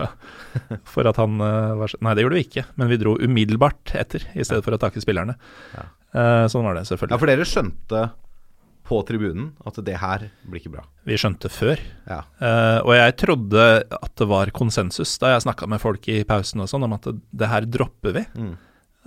for 0.94 1.10
at 1.10 1.20
han 1.22 1.42
eh, 1.42 1.76
var 1.80 1.96
Nei, 2.06 2.16
det 2.18 2.26
gjorde 2.26 2.38
vi 2.38 2.48
ikke, 2.48 2.66
men 2.80 2.92
vi 2.92 3.00
dro 3.02 3.16
umiddelbart 3.22 3.96
etter, 3.98 4.28
i 4.36 4.46
stedet 4.46 4.64
for 4.66 4.78
å 4.78 4.82
takke 4.82 5.04
spillerne. 5.04 5.38
Ja. 5.76 5.88
Eh, 6.12 6.46
sånn 6.52 6.68
var 6.68 6.78
det, 6.78 6.86
selvfølgelig. 6.90 7.16
Ja, 7.16 7.22
for 7.22 7.32
dere 7.32 7.48
skjønte 7.48 8.04
på 8.92 9.00
tribunen 9.08 9.52
at 9.68 9.78
det 9.88 9.96
her 10.02 10.26
blir 10.44 10.60
ikke 10.60 10.74
bra. 10.74 10.84
Vi 11.08 11.16
skjønte 11.20 11.52
før. 11.54 11.80
Ja. 12.10 12.24
Eh, 12.44 12.80
og 12.84 12.92
jeg 12.98 13.16
trodde 13.22 13.68
at 13.96 14.12
det 14.20 14.28
var 14.28 14.52
konsensus 14.56 15.14
da 15.22 15.36
jeg 15.36 15.46
snakka 15.46 15.70
med 15.72 15.82
folk 15.84 16.10
i 16.12 16.22
pausen 16.28 16.64
og 16.64 16.68
sånn, 16.72 16.86
om 16.88 16.98
at 16.98 17.08
det, 17.08 17.16
det 17.44 17.52
her 17.52 17.68
dropper 17.72 18.18
vi. 18.20 18.26
Mm. 18.36 18.54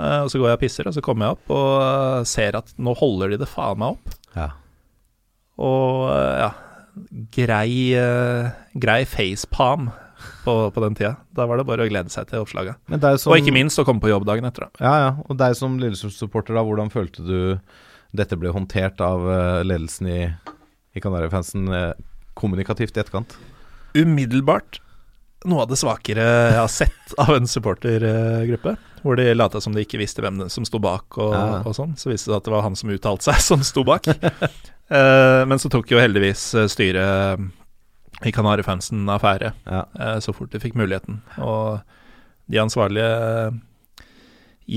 Eh, 0.01 0.21
og 0.25 0.31
så 0.33 0.41
går 0.41 0.51
jeg 0.51 0.59
og 0.59 0.62
pisser, 0.65 0.89
og 0.89 0.97
så 0.97 1.05
kommer 1.05 1.29
jeg 1.29 1.37
opp 1.37 1.55
og 1.55 2.29
ser 2.31 2.57
at 2.59 2.73
nå 2.81 2.97
holder 2.99 3.35
de 3.35 3.43
det 3.45 3.51
faen 3.51 3.83
meg 3.83 3.99
opp. 3.99 4.17
Ja. 4.35 4.49
Og 5.62 6.09
ja, 6.11 6.49
grei, 7.34 7.95
uh, 7.99 8.51
grei 8.78 9.03
facepalm 9.09 9.90
på, 10.45 10.55
på 10.70 10.84
den 10.84 10.97
tida. 10.99 11.14
Da 11.34 11.47
var 11.49 11.61
det 11.61 11.66
bare 11.68 11.86
å 11.86 11.90
glede 11.90 12.12
seg 12.12 12.28
til 12.30 12.45
deg 13.03 13.18
som, 13.20 13.32
Og 13.32 13.40
ikke 13.40 13.55
minst 13.55 13.80
å 13.80 13.86
komme 13.86 14.03
på 14.03 14.12
jobb 14.12 14.26
dagen 14.28 14.47
etter. 14.49 14.68
da. 14.68 14.84
Ja, 14.84 14.95
ja. 15.03 15.11
Og 15.26 15.38
deg 15.40 15.57
som 15.59 15.78
Lillestrøm-supporter, 15.82 16.57
da, 16.57 16.64
hvordan 16.66 16.92
følte 16.92 17.24
du 17.26 17.38
dette 18.14 18.38
ble 18.38 18.53
håndtert 18.55 19.01
av 19.03 19.24
eh, 19.26 19.64
ledelsen 19.66 20.07
i, 20.07 20.20
i 20.95 21.03
Kanarifansen 21.03 21.66
uh, 21.72 21.90
kommunikativt 22.38 22.95
i 22.95 23.03
etterkant? 23.03 23.34
Umiddelbart 23.99 24.78
noe 25.45 25.64
av 25.64 25.68
det 25.70 25.76
svakere 25.80 26.24
jeg 26.24 26.59
har 26.59 26.70
sett 26.72 27.14
av 27.20 27.34
en 27.36 27.49
supportergruppe. 27.51 28.76
Hvor 29.05 29.18
de 29.20 29.26
lata 29.36 29.61
som 29.61 29.74
de 29.76 29.82
ikke 29.84 29.99
visste 30.01 30.22
hvem 30.24 30.47
som 30.49 30.64
sto 30.64 30.78
bak, 30.80 31.18
og, 31.20 31.34
Ja. 31.36 31.59
og 31.61 31.74
sånn. 31.76 31.92
Så 32.01 32.09
viste 32.09 32.30
det 32.30 32.32
seg 32.32 32.40
at 32.40 32.47
det 32.49 32.55
var 32.55 32.62
han 32.64 32.76
som 32.76 32.88
uttalte 32.95 33.26
seg, 33.28 33.40
som 33.51 33.61
sto 33.66 33.84
bak. 33.84 34.09
uh, 34.09 35.45
men 35.45 35.61
så 35.61 35.68
tok 35.72 35.90
jo 35.92 36.01
heldigvis 36.01 36.47
eh, 36.57 36.68
styret 36.72 37.45
i 38.24 38.32
Kanarifansen 38.32 39.05
affære 39.12 39.53
Ja. 39.68 39.84
uh, 40.01 40.16
så 40.24 40.32
fort 40.32 40.51
de 40.55 40.61
fikk 40.62 40.74
muligheten. 40.80 41.20
Og 41.45 41.80
de 42.49 42.61
ansvarlige 42.61 43.09
eh, 43.49 43.51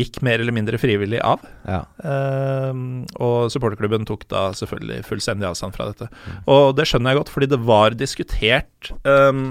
gikk 0.02 0.20
mer 0.26 0.42
eller 0.44 0.52
mindre 0.56 0.76
frivillig 0.80 1.22
av. 1.24 1.40
Ja. 1.68 1.86
Uh, 2.04 3.06
og 3.24 3.48
supporterklubben 3.54 4.04
tok 4.08 4.26
da 4.28 4.50
selvfølgelig 4.56 5.06
fullstendig 5.08 5.48
avstand 5.48 5.76
fra 5.76 5.88
dette. 5.94 6.10
Og 6.52 6.76
det 6.76 6.88
skjønner 6.90 7.14
jeg 7.16 7.22
godt, 7.22 7.32
fordi 7.32 7.50
det 7.56 7.62
var 7.64 7.96
diskutert 7.96 8.92
eh, 9.08 9.42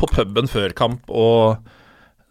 på 0.00 0.08
puben 0.10 0.48
før 0.50 0.72
kamp, 0.76 1.04
og 1.10 1.58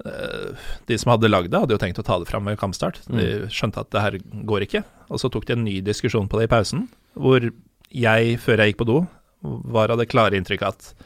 eh, 0.05 0.55
de 0.89 0.97
som 0.99 1.13
hadde 1.13 1.31
lagd 1.31 1.51
det, 1.53 1.59
hadde 1.61 1.75
jo 1.77 1.81
tenkt 1.81 2.01
å 2.01 2.05
ta 2.07 2.17
det 2.21 2.29
fram 2.29 2.47
ved 2.49 2.59
kampstart. 2.61 3.01
De 3.09 3.47
skjønte 3.53 3.83
at 3.83 3.91
det 3.95 4.03
her 4.03 4.17
går 4.49 4.65
ikke. 4.67 4.83
Og 5.09 5.21
så 5.21 5.31
tok 5.33 5.47
de 5.49 5.55
en 5.57 5.63
ny 5.65 5.79
diskusjon 5.85 6.27
på 6.29 6.39
det 6.39 6.49
i 6.49 6.53
pausen, 6.53 6.87
hvor 7.19 7.43
jeg, 7.89 8.35
før 8.43 8.61
jeg 8.61 8.73
gikk 8.73 8.81
på 8.83 8.89
do, 8.89 8.99
var 9.71 9.89
av 9.93 9.97
det 10.01 10.09
klare 10.11 10.35
inntrykket 10.37 10.67
at 10.67 11.05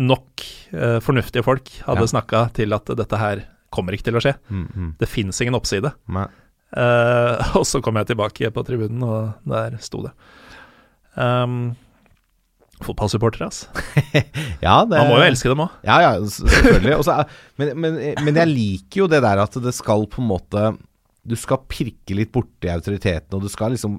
nok 0.00 0.42
eh, 0.72 0.98
fornuftige 1.04 1.44
folk 1.44 1.68
hadde 1.84 2.06
Ja. 2.06 2.12
snakka 2.14 2.46
til 2.56 2.72
at 2.72 2.88
dette 2.96 3.18
her 3.20 3.44
kommer 3.72 3.92
ikke 3.92 4.08
til 4.08 4.16
å 4.16 4.22
skje. 4.24 4.32
Mm, 4.48 4.64
mm. 4.72 4.90
Det 5.00 5.08
fins 5.08 5.40
ingen 5.44 5.56
oppside. 5.56 5.92
Eh, 6.12 7.52
og 7.58 7.66
så 7.68 7.82
kom 7.84 7.96
jeg 8.00 8.08
tilbake 8.12 8.50
på 8.52 8.64
tribunen, 8.64 9.04
og 9.04 9.34
der 9.48 9.76
sto 9.84 10.02
det. 10.06 10.12
Um, 11.12 11.74
Fotballsupportere, 12.86 13.48
altså. 13.48 13.66
Ja, 14.66 14.76
det, 14.86 14.96
Man 14.98 15.08
må 15.10 15.18
jo 15.20 15.26
elske 15.30 15.50
dem 15.52 15.62
òg. 15.64 15.74
Ja, 15.86 15.96
ja, 16.04 16.10
selvfølgelig. 16.22 16.96
Også, 17.00 17.16
men, 17.60 17.72
men, 17.82 17.96
men 18.26 18.40
jeg 18.42 18.50
liker 18.52 19.04
jo 19.04 19.08
det 19.10 19.22
der 19.24 19.42
at 19.42 19.56
det 19.64 19.74
skal 19.76 20.06
på 20.10 20.22
en 20.22 20.28
måte 20.30 20.66
Du 21.26 21.34
skal 21.38 21.62
pirke 21.70 22.14
litt 22.18 22.32
borti 22.34 22.70
autoriteten, 22.72 23.34
og 23.38 23.42
du 23.46 23.50
skal 23.52 23.74
liksom 23.76 23.98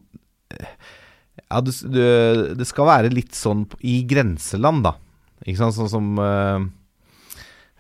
Ja, 0.54 1.60
du, 1.66 1.72
du, 1.90 2.02
det 2.60 2.68
skal 2.70 2.88
være 2.90 3.12
litt 3.14 3.34
sånn 3.38 3.66
i 3.82 4.02
grenseland, 4.10 4.84
da. 4.86 4.96
Ikke 5.44 5.60
sant? 5.60 5.76
Sånn 5.76 5.90
som 5.92 6.12
eh, 6.24 6.66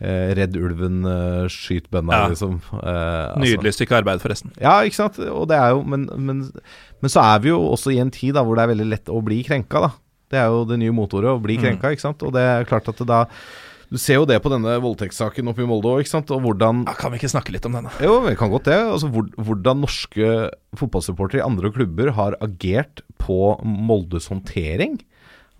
eh, 0.03 0.31
Redd 0.39 0.57
ulven, 0.59 1.03
uh, 1.07 1.45
skyt 1.53 1.85
bønna, 1.93 2.17
Ja. 2.23 2.31
liksom. 2.33 2.57
Eh, 2.73 2.81
altså- 2.83 3.43
Nydelig 3.45 3.75
stykke 3.77 3.99
arbeid, 4.01 4.19
forresten. 4.23 4.51
Ja, 4.59 4.79
ikke 4.83 4.99
sant. 4.99 5.19
Og 5.29 5.47
det 5.51 5.59
er 5.59 5.75
jo, 5.77 5.83
men, 5.87 6.07
men, 6.17 6.41
men 6.99 7.13
så 7.13 7.23
er 7.23 7.39
vi 7.45 7.53
jo 7.53 7.61
også 7.71 7.93
i 7.93 8.01
en 8.03 8.11
tid 8.11 8.35
da 8.35 8.43
hvor 8.43 8.57
det 8.59 8.65
er 8.65 8.73
veldig 8.73 8.89
lett 8.89 9.13
å 9.13 9.21
bli 9.23 9.43
krenka, 9.47 9.85
da. 9.87 9.91
Det 10.33 10.39
er 10.41 10.49
jo 10.49 10.63
det 10.69 10.79
nye 10.81 10.95
motordet, 10.95 11.29
å 11.31 11.41
bli 11.43 11.59
krenka, 11.61 11.93
ikke 11.93 12.03
sant. 12.07 12.25
Og 12.25 12.33
det 12.35 12.41
er 12.41 12.67
klart 12.69 12.89
at 12.91 12.97
det 12.99 13.07
da 13.09 13.23
Du 13.93 13.99
ser 14.01 14.17
jo 14.17 14.25
det 14.25 14.39
på 14.41 14.49
denne 14.49 14.71
voldtektssaken 14.81 15.51
oppe 15.51 15.61
i 15.61 15.67
Molde 15.69 15.91
òg, 15.91 15.99
ikke 16.01 16.09
sant. 16.15 16.31
Og 16.33 16.41
hvordan 16.41 16.79
Ja, 16.87 16.95
kan 16.97 17.13
vi 17.13 17.19
ikke 17.19 17.29
snakke 17.29 17.53
litt 17.53 17.67
om 17.69 17.75
denne? 17.77 17.91
Jo, 18.01 18.15
vi 18.25 18.33
kan 18.39 18.49
godt 18.49 18.65
det. 18.65 18.79
Altså 18.89 19.11
hvordan 19.13 19.83
norske 19.83 20.29
fotballsupportere 20.79 21.43
i 21.43 21.45
andre 21.45 21.69
klubber 21.75 22.09
har 22.17 22.33
agert 22.41 23.03
på 23.21 23.37
Moldes 23.61 24.31
håndtering 24.33 24.97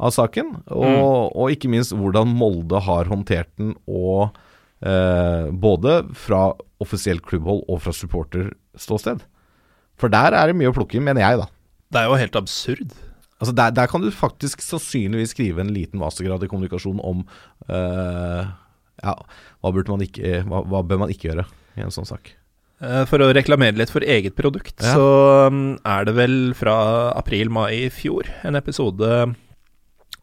av 0.02 0.16
saken. 0.16 0.50
Og, 0.74 1.30
og 1.38 1.54
ikke 1.54 1.70
minst 1.70 1.94
hvordan 1.94 2.34
Molde 2.34 2.82
har 2.82 3.06
håndtert 3.12 3.52
den, 3.62 3.76
og 3.86 4.34
eh, 4.82 5.52
både 5.54 6.00
fra 6.18 6.48
offisielt 6.82 7.22
klubbhold 7.30 7.62
og 7.70 7.84
fra 7.86 7.94
supporterståsted. 7.94 9.22
For 10.02 10.10
der 10.10 10.34
er 10.34 10.50
det 10.50 10.58
mye 10.58 10.74
å 10.74 10.76
plukke 10.76 10.98
i, 10.98 11.04
mener 11.06 11.22
jeg, 11.22 11.44
da. 11.44 11.52
Det 11.94 12.02
er 12.02 12.10
jo 12.10 12.18
helt 12.18 12.40
absurd. 12.42 12.98
Altså 13.44 13.56
der, 13.58 13.74
der 13.76 13.90
kan 13.92 14.04
du 14.04 14.10
faktisk 14.16 14.64
sannsynligvis 14.64 15.34
skrive 15.36 15.64
en 15.64 15.74
liten 15.76 16.00
mastergrad 16.02 16.46
i 16.46 16.52
kommunikasjon 16.52 17.02
om 17.04 17.26
uh, 17.68 18.48
Ja, 19.04 19.18
hva, 19.60 19.74
man 19.90 20.06
ikke, 20.06 20.40
hva, 20.48 20.64
hva 20.70 20.82
bør 20.88 21.04
man 21.04 21.12
ikke 21.12 21.28
gjøre 21.32 21.46
i 21.76 21.84
en 21.84 21.92
sånn 21.92 22.08
sak? 22.08 22.32
Eh, 22.84 23.04
For 23.10 23.22
å 23.24 23.32
reklamere 23.36 23.78
litt 23.80 23.92
for 23.94 24.06
eget 24.06 24.36
produkt, 24.38 24.76
Ja. 24.80 24.94
så 24.96 25.08
um, 25.52 25.64
er 25.84 26.06
det 26.08 26.16
vel 26.18 26.38
fra 26.58 26.76
april-mai 27.18 27.86
i 27.86 27.90
fjor 27.94 28.30
en 28.44 28.60
episode 28.60 29.10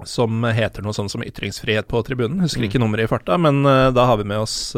som 0.09 0.45
heter 0.49 0.81
noe 0.85 0.97
sånn 0.97 1.11
som 1.12 1.25
Ytringsfrihet 1.27 1.89
på 1.91 2.01
tribunen. 2.07 2.41
Husker 2.41 2.64
ikke 2.64 2.81
nummeret 2.81 3.05
i 3.05 3.11
farta, 3.11 3.37
men 3.37 3.61
eh, 3.68 3.91
da 3.93 4.07
har 4.09 4.16
vi 4.21 4.29
med 4.31 4.47
oss 4.47 4.73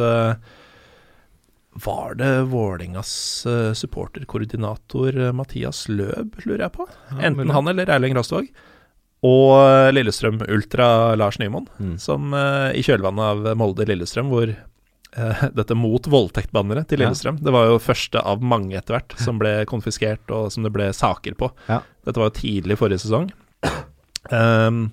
Var 1.75 2.15
det 2.21 2.31
Vålingas 2.53 3.13
uh, 3.49 3.73
supporterkoordinator 3.73 5.17
eh, 5.29 5.33
Mathias 5.33 5.87
Løb, 5.89 6.35
lurer 6.45 6.67
jeg 6.67 6.75
på? 6.75 6.85
Enten 7.17 7.49
han 7.55 7.69
eller 7.73 7.89
Erling 7.89 8.13
Rostvåg. 8.19 8.51
Og 9.25 9.55
eh, 9.63 9.89
Lillestrøm 9.95 10.43
Ultra 10.53 11.15
Lars 11.17 11.39
Nymoen, 11.41 11.69
Mm. 11.81 11.95
som 12.03 12.35
eh, 12.35 12.75
i 12.77 12.83
kjølvannet 12.85 13.25
av 13.25 13.57
Molde-Lillestrøm, 13.57 14.29
hvor 14.35 14.51
eh, 14.53 15.43
dette 15.59 15.77
mot 15.79 16.05
voldtektbanneret 16.13 16.91
til 16.93 17.01
Ja. 17.01 17.07
Lillestrøm. 17.09 17.39
Det 17.41 17.55
var 17.57 17.71
jo 17.71 17.79
første 17.81 18.21
av 18.21 18.43
mange 18.45 18.77
etter 18.77 18.99
hvert 18.99 19.17
som 19.23 19.39
ble 19.41 19.63
konfiskert, 19.71 20.27
og 20.35 20.51
som 20.53 20.67
det 20.69 20.75
ble 20.77 20.91
saker 20.93 21.39
på. 21.41 21.49
Ja. 21.73 21.81
Dette 22.05 22.21
var 22.21 22.29
jo 22.33 22.37
tidlig 22.43 22.77
forrige 22.83 23.01
sesong. 23.07 23.31
Um, 24.31 24.91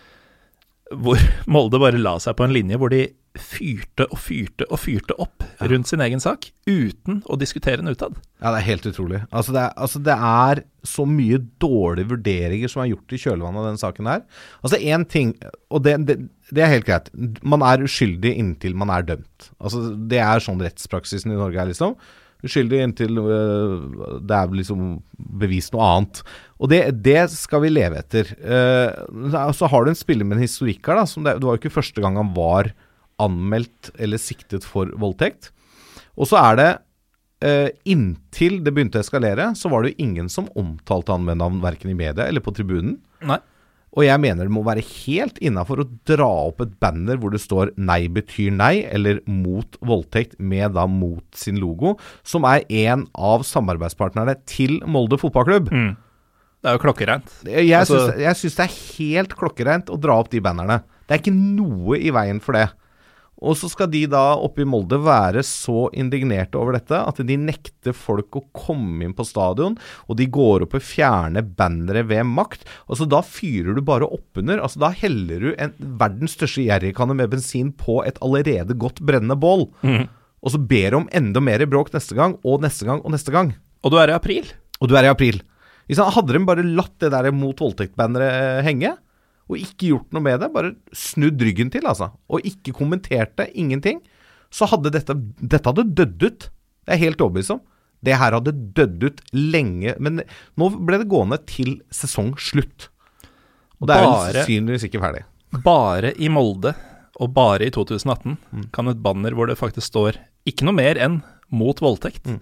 hvor 1.02 1.18
Molde 1.50 1.80
bare 1.82 1.98
la 1.98 2.16
seg 2.22 2.36
på 2.38 2.46
en 2.46 2.54
linje 2.54 2.78
hvor 2.78 2.92
de 2.92 3.04
fyrte 3.42 4.06
og 4.10 4.20
fyrte 4.20 4.66
og 4.70 4.80
fyrte 4.80 5.16
opp 5.22 5.44
rundt 5.70 5.90
sin 5.90 6.02
egen 6.04 6.22
sak, 6.22 6.48
uten 6.68 7.22
å 7.26 7.38
diskutere 7.40 7.80
den 7.80 7.92
utad. 7.92 8.16
Ja, 8.40 8.50
det 8.52 8.60
er 8.60 8.68
helt 8.68 8.88
utrolig. 8.90 9.22
Altså 9.30 9.54
det, 9.56 9.62
er, 9.64 9.76
altså 9.86 10.02
det 10.04 10.16
er 10.30 10.62
så 10.86 11.06
mye 11.08 11.40
dårlige 11.62 12.12
vurderinger 12.12 12.70
som 12.72 12.82
er 12.82 12.92
gjort 12.92 13.14
i 13.16 13.20
kjølvannet 13.22 13.62
av 13.62 13.70
den 13.70 13.80
saken 13.80 14.10
her. 14.10 14.26
Altså 14.62 14.80
én 14.80 15.06
ting, 15.08 15.32
og 15.72 15.86
det, 15.86 15.96
det, 16.08 16.18
det 16.52 16.62
er 16.62 16.74
helt 16.74 16.88
greit. 16.88 17.10
Man 17.42 17.64
er 17.66 17.86
uskyldig 17.86 18.36
inntil 18.36 18.76
man 18.78 18.92
er 18.94 19.08
dømt. 19.14 19.50
Altså 19.56 19.88
Det 19.96 20.22
er 20.22 20.44
sånn 20.44 20.62
rettspraksisen 20.62 21.34
i 21.34 21.40
Norge 21.40 21.62
er, 21.62 21.72
liksom. 21.72 21.96
Uskyldig 22.44 22.82
inntil 22.84 23.16
øh, 23.18 24.18
det 24.28 24.36
er 24.36 24.52
liksom 24.54 24.98
bevist 25.40 25.72
noe 25.74 25.86
annet. 25.94 26.20
Og 26.60 26.70
det, 26.70 26.82
det 27.04 27.22
skal 27.32 27.64
vi 27.64 27.72
leve 27.72 28.00
etter. 28.00 28.28
Uh, 28.40 29.50
så 29.56 29.68
har 29.72 29.84
du 29.84 29.92
en 29.92 29.98
spiller 29.98 30.28
med 30.28 30.38
en 30.38 30.44
historikk 30.44 30.84
her, 30.86 31.00
da. 31.00 31.06
Som 31.08 31.24
det, 31.26 31.38
det 31.40 31.48
var 31.48 31.56
jo 31.56 31.62
ikke 31.64 31.78
første 31.78 32.04
gang 32.04 32.20
han 32.20 32.34
var 32.36 32.70
anmeldt 33.22 33.90
eller 33.98 34.20
siktet 34.20 34.64
for 34.66 34.90
voldtekt. 35.00 35.50
Og 36.16 36.28
så 36.30 36.38
er 36.40 36.56
det 36.60 36.70
eh, 37.44 37.68
inntil 37.88 38.60
det 38.64 38.72
begynte 38.76 39.00
å 39.00 39.04
eskalere, 39.04 39.50
så 39.56 39.70
var 39.72 39.84
det 39.84 39.94
jo 39.94 40.04
ingen 40.06 40.30
som 40.32 40.48
omtalte 40.56 41.12
han 41.14 41.26
med 41.26 41.40
navn, 41.42 41.60
verken 41.64 41.92
i 41.92 41.98
media 41.98 42.26
eller 42.28 42.44
på 42.44 42.54
tribunen. 42.56 42.98
Nei. 43.26 43.38
Og 43.96 44.04
jeg 44.04 44.20
mener 44.20 44.44
det 44.44 44.52
må 44.52 44.60
være 44.66 44.82
helt 44.84 45.38
innafor 45.40 45.80
å 45.80 45.86
dra 46.08 46.26
opp 46.50 46.60
et 46.60 46.74
banner 46.82 47.16
hvor 47.16 47.32
det 47.32 47.40
står 47.40 47.70
'nei 47.80 48.08
betyr 48.12 48.52
nei', 48.52 48.84
eller 48.92 49.22
'mot 49.24 49.78
voldtekt' 49.80 50.36
med 50.38 50.74
da 50.74 50.84
'mot' 50.86 51.32
sin 51.32 51.56
logo, 51.56 51.96
som 52.22 52.44
er 52.44 52.64
en 52.68 53.06
av 53.14 53.40
samarbeidspartnerne 53.40 54.36
til 54.44 54.80
Molde 54.84 55.16
fotballklubb. 55.16 55.70
Mm. 55.72 55.96
Det 56.62 56.68
er 56.68 56.76
jo 56.76 56.82
klokkereint. 56.84 57.30
Jeg, 57.44 57.70
Altså- 57.72 58.10
syns, 58.12 58.18
jeg 58.18 58.34
syns 58.36 58.56
det 58.56 58.64
er 58.66 58.80
helt 58.98 59.36
klokkereint 59.36 59.86
å 59.88 60.00
dra 60.00 60.18
opp 60.18 60.28
de 60.30 60.40
bannerne. 60.40 60.82
Det 61.06 61.14
er 61.14 61.22
ikke 61.22 61.56
noe 61.56 61.96
i 61.96 62.10
veien 62.10 62.40
for 62.42 62.52
det. 62.52 62.68
Og 63.44 63.56
så 63.60 63.68
skal 63.68 63.90
de 63.92 64.06
da 64.08 64.22
oppe 64.40 64.62
i 64.64 64.68
Molde 64.68 64.96
være 65.04 65.42
så 65.44 65.90
indignerte 65.92 66.56
over 66.56 66.78
dette 66.78 66.96
at 66.96 67.18
de 67.28 67.36
nekter 67.36 67.92
folk 67.96 68.38
å 68.38 68.44
komme 68.56 69.04
inn 69.04 69.12
på 69.16 69.26
stadion, 69.28 69.76
og 70.08 70.16
de 70.16 70.24
går 70.32 70.64
opp 70.64 70.76
og 70.78 70.84
fjerner 70.84 71.44
bannere 71.44 72.06
ved 72.08 72.24
makt. 72.30 72.64
Altså 72.88 73.04
Da 73.08 73.20
fyrer 73.26 73.76
du 73.76 73.82
bare 73.84 74.08
oppunder. 74.08 74.62
Altså 74.64 74.80
Da 74.86 74.90
heller 74.96 75.44
du 75.44 75.50
en 75.58 75.74
verdens 76.00 76.36
største 76.38 76.64
jerrykanne 76.64 77.16
med 77.18 77.30
bensin 77.34 77.74
på 77.76 78.00
et 78.08 78.16
allerede 78.24 78.76
godt 78.80 79.02
brennende 79.04 79.36
bål. 79.36 79.68
Og 80.46 80.52
så 80.54 80.60
ber 80.62 80.90
du 80.94 80.96
om 81.02 81.08
enda 81.12 81.40
mer 81.42 81.64
bråk 81.68 81.92
neste 81.92 82.14
gang, 82.16 82.38
og 82.44 82.62
neste 82.64 82.86
gang 82.88 83.00
og 83.04 83.12
neste 83.12 83.32
gang. 83.34 83.52
Og 83.84 83.92
du 83.92 83.98
er 84.00 84.12
i 84.12 84.16
april. 84.16 84.48
Og 84.80 84.88
du 84.88 84.96
er 84.96 85.04
i 85.08 85.12
april. 85.12 85.42
Hadde 85.92 86.32
de 86.34 86.40
bare 86.46 86.64
latt 86.66 86.96
det 87.02 87.12
der 87.12 87.28
mot 87.34 87.58
voldtekt-banneret 87.62 88.64
henge, 88.66 88.96
og 89.46 89.56
ikke 89.60 89.90
gjort 89.92 90.12
noe 90.16 90.22
med 90.26 90.40
det, 90.42 90.48
bare 90.54 90.72
snudd 90.96 91.40
ryggen 91.42 91.70
til, 91.70 91.86
altså, 91.86 92.10
og 92.28 92.42
ikke 92.48 92.74
kommentert 92.74 93.36
det, 93.38 93.50
ingenting, 93.54 94.00
så 94.50 94.66
hadde 94.70 94.90
dette 94.94 95.14
Dette 95.40 95.66
hadde 95.70 95.84
dødd 95.94 96.22
ut. 96.26 96.48
Det 96.86 96.94
er 96.94 97.02
helt 97.02 97.20
overbevist 97.22 97.54
om. 97.54 97.60
Det 98.04 98.14
her 98.18 98.32
hadde 98.36 98.52
dødd 98.74 99.02
ut 99.08 99.22
lenge. 99.34 99.94
Men 100.02 100.20
nå 100.56 100.68
ble 100.86 100.98
det 101.02 101.08
gående 101.10 101.38
til 101.46 101.80
sesongslutt. 101.90 102.88
Og 103.80 103.88
det 103.88 103.96
er 103.96 104.04
Bare- 104.06 104.32
sannsynligvis 104.44 104.84
ikke 104.88 105.00
ferdig. 105.02 105.24
Bare 105.64 106.12
i 106.18 106.28
Molde, 106.32 106.74
og 107.20 107.32
bare 107.34 107.66
i 107.66 107.70
2018, 107.70 108.36
kan 108.72 108.88
et 108.88 109.02
banner 109.02 109.34
hvor 109.34 109.46
det 109.48 109.58
faktisk 109.58 109.88
står 109.92 110.18
ikke 110.46 110.64
noe 110.68 110.74
mer 110.76 110.94
enn 111.00 111.22
'mot 111.52 111.78
voldtekt', 111.80 112.40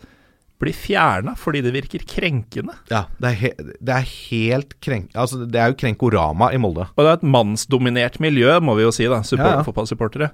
bli 0.63 0.73
fjerna 0.73 1.35
fordi 1.37 1.61
det 1.65 1.73
virker 1.75 2.05
krenkende. 2.09 2.75
Ja, 2.91 3.05
det 3.21 3.31
er, 3.33 3.39
he 3.41 3.51
det 3.59 3.95
er 3.97 4.07
helt 4.31 4.77
krenk... 4.85 5.11
Altså, 5.19 5.43
det 5.51 5.61
er 5.61 5.73
jo 5.73 5.79
krenkorama 5.83 6.53
i 6.55 6.61
Molde. 6.63 6.87
Og 6.95 7.03
det 7.05 7.11
er 7.11 7.19
et 7.19 7.27
mannsdominert 7.35 8.21
miljø, 8.23 8.55
må 8.65 8.77
vi 8.79 8.87
jo 8.87 8.93
si, 8.95 9.05
da, 9.11 9.23
support, 9.27 9.51
Ja, 9.51 9.61
ja. 9.61 9.65
fotballsupportere, 9.67 10.31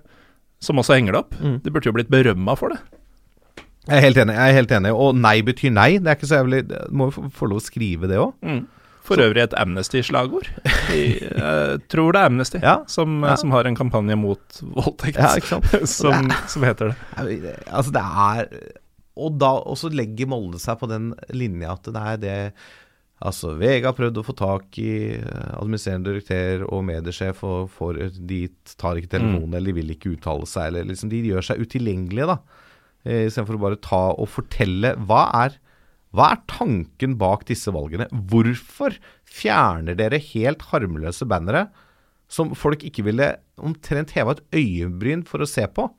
som 0.61 0.79
også 0.83 0.99
henger 0.99 1.17
det 1.17 1.23
opp. 1.25 1.39
De 1.65 1.73
burde 1.73 1.89
jo 1.89 1.95
blitt 1.97 2.11
berømma 2.13 2.55
for 2.61 2.75
det. 2.77 2.83
Jeg 3.89 3.97
er 3.97 4.05
helt 4.05 4.19
enig. 4.21 4.35
jeg 4.37 4.51
er 4.53 4.55
helt 4.59 4.73
enig 4.77 4.91
Og 4.93 5.15
nei 5.17 5.39
betyr 5.43 5.73
nei. 5.73 5.89
Det 5.99 6.11
er 6.13 6.19
ikke 6.19 6.29
så 6.29 6.37
jævlig 6.43 6.59
Må 6.93 7.07
jo 7.09 7.23
få- 7.33 7.49
lov 7.49 7.59
å 7.59 7.65
skrive 7.65 8.07
det 8.11 8.19
òg. 8.21 8.35
For 9.09 9.17
øvrig 9.25 9.41
et 9.43 9.55
Amnesty-slagord. 9.57 10.51
Jeg 10.93 11.81
tror 11.91 12.13
det 12.13 12.21
er 12.21 12.29
Amnesty 12.29 12.61
Ja, 12.63 12.75
som, 12.87 13.23
ja. 13.25 13.33
som 13.41 13.51
har 13.57 13.65
en 13.67 13.75
kampanje 13.75 14.15
mot 14.21 14.61
voldtekt, 14.61 15.17
Ja, 15.19 15.33
ikke 15.41 15.81
som, 15.97 16.29
som 16.47 16.67
heter 16.69 16.93
det. 16.93 17.57
Altså, 17.73 17.91
det 17.97 18.05
er 18.05 18.53
Og 19.21 19.37
da 19.41 19.51
Og 19.61 19.77
så 19.79 19.91
legger 19.93 20.31
Molde 20.31 20.61
seg 20.63 20.79
på 20.81 20.89
den 20.91 21.11
linja 21.37 21.75
at 21.77 21.91
det 21.91 22.05
er 22.13 22.23
det 22.25 22.39
Altså, 23.21 23.51
VG 23.61 23.85
har 23.85 23.93
prøvd 23.93 24.17
å 24.17 24.25
få 24.25 24.33
tak 24.33 24.79
i 24.81 24.93
eh, 25.19 25.49
administrerende 25.61 26.09
direktør 26.09 26.63
og 26.73 26.87
mediesjef, 26.89 27.43
og 27.45 27.67
får, 27.75 27.99
de 28.17 28.47
tar 28.81 28.97
ikke 28.97 29.11
telefonen, 29.19 29.59
eller 29.59 29.69
de 29.69 29.77
vil 29.77 29.93
ikke 29.93 30.15
uttale 30.15 30.49
seg, 30.49 30.71
eller 30.71 30.89
liksom 30.89 31.11
De 31.13 31.21
gjør 31.29 31.45
seg 31.51 31.61
utilgjengelige, 31.61 32.31
da. 32.31 32.39
Eh, 33.05 33.27
Istedenfor 33.27 33.59
å 33.59 33.63
bare 33.67 33.81
ta 33.85 34.01
og 34.15 34.31
fortelle 34.39 34.95
hva 35.05 35.27
er, 35.43 35.61
hva 36.17 36.31
er 36.33 36.41
tanken 36.49 37.19
bak 37.21 37.45
disse 37.51 37.69
valgene? 37.77 38.09
Hvorfor 38.33 38.97
fjerner 39.29 40.01
dere 40.01 40.23
helt 40.31 40.65
harmløse 40.73 41.29
bannere 41.29 41.67
som 42.33 42.55
folk 42.57 42.89
ikke 42.89 43.05
ville 43.05 43.35
omtrent 43.61 44.17
heva 44.17 44.39
et 44.39 44.45
øyebryn 44.63 45.29
for 45.29 45.45
å 45.45 45.51
se 45.51 45.69
på? 45.69 45.91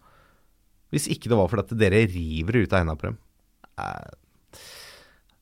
Hvis 0.92 1.08
ikke 1.12 1.32
det 1.32 1.40
var 1.40 1.50
fordi 1.52 1.66
at 1.66 1.80
dere 1.80 2.06
river 2.12 2.58
det 2.58 2.66
ut 2.66 2.74
av 2.74 2.82
hendene 2.84 3.00
på 3.00 3.10
dem. 3.10 3.20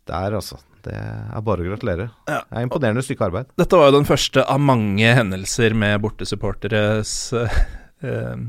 Det 0.10 0.18
er 0.18 0.38
altså 0.38 0.60
Det 0.86 0.96
er 0.96 1.44
bare 1.46 1.66
å 1.66 1.68
gratulere. 1.68 2.08
Ja. 2.30 2.40
Det 2.46 2.56
er 2.56 2.66
imponerende 2.66 3.04
stykke 3.04 3.28
arbeid. 3.28 3.50
Dette 3.60 3.78
var 3.78 3.90
jo 3.90 3.98
den 3.98 4.08
første 4.08 4.46
av 4.48 4.62
mange 4.64 5.10
hendelser 5.18 5.76
med 5.76 6.00
bortesupporteres 6.06 7.12
eh, 7.36 8.46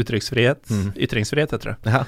uttrykksfrihet. 0.00 0.64
Mm. 0.72 0.86
Ytringsfrihet, 0.96 1.52
heter 1.52 1.74
det. 1.74 1.92
Ja. 1.92 2.04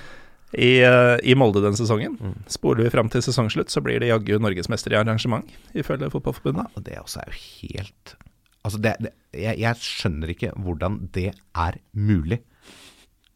I, 0.53 0.73
eh, 0.85 1.19
I 1.29 1.37
Molde 1.37 1.61
den 1.65 1.77
sesongen. 1.77 2.17
Mm. 2.17 2.39
Spoler 2.53 2.87
vi 2.87 2.95
fram 2.95 3.13
til 3.13 3.25
sesongslutt, 3.25 3.73
så 3.73 3.85
blir 3.85 4.01
det 4.01 4.09
jaggu 4.09 4.39
norgesmester 4.41 4.97
i 4.97 5.01
arrangement, 5.03 5.49
ifølge 5.77 6.09
Fotballforbundet. 6.13 6.73
Og 6.77 6.89
det 6.89 6.97
også 7.03 7.21
er 7.25 7.33
jo 7.33 7.41
helt 7.43 8.17
Altså, 8.63 8.79
det, 8.79 8.93
det, 9.03 9.11
jeg, 9.35 9.59
jeg 9.59 9.83
skjønner 9.83 10.31
ikke 10.31 10.53
hvordan 10.63 11.01
det 11.17 11.33
er 11.35 11.79
mulig. 11.99 12.39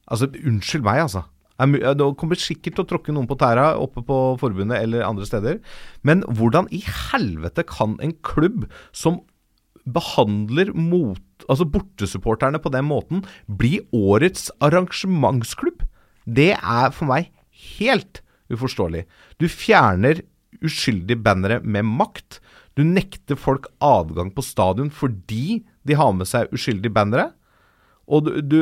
Altså, 0.06 0.28
unnskyld 0.30 0.84
meg, 0.86 1.02
altså. 1.06 1.24
Det 1.56 2.08
kommer 2.20 2.36
sikkert 2.36 2.76
til 2.76 2.84
å 2.84 2.88
tråkke 2.90 3.14
noen 3.16 3.28
på 3.30 3.38
tæra 3.40 3.70
oppe 3.80 4.02
på 4.04 4.18
forbundet 4.40 4.82
eller 4.82 5.06
andre 5.06 5.24
steder. 5.28 5.62
Men 6.04 6.20
hvordan 6.28 6.68
i 6.74 6.82
helvete 6.84 7.64
kan 7.68 7.96
en 8.04 8.12
klubb 8.26 8.66
som 8.92 9.22
behandler 9.86 10.72
mot, 10.74 11.22
altså 11.48 11.64
bortesupporterne 11.70 12.60
på 12.60 12.72
den 12.74 12.88
måten, 12.90 13.24
bli 13.46 13.78
årets 13.94 14.50
arrangementsklubb? 14.60 15.86
Det 16.26 16.52
er 16.58 16.92
for 16.92 17.08
meg 17.08 17.30
helt 17.78 18.20
uforståelig. 18.52 19.06
Du 19.40 19.48
fjerner 19.48 20.20
uskyldige 20.64 21.22
bannere 21.22 21.60
med 21.64 21.86
makt. 21.88 22.40
Du 22.76 22.84
nekter 22.84 23.38
folk 23.40 23.70
adgang 23.80 24.28
på 24.34 24.44
stadion 24.44 24.92
fordi 24.92 25.62
de 25.86 25.96
har 25.96 26.12
med 26.12 26.28
seg 26.28 26.52
uskyldige 26.52 26.92
bannere. 26.92 27.30
Og 28.06 28.26
du, 28.26 28.32
du 28.42 28.58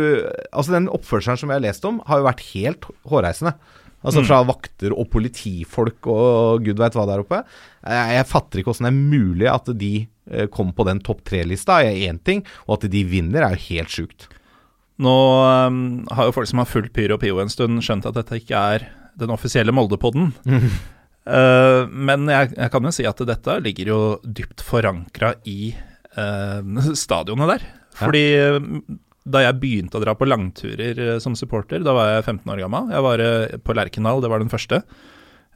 Altså, 0.50 0.72
den 0.74 0.90
oppførselen 0.92 1.40
som 1.40 1.52
jeg 1.52 1.60
har 1.60 1.66
lest 1.66 1.84
om, 1.88 2.00
har 2.08 2.20
jo 2.20 2.28
vært 2.28 2.44
helt 2.54 2.88
hårreisende. 3.10 3.54
Altså 4.04 4.20
fra 4.26 4.42
vakter 4.44 4.92
og 4.92 5.08
politifolk 5.14 6.06
og 6.12 6.64
gud 6.66 6.80
veit 6.80 6.96
hva 6.96 7.06
der 7.08 7.22
oppe. 7.22 7.40
Jeg, 7.80 8.16
jeg 8.18 8.28
fatter 8.28 8.60
ikke 8.60 8.74
åssen 8.74 8.84
det 8.84 8.92
er 8.92 9.12
mulig 9.14 9.48
at 9.48 9.70
de 9.80 9.92
eh, 10.04 10.48
kom 10.52 10.74
på 10.76 10.84
den 10.84 11.00
topp 11.04 11.22
tre-lista, 11.24 11.78
er 11.80 12.02
én 12.10 12.20
ting. 12.20 12.42
Og 12.68 12.76
at 12.76 12.88
de 12.92 13.04
vinner, 13.08 13.46
er 13.46 13.56
jo 13.56 13.64
helt 13.70 13.94
sjukt. 13.94 14.26
Nå 15.00 15.14
um, 15.66 15.78
har 16.12 16.28
jo 16.28 16.34
folk 16.36 16.50
som 16.50 16.60
har 16.60 16.68
fulgt 16.70 16.92
Pyro 16.94 17.16
Pio 17.18 17.40
en 17.42 17.50
stund, 17.50 17.80
skjønt 17.82 18.04
at 18.06 18.18
dette 18.18 18.42
ikke 18.42 18.60
er 18.76 18.84
den 19.18 19.32
offisielle 19.34 19.72
Molde-podden. 19.74 20.34
Uh, 20.44 21.88
men 22.10 22.28
jeg, 22.30 22.52
jeg 22.58 22.74
kan 22.74 22.84
jo 22.84 22.92
si 22.94 23.08
at 23.08 23.24
dette 23.26 23.56
ligger 23.64 23.90
jo 23.94 24.00
dypt 24.22 24.62
forankra 24.68 25.32
i 25.48 25.72
uh, 26.18 26.92
stadionet 26.92 27.54
der. 27.56 27.66
Fordi 28.04 28.24
uh, 28.52 28.68
da 29.24 29.40
jeg 29.40 29.56
begynte 29.62 29.96
å 29.96 30.02
dra 30.02 30.12
på 30.18 30.26
langturer 30.28 30.98
uh, 31.00 31.18
som 31.22 31.36
supporter, 31.38 31.80
da 31.84 31.94
var 31.96 32.10
jeg 32.16 32.26
15 32.26 32.50
år 32.52 32.60
gammel. 32.66 32.90
Jeg 32.92 33.04
var 33.06 33.22
uh, 33.24 33.54
på 33.64 33.76
Lerkendal, 33.76 34.20
det 34.20 34.30
var 34.32 34.42
den 34.42 34.52
første. 34.52 34.82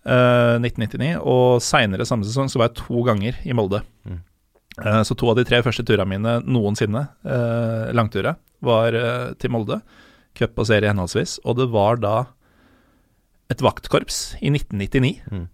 uh, 0.08 0.56
1999. 0.62 1.18
Og 1.20 1.60
seinere 1.64 2.06
samme 2.08 2.24
sesong 2.24 2.48
så 2.48 2.62
var 2.62 2.70
jeg 2.70 2.78
to 2.80 3.02
ganger 3.04 3.36
i 3.44 3.52
Molde. 3.56 3.82
Mm. 4.08 4.22
Uh, 4.78 5.02
så 5.04 5.16
to 5.18 5.28
av 5.28 5.36
de 5.36 5.44
tre 5.48 5.60
første 5.66 5.84
turene 5.84 6.08
mine 6.08 6.38
noensinne, 6.46 7.04
uh, 7.28 7.90
langturer, 7.92 8.38
var 8.64 8.96
til 9.38 9.52
Molde. 9.54 9.76
Cup 10.38 10.58
og 10.58 10.66
serie 10.66 10.90
henholdsvis. 10.90 11.36
Og 11.46 11.58
det 11.60 11.68
var 11.70 12.00
da 12.02 12.16
et 13.52 13.62
vaktkorps 13.64 14.36
i 14.42 14.50
1999 14.50 15.12
Mm. 15.30 15.46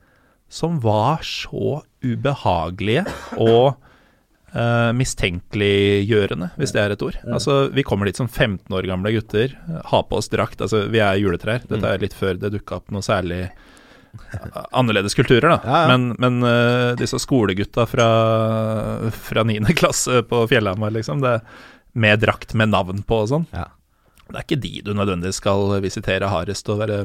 som 0.48 0.78
var 0.82 1.20
så 1.24 1.82
ubehagelige 2.04 3.04
og 3.40 3.76
eh, 4.54 4.90
mistenkeliggjørende, 4.96 6.50
hvis 6.60 6.72
det 6.74 6.82
er 6.82 6.94
et 6.94 7.04
ord. 7.04 7.18
Altså, 7.26 7.68
Vi 7.74 7.84
kommer 7.86 8.06
dit 8.08 8.16
som 8.16 8.28
15 8.28 8.72
år 8.74 8.88
gamle 8.88 9.12
gutter, 9.14 9.54
har 9.84 10.02
på 10.08 10.18
oss 10.20 10.30
drakt. 10.32 10.60
altså 10.64 10.86
Vi 10.88 11.02
er 11.02 11.20
juletrær. 11.20 11.66
Dette 11.68 11.92
er 11.94 12.02
litt 12.02 12.16
før 12.16 12.38
det 12.40 12.52
dukka 12.56 12.80
opp 12.80 12.90
noe 12.94 13.02
særlig 13.04 13.48
annerledes 14.70 15.14
kulturer, 15.18 15.48
da. 15.56 15.60
Ja, 15.64 15.78
ja. 15.82 15.86
Men, 15.90 16.14
men 16.22 16.46
uh, 16.46 16.94
disse 16.98 17.18
skolegutta 17.18 17.82
fra, 17.90 18.08
fra 19.10 19.42
9. 19.42 19.64
klasse 19.80 20.22
på 20.30 20.44
Fjellhamar, 20.50 20.94
liksom, 20.94 21.22
det, 21.24 21.40
med 21.98 22.22
drakt 22.22 22.54
med 22.54 22.70
navn 22.70 23.02
på 23.06 23.24
og 23.24 23.32
sånn, 23.32 23.48
Ja. 23.54 23.66
det 24.30 24.38
er 24.38 24.46
ikke 24.46 24.62
de 24.62 24.72
du 24.86 24.92
nødvendigvis 24.94 25.42
skal 25.42 25.80
visitere 25.82 26.30
hardest 26.30 26.70
og 26.70 26.78
være 26.84 27.02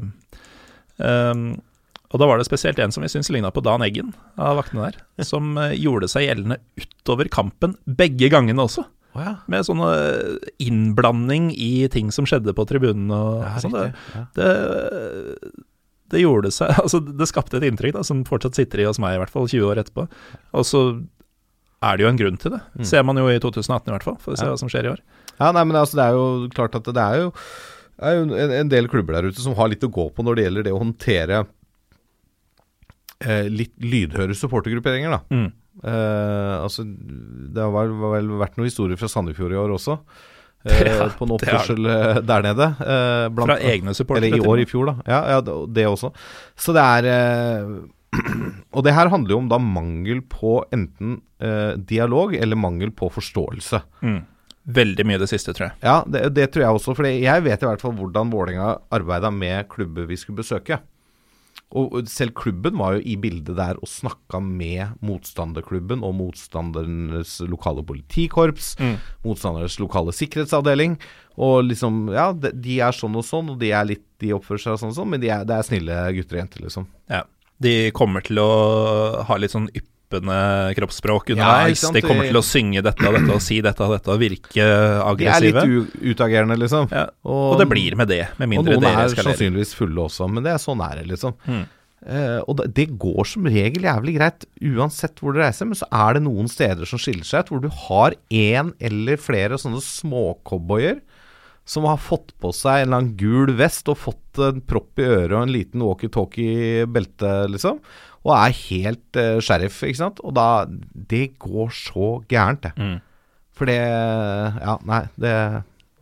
Ehm, 0.99 1.61
Og 2.09 2.17
da 2.21 2.25
var 2.25 2.39
det 2.41 2.47
spesielt 2.47 2.79
en 2.81 2.91
som 2.91 3.03
vi 3.05 3.09
syns 3.11 3.29
ligna 3.29 3.51
på 3.53 3.61
Dan 3.61 3.83
Eggen 3.85 4.13
av 4.37 4.57
vaktene 4.57 4.87
der, 4.89 5.01
som 5.31 5.51
eh, 5.61 5.75
gjorde 5.77 6.09
seg 6.09 6.25
gjeldende 6.27 6.57
utover 6.79 7.29
kampen 7.29 7.75
begge 7.85 8.31
gangene 8.33 8.65
også. 8.65 8.85
Oh, 9.17 9.21
ja. 9.25 9.35
Med 9.49 9.65
sånne 9.65 9.87
innblanding 10.61 11.49
i 11.57 11.87
ting 11.91 12.11
som 12.13 12.27
skjedde 12.29 12.53
på 12.57 12.65
tribunen 12.69 13.09
og 13.13 13.39
Ja, 13.41 13.55
sånn. 13.61 13.73
Det. 13.73 14.25
Det, 14.37 14.49
det 16.13 16.21
gjorde 16.21 16.51
seg 16.53 16.73
Altså, 16.83 17.01
det 17.01 17.27
skapte 17.29 17.57
et 17.59 17.65
inntrykk 17.69 17.95
da, 17.97 18.03
som 18.05 18.21
fortsatt 18.27 18.57
sitter 18.59 18.83
i 18.83 18.89
hos 18.89 19.01
meg, 19.01 19.17
i 19.17 19.21
hvert 19.23 19.33
fall 19.33 19.49
20 19.49 19.65
år 19.71 19.81
etterpå. 19.83 20.05
Og 20.57 20.67
så 20.67 20.83
er 21.85 21.95
det 21.97 22.03
jo 22.05 22.11
en 22.11 22.19
grunn 22.19 22.37
til 22.41 22.53
det. 22.57 22.61
Mm. 22.75 22.85
Ser 22.89 23.05
man 23.07 23.17
jo 23.21 23.27
i 23.31 23.39
2018 23.39 23.87
i 23.89 23.93
hvert 23.95 24.05
fall, 24.07 24.17
for 24.21 24.35
å 24.35 24.39
se 24.39 24.45
Ja. 24.45 24.51
hva 24.53 24.59
som 24.59 24.69
skjer 24.71 24.89
i 24.89 24.93
år. 24.93 25.01
Ja, 25.39 25.51
nei, 25.55 25.63
men 25.63 25.77
altså, 25.79 25.95
det 25.99 26.05
er 26.09 26.17
jo 26.17 26.25
klart 26.51 26.75
at 26.75 26.89
det 26.91 26.99
er 27.05 27.21
jo, 27.23 27.29
er 28.03 28.17
jo 28.17 28.25
en, 28.35 28.51
en 28.61 28.71
del 28.73 28.89
klubber 28.91 29.15
der 29.15 29.29
ute 29.31 29.39
som 29.41 29.55
har 29.55 29.71
litt 29.71 29.85
å 29.87 29.91
gå 29.95 30.09
på 30.11 30.25
når 30.27 30.35
det 30.35 30.45
gjelder 30.49 30.67
det 30.67 30.73
å 30.75 30.81
håndtere 30.83 31.37
eh, 31.45 31.49
litt 33.51 33.73
lydhøre 33.83 34.35
supportergrupperinger, 34.37 35.11
da. 35.11 35.21
Mm. 35.35 35.47
Eh, 35.83 36.55
altså, 36.63 36.83
det 36.85 37.61
har 37.63 37.71
vel, 37.71 37.93
vel 38.15 38.29
vært 38.39 38.57
noen 38.59 38.67
historier 38.69 38.99
fra 38.99 39.07
Sandefjord 39.11 39.55
i 39.55 39.59
år 39.65 39.75
også. 39.79 39.99
Eh, 40.67 40.89
Ja, 40.91 41.05
på 41.15 41.23
en 41.23 41.31
oppførsel 41.37 41.85
eh, 41.87 42.17
der 42.27 42.41
nede. 42.43 42.65
eh, 42.83 43.29
blant- 43.31 43.47
Fra 43.47 43.55
egne 43.63 43.93
supportere. 43.95 44.27
Eller 44.27 44.41
i 44.43 44.47
år, 44.51 44.59
i 44.59 44.65
fjor, 44.67 44.89
da. 44.89 44.95
Ja, 45.07 45.19
ja 45.31 45.37
det, 45.71 45.85
også. 45.87 46.09
Så 46.59 46.73
det 46.75 46.83
er 46.83 47.07
eh, 47.07 47.69
Og 48.75 48.83
det 48.83 48.91
her 48.97 49.07
handler 49.07 49.31
jo 49.31 49.37
om 49.39 49.47
da 49.47 49.55
mangel 49.63 50.19
på 50.27 50.57
enten 50.75 51.21
eh, 51.39 51.77
dialog 51.77 52.35
eller 52.35 52.59
mangel 52.59 52.91
på 52.91 53.07
forståelse. 53.15 53.79
Mm. 54.03 54.19
Veldig 54.81 55.05
mye 55.07 55.21
det 55.23 55.29
siste, 55.31 55.55
tror 55.55 55.69
jeg. 55.69 55.77
Ja, 55.87 55.95
det, 56.11 56.25
det 56.35 56.49
tror 56.51 56.65
jeg 56.65 56.75
også. 56.81 56.97
For 56.99 57.07
jeg 57.07 57.45
vet 57.47 57.63
i 57.63 57.69
hvert 57.69 57.81
fall 57.87 57.95
hvordan 57.95 58.35
Vålerenga 58.35 58.73
arbeida 58.99 59.31
med 59.31 59.63
klubber 59.71 60.11
vi 60.11 60.19
skulle 60.19 60.41
besøke. 60.43 60.81
Og 61.77 62.07
selv 62.09 62.31
klubben 62.33 62.77
var 62.79 62.95
jo 62.97 63.01
i 63.05 63.15
bildet 63.21 63.55
der 63.59 63.77
og 63.77 63.85
snakka 63.87 64.39
med 64.41 64.95
motstanderklubben 65.05 66.01
og 66.03 66.15
motstandernes 66.17 67.35
lokale 67.47 67.83
politikorps, 67.85 68.75
Mm. 68.79 68.95
motstandernes 69.23 69.79
lokale 69.79 70.11
sikkerhetsavdeling. 70.11 70.97
Og 71.37 71.63
liksom 71.69 72.11
Ja, 72.11 72.31
de, 72.33 72.79
er 72.81 72.91
sånn 72.91 73.15
og 73.15 73.23
sånn, 73.23 73.51
og 73.51 73.59
de 73.59 73.71
er 73.71 73.85
litt 73.85 74.03
De 74.19 74.33
oppfører 74.33 74.59
seg 74.59 74.79
sånn 74.81 74.89
og 74.89 74.95
sånn, 74.97 75.09
men 75.09 75.21
de 75.21 75.29
er, 75.29 75.45
det 75.45 75.55
er 75.55 75.61
snille 75.63 75.99
gutter 76.17 76.35
og 76.35 76.41
jenter, 76.41 76.61
liksom. 76.65 76.87
Ja. 77.09 77.21
De 77.61 77.91
kommer 77.91 78.21
til 78.21 78.35
å 78.37 79.23
ha 79.23 79.37
litt 79.37 79.51
sånn 79.51 79.69
yppende 80.09 80.73
kroppsspråk 80.75 81.29
underveis. 81.29 81.83
Ja, 81.83 81.91
de 81.93 82.01
kommer 82.01 82.27
til 82.27 82.39
å 82.39 82.45
synge 82.45 82.83
dette 82.85 83.05
og 83.05 83.15
dette 83.17 83.33
og 83.35 83.41
si 83.43 83.59
dette 83.61 83.85
og 83.85 83.95
dette 83.95 84.13
og 84.13 84.21
virke 84.21 84.65
aggressive. 85.05 85.61
De 85.61 85.61
er 85.61 85.73
litt 85.73 86.15
utagerende, 86.15 86.57
liksom. 86.59 86.89
ja. 86.91 87.07
Og 87.29 87.59
det 87.61 87.67
blir 87.69 87.97
med 87.99 88.09
det, 88.09 88.25
med 88.41 88.57
Og 88.57 88.65
noen 88.65 88.87
er 88.89 89.11
sannsynligvis 89.13 89.75
fulle 89.77 90.07
også, 90.07 90.29
men 90.31 90.45
det 90.45 90.55
er 90.55 90.63
sånn 90.63 90.81
er 90.85 91.01
det, 91.01 91.11
liksom. 91.13 91.37
Mm. 91.45 91.67
Uh, 91.99 92.39
og 92.47 92.61
det, 92.63 92.85
går 92.95 93.27
som 93.27 93.47
regel 93.51 93.83
jævlig 93.83 94.13
greit 94.15 94.45
uansett 94.63 95.19
hvor 95.19 95.35
du 95.35 95.41
reiser, 95.41 95.67
men 95.67 95.75
så 95.75 95.87
er 95.91 96.15
det 96.15 96.23
noen 96.23 96.47
steder 96.47 96.87
som 96.87 97.01
skiller 97.01 97.27
seg 97.27 97.43
ut, 97.43 97.51
hvor 97.51 97.63
du 97.65 97.69
har 97.89 98.15
én 98.31 98.71
eller 98.79 99.19
flere 99.19 99.59
sånne 99.59 99.83
småcowboyer 99.83 101.01
som 101.69 101.85
har 101.85 101.99
fått 102.01 102.31
på 102.41 102.49
seg 102.55 102.79
en 102.79 102.87
eller 102.87 103.01
annen 103.01 103.17
gul 103.19 103.51
vest 103.59 103.91
og 103.91 103.99
fått 103.99 104.39
en 104.41 104.61
propp 104.65 104.97
i 105.01 105.05
øret 105.05 105.35
og 105.35 105.43
en 105.43 105.53
liten 105.53 105.83
walkietalkie-belte, 105.85 107.33
liksom, 107.53 107.83
og 108.25 108.33
er 108.35 108.55
helt 108.69 109.19
uh, 109.19 109.37
sheriff, 109.43 109.81
ikke 109.87 110.01
sant. 110.01 110.19
Og 110.25 110.33
da 110.35 110.65
Det 110.67 111.37
går 111.39 111.69
så 111.71 112.09
gærent, 112.29 112.61
det. 112.67 112.73
Mm. 112.77 112.97
For 113.55 113.65
det 113.69 113.79
Ja, 113.79 114.77
nei, 114.87 115.01
det 115.19 115.33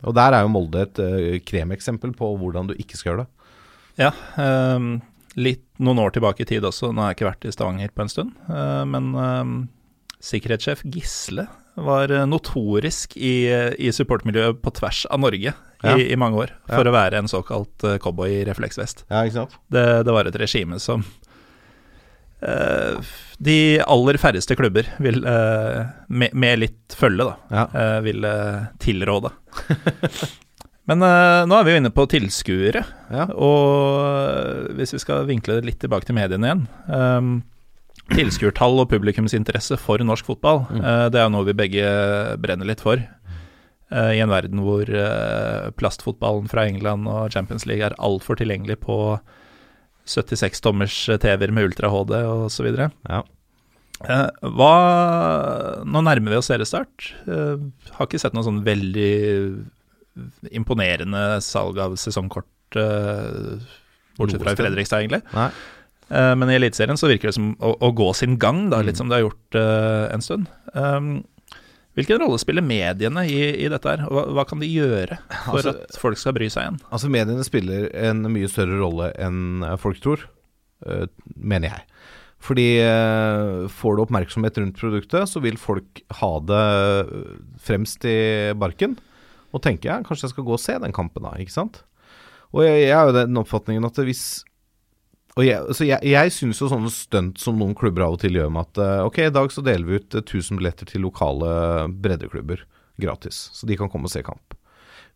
Og 0.06 0.14
der 0.14 0.34
er 0.36 0.42
jo 0.46 0.50
Molde 0.54 0.82
et 0.86 0.98
uh, 1.02 1.38
kremeksempel 1.46 2.12
på 2.14 2.32
hvordan 2.38 2.68
du 2.70 2.74
ikke 2.78 2.96
skal 2.98 3.12
gjøre 3.12 3.24
det. 3.24 3.30
Ja, 3.98 4.12
um, 4.76 5.00
litt 5.34 5.64
noen 5.82 5.98
år 5.98 6.12
tilbake 6.14 6.44
i 6.44 6.46
tid 6.46 6.62
også. 6.62 6.92
Nå 6.94 7.02
har 7.02 7.10
jeg 7.12 7.18
ikke 7.18 7.30
vært 7.32 7.48
i 7.48 7.54
Stavanger 7.54 7.90
på 7.94 8.04
en 8.04 8.12
stund, 8.12 8.34
Uh, 8.46 8.84
men 8.86 9.10
um, 9.14 9.56
sikkerhetssjef 10.22 10.82
Gisle 10.86 11.46
var 11.78 12.10
notorisk 12.26 13.14
i, 13.16 13.46
i 13.78 13.90
supportmiljøet 13.94 14.58
på 14.64 14.72
tvers 14.74 15.04
av 15.14 15.20
Norge 15.22 15.52
Ja. 15.84 15.92
i, 15.94 16.08
i 16.10 16.16
mange 16.18 16.34
år 16.42 16.50
for 16.66 16.82
å 16.82 16.90
være 16.90 17.20
en 17.20 17.28
såkalt 17.30 17.84
eh, 17.86 18.00
cowboy 18.02 18.32
i 18.40 18.44
refleksvest. 18.48 19.04
Ja, 19.06 19.20
ikke? 19.28 19.44
Det, 19.70 19.84
det 20.08 20.14
var 20.16 20.26
et 20.26 20.34
regime 20.42 20.80
som 20.82 21.04
Eh, 22.42 22.98
de 23.42 23.56
aller 23.82 24.18
færreste 24.18 24.54
klubber 24.58 24.86
vil, 25.02 25.20
uh, 25.26 25.86
med, 26.10 26.34
med, 26.38 26.58
litt 26.62 26.94
følge, 26.98 27.26
da, 27.26 27.36
Ja. 27.50 27.64
uh, 27.74 28.00
vil 28.06 28.26
tilråde. 28.82 29.30
Men 30.88 31.02
nå 31.04 31.52
er 31.58 31.64
vi 31.66 31.72
jo 31.74 31.80
inne 31.82 31.90
på 31.92 32.06
tilskuere, 32.08 32.80
Ja. 33.12 33.26
og 33.36 34.70
hvis 34.78 34.94
vi 34.94 35.00
skal 35.02 35.26
vinkle 35.28 35.58
det 35.58 35.66
litt 35.66 35.80
tilbake 35.82 36.06
til 36.08 36.16
mediene 36.16 36.48
igjen 36.48 36.62
um, 36.88 37.42
Tilskuertall 38.08 38.78
og 38.80 38.88
publikumsinteresse 38.88 39.76
for 39.76 40.00
norsk 40.00 40.24
fotball, 40.30 40.62
Mm. 40.70 40.80
det 41.12 41.18
er 41.20 41.26
jo 41.26 41.34
noe 41.34 41.44
vi 41.44 41.52
begge 41.52 41.84
brenner 42.40 42.64
litt 42.70 42.80
for. 42.80 42.96
I 43.92 44.20
en 44.24 44.32
verden 44.32 44.60
hvor 44.64 44.88
plastfotballen 45.76 46.48
fra 46.48 46.64
England 46.68 47.04
og 47.08 47.30
Champions 47.32 47.66
League 47.68 47.84
er 47.84 47.92
altfor 48.00 48.36
tilgjengelig 48.40 48.78
på 48.80 48.96
76 50.08 50.62
tommers 50.64 50.94
TV-er 51.20 51.52
med 51.52 51.68
ultra-HD 51.70 52.14
osv. 52.46 52.68
Ja. 52.78 53.22
Eh, 54.08 54.28
hva 54.54 54.72
Nå 55.84 56.02
nærmer 56.06 56.32
vi 56.32 56.38
oss 56.38 56.48
seriestart. 56.50 57.10
Eh, 57.26 57.56
har 57.98 58.06
ikke 58.08 58.20
sett 58.22 58.36
noe 58.36 58.46
sånn 58.46 58.62
veldig 58.66 59.12
imponerende 60.54 61.24
salg 61.44 61.78
av 61.82 61.96
sesongkort, 62.00 62.48
eh, 62.76 63.58
bortsett 64.18 64.42
fra 64.42 64.52
i 64.54 64.58
Fredrikstad, 64.58 65.04
egentlig. 65.04 65.22
Nei. 65.34 65.50
Eh, 66.10 66.34
men 66.40 66.50
i 66.50 66.56
Eliteserien 66.56 66.96
så 66.98 67.10
virker 67.10 67.28
det 67.30 67.34
som 67.36 67.52
å, 67.60 67.74
å 67.84 67.90
gå 67.94 68.08
sin 68.16 68.38
gang, 68.40 68.68
da, 68.70 68.80
Mm. 68.80 68.86
litt 68.86 68.96
som 68.96 69.08
det 69.08 69.18
har 69.20 69.26
gjort 69.28 69.54
eh, 69.60 70.14
en 70.14 70.24
stund. 70.24 70.46
Um, 70.74 71.24
hvilken 71.98 72.22
rolle 72.22 72.38
spiller 72.38 72.64
mediene 72.64 73.24
i, 73.26 73.38
i 73.64 73.68
dette 73.70 73.90
her, 73.90 74.04
hva, 74.06 74.24
hva 74.36 74.44
kan 74.46 74.62
de 74.62 74.70
gjøre 74.70 75.18
for 75.48 75.58
Altså- 75.58 75.74
at 75.74 75.98
folk 75.98 76.20
skal 76.20 76.36
bry 76.36 76.46
seg 76.52 76.64
igjen? 76.64 76.80
Altså, 76.94 77.10
mediene 77.12 77.46
spiller 77.46 77.88
en 78.08 78.22
mye 78.30 78.50
større 78.50 78.78
rolle 78.78 79.10
enn 79.18 79.66
eh, 79.66 79.76
folk 79.82 79.98
tror, 80.04 80.22
uh, 80.86 81.06
mener 81.34 81.72
jeg. 81.72 81.84
Fordi 82.38 82.66
uh, 82.86 83.66
får 83.80 83.96
du 83.98 84.02
oppmerksomhet 84.04 84.60
rundt 84.62 84.78
produktet, 84.78 85.26
så 85.26 85.42
vil 85.42 85.58
folk 85.58 86.04
ha 86.20 86.32
det 86.46 86.64
fremst 87.66 88.06
i 88.06 88.18
barken. 88.54 88.94
Og 89.50 89.64
tenke 89.64 89.90
ja, 89.90 89.98
kanskje 90.06 90.28
jeg 90.28 90.36
skal 90.36 90.46
gå 90.46 90.54
og 90.54 90.62
se 90.62 90.76
den 90.78 90.94
kampen, 90.94 91.24
da. 91.26 91.34
Ikke 91.40 91.56
sant? 91.56 91.82
Og 92.54 92.62
jeg, 92.62 92.86
jeg 92.86 92.94
har 92.94 93.10
jo 93.10 93.16
den 93.16 93.42
oppfatningen 93.42 93.84
at 93.88 93.98
hvis 94.06 94.44
og 95.38 95.44
jeg, 95.46 95.74
så 95.78 95.86
jeg, 95.86 96.02
jeg 96.10 96.32
syns 96.34 96.58
jo 96.60 96.68
sånne 96.72 96.90
stunt 96.90 97.38
som 97.38 97.58
noen 97.60 97.76
klubber 97.78 98.02
av 98.08 98.16
og 98.16 98.22
til 98.24 98.34
gjør 98.38 98.50
med 98.50 98.66
at 98.66 98.80
eh, 98.82 99.02
ok, 99.06 99.18
i 99.28 99.34
dag 99.34 99.52
så 99.54 99.62
deler 99.64 99.86
vi 99.86 100.00
ut 100.02 100.16
eh, 100.18 100.24
1000 100.24 100.58
billetter 100.58 100.88
til 100.90 101.04
lokale 101.06 101.52
breddeklubber 102.02 102.64
gratis, 102.98 103.44
så 103.54 103.68
de 103.70 103.76
kan 103.78 103.90
komme 103.92 104.10
og 104.10 104.14
se 104.14 104.24
kamp. 104.26 104.56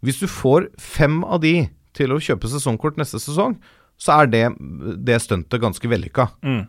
Hvis 0.06 0.20
du 0.22 0.28
får 0.30 0.68
fem 0.82 1.20
av 1.26 1.42
de 1.42 1.66
til 1.98 2.14
å 2.14 2.20
kjøpe 2.22 2.48
sesongkort 2.50 2.96
neste 3.00 3.18
sesong, 3.22 3.56
så 4.00 4.22
er 4.22 4.30
det, 4.32 4.44
det 5.06 5.18
stuntet 5.22 5.60
ganske 5.62 5.90
vellykka. 5.90 6.28
Mm. 6.46 6.62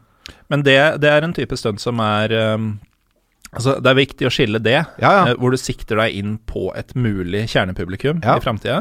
Men 0.51 0.65
det, 0.65 0.77
det 1.01 1.09
er 1.13 1.25
en 1.25 1.33
type 1.35 1.57
stunt 1.59 1.81
som 1.83 2.01
er 2.03 2.33
um, 2.55 2.73
Altså, 3.53 3.75
det 3.85 3.89
er 3.91 3.97
viktig 3.99 4.25
å 4.25 4.31
skille 4.33 4.57
det, 4.65 4.79
Ja, 4.97 5.09
ja. 5.13 5.25
eh, 5.29 5.35
hvor 5.37 5.53
du 5.53 5.59
sikter 5.61 5.99
deg 6.01 6.15
inn 6.17 6.37
på 6.49 6.71
et 6.73 6.95
mulig 6.97 7.43
kjernepublikum 7.51 8.23
Ja. 8.25 8.39
i 8.39 8.41
framtida, 8.41 8.79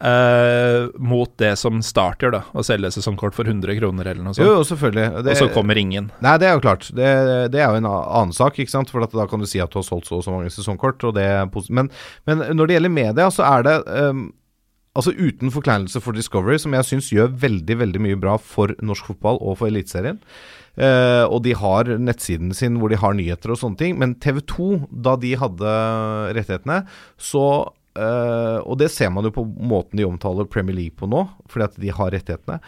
eh, 0.00 0.86
mot 0.98 1.32
det 1.40 1.52
som 1.60 1.80
starter, 1.84 2.32
da, 2.34 2.42
å 2.52 2.64
selge 2.66 2.92
sesongkort 2.96 3.36
for 3.36 3.48
100 3.48 3.78
kroner 3.80 4.10
eller 4.12 4.24
noe 4.24 4.36
sånt. 4.36 4.46
jo, 4.46 4.64
selvfølgelig. 4.68 5.24
Det, 5.26 5.34
og 5.34 5.40
så 5.40 5.50
kommer 5.54 5.80
ingen. 5.80 6.10
Nei, 6.24 6.36
det 6.42 6.50
er 6.50 6.56
jo 6.56 6.64
klart. 6.64 6.88
Det, 6.96 7.10
det 7.54 7.62
er 7.62 7.70
jo 7.70 7.82
en 7.82 7.90
annen 7.90 8.34
sak, 8.36 8.58
ikke 8.60 8.74
sant. 8.74 8.92
For 8.92 9.04
at 9.06 9.14
da 9.16 9.28
kan 9.30 9.42
du 9.42 9.48
si 9.48 9.62
at 9.62 9.72
du 9.72 9.80
har 9.80 9.86
solgt 9.86 10.10
så 10.10 10.20
og 10.20 10.26
så 10.26 10.34
mange 10.34 10.52
sesongkort, 10.54 11.04
og 11.08 11.16
det 11.18 11.28
er 11.36 11.46
positivt. 11.52 11.78
men, 11.80 11.92
men 12.28 12.44
når 12.56 12.68
det 12.68 12.78
gjelder 12.78 12.98
media, 12.98 13.30
så 13.32 13.46
er 13.48 13.66
det 13.66 13.78
um, 13.86 14.26
Altså 14.96 15.12
uten 15.12 15.50
forkleinelse 15.52 16.00
for 16.00 16.16
Discovery, 16.16 16.56
som 16.56 16.72
jeg 16.72 16.86
syns 16.88 17.10
gjør 17.12 17.34
veldig 17.42 17.74
veldig 17.82 18.00
mye 18.00 18.16
bra 18.16 18.38
for 18.40 18.72
norsk 18.80 19.10
fotball 19.10 19.36
og 19.44 19.58
for 19.60 19.68
Eliteserien. 19.68 20.22
Uh, 20.76 21.28
og 21.28 21.42
de 21.44 21.52
har 21.56 21.90
nettsiden 22.00 22.54
sin 22.56 22.78
hvor 22.80 22.92
de 22.92 22.96
har 23.00 23.12
nyheter 23.16 23.52
og 23.52 23.60
sånne 23.60 23.76
ting. 23.80 23.98
Men 24.00 24.14
TV 24.24 24.40
2, 24.48 24.70
da 25.04 25.18
de 25.20 25.34
hadde 25.36 25.74
rettighetene, 26.36 26.78
så 27.20 27.44
eh, 27.96 28.58
Og 28.62 28.76
det 28.80 28.90
ser 28.92 29.10
man 29.12 29.26
jo 29.26 29.32
på 29.34 29.44
måten 29.44 29.98
de 29.98 30.06
omtaler 30.06 30.48
Premier 30.50 30.76
League 30.76 30.96
på 30.98 31.08
nå, 31.10 31.24
fordi 31.50 31.66
at 31.66 31.80
de 31.82 31.90
har 31.96 32.12
rettighetene. 32.14 32.60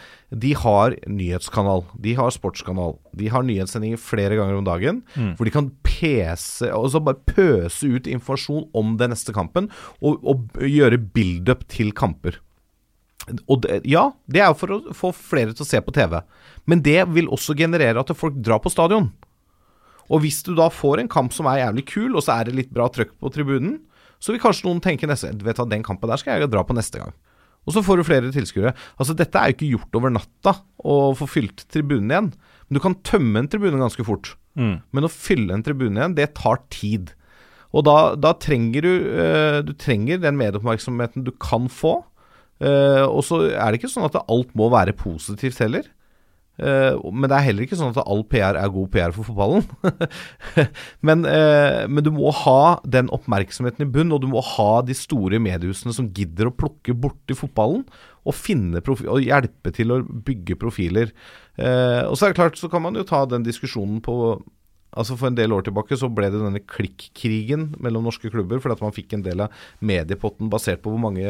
De 0.45 0.51
har 0.57 0.95
nyhetskanal, 1.07 1.85
de 1.95 2.15
har 2.17 2.33
sportskanal, 2.35 2.97
de 3.17 3.29
har 3.31 3.45
nyhetssendinger 3.45 4.01
flere 4.01 4.39
ganger 4.39 4.59
om 4.59 4.67
dagen. 4.67 5.01
Mm. 5.15 5.33
Hvor 5.37 5.49
de 5.49 5.55
kan 5.55 5.71
pese, 5.85 6.69
altså 6.73 7.03
bare 7.03 7.21
pøse 7.29 7.87
ut 7.87 8.09
informasjon 8.09 8.67
om 8.77 8.97
den 8.99 9.13
neste 9.13 9.35
kampen, 9.35 9.71
og, 10.01 10.19
og 10.23 10.61
gjøre 10.65 11.01
build-up 11.13 11.65
til 11.71 11.93
kamper. 11.95 12.41
Og 13.45 13.61
det, 13.63 13.81
ja, 13.89 14.09
det 14.31 14.41
er 14.41 14.51
jo 14.51 14.57
for 14.57 14.73
å 14.73 14.93
få 14.95 15.11
flere 15.15 15.53
til 15.53 15.65
å 15.65 15.69
se 15.69 15.81
på 15.83 15.93
TV. 15.95 16.19
Men 16.69 16.83
det 16.85 17.01
vil 17.13 17.29
også 17.29 17.57
generere 17.57 18.01
at 18.01 18.13
folk 18.17 18.37
drar 18.41 18.61
på 18.63 18.71
stadion. 18.73 19.11
Og 20.09 20.23
hvis 20.23 20.41
du 20.45 20.55
da 20.57 20.69
får 20.73 21.03
en 21.03 21.11
kamp 21.11 21.33
som 21.35 21.47
er 21.49 21.63
jævlig 21.63 21.85
kul, 21.91 22.15
og 22.15 22.25
så 22.25 22.39
er 22.39 22.49
det 22.49 22.57
litt 22.57 22.73
bra 22.73 22.89
trøkk 22.89 23.13
på 23.21 23.31
tribunen, 23.33 23.77
så 24.19 24.33
vil 24.33 24.41
kanskje 24.43 24.67
noen 24.67 24.81
tenke 24.83 25.07
neste 25.07 25.31
Vet 25.45 25.59
du 25.59 25.65
den 25.71 25.85
kampen 25.85 26.11
der 26.11 26.19
skal 26.19 26.39
jeg 26.39 26.51
dra 26.51 26.63
på 26.67 26.75
neste 26.77 27.01
gang. 27.01 27.13
Og 27.67 27.75
så 27.75 27.83
får 27.85 27.99
du 27.99 28.07
flere 28.07 28.31
tilskuere. 28.33 28.73
Altså, 28.97 29.13
dette 29.17 29.37
er 29.37 29.51
jo 29.51 29.57
ikke 29.57 29.71
gjort 29.75 29.97
over 29.99 30.13
natta 30.13 30.55
å 30.79 31.13
få 31.17 31.27
fylt 31.29 31.65
tribunen 31.71 32.13
igjen. 32.13 32.29
Men 32.67 32.77
du 32.77 32.81
kan 32.83 32.97
tømme 33.05 33.43
en 33.43 33.49
tribune 33.51 33.81
ganske 33.81 34.05
fort. 34.07 34.33
Mm. 34.57 34.79
Men 34.95 35.05
å 35.05 35.11
fylle 35.11 35.53
en 35.53 35.65
tribune 35.65 35.99
igjen, 35.99 36.15
det 36.17 36.31
tar 36.39 36.63
tid. 36.73 37.13
Og 37.75 37.85
da, 37.85 38.15
da 38.17 38.33
trenger 38.41 38.81
du 38.81 38.93
uh, 39.13 39.59
Du 39.61 39.75
trenger 39.77 40.21
den 40.23 40.39
medieoppmerksomheten 40.39 41.27
du 41.27 41.33
kan 41.37 41.69
få. 41.69 41.99
Uh, 42.59 43.05
og 43.05 43.21
så 43.27 43.43
er 43.51 43.69
det 43.69 43.79
ikke 43.79 43.91
sånn 43.91 44.07
at 44.07 44.17
alt 44.25 44.55
må 44.57 44.71
være 44.73 44.97
positivt 44.97 45.61
heller. 45.63 45.85
Eh, 46.59 46.97
men 47.11 47.29
det 47.29 47.37
er 47.37 47.45
heller 47.47 47.65
ikke 47.65 47.79
sånn 47.79 47.93
at 47.93 48.03
all 48.03 48.25
PR 48.27 48.59
er 48.59 48.73
god 48.73 48.91
PR 48.93 49.15
for 49.15 49.27
fotballen. 49.29 49.63
men, 51.07 51.23
eh, 51.29 51.85
men 51.87 52.05
du 52.05 52.11
må 52.15 52.33
ha 52.43 52.77
den 52.83 53.11
oppmerksomheten 53.15 53.87
i 53.87 53.89
bunn, 53.89 54.13
og 54.15 54.23
du 54.23 54.29
må 54.31 54.43
ha 54.55 54.71
de 54.85 54.97
store 54.97 55.39
mediehusene 55.43 55.95
som 55.95 56.11
gidder 56.15 56.49
å 56.49 56.55
plukke 56.55 56.95
borti 56.97 57.37
fotballen 57.37 57.85
og 58.29 58.35
og 59.09 59.23
hjelpe 59.23 59.71
til 59.73 59.93
å 59.95 60.03
bygge 60.03 60.59
profiler. 60.59 61.13
Eh, 61.57 62.03
og 62.05 62.17
så 62.17 62.27
er 62.27 62.33
det 62.33 62.41
klart, 62.41 62.59
så 62.59 62.69
kan 62.69 62.83
man 62.83 62.97
jo 62.99 63.07
ta 63.07 63.25
den 63.25 63.47
diskusjonen 63.47 64.03
på 64.05 64.39
Altså 64.89 65.13
For 65.13 65.29
en 65.29 65.37
del 65.37 65.53
år 65.53 65.67
tilbake 65.67 65.93
så 66.01 66.07
ble 66.09 66.31
det 66.33 66.39
denne 66.41 66.63
klikkkrigen 66.65 67.75
mellom 67.77 68.07
norske 68.07 68.31
klubber, 68.33 68.57
fordi 68.57 68.73
at 68.73 68.81
man 68.81 68.95
fikk 68.95 69.13
en 69.13 69.21
del 69.21 69.43
av 69.45 69.53
mediepotten 69.85 70.49
basert 70.49 70.81
på 70.81 70.89
hvor 70.89 71.03
mange 71.03 71.27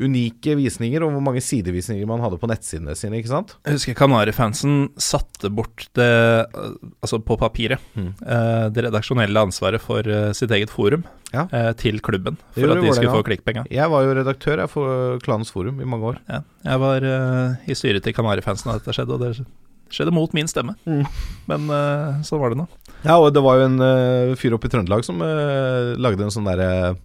unike 0.00 0.56
visninger 0.58 1.04
og 1.06 1.12
hvor 1.14 1.22
mange 1.22 1.42
sidevisninger 1.44 2.06
man 2.10 2.22
hadde 2.24 2.38
på 2.42 2.48
nettsidene 2.50 2.96
sine. 2.98 3.20
ikke 3.20 3.30
sant? 3.30 3.52
Jeg 3.64 3.76
husker 3.76 3.94
Kanarifansen 3.94 4.88
satte 4.98 5.50
bort 5.54 5.86
det, 5.94 6.08
eh, 6.08 6.68
altså 7.04 7.20
på 7.22 7.36
papiret, 7.38 7.78
Mm. 7.94 8.08
eh, 8.26 8.68
det 8.74 8.84
redaksjonelle 8.88 9.38
ansvaret 9.46 9.80
for 9.80 10.00
eh, 10.02 10.32
sitt 10.32 10.50
eget 10.50 10.70
forum 10.70 11.04
Ja. 11.32 11.46
eh, 11.52 11.72
til 11.74 12.00
klubben, 12.00 12.36
for 12.54 12.70
at 12.70 12.82
de 12.82 12.92
skulle 12.92 13.14
få 13.14 13.22
klikkpenger. 13.24 13.66
Jeg 13.70 13.88
var 13.90 14.02
jo 14.02 14.14
redaktør 14.14 14.58
jeg, 14.58 14.70
for 14.70 15.18
Klanens 15.20 15.50
Forum 15.52 15.80
i 15.80 15.84
mange 15.84 16.02
år. 16.14 16.18
Ja. 16.28 16.40
Jeg 16.64 16.80
var 16.80 16.96
eh, 17.04 17.56
i 17.70 17.74
styret 17.74 18.02
til 18.02 18.12
Kanarifansen 18.14 18.72
da 18.72 18.78
dette 18.78 18.92
skjedde, 18.92 19.14
og 19.14 19.20
det 19.20 19.46
skjedde 19.94 20.12
mot 20.12 20.32
min 20.34 20.46
stemme. 20.50 20.74
Mm. 20.88 21.06
Men 21.46 21.70
uh, 21.70 22.22
sånn 22.26 22.40
var 22.40 22.50
det 22.50 22.58
nå. 22.58 22.66
Ja, 23.04 23.18
og 23.20 23.32
det 23.32 23.42
var 23.44 23.60
jo 23.60 23.66
en 23.68 23.78
uh, 23.78 24.34
fyr 24.34 24.54
oppe 24.56 24.66
i 24.66 24.72
Trøndelag 24.72 25.04
som 25.06 25.20
uh, 25.22 25.94
lagde 26.00 26.24
en 26.24 26.32
sånn 26.34 26.48
derre 26.48 26.96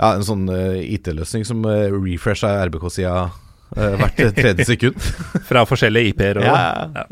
Ja, 0.00 0.14
en 0.16 0.24
sånn 0.26 0.48
eh, 0.50 0.80
IT-løsning 0.96 1.44
som 1.46 1.64
uh, 1.68 1.92
refresha 1.92 2.54
RBK-sida 2.64 3.14
uh, 3.28 3.94
hvert 4.00 4.20
tredje 4.36 4.66
sekund. 4.66 4.98
Fra 5.48 5.64
forskjellige 5.68 6.12
IP-er 6.12 6.40
og 6.40 6.48
Ja, 6.48 6.56
Ja. 6.96 7.04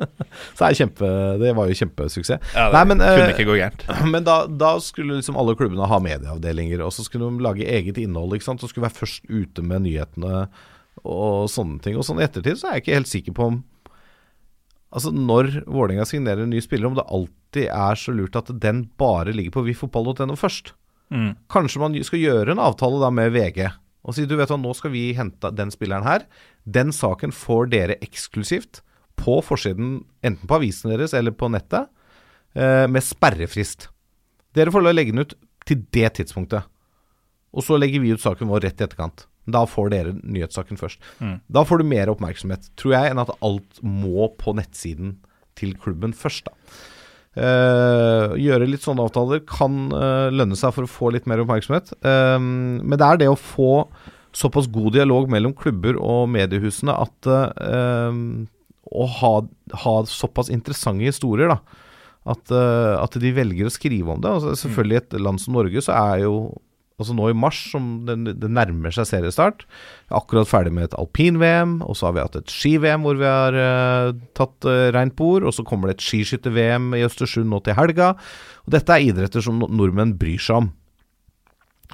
Så 0.56 0.64
det, 0.64 0.78
kjempe, 0.80 1.10
det 1.40 1.52
var 1.56 1.70
jo 1.70 1.76
kjempesuksess. 1.76 2.50
Ja, 2.54 2.68
det 2.70 2.78
Nei, 2.78 2.84
men, 2.90 3.02
kunne 3.04 3.28
eh, 3.28 3.34
ikke 3.34 3.48
gå 3.48 3.58
gærent. 3.60 3.86
Men 4.14 4.26
da, 4.26 4.42
da 4.48 4.74
skulle 4.84 5.18
liksom 5.18 5.38
alle 5.40 5.56
klubbene 5.58 5.88
ha 5.90 6.00
medieavdelinger, 6.02 6.82
og 6.84 6.94
så 6.96 7.04
skulle 7.06 7.28
de 7.28 7.44
lage 7.46 7.68
eget 7.68 8.00
innhold. 8.00 8.36
ikke 8.36 8.48
sant? 8.48 8.64
Så 8.64 8.70
skulle 8.70 8.88
være 8.88 9.00
først 9.00 9.28
ute 9.28 9.64
med 9.64 9.86
nyhetene 9.86 10.46
og 11.00 11.48
sånne 11.52 11.80
ting. 11.84 11.96
Og 12.00 12.06
sånn 12.06 12.20
i 12.20 12.26
ettertid 12.26 12.60
så 12.60 12.70
er 12.70 12.78
jeg 12.78 12.86
ikke 12.86 12.98
helt 13.00 13.12
sikker 13.12 13.36
på 13.36 13.52
om 13.52 13.60
Altså 14.90 15.12
Når 15.14 15.60
Vålerenga 15.70 16.02
signerer 16.02 16.42
en 16.42 16.50
ny 16.50 16.58
spiller, 16.64 16.88
om 16.88 16.96
det 16.98 17.04
alltid 17.06 17.68
er 17.70 17.94
så 17.94 18.10
lurt 18.10 18.34
at 18.34 18.48
den 18.58 18.88
bare 18.98 19.30
ligger 19.30 19.54
på 19.54 19.62
vifotball.no 19.68 20.34
først. 20.34 20.72
Mm. 21.11 21.32
Kanskje 21.50 21.82
man 21.82 21.96
skal 22.06 22.22
gjøre 22.22 22.54
en 22.54 22.62
avtale 22.62 23.00
da 23.02 23.11
med 23.14 23.32
VG 23.34 23.64
og 24.00 24.16
si 24.16 24.26
du 24.28 24.36
vet 24.38 24.50
hva, 24.50 24.58
nå 24.61 24.72
skal 24.76 24.92
vi 24.94 25.11
hente 25.16 25.50
den 25.52 25.72
spilleren 25.72 26.06
her. 26.06 26.24
Den 26.64 26.92
saken 26.94 27.34
får 27.36 27.70
dere 27.72 27.98
eksklusivt 28.00 28.82
på 29.20 29.40
forsiden, 29.44 29.98
enten 30.24 30.48
på 30.48 30.56
avisen 30.56 30.92
deres 30.92 31.12
eller 31.16 31.34
på 31.36 31.50
nettet, 31.52 31.90
eh, 32.54 32.86
med 32.88 33.04
sperrefrist. 33.04 33.90
Dere 34.56 34.72
får 34.72 34.88
legge 34.88 35.12
den 35.12 35.26
ut 35.26 35.34
til 35.68 35.84
det 35.92 36.14
tidspunktet. 36.16 36.64
Og 37.52 37.66
så 37.66 37.76
legger 37.76 38.00
vi 38.00 38.14
ut 38.14 38.22
saken 38.22 38.48
vår 38.48 38.64
rett 38.64 38.80
i 38.80 38.86
etterkant. 38.86 39.26
Da 39.50 39.64
får 39.66 39.90
dere 39.92 40.14
nyhetssaken 40.14 40.78
først. 40.78 41.02
Mm. 41.20 41.40
Da 41.50 41.64
får 41.66 41.80
du 41.80 41.84
mer 41.90 42.12
oppmerksomhet, 42.12 42.70
tror 42.76 42.94
jeg, 42.94 43.11
enn 43.11 43.20
at 43.20 43.32
alt 43.42 43.82
må 43.82 44.30
på 44.38 44.54
nettsiden 44.56 45.18
til 45.58 45.74
klubben 45.76 46.14
først. 46.16 46.46
da. 46.46 46.54
Eh, 47.38 48.32
gjøre 48.42 48.66
litt 48.66 48.82
sånne 48.82 49.04
avtaler 49.06 49.44
kan 49.46 49.84
uh, 49.94 50.32
lønne 50.34 50.56
seg 50.58 50.72
for 50.74 50.86
å 50.86 50.90
få 50.90 51.12
litt 51.14 51.28
mer 51.30 51.42
oppmerksomhet. 51.44 51.92
Um, 52.02 52.80
men 52.82 52.98
det 52.98 53.06
er 53.06 53.20
det 53.20 53.28
å 53.30 53.38
få 53.38 53.84
såpass 54.34 54.66
god 54.70 54.96
dialog 54.98 55.30
mellom 55.30 55.54
klubber 55.58 55.98
og 55.98 56.28
mediehusene 56.30 56.94
at 56.94 57.26
eh, 57.26 58.18
å 58.90 59.06
ha, 59.18 59.32
ha 59.82 59.94
såpass 60.06 60.52
interessante 60.54 61.08
historier, 61.08 61.50
da. 61.50 61.86
At, 62.30 62.52
at 62.52 63.16
de 63.18 63.30
velger 63.34 63.66
å 63.66 63.72
skrive 63.72 64.12
om 64.12 64.20
det. 64.22 64.30
Altså, 64.30 64.52
selvfølgelig 64.60 64.94
i 64.94 65.00
et 65.00 65.14
land 65.24 65.40
som 65.42 65.56
Norge 65.56 65.82
så 65.82 65.96
er 65.96 66.20
jo 66.28 66.34
Altså 67.01 67.14
nå 67.16 67.30
i 67.30 67.36
mars, 67.36 67.59
som 67.72 67.86
det, 68.05 68.34
det 68.42 68.51
nærmer 68.53 68.92
seg 68.92 69.09
seriestart, 69.09 69.64
akkurat 70.12 70.51
ferdig 70.51 70.72
med 70.76 70.90
et 70.90 70.96
alpin-VM, 71.01 71.78
og 71.86 71.96
så 71.96 72.09
har 72.09 72.16
vi 72.16 72.24
hatt 72.24 72.36
et 72.42 72.53
ski-VM 72.53 73.07
hvor 73.07 73.16
vi 73.16 73.28
har 73.28 73.57
uh, 73.57 74.11
tatt 74.36 74.68
uh, 74.68 74.90
rent 74.92 75.16
bord, 75.16 75.46
og 75.48 75.55
så 75.57 75.64
kommer 75.66 75.88
det 75.88 75.96
et 75.96 76.05
skiskytter-VM 76.05 76.92
i 76.98 77.05
Østersund 77.07 77.48
nå 77.48 77.62
til 77.64 77.78
helga. 77.78 78.12
Og 78.66 78.76
dette 78.76 78.92
er 78.92 79.09
idretter 79.09 79.44
som 79.44 79.62
nordmenn 79.64 80.18
bryr 80.20 80.44
seg 80.44 80.61
om. 80.61 80.68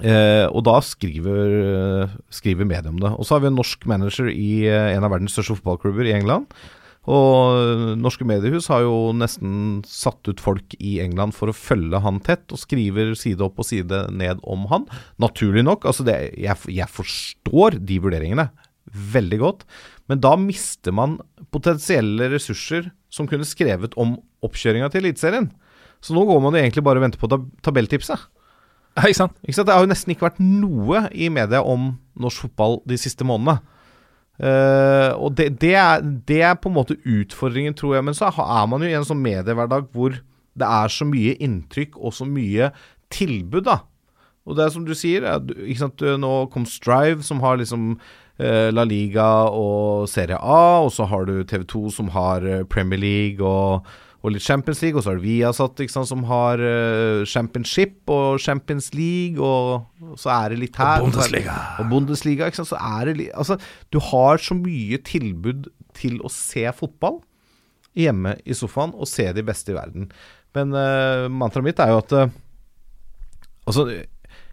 Uh, 0.03 0.45
og 0.51 0.59
da 0.67 0.75
skriver, 0.83 2.11
skriver 2.29 2.67
media 2.67 2.91
om 2.91 2.99
det. 3.01 3.15
Og 3.15 3.23
så 3.23 3.37
har 3.37 3.45
vi 3.45 3.53
en 3.53 3.57
norsk 3.57 3.87
manager 3.89 4.27
i 4.33 4.67
en 4.67 5.07
av 5.07 5.15
verdens 5.15 5.39
største 5.39 5.55
fotballklubber 5.61 6.11
i 6.11 6.17
England, 6.19 6.51
og 7.07 7.95
norske 8.03 8.25
mediehus 8.27 8.67
har 8.67 8.83
jo 8.83 9.13
nesten 9.15 9.79
satt 9.87 10.27
ut 10.27 10.41
folk 10.43 10.75
i 10.75 10.97
England 11.03 11.35
for 11.37 11.47
å 11.47 11.55
følge 11.55 12.01
han 12.03 12.19
tett, 12.23 12.43
og 12.51 12.59
skriver 12.59 13.13
side 13.15 13.45
opp 13.45 13.61
og 13.63 13.69
side 13.69 14.03
ned 14.11 14.43
om 14.43 14.65
han. 14.71 14.87
Naturlig 15.23 15.63
nok. 15.63 15.87
altså 15.87 16.03
det, 16.07 16.17
jeg, 16.35 16.59
jeg 16.67 16.91
forstår 16.91 17.79
de 17.79 18.01
vurderingene 18.03 18.49
veldig 19.15 19.39
godt, 19.39 19.63
men 20.11 20.19
da 20.23 20.33
mister 20.39 20.95
man 20.95 21.17
potensielle 21.51 22.29
ressurser 22.31 22.91
som 23.11 23.27
kunne 23.27 23.47
skrevet 23.47 23.95
om 23.99 24.17
oppkjøringa 24.43 24.91
til 24.91 25.05
Eliteserien. 25.05 25.49
Så 26.03 26.15
nå 26.15 26.23
går 26.27 26.43
man 26.43 26.55
jo 26.55 26.61
egentlig 26.61 26.83
bare 26.85 26.99
og 26.99 27.07
venter 27.07 27.21
på 27.21 27.29
tab 27.31 27.47
tabelltipset. 27.65 28.27
Ikke 28.97 29.17
sant? 29.17 29.35
Ikke 29.45 29.57
sant? 29.57 29.69
Det 29.69 29.75
har 29.75 29.83
jo 29.85 29.91
nesten 29.91 30.13
ikke 30.13 30.27
vært 30.27 30.43
noe 30.43 31.05
i 31.13 31.29
media 31.33 31.61
om 31.63 31.91
norsk 32.17 32.47
fotball 32.47 32.79
de 32.89 32.97
siste 32.99 33.25
månedene. 33.27 33.61
Uh, 34.37 35.17
og 35.17 35.33
det, 35.37 35.49
det, 35.61 35.73
er, 35.73 36.03
det, 36.29 36.41
er, 36.45 36.57
på 36.61 36.69
en 36.69 36.77
måte 36.77 36.99
utfordringen, 37.01 37.73
tror 37.77 37.97
jeg. 37.97 38.05
Men 38.05 38.17
så 38.17 38.29
er 38.29 38.69
man 38.69 38.85
jo 38.85 38.89
i 38.91 38.97
en 38.97 39.07
sånn 39.07 39.23
mediehverdag 39.23 39.89
hvor 39.95 40.19
det 40.57 40.67
er 40.67 40.93
så 40.93 41.05
mye 41.05 41.35
inntrykk 41.43 41.97
og 41.97 42.15
så 42.17 42.25
mye 42.29 42.71
tilbud, 43.13 43.65
da. 43.69 43.81
Og 44.47 44.55
det 44.55 44.63
er 44.63 44.71
som 44.71 44.85
du 44.87 44.93
sier, 44.95 45.25
ikke 45.67 45.81
sant? 45.81 46.03
nå 46.21 46.33
kom 46.53 46.65
Strive, 46.69 47.25
som 47.25 47.41
har 47.43 47.59
liksom 47.59 47.95
uh, 47.97 48.69
La 48.71 48.85
Liga 48.87 49.27
og 49.51 50.07
Serie 50.11 50.39
A, 50.39 50.85
og 50.85 50.91
så 50.95 51.07
har 51.11 51.27
du 51.27 51.41
TV2 51.43 51.87
som 51.93 52.13
har 52.15 52.45
eh, 52.47 52.63
Premier 52.69 53.01
League 53.01 53.43
og 53.43 53.87
og 54.27 54.33
litt 54.35 54.45
Champions 54.45 54.81
League. 54.83 54.97
Og 54.99 55.05
så 55.05 55.13
har 55.13 55.21
vi 55.21 55.37
Viasat 55.39 55.83
sant, 55.91 56.09
som 56.09 56.25
har 56.29 56.61
uh, 56.61 57.23
Championship 57.27 58.11
og 58.13 58.41
Champions 58.43 58.91
League, 58.95 59.39
og 59.39 60.17
så 60.19 60.33
er 60.35 60.53
det 60.53 60.61
litt 60.65 60.79
her. 60.81 61.01
Og 61.01 61.09
Bundesliga. 61.11 61.55
Og 61.81 61.89
Bundesliga, 61.91 62.51
sant. 62.55 62.71
Så 62.71 62.81
det 63.07 63.17
litt 63.21 63.33
Altså, 63.37 63.57
du 63.93 63.99
har 64.11 64.41
så 64.41 64.57
mye 64.57 64.99
tilbud 65.05 65.71
til 65.97 66.19
å 66.21 66.31
se 66.31 66.65
fotball 66.75 67.21
hjemme 67.97 68.35
i 68.45 68.53
sofaen 68.53 68.93
og 68.93 69.09
se 69.09 69.25
de 69.33 69.45
beste 69.45 69.73
i 69.73 69.77
verden. 69.77 70.11
Men 70.57 70.75
uh, 70.75 71.25
mantraet 71.31 71.65
mitt 71.65 71.81
er 71.83 71.95
jo 71.95 72.03
at 72.03 72.13
uh, 72.17 72.27
Altså 73.67 73.89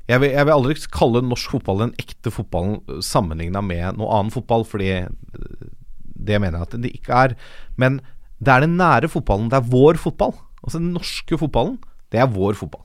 jeg 0.05 0.21
vil, 0.21 0.33
jeg 0.35 0.45
vil, 0.45 0.53
aldri 0.53 0.75
kalle 0.93 1.21
norsk 1.25 1.53
fotball 1.55 1.79
den 1.81 1.93
ekte 2.03 2.33
fotballen 2.35 2.99
sammenligna 3.01 3.63
med 3.65 3.97
noe 3.97 4.11
annen 4.13 4.33
fotball, 4.35 4.67
fordi 4.69 4.91
det 6.27 6.41
mener 6.41 6.59
jeg 6.59 6.67
at 6.67 6.77
det 6.83 6.91
ikke 6.99 7.21
er. 7.29 7.37
Men 7.81 8.01
det 8.41 8.55
er 8.55 8.65
den 8.65 8.77
nære 8.81 9.11
fotballen. 9.13 9.51
Det 9.53 9.61
er 9.61 9.71
vår 9.71 10.01
fotball. 10.01 10.35
Altså 10.65 10.81
den 10.81 10.95
norske 10.97 11.39
fotballen, 11.39 11.79
det 12.13 12.23
er 12.23 12.31
vår 12.31 12.57
fotball. 12.59 12.83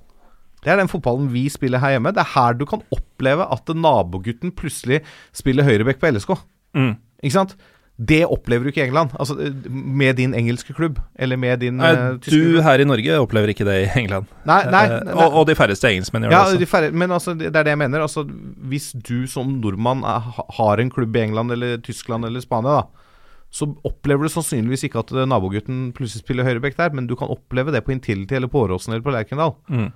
Det 0.60 0.74
er 0.74 0.80
den 0.82 0.92
fotballen 0.92 1.30
vi 1.32 1.46
spiller 1.52 1.80
her 1.80 1.96
hjemme. 1.96 2.12
Det 2.16 2.24
er 2.26 2.34
her 2.36 2.56
du 2.60 2.66
kan 2.68 2.84
oppleve 2.96 3.48
at 3.48 3.76
nabogutten 3.76 4.52
plutselig 4.56 5.02
spiller 5.36 5.68
høyreback 5.68 6.02
på 6.02 6.12
LSK. 6.12 6.36
Mm. 6.76 6.98
Ikke 7.24 7.38
sant? 7.38 7.56
Det 8.00 8.22
opplever 8.32 8.64
du 8.64 8.72
ikke 8.72 8.80
i 8.80 8.88
England, 8.88 9.12
altså 9.20 9.36
med 9.68 10.16
din 10.16 10.32
engelske 10.32 10.72
klubb, 10.72 11.02
eller 11.20 11.36
med 11.36 11.60
din 11.60 11.76
nei, 11.82 11.90
uh, 11.92 12.14
tyske. 12.16 12.38
Du 12.38 12.62
her 12.64 12.80
i 12.80 12.86
Norge 12.88 13.18
opplever 13.20 13.52
ikke 13.52 13.66
det 13.68 13.76
i 13.82 13.90
England. 14.00 14.30
Nei, 14.48 14.62
nei, 14.72 14.84
eh, 14.88 15.02
nei. 15.04 15.18
Og, 15.18 15.36
og, 15.42 15.44
de 15.50 15.56
færreste 15.60 15.92
engelskmenn 15.92 16.24
gjør 16.24 16.32
ja, 16.32 16.40
det 16.46 16.54
også. 16.54 16.62
De 16.62 16.70
færre, 16.72 16.92
men 16.96 17.12
altså, 17.12 17.34
det 17.36 17.50
er 17.52 17.68
det 17.68 17.74
jeg 17.74 17.82
mener. 17.82 18.06
Altså, 18.06 18.24
hvis 18.72 18.94
du 18.96 19.28
som 19.28 19.52
nordmann 19.60 20.06
er, 20.08 20.32
har 20.62 20.80
en 20.80 20.94
klubb 20.96 21.20
i 21.20 21.26
England 21.26 21.52
eller 21.58 21.76
Tyskland 21.84 22.24
eller 22.30 22.40
Spania, 22.46 22.80
da, 22.80 23.09
så 23.50 23.66
opplever 23.88 24.28
du 24.28 24.32
sannsynligvis 24.32 24.86
ikke 24.86 25.02
at 25.02 25.14
nabogutten 25.30 25.90
plutselig 25.98 26.22
spiller 26.22 26.46
høyrebekk 26.46 26.78
der, 26.78 26.94
men 26.94 27.08
du 27.10 27.16
kan 27.18 27.32
oppleve 27.34 27.74
det 27.74 27.82
på 27.86 27.96
Intility 27.96 28.38
eller 28.38 28.52
på 28.52 28.62
Åråsen 28.62 28.94
eller 28.94 29.06
på 29.06 29.14
Lerkendal. 29.16 29.56
Mm. 29.74 29.90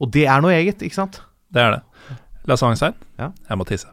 Og 0.00 0.12
det 0.12 0.26
er 0.28 0.44
noe 0.44 0.52
eget, 0.56 0.84
ikke 0.84 0.98
sant? 0.98 1.22
Det 1.52 1.62
er 1.62 1.78
det. 1.78 2.18
Lasse 2.48 2.66
Hangstein, 2.66 2.96
ja? 3.20 3.30
jeg 3.48 3.60
må 3.60 3.66
tisse. 3.68 3.88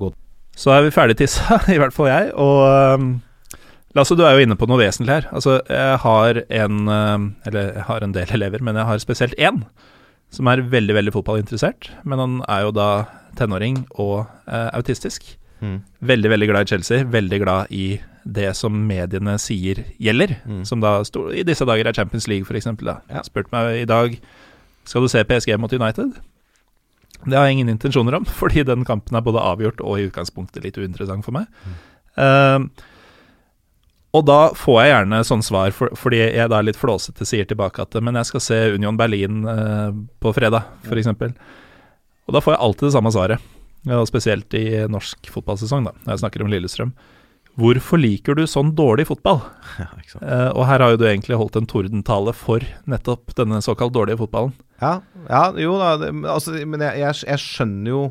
Godt. 0.00 0.16
Så 0.56 0.72
er 0.72 0.86
vi 0.86 0.94
ferdig 0.94 1.18
tissa, 1.20 1.60
i 1.74 1.78
hvert 1.80 1.94
fall 1.96 2.08
jeg. 2.08 2.32
Og 2.40 2.96
um, 2.96 3.10
Lasse, 3.96 4.16
du 4.16 4.24
er 4.28 4.36
jo 4.36 4.44
inne 4.44 4.58
på 4.60 4.68
noe 4.68 4.80
vesentlig 4.80 5.14
her. 5.14 5.28
Altså, 5.36 5.58
jeg 5.72 6.00
har 6.02 6.42
en 6.44 6.82
um, 6.84 7.30
Eller 7.48 7.70
jeg 7.78 7.86
har 7.88 8.04
en 8.04 8.12
del 8.16 8.32
elever, 8.36 8.64
men 8.64 8.76
jeg 8.76 8.88
har 8.88 9.00
spesielt 9.00 9.36
én 9.40 9.62
som 10.34 10.48
er 10.50 10.64
veldig, 10.68 10.96
veldig 10.96 11.12
fotballinteressert. 11.14 11.92
Men 12.04 12.20
han 12.20 12.38
er 12.50 12.66
jo 12.66 12.74
da 12.76 12.88
tenåring 13.38 13.84
og 13.94 14.26
uh, 14.48 14.68
autistisk. 14.76 15.36
Mm. 15.60 15.80
Veldig, 15.98 16.30
veldig 16.30 16.48
glad 16.50 16.66
i 16.66 16.70
Chelsea. 16.74 17.04
Veldig 17.04 17.40
glad 17.42 17.72
i 17.72 17.86
det 18.26 18.50
som 18.58 18.74
mediene 18.88 19.36
sier 19.40 19.84
gjelder. 20.02 20.36
Mm. 20.46 20.64
Som 20.68 20.82
da 20.82 20.98
sto, 21.06 21.28
i 21.32 21.44
disse 21.46 21.66
dager 21.68 21.88
er 21.88 21.96
Champions 21.96 22.26
League, 22.30 22.46
f.eks. 22.48 22.68
Ja. 23.10 23.22
Spurte 23.26 23.54
meg 23.54 23.82
i 23.82 23.88
dag 23.88 24.18
skal 24.86 25.02
du 25.02 25.10
se 25.10 25.24
PSG 25.26 25.56
mot 25.58 25.72
United. 25.72 26.18
Det 27.26 27.34
har 27.34 27.48
jeg 27.48 27.58
ingen 27.58 27.72
intensjoner 27.72 28.18
om, 28.18 28.26
fordi 28.40 28.66
den 28.66 28.84
kampen 28.86 29.16
er 29.16 29.24
både 29.24 29.42
avgjort 29.42 29.80
og 29.82 29.98
i 29.98 30.10
utgangspunktet 30.10 30.66
litt 30.66 30.78
uinteressant 30.78 31.26
for 31.26 31.36
meg. 31.36 31.48
Mm. 31.64 31.80
Uh, 32.16 32.92
og 34.16 34.22
da 34.24 34.38
får 34.56 34.78
jeg 34.80 34.92
gjerne 34.94 35.24
sånn 35.28 35.42
svar, 35.44 35.74
for, 35.76 35.92
fordi 35.98 36.22
jeg 36.22 36.48
da 36.48 36.62
litt 36.64 36.78
flåsete 36.80 37.26
sier 37.28 37.44
tilbake 37.48 37.82
at 37.84 37.98
men 38.00 38.16
jeg 38.16 38.30
skal 38.30 38.44
se 38.44 38.60
Union 38.78 38.96
Berlin 38.96 39.42
uh, 39.44 39.90
på 40.22 40.32
fredag, 40.36 40.70
f.eks. 40.86 41.10
Og 42.26 42.34
da 42.34 42.40
får 42.42 42.56
jeg 42.56 42.62
alltid 42.64 42.88
det 42.88 42.94
samme 42.96 43.12
svaret 43.12 43.52
og 43.94 44.08
spesielt 44.08 44.54
i 44.58 44.66
norsk 44.90 45.28
fotballsesong, 45.30 45.86
da, 45.86 45.94
når 46.04 46.16
jeg 46.16 46.22
snakker 46.24 46.42
om 46.42 46.50
Lillestrøm. 46.50 46.94
Hvorfor 47.56 47.96
liker 48.00 48.36
du 48.36 48.44
sånn 48.48 48.74
dårlig 48.76 49.06
fotball? 49.08 49.40
Ja, 49.76 49.88
uh, 50.20 50.50
og 50.56 50.62
her 50.68 50.80
har 50.80 50.92
jo 50.94 51.00
du 51.00 51.06
egentlig 51.08 51.36
holdt 51.36 51.56
en 51.58 51.68
tordentale 51.68 52.32
for 52.36 52.64
nettopp 52.88 53.34
denne 53.36 53.58
såkalt 53.64 53.94
dårlige 53.96 54.20
fotballen. 54.20 54.54
Ja, 54.80 55.00
ja 55.28 55.42
jo 55.60 55.74
da, 55.80 55.94
det, 56.00 56.12
altså, 56.30 56.54
men 56.68 56.84
jeg, 56.84 57.02
jeg, 57.02 57.18
jeg, 57.28 57.42
skjønner 57.42 57.92
jo 57.92 58.02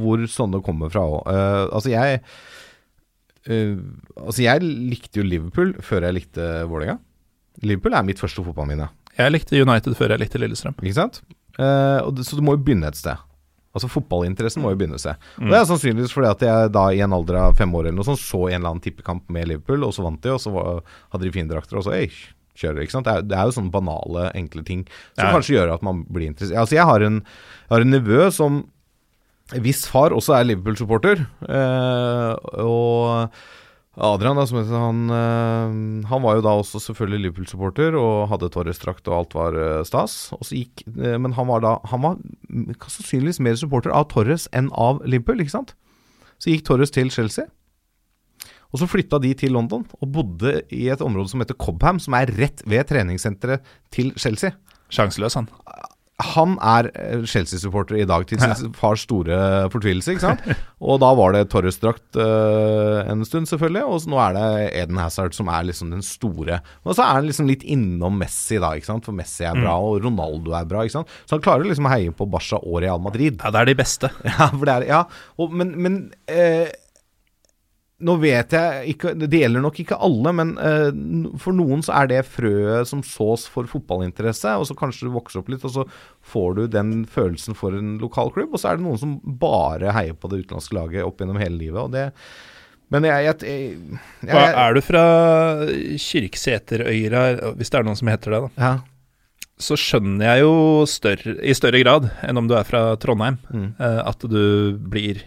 hvor 0.00 0.22
sånne 0.30 0.62
kommer 0.64 0.90
fra 0.90 1.04
òg. 1.06 1.20
Uh, 1.26 1.34
eh, 1.34 1.64
altså, 1.76 1.92
jeg 1.92 2.22
uh, 3.50 3.82
Altså, 4.24 4.44
jeg 4.46 4.64
likte 4.64 5.20
jo 5.20 5.26
Liverpool 5.26 5.74
før 5.84 6.08
jeg 6.08 6.18
likte 6.20 6.48
Vålerenga. 6.70 6.96
Liverpool 7.66 7.98
er 7.98 8.06
mitt 8.06 8.22
første 8.22 8.42
fotballminne. 8.46 8.88
Jeg 9.18 9.34
likte 9.34 9.60
United 9.60 9.94
før 9.98 10.14
jeg 10.14 10.24
likte 10.24 10.40
Lillestrøm. 10.42 10.78
Ikke 10.82 10.96
sant? 10.96 11.20
Det, 11.54 12.24
så 12.26 12.38
du 12.38 12.42
må 12.42 12.56
jo 12.56 12.64
begynne 12.66 12.88
et 12.90 12.98
sted. 12.98 13.20
Altså 13.74 13.90
Fotballinteressen 13.90 14.62
må 14.62 14.70
jo 14.72 14.78
begynne 14.78 15.00
seg. 15.02 15.18
Mm. 15.36 15.48
Og 15.48 15.50
Det 15.50 15.58
er 15.58 15.66
sannsynligvis 15.70 16.14
fordi 16.14 16.30
at 16.30 16.46
jeg 16.46 16.70
da 16.76 16.84
i 16.94 17.02
en 17.04 17.16
alder 17.16 17.40
av 17.42 17.58
fem 17.58 17.74
år 17.74 17.88
eller 17.88 17.98
noe 17.98 18.06
sånt 18.06 18.22
så 18.22 18.46
en 18.46 18.60
eller 18.60 18.70
annen 18.70 18.84
tippekamp 18.84 19.26
med 19.34 19.50
Liverpool, 19.50 19.86
og 19.86 19.96
så 19.96 20.06
vant 20.06 20.22
de, 20.22 20.32
og 20.34 20.42
så 20.42 20.54
var, 20.54 20.84
hadde 21.14 21.26
de 21.26 21.34
fine 21.34 21.50
drakter, 21.50 21.80
og 21.80 21.86
så 21.86 21.96
ei, 21.96 22.06
kjører. 22.58 22.84
ikke 22.84 22.94
sant? 22.94 23.08
Det 23.08 23.16
er, 23.16 23.26
det 23.26 23.38
er, 23.38 23.48
jo 23.48 23.56
sånne 23.58 23.74
banale, 23.74 24.28
enkle 24.38 24.62
ting 24.66 24.86
som 25.16 25.26
ja. 25.26 25.32
kanskje 25.34 25.58
gjør 25.58 25.74
at 25.74 25.84
man 25.86 26.04
blir 26.06 26.30
interessert. 26.30 26.60
Altså 26.62 26.78
Jeg 26.78 26.88
har 26.90 27.06
en, 27.08 27.18
jeg 27.66 27.74
har 27.74 27.86
en 27.86 27.94
nevø 27.96 28.30
som 28.34 28.62
hvis 29.52 29.82
far 29.90 30.14
også 30.16 30.38
er 30.38 30.46
Liverpool-supporter, 30.48 31.26
øh, 31.52 32.30
og 32.64 33.28
Adrian, 33.94 34.34
da, 34.34 34.42
som 34.50 34.58
heter, 34.58 34.74
han, 34.74 35.02
uh, 35.06 36.06
han 36.10 36.22
var 36.24 36.38
jo 36.38 36.42
da 36.42 36.54
også 36.58 36.80
selvfølgelig 36.82 37.28
Liverpool-supporter 37.28 37.94
og 37.98 38.26
hadde 38.32 38.50
Torres-drakt 38.50 39.06
og 39.10 39.18
alt 39.20 39.36
var 39.38 39.58
uh, 39.58 39.82
stas. 39.86 40.32
Gikk, 40.50 40.82
uh, 40.96 41.14
men 41.22 41.36
han 41.36 41.46
var 41.46 41.62
da 41.62 41.76
Han 41.92 42.02
var 42.02 42.18
sannsynligvis 42.90 43.38
mer 43.44 43.58
supporter 43.60 43.94
av 43.94 44.08
Torres 44.10 44.48
enn 44.50 44.72
av 44.74 44.98
Liverpool, 45.06 45.44
ikke 45.44 45.54
sant? 45.54 45.76
Så 46.42 46.50
gikk 46.50 46.66
Torres 46.66 46.90
til 46.94 47.12
Chelsea. 47.14 47.46
Og 48.74 48.82
så 48.82 48.90
flytta 48.90 49.20
de 49.22 49.30
til 49.38 49.54
London 49.54 49.84
og 50.02 50.10
bodde 50.10 50.56
i 50.74 50.88
et 50.90 51.02
område 51.04 51.30
som 51.30 51.44
heter 51.44 51.54
Cobham, 51.54 52.02
som 52.02 52.16
er 52.18 52.32
rett 52.34 52.64
ved 52.66 52.88
treningssenteret 52.90 53.62
til 53.94 54.10
Chelsea. 54.18 54.56
Sjanseløs, 54.90 55.38
han 55.38 55.46
han 56.22 56.52
er 56.62 56.86
eh, 56.94 57.22
Chelsea-supporter 57.26 57.96
i 57.98 58.06
dag, 58.06 58.22
til 58.30 58.38
sin 58.38 58.74
fars 58.78 59.02
store 59.02 59.66
fortvilelse. 59.72 60.14
ikke 60.14 60.22
sant? 60.22 60.44
Og 60.84 61.00
da 61.02 61.08
var 61.18 61.34
det 61.34 61.48
Torres-drakt 61.50 62.18
uh, 62.20 63.02
en 63.10 63.24
stund, 63.26 63.48
selvfølgelig. 63.50 63.82
Og 63.82 64.06
nå 64.12 64.20
er 64.22 64.36
det 64.36 64.46
Eden 64.84 65.00
Hazard 65.02 65.34
som 65.34 65.50
er 65.50 65.66
liksom 65.66 65.90
den 65.90 66.04
store. 66.06 66.60
Og 66.84 66.94
så 66.94 67.02
er 67.02 67.18
han 67.18 67.26
liksom 67.26 67.50
litt 67.50 67.64
innom 67.66 68.20
Messi, 68.20 68.60
da, 68.62 68.74
ikke 68.76 68.92
sant? 68.92 69.08
for 69.08 69.16
Messi 69.16 69.42
er 69.48 69.58
bra, 69.58 69.74
mm. 69.74 69.88
og 69.88 70.06
Ronaldo 70.06 70.54
er 70.54 70.70
bra. 70.70 70.84
ikke 70.84 71.00
sant? 71.00 71.18
Så 71.24 71.38
han 71.38 71.44
klarer 71.46 71.66
liksom 71.66 71.90
å 71.90 71.94
heie 71.96 72.14
på 72.14 72.28
Barca 72.30 72.62
og 72.62 72.78
Real 72.84 73.02
Madrid. 73.02 73.40
Ja, 73.42 73.50
det 73.50 73.64
er 73.64 73.72
de 73.72 73.78
beste. 73.82 74.12
Ja, 74.34 74.48
for 74.50 74.66
det 74.66 74.74
er, 74.74 74.86
ja. 74.88 75.02
Og, 75.40 75.52
men, 75.54 75.74
men 75.80 75.98
uh, 76.30 76.70
nå 78.04 78.14
vet 78.20 78.52
jeg 78.52 78.94
ikke 78.94 79.14
Det 79.16 79.40
gjelder 79.40 79.62
nok 79.64 79.78
ikke 79.80 79.96
alle, 80.04 80.32
men 80.36 80.52
uh, 80.60 81.36
for 81.40 81.56
noen 81.56 81.80
så 81.86 81.94
er 82.02 82.10
det 82.10 82.22
frøet 82.28 82.88
som 82.90 83.00
sås 83.06 83.46
for 83.50 83.66
fotballinteresse, 83.70 84.52
og 84.60 84.66
så 84.68 84.76
kanskje 84.78 85.08
du 85.08 85.14
vokser 85.16 85.40
opp 85.40 85.48
litt, 85.52 85.64
og 85.64 85.72
så 85.74 85.86
får 86.34 86.58
du 86.58 86.62
den 86.74 86.92
følelsen 87.10 87.56
for 87.58 87.76
en 87.76 87.94
lokal 88.02 88.32
klubb, 88.34 88.52
og 88.54 88.60
så 88.62 88.72
er 88.72 88.78
det 88.80 88.86
noen 88.86 89.00
som 89.00 89.16
bare 89.40 89.94
heier 89.96 90.14
på 90.18 90.28
det 90.32 90.44
utenlandske 90.44 90.76
laget 90.76 91.06
opp 91.08 91.22
gjennom 91.24 91.40
hele 91.40 91.56
livet, 91.60 91.80
og 91.86 91.94
det 91.96 92.10
Men 92.92 93.06
jeg, 93.08 93.24
jeg, 93.24 93.36
jeg, 93.48 94.28
jeg, 94.28 94.50
er 94.60 94.74
du 94.76 94.80
fra 94.84 95.04
Kyrksæterøyra, 95.98 97.22
hvis 97.58 97.72
det 97.72 97.78
er 97.80 97.86
noen 97.86 97.98
som 97.98 98.10
heter 98.12 98.34
det, 98.34 98.40
da, 98.44 98.50
ja. 98.60 98.72
så 99.58 99.76
skjønner 99.80 100.26
jeg 100.28 100.44
jo 100.44 100.54
større, 100.90 101.36
i 101.42 101.54
større 101.56 101.80
grad 101.82 102.10
enn 102.26 102.40
om 102.42 102.50
du 102.50 102.54
er 102.58 102.66
fra 102.68 102.84
Trondheim, 103.00 103.38
Mm. 103.50 103.70
eh, 103.78 104.00
at 104.04 104.26
du 104.30 104.76
blir 104.78 105.22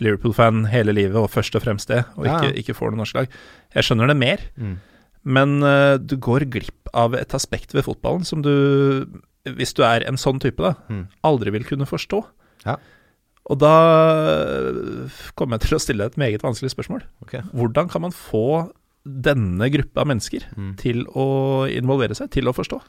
Liverpool-fan 0.00 0.64
hele 0.72 0.92
livet 0.96 1.16
og 1.20 1.30
først 1.30 1.54
og 1.56 1.62
fremst 1.62 1.88
det, 1.88 2.04
og 2.16 2.26
ikke, 2.26 2.54
ikke 2.62 2.74
får 2.78 2.90
noe 2.92 3.02
norsk 3.02 3.14
lag. 3.20 3.28
Jeg 3.74 3.84
skjønner 3.84 4.08
det 4.08 4.16
mer, 4.16 4.38
Mm. 4.56 4.76
men 5.24 5.62
uh, 5.62 5.96
du 5.98 6.16
går 6.16 6.48
glipp 6.50 6.88
av 6.94 7.14
et 7.14 7.34
aspekt 7.34 7.72
ved 7.74 7.84
fotballen 7.84 8.24
som 8.24 8.42
du, 8.42 9.06
hvis 9.44 9.74
du 9.76 9.82
er 9.84 10.02
en 10.08 10.16
sånn 10.16 10.40
type, 10.40 10.58
da, 10.62 10.74
Mm. 10.88 11.06
aldri 11.24 11.50
vil 11.52 11.64
kunne 11.64 11.86
forstå. 11.86 12.24
Ja. 12.66 12.76
Og 13.50 13.58
da 13.58 13.74
kommer 15.38 15.58
jeg 15.58 15.68
til 15.68 15.76
å 15.78 15.82
stille 15.82 16.06
et 16.06 16.16
meget 16.20 16.42
vanskelig 16.44 16.70
spørsmål. 16.74 17.02
Okay. 17.24 17.40
Hvordan 17.54 17.88
kan 17.90 18.02
man 18.04 18.12
få 18.14 18.70
denne 19.04 19.70
gruppa 19.72 20.04
mennesker 20.06 20.44
Mm. 20.56 20.76
til 20.76 21.04
å 21.16 21.66
involvere 21.70 22.14
seg, 22.14 22.30
til 22.30 22.44
å 22.48 22.52
forstå? 22.54 22.80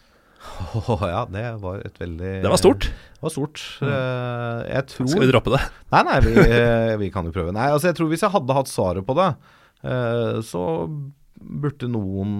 Åh, 0.76 1.04
ja, 1.06 1.22
det 1.30 1.46
var 1.62 1.82
et 1.86 1.98
veldig 2.02 2.32
Det 2.44 2.50
var 2.50 2.60
stort. 2.60 2.88
Det 2.90 3.22
var 3.22 3.34
stort. 3.34 3.62
Eh, 3.86 4.60
jeg 4.72 4.88
tror 4.90 5.10
Skal 5.12 5.24
vi 5.24 5.30
droppe 5.30 5.54
det? 5.54 5.62
Nei, 5.94 6.04
nei, 6.08 6.20
vi, 6.26 6.36
eh, 6.46 6.94
vi 7.02 7.10
kan 7.14 7.28
jo 7.28 7.34
prøve. 7.36 7.54
Nei, 7.56 7.70
altså 7.74 7.92
jeg 7.92 8.00
tror 8.00 8.10
Hvis 8.12 8.26
jeg 8.26 8.34
hadde 8.34 8.58
hatt 8.58 8.72
svaret 8.72 9.06
på 9.06 9.16
det, 9.20 9.30
eh, 9.86 10.40
så 10.46 10.64
burde 11.42 11.90
noen 11.90 12.34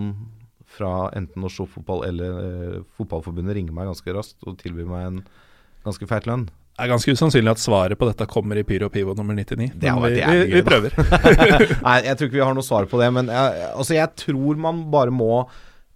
fra 0.72 1.10
enten 1.18 1.44
Norsk 1.44 1.68
Fotball 1.74 2.06
eller 2.08 2.82
Fotballforbundet 2.96 3.58
ringe 3.58 3.74
meg 3.76 3.90
ganske 3.90 4.14
raskt 4.16 4.46
og 4.48 4.56
tilby 4.62 4.86
meg 4.88 5.08
en 5.10 5.22
ganske 5.84 6.08
feit 6.08 6.30
lønn. 6.30 6.46
Det 6.48 6.86
er 6.86 6.94
ganske 6.94 7.14
usannsynlig 7.14 7.52
at 7.52 7.62
svaret 7.62 8.00
på 8.00 8.08
dette 8.08 8.26
kommer 8.32 8.58
i 8.58 8.64
Pyro 8.66 8.88
Pivo 8.90 9.14
nummer 9.18 9.36
99. 9.36 9.74
Det 9.82 9.92
Men 9.92 10.06
vi, 10.06 10.22
vi, 10.22 10.54
vi 10.56 10.62
prøver. 10.66 10.96
Nei, 11.88 11.98
jeg 12.08 12.16
tror 12.18 12.30
ikke 12.30 12.40
vi 12.40 12.46
har 12.46 12.56
noe 12.56 12.66
svar 12.66 12.88
på 12.90 13.02
det, 13.02 13.10
men 13.14 13.28
jeg, 13.30 13.68
altså 13.76 13.98
jeg 13.98 14.16
tror 14.24 14.62
man 14.64 14.86
bare 14.94 15.14
må 15.14 15.44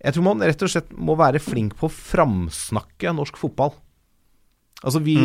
Jeg 0.04 0.16
tror 0.16 0.26
man 0.28 0.44
rett 0.44 0.66
og 0.66 0.72
slett 0.72 0.92
må 0.98 1.16
være 1.20 1.42
flink 1.44 1.76
på 1.80 1.88
å 1.88 1.94
framsnakke 1.94 3.14
norsk 3.16 3.38
fotball. 3.40 3.74
Altså 4.84 5.02
vi 5.04 5.18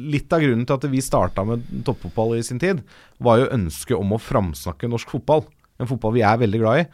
Litt 0.00 0.32
av 0.32 0.40
grunnen 0.40 0.64
til 0.64 0.78
at 0.78 0.84
vi 0.88 1.00
starta 1.04 1.42
med 1.44 1.64
toppfotball 1.84 2.38
i 2.38 2.44
sin 2.46 2.56
tid, 2.56 2.78
var 3.20 3.42
jo 3.42 3.50
ønsket 3.52 3.98
om 3.98 4.14
å 4.16 4.20
framsnakke 4.22 4.88
norsk 4.88 5.10
fotball. 5.12 5.42
En 5.76 5.90
fotball 5.90 6.14
vi 6.14 6.22
er 6.24 6.38
veldig 6.40 6.60
glad 6.62 6.78
i. 6.80 6.84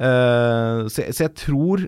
Uh, 0.00 0.88
så, 0.88 1.04
så 1.10 1.26
jeg 1.26 1.34
tror 1.36 1.82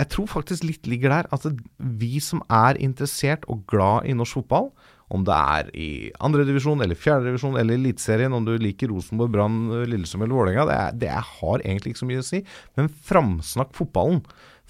Jeg 0.00 0.08
tror 0.10 0.30
faktisk 0.30 0.64
litt 0.64 0.88
ligger 0.88 1.12
der 1.12 1.28
at 1.36 1.44
vi 1.76 2.16
som 2.22 2.40
er 2.48 2.80
interessert 2.82 3.44
og 3.44 3.66
glad 3.70 4.08
i 4.08 4.16
norsk 4.16 4.40
fotball, 4.40 4.72
om 5.12 5.24
det 5.26 5.34
er 5.36 5.68
i 5.76 5.88
andredivisjon 6.24 6.80
eller 6.82 6.96
fjerdedivisjon 6.96 7.58
eller 7.60 7.76
Eliteserien, 7.76 8.32
om 8.32 8.44
du 8.46 8.54
liker 8.58 8.88
Rosenborg, 8.88 9.30
Brann, 9.34 9.58
Lillesund 9.90 10.24
eller 10.24 10.34
Vålerenga, 10.34 10.64
det, 10.70 10.78
er- 10.80 10.98
det 11.04 11.10
har 11.40 11.60
egentlig 11.64 11.92
ikke 11.94 12.02
så 12.04 12.08
mye 12.08 12.22
å 12.24 12.26
si. 12.26 12.40
Men 12.78 12.88
framsnakk 12.88 13.74
fotballen. 13.76 14.22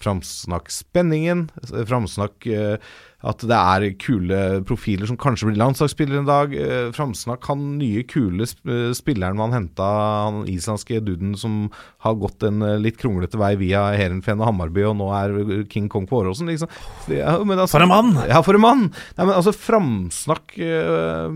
Framsnakk 0.03 0.72
spenningen. 0.74 1.47
Framsnakk 1.87 2.47
eh, 2.51 2.76
at 3.25 3.41
det 3.49 3.57
er 3.57 3.85
kule 4.01 4.39
profiler 4.68 5.09
som 5.09 5.18
kanskje 5.20 5.49
blir 5.49 5.61
landslagsspillere 5.61 6.20
en 6.22 6.29
dag. 6.29 6.55
Eh, 6.55 6.89
framsnakk 6.95 7.47
han 7.49 7.62
nye, 7.81 8.03
kule 8.09 8.45
eh, 8.45 8.91
spilleren 8.97 9.39
man 9.39 9.55
henta, 9.55 9.87
han 10.27 10.43
islandske 10.51 11.01
duden 11.05 11.33
som 11.41 11.70
har 12.05 12.18
gått 12.20 12.45
en 12.45 12.61
eh, 12.64 12.77
litt 12.83 12.99
kronglete 13.01 13.41
vei 13.41 13.55
via 13.61 13.87
Heerenveen 13.97 14.43
og 14.43 14.51
Hammarby, 14.51 14.85
og 14.91 14.99
nå 15.01 15.11
er 15.16 15.37
King 15.72 15.89
Kong 15.93 16.09
på 16.11 16.20
Åråsen, 16.20 16.51
liksom. 16.53 16.72
Ja, 17.12 17.39
men 17.43 17.59
altså- 17.59 17.79
For 17.79 17.87
en 17.87 17.95
mann! 17.95 18.12
ja, 18.29 18.43
for 18.45 18.59
en 18.59 18.64
mann! 18.64 18.89
Nei, 19.16 19.25
men 19.25 19.37
altså, 19.39 19.55
framsnakk 19.57 20.59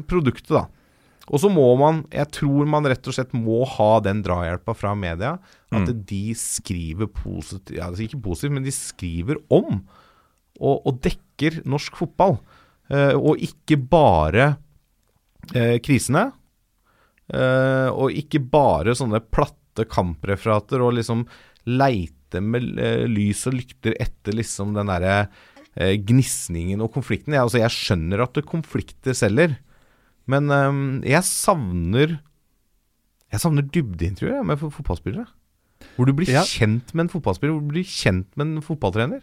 produktet, 0.08 0.52
da. 0.52 0.66
Og 1.28 1.42
så 1.42 1.50
må 1.52 1.66
man, 1.76 2.02
jeg 2.12 2.30
tror 2.32 2.68
man 2.68 2.88
rett 2.88 3.04
og 3.08 3.12
slett 3.16 3.34
må 3.36 3.60
ha 3.68 3.88
den 4.04 4.22
drahjelpa 4.24 4.72
fra 4.76 4.94
media. 4.96 5.34
At 5.68 5.90
de 6.08 6.32
skriver 6.32 7.10
positivt 7.12 7.76
Ja, 7.76 7.90
ikke 7.92 8.20
positivt, 8.24 8.54
men 8.56 8.64
de 8.64 8.72
skriver 8.72 9.36
om 9.52 9.82
og, 10.58 10.82
og 10.88 11.00
dekker 11.04 11.60
norsk 11.68 11.96
fotball. 12.00 12.38
Eh, 12.90 13.14
og 13.16 13.40
ikke 13.44 13.76
bare 13.90 14.50
eh, 15.54 15.76
krisene. 15.84 16.28
Eh, 17.28 17.88
og 17.92 18.14
ikke 18.16 18.40
bare 18.50 18.94
sånne 18.96 19.20
platte 19.28 19.84
kampreferater 19.92 20.82
og 20.82 20.96
liksom 20.98 21.26
leite 21.68 22.40
med 22.44 22.74
lys 23.08 23.46
og 23.48 23.54
lykter 23.56 23.94
etter 24.00 24.34
liksom 24.36 24.74
den 24.76 24.90
derre 24.90 25.28
gnisningen 25.78 26.80
og 26.82 26.90
konflikten. 26.96 27.36
Jeg, 27.36 27.44
altså, 27.44 27.60
jeg 27.62 27.70
skjønner 27.70 28.24
at 28.24 28.34
det 28.34 28.42
konflikter 28.48 29.14
selger, 29.16 29.54
men 30.28 30.50
eh, 30.52 30.80
jeg 31.14 31.24
savner 31.28 32.18
Jeg 33.28 33.42
savner 33.44 33.66
dybdeintervjuer 33.68 34.44
med 34.48 34.56
fotballspillere. 34.62 35.26
Hvor 35.94 36.08
du 36.08 36.14
blir 36.16 36.30
Ja. 36.32 36.40
kjent 36.48 36.94
med 36.96 37.04
en 37.04 37.10
fotballspiller, 37.12 37.52
hvor 37.52 37.60
du 37.66 37.74
blir 37.74 37.84
kjent 37.84 38.26
med 38.40 38.46
en 38.46 38.62
fotballtrener. 38.64 39.20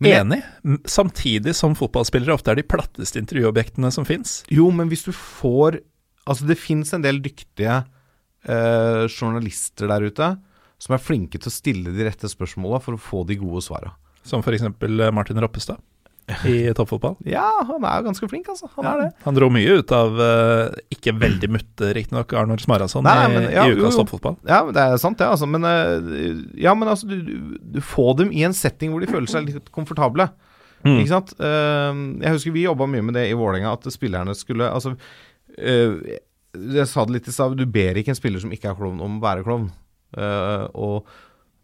Men 0.00 0.10
jeg- 0.10 0.24
Enig. 0.24 0.80
Samtidig 0.86 1.54
som 1.54 1.74
fotballspillere 1.74 2.34
ofte 2.34 2.52
er 2.52 2.54
de 2.60 2.62
platteste 2.62 3.18
intervjuobjektene 3.18 3.90
som 3.92 4.04
fins. 4.06 4.44
Jo, 4.48 4.70
men 4.70 4.88
hvis 4.88 5.04
du 5.04 5.12
får 5.12 5.80
Altså, 6.28 6.44
det 6.46 6.58
fins 6.60 6.92
en 6.92 7.00
del 7.00 7.22
dyktige 7.24 7.86
eh, 8.44 9.06
journalister 9.08 9.88
der 9.88 10.04
ute 10.10 10.26
som 10.78 10.92
er 10.94 10.98
flinke 11.00 11.38
til 11.40 11.48
å 11.48 11.54
stille 11.54 11.94
de 11.96 12.04
rette 12.04 12.28
spørsmåla 12.28 12.82
for 12.84 12.92
å 12.94 13.00
få 13.00 13.22
de 13.26 13.34
gode 13.40 13.62
svara. 13.64 13.94
Som 14.28 14.42
f.eks. 14.44 14.60
Martin 15.10 15.40
Roppestad 15.40 15.80
i 16.44 16.74
toppfotball. 16.76 17.16
Ja, 17.28 17.46
han 17.66 17.84
er 17.86 18.00
jo 18.00 18.08
ganske 18.08 18.28
flink, 18.30 18.48
altså. 18.52 18.68
Han 18.76 18.88
er 18.90 19.00
det. 19.00 19.08
Han 19.24 19.36
dro 19.36 19.48
mye 19.52 19.78
ut 19.80 19.92
av 19.94 20.18
uh, 20.20 20.76
ikke 20.92 21.14
veldig 21.18 21.50
mutte, 21.54 21.92
riktignok, 21.96 22.32
Arnold 22.36 22.62
Smarason 22.64 23.06
Nei, 23.06 23.16
i, 23.24 23.34
men- 23.34 23.48
ja, 23.54 23.64
i 23.64 23.72
jo, 23.72 23.78
ukas 23.80 23.98
toppfotball. 23.98 24.36
Ja, 24.48 24.60
det 24.74 24.84
er 24.84 25.00
sant, 25.00 25.18
det, 25.20 25.28
altså. 25.28 25.48
Men, 25.50 25.64
uh, 25.64 26.42
ja, 26.60 26.74
men 26.78 26.90
altså, 26.92 27.08
du, 27.08 27.56
du, 27.58 27.80
får 27.84 28.18
dem 28.22 28.34
i 28.34 28.44
en 28.46 28.56
setting 28.56 28.92
hvor 28.92 29.04
de 29.04 29.10
føler 29.10 29.30
seg 29.30 29.48
litt 29.48 29.72
komfortable. 29.74 30.28
Mm. 30.84 30.98
Ikke 31.00 31.12
sant? 31.14 31.34
Uh, 31.40 32.20
jeg 32.22 32.36
husker 32.36 32.54
vi 32.54 32.66
jobba 32.66 32.88
mye 32.90 33.06
med 33.08 33.18
det 33.18 33.28
i 33.30 33.36
Vålerenga, 33.38 33.74
at 33.78 33.88
spillerne 33.94 34.36
skulle 34.38 34.68
Altså, 34.68 34.94
jeg 35.58 36.86
sa 36.86 37.02
det 37.06 37.16
litt 37.16 37.30
i 37.30 37.34
stad, 37.34 37.56
du 37.58 37.64
ber 37.66 37.98
ikke 37.98 38.12
en 38.12 38.18
spiller 38.18 38.42
som 38.42 38.52
ikke 38.54 38.70
er 38.70 38.76
klovn, 38.78 39.00
om 39.02 39.16
å 39.18 39.24
være 39.24 39.42
klovn. 39.46 39.70
Og, 40.78 41.08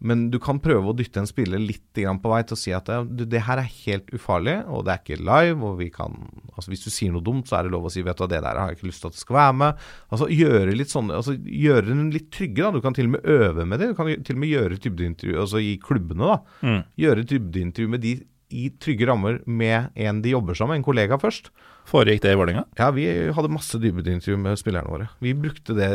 men 0.03 0.25
du 0.29 0.37
kan 0.43 0.59
prøve 0.59 0.91
å 0.91 0.95
dytte 0.97 1.21
en 1.21 1.29
spiller 1.29 1.61
litt 1.61 1.83
på 1.95 2.31
vei 2.31 2.41
til 2.43 2.57
å 2.57 2.59
si 2.59 2.73
at 2.75 2.89
det, 3.07 3.27
det 3.31 3.41
her 3.47 3.61
er 3.61 3.69
helt 3.85 4.11
ufarlig, 4.13 4.57
og 4.67 4.83
det 4.85 4.93
er 4.93 5.01
ikke 5.01 5.21
live, 5.23 5.59
og 5.63 5.79
vi 5.79 5.89
kan 5.93 6.17
Altså 6.55 6.71
Hvis 6.71 6.85
du 6.85 6.91
sier 6.93 7.11
noe 7.11 7.23
dumt, 7.23 7.49
så 7.49 7.57
er 7.57 7.65
det 7.65 7.73
lov 7.73 7.87
å 7.87 7.91
si 7.91 8.03
vet 8.03 8.19
du 8.19 8.27
det 8.31 8.39
der 8.43 8.59
har 8.59 8.69
jeg 8.71 8.77
ikke 8.77 8.87
lyst 8.87 9.01
til 9.03 9.11
at 9.11 9.15
det 9.17 9.21
skal 9.21 9.35
være 9.35 9.55
med. 9.59 9.81
Altså 10.15 10.27
Gjøre 10.31 10.75
litt 10.77 10.91
sånne 10.91 11.17
Altså 11.19 11.35
gjøre 11.35 11.89
den 11.89 12.05
litt 12.13 12.29
trygge, 12.31 12.61
da. 12.61 12.71
Du 12.71 12.83
kan 12.83 12.95
til 12.95 13.09
og 13.09 13.15
med 13.17 13.27
øve 13.27 13.65
med 13.67 13.81
det. 13.81 13.89
Du 13.91 13.97
kan 13.97 14.07
til 14.07 14.37
og 14.37 14.41
med 14.43 14.51
gjøre 14.53 14.79
dybdeintervju 14.85 15.41
altså 15.43 15.59
i 15.63 15.73
klubbene, 15.83 16.31
da. 16.31 16.63
Mm. 16.63 16.81
Gjøre 17.03 17.27
dybdeintervju 17.33 17.91
med 17.91 18.03
de 18.05 18.15
i 18.55 18.69
trygge 18.79 19.07
rammer 19.09 19.41
med 19.49 19.89
en 19.99 20.21
de 20.23 20.31
jobber 20.31 20.55
sammen 20.55 20.79
en 20.79 20.85
kollega 20.85 21.17
først. 21.19 21.49
Foregikk 21.89 22.23
det 22.23 22.33
i 22.33 22.37
Vålerenga? 22.39 22.63
Ja, 22.79 22.91
vi 22.95 23.07
hadde 23.35 23.51
masse 23.51 23.79
dybdeintervju 23.81 24.37
med 24.41 24.61
spillerne 24.61 24.89
våre. 24.89 25.09
Vi 25.21 25.35
brukte 25.37 25.75
det 25.77 25.89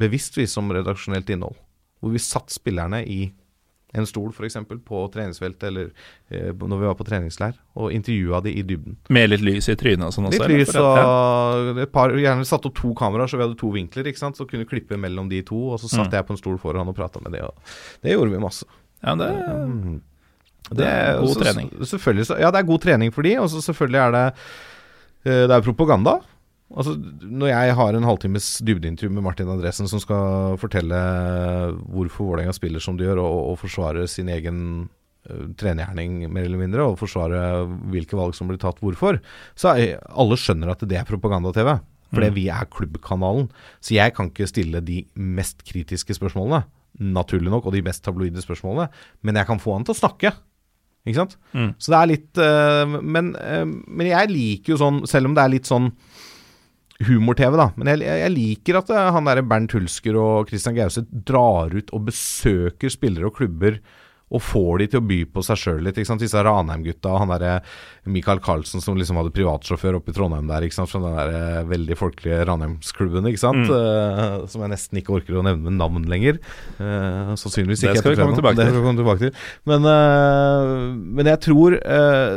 bevisst 0.00 0.38
vi 0.38 0.46
som 0.48 0.70
redaksjonelt 0.72 1.32
innhold. 1.34 1.58
Hvor 2.00 2.12
vi 2.14 2.18
satt 2.22 2.50
spillerne 2.54 3.02
i 3.06 3.32
en 3.96 4.04
stol 4.04 4.28
f.eks. 4.36 4.56
på 4.84 4.98
treningsfeltet 5.14 5.62
eller 5.70 5.86
eh, 6.30 6.52
når 6.52 6.78
vi 6.82 6.86
var 6.90 6.94
på 6.98 7.06
treningsleir, 7.08 7.54
og 7.74 7.90
intervjua 7.96 8.42
de 8.44 8.52
i 8.52 8.62
dybden. 8.62 8.98
Med 9.08 9.30
litt 9.30 9.40
lys 9.40 9.68
i 9.72 9.76
trynet 9.80 10.04
og 10.04 10.12
sånn 10.12 10.26
også? 10.28 10.42
Litt 10.44 10.68
lys 10.68 10.74
og 10.76 11.80
et 11.80 11.90
par, 11.94 12.12
gjerne 12.12 12.44
satt 12.44 12.66
opp 12.68 12.76
to 12.76 12.92
kameraer, 12.94 13.30
så 13.32 13.38
vi 13.40 13.46
hadde 13.46 13.56
to 13.58 13.70
vinkler, 13.72 14.04
ikke 14.10 14.20
sant. 14.20 14.36
Så 14.36 14.44
kunne 14.46 14.68
klippe 14.68 14.98
mellom 15.00 15.30
de 15.32 15.40
to, 15.42 15.56
og 15.72 15.80
så 15.80 15.88
satt 15.88 16.10
Mm. 16.10 16.18
jeg 16.18 16.26
på 16.28 16.36
en 16.36 16.42
stol 16.42 16.58
foran 16.60 16.86
og 16.92 16.94
prata 17.00 17.18
med 17.24 17.32
de. 17.32 17.40
Og 17.48 17.54
det 18.04 18.12
gjorde 18.12 18.30
vi 18.36 18.38
masse. 18.44 18.66
Ja, 19.02 19.14
det, 19.14 19.30
Mm. 19.56 20.00
det 20.74 20.86
er 20.86 21.20
god 21.24 21.36
trening. 21.42 21.70
så- 21.80 21.96
Selvfølgelig, 21.96 22.26
så- 22.26 22.38
ja, 22.40 22.50
det 22.50 22.58
er 22.60 22.66
god 22.68 22.80
trening 22.80 23.10
for 23.14 23.22
de, 23.22 23.36
og 23.38 23.48
så 23.48 23.62
selvfølgelig 23.72 24.00
er 24.06 24.10
det 24.12 24.34
eh, 25.24 25.46
Det 25.48 25.50
er 25.50 25.60
propaganda. 25.62 26.20
Altså, 26.68 26.92
Når 27.24 27.48
jeg 27.48 27.74
har 27.78 27.96
en 27.96 28.04
halvtimes 28.04 28.46
dybdeintervju 28.60 29.10
med 29.14 29.24
Martin 29.24 29.48
Andresen 29.48 29.88
som 29.88 30.00
skal 30.02 30.58
fortelle 30.60 30.98
hvorfor 31.88 32.28
Vålerenga 32.28 32.52
spiller 32.56 32.82
som 32.82 32.98
de 32.98 33.06
gjør, 33.06 33.22
og, 33.24 33.38
og 33.52 33.60
forsvare 33.62 34.04
sin 34.10 34.28
egen 34.32 34.58
uh, 35.30 35.46
trenergjerning 35.60 36.26
mer 36.28 36.44
eller 36.44 36.60
mindre, 36.60 36.84
og 36.84 36.98
forsvare 37.00 37.64
hvilke 37.92 38.18
valg 38.18 38.36
som 38.36 38.50
blir 38.50 38.60
tatt 38.60 38.82
hvorfor, 38.84 39.20
så 39.58 39.72
er, 39.76 39.96
alle 40.12 40.36
skjønner 40.40 40.74
at 40.74 40.84
det 40.88 41.00
er 41.00 41.08
propaganda-TV. 41.08 41.78
Fordi 42.08 42.28
Mm. 42.30 42.34
vi 42.38 42.44
er 42.48 42.64
klubbkanalen. 42.72 43.50
Så 43.84 43.92
jeg 43.92 44.14
kan 44.16 44.30
ikke 44.30 44.46
stille 44.48 44.80
de 44.80 45.02
mest 45.14 45.60
kritiske 45.68 46.14
spørsmålene, 46.16 46.62
naturlig 46.98 47.50
nok, 47.52 47.66
og 47.68 47.74
de 47.74 47.82
mest 47.84 48.00
tabloide 48.02 48.40
spørsmålene, 48.40 48.88
men 49.22 49.36
jeg 49.36 49.46
kan 49.46 49.60
få 49.60 49.74
han 49.76 49.84
til 49.84 49.92
å 49.92 49.98
snakke. 49.98 50.32
Ikke 51.06 51.20
sant? 51.20 51.36
Mm. 51.52 51.74
Så 51.76 51.92
det 51.92 51.98
er 51.98 52.08
litt 52.10 52.40
uh, 52.40 52.98
men, 53.04 53.34
uh, 53.36 53.64
men 53.68 54.08
jeg 54.08 54.32
liker 54.32 54.72
jo 54.74 54.80
sånn, 54.80 55.02
selv 55.08 55.28
om 55.28 55.36
det 55.36 55.44
er 55.44 55.52
litt 55.52 55.68
sånn 55.68 55.90
humor-TV, 57.06 57.54
da. 57.60 57.70
Men 57.78 57.92
jeg, 57.92 58.02
jeg 58.24 58.34
liker 58.34 58.80
at 58.80 58.90
øh, 58.90 59.06
han 59.14 59.30
derre 59.30 59.46
Bernt 59.46 59.76
Hulsker 59.76 60.18
og 60.18 60.50
Christian 60.50 60.76
Gause 60.78 61.04
drar 61.06 61.74
ut 61.74 61.92
og 61.94 62.08
besøker 62.10 62.90
spillere 62.92 63.30
og 63.30 63.36
klubber 63.38 63.78
og 64.28 64.42
får 64.44 64.82
de 64.82 64.86
til 64.92 65.00
å 65.00 65.06
by 65.08 65.18
på 65.32 65.42
seg 65.44 65.60
sjøl 65.60 65.78
litt. 65.86 65.96
ikke 65.96 66.10
sant? 66.10 66.20
Disse 66.20 66.40
Ranheim-gutta 66.44 67.14
og 67.14 67.22
han 67.22 67.30
derre 67.32 67.52
Michael 68.12 68.42
Carlsen 68.44 68.82
som 68.84 68.98
liksom 68.98 69.16
hadde 69.20 69.32
privatsjåfør 69.32 69.98
oppe 70.00 70.12
i 70.12 70.16
Trondheim 70.16 70.50
der, 70.50 70.66
ikke 70.66 70.76
sant? 70.76 70.92
fra 70.92 71.00
den 71.00 71.16
der 71.16 71.32
eh, 71.38 71.68
veldig 71.70 71.96
folkelige 71.98 72.42
Ranheimsklubben, 72.50 73.28
ikke 73.30 73.40
sant? 73.40 73.72
Eh, 73.72 74.34
som 74.52 74.64
jeg 74.64 74.74
nesten 74.74 75.00
ikke 75.00 75.16
orker 75.16 75.40
å 75.40 75.46
nevne 75.46 75.70
med 75.70 75.78
navn 75.80 76.04
lenger. 76.12 76.40
Uh, 76.76 77.32
sannsynligvis 77.40 77.84
Det 77.84 77.94
ikke. 77.94 78.02
skal 78.04 78.14
vi 78.14 78.20
komme 78.20 78.36
tilbake 78.36 78.58
til. 78.58 78.64
Det 78.64 78.68
skal 78.68 78.82
vi 78.82 78.88
komme 78.88 79.00
tilbake 79.00 79.24
til. 79.24 79.46
Men, 79.70 79.88
uh, 79.88 80.74
men 81.18 81.32
jeg 81.32 81.42
tror 81.48 81.78
eh, 81.80 82.36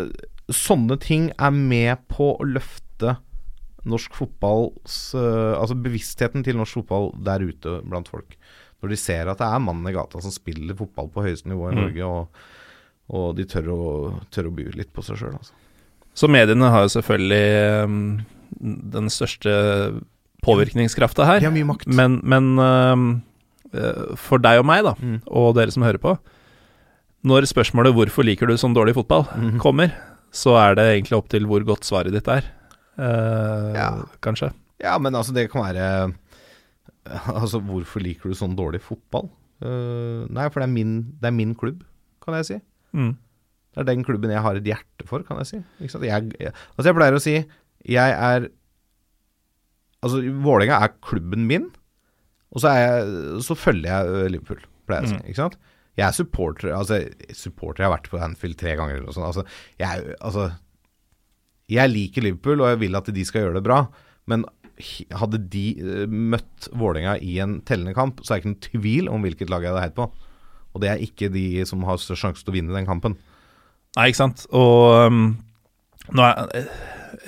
sånne 0.61 0.99
ting 1.03 1.27
er 1.35 1.55
med 1.55 2.07
på 2.11 2.33
å 2.37 2.47
løfte 2.47 3.17
norsk 3.85 4.13
fotballs 4.13 5.13
eh, 5.17 5.53
Altså 5.57 5.75
bevisstheten 5.81 6.43
til 6.45 6.55
norsk 6.59 6.73
fotball 6.81 7.11
der 7.25 7.39
ute 7.41 7.79
blant 7.87 8.07
folk. 8.11 8.35
Når 8.81 8.89
de 8.89 8.97
ser 8.97 9.27
at 9.29 9.37
det 9.41 9.47
er 9.47 9.59
mannen 9.63 9.87
i 9.89 9.93
gata 9.95 10.21
som 10.21 10.31
spiller 10.33 10.75
fotball 10.77 11.09
på 11.13 11.23
høyeste 11.25 11.49
nivå 11.49 11.69
i 11.71 11.75
Mm. 11.75 11.81
Norge, 11.81 12.05
og, 12.05 12.27
og 13.09 13.35
de 13.37 13.45
tør 13.45 13.67
å, 13.73 13.81
tør 14.31 14.47
å 14.49 14.55
by 14.55 14.69
litt 14.77 14.91
på 14.93 15.03
seg 15.05 15.17
sjøl. 15.17 15.33
Altså. 15.37 15.53
Så 16.13 16.27
mediene 16.29 16.69
har 16.73 16.81
jo 16.87 16.93
selvfølgelig 16.99 17.83
um, 17.85 17.99
den 18.91 19.09
største 19.09 19.53
påvirkningskrafta 20.43 21.25
her. 21.27 21.39
De 21.41 21.45
har 21.49 21.53
mye 21.55 21.67
makt. 21.69 21.87
Men, 21.87 22.19
men 22.23 22.51
um, 22.59 23.05
for 24.19 24.41
deg 24.43 24.59
og 24.61 24.65
meg, 24.67 24.83
da, 24.83 24.95
Mm. 24.99 25.19
og 25.29 25.53
dere 25.55 25.71
som 25.71 25.83
hører 25.85 26.01
på 26.01 26.17
Når 27.23 27.45
spørsmålet 27.45 27.93
'hvorfor 27.93 28.25
liker 28.25 28.47
du 28.49 28.55
sånn 28.57 28.73
dårlig 28.73 28.95
fotball' 28.97 29.29
Mm. 29.37 29.59
kommer, 29.59 29.91
så 30.33 30.57
er 30.57 30.73
det 30.75 30.85
egentlig 31.03 31.17
opp 31.17 31.29
til 31.29 31.45
hvor 31.45 31.61
godt 31.63 31.85
svaret 31.85 32.11
ditt 32.11 32.27
er. 32.27 32.41
Eh, 32.97 33.71
Ja. 33.77 33.89
Kanskje. 34.23 34.51
Ja, 34.81 34.97
men 34.97 35.13
altså, 35.15 35.33
det 35.35 35.47
kan 35.51 35.61
være 35.63 36.13
Altså, 37.37 37.59
hvorfor 37.61 38.01
liker 38.03 38.29
du 38.31 38.37
sånn 38.37 38.55
dårlig 38.57 38.81
fotball? 38.85 39.29
Uh, 39.61 40.25
nei, 40.33 40.47
for 40.49 40.61
det 40.61 40.65
er, 40.69 40.73
min, 40.73 40.93
det 41.21 41.27
er 41.29 41.35
min 41.37 41.51
klubb, 41.57 41.83
kan 42.23 42.33
jeg 42.39 42.47
si. 42.47 42.55
Mm. 42.97 43.11
Det 43.71 43.83
er 43.83 43.87
den 43.91 44.01
klubben 44.03 44.31
jeg 44.33 44.41
har 44.41 44.57
et 44.57 44.65
hjerte 44.65 45.05
for, 45.05 45.21
kan 45.27 45.37
jeg 45.41 45.49
si. 45.51 45.59
Jeg, 45.85 46.31
jeg, 46.41 46.53
altså 46.73 46.89
jeg 46.89 46.97
pleier 46.97 47.17
å 47.17 47.21
si 47.23 47.35
jeg 47.89 48.15
er 48.17 48.49
Altså, 50.01 50.17
Vålerenga 50.41 50.79
er 50.81 50.95
klubben 51.05 51.43
min, 51.45 51.67
og 52.49 52.63
så, 52.63 52.71
jeg, 52.73 53.41
så 53.45 53.53
følger 53.53 53.85
jeg 53.91 54.31
Liverpool, 54.33 54.63
pleier 54.89 55.05
jeg 55.05 55.11
å 55.11 55.13
si. 55.13 55.19
Ikke 55.29 55.41
sant? 55.43 55.57
Jeg 55.99 56.05
er 56.07 56.15
supporter 56.17 56.71
Altså, 56.73 56.97
supporter 57.37 57.83
jeg 57.83 57.89
har 57.91 57.93
vært 57.99 58.09
på 58.09 58.17
Anfield 58.25 58.57
tre 58.57 58.73
ganger 58.79 58.97
eller 58.97 59.11
noe 59.11 59.13
sånt. 59.13 59.27
Altså, 59.29 59.45
jeg, 59.77 60.15
altså, 60.25 60.47
jeg 61.71 61.91
liker 61.91 62.25
Liverpool, 62.25 62.63
og 62.63 62.73
jeg 62.73 62.81
vil 62.83 62.97
at 62.99 63.11
de 63.15 63.23
skal 63.27 63.45
gjøre 63.45 63.59
det 63.59 63.65
bra, 63.67 63.85
men 64.31 64.45
hadde 65.17 65.39
de 65.51 65.65
møtt 66.09 66.69
Vålerenga 66.73 67.17
i 67.21 67.37
en 67.43 67.59
tellende 67.67 67.93
kamp, 67.97 68.21
så 68.23 68.33
er 68.33 68.39
det 68.39 68.41
ikke 68.41 68.51
noen 68.51 68.65
tvil 68.65 69.11
om 69.11 69.25
hvilket 69.25 69.51
lag 69.51 69.65
jeg 69.65 69.73
hadde 69.73 69.85
heit 69.85 69.97
på. 69.97 70.07
Og 70.71 70.83
det 70.83 70.89
er 70.89 71.03
ikke 71.03 71.29
de 71.33 71.65
som 71.67 71.83
har 71.87 71.99
størst 71.99 72.23
sjanse 72.23 72.45
til 72.45 72.53
å 72.53 72.55
vinne 72.55 72.75
den 72.75 72.87
kampen. 72.87 73.17
Nei, 73.97 74.09
ikke 74.09 74.21
sant. 74.21 74.45
Og 74.55 75.11
um, 75.11 75.23
nå 76.15 76.25
er, 76.25 76.67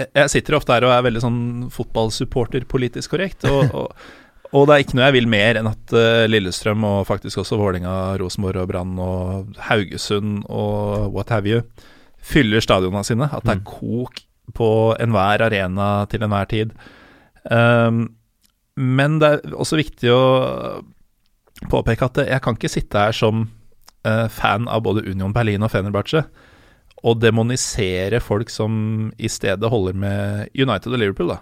jeg 0.07 0.31
sitter 0.31 0.57
ofte 0.57 0.75
her 0.75 0.87
og 0.87 0.95
er 0.95 1.05
veldig 1.05 1.23
sånn 1.23 1.41
fotballsupporter 1.73 2.67
politisk 2.71 3.13
korrekt. 3.15 3.45
Og, 3.49 3.67
og, 3.81 4.05
og 4.53 4.67
det 4.69 4.75
er 4.75 4.85
ikke 4.85 4.99
noe 4.99 5.09
jeg 5.09 5.17
vil 5.19 5.31
mer 5.31 5.59
enn 5.59 5.71
at 5.71 5.95
uh, 5.95 6.23
Lillestrøm 6.31 6.87
og 6.87 7.03
faktisk 7.09 7.43
også 7.43 7.59
Vålinga, 7.59 7.97
Rosenborg 8.21 8.63
og 8.63 8.71
Brann 8.71 8.95
og 9.03 9.59
Haugesund 9.69 10.45
og 10.47 11.11
what 11.13 11.33
have 11.35 11.49
you 11.49 11.65
fyller 12.23 12.63
stadionene 12.63 13.03
sine. 13.07 13.27
At 13.27 13.43
det 13.43 13.57
er 13.57 13.65
kok 13.67 14.23
på 14.55 14.69
enhver 15.01 15.45
arena 15.47 16.05
til 16.11 16.23
enhver 16.25 16.49
tid. 16.51 16.73
Um, 17.49 18.05
men 18.77 19.19
det 19.21 19.29
er 19.29 19.57
også 19.57 19.77
viktig 19.79 20.09
å 20.13 20.23
påpeke 21.69 22.09
at 22.09 22.23
jeg 22.25 22.41
kan 22.43 22.57
ikke 22.57 22.71
sitte 22.71 23.05
her 23.07 23.15
som 23.15 23.45
uh, 24.07 24.27
fan 24.31 24.67
av 24.71 24.83
både 24.85 25.05
Union 25.09 25.33
Berlin 25.35 25.63
og 25.65 25.71
Fenerbahçe 25.73 26.23
og 27.03 27.19
demonisere 27.19 28.21
folk 28.23 28.51
som 28.51 29.11
i 29.19 29.29
stedet 29.31 29.69
holder 29.69 29.97
med 29.99 30.53
United 30.55 30.93
og 30.93 31.01
Liverpool, 31.01 31.33
da. 31.35 31.41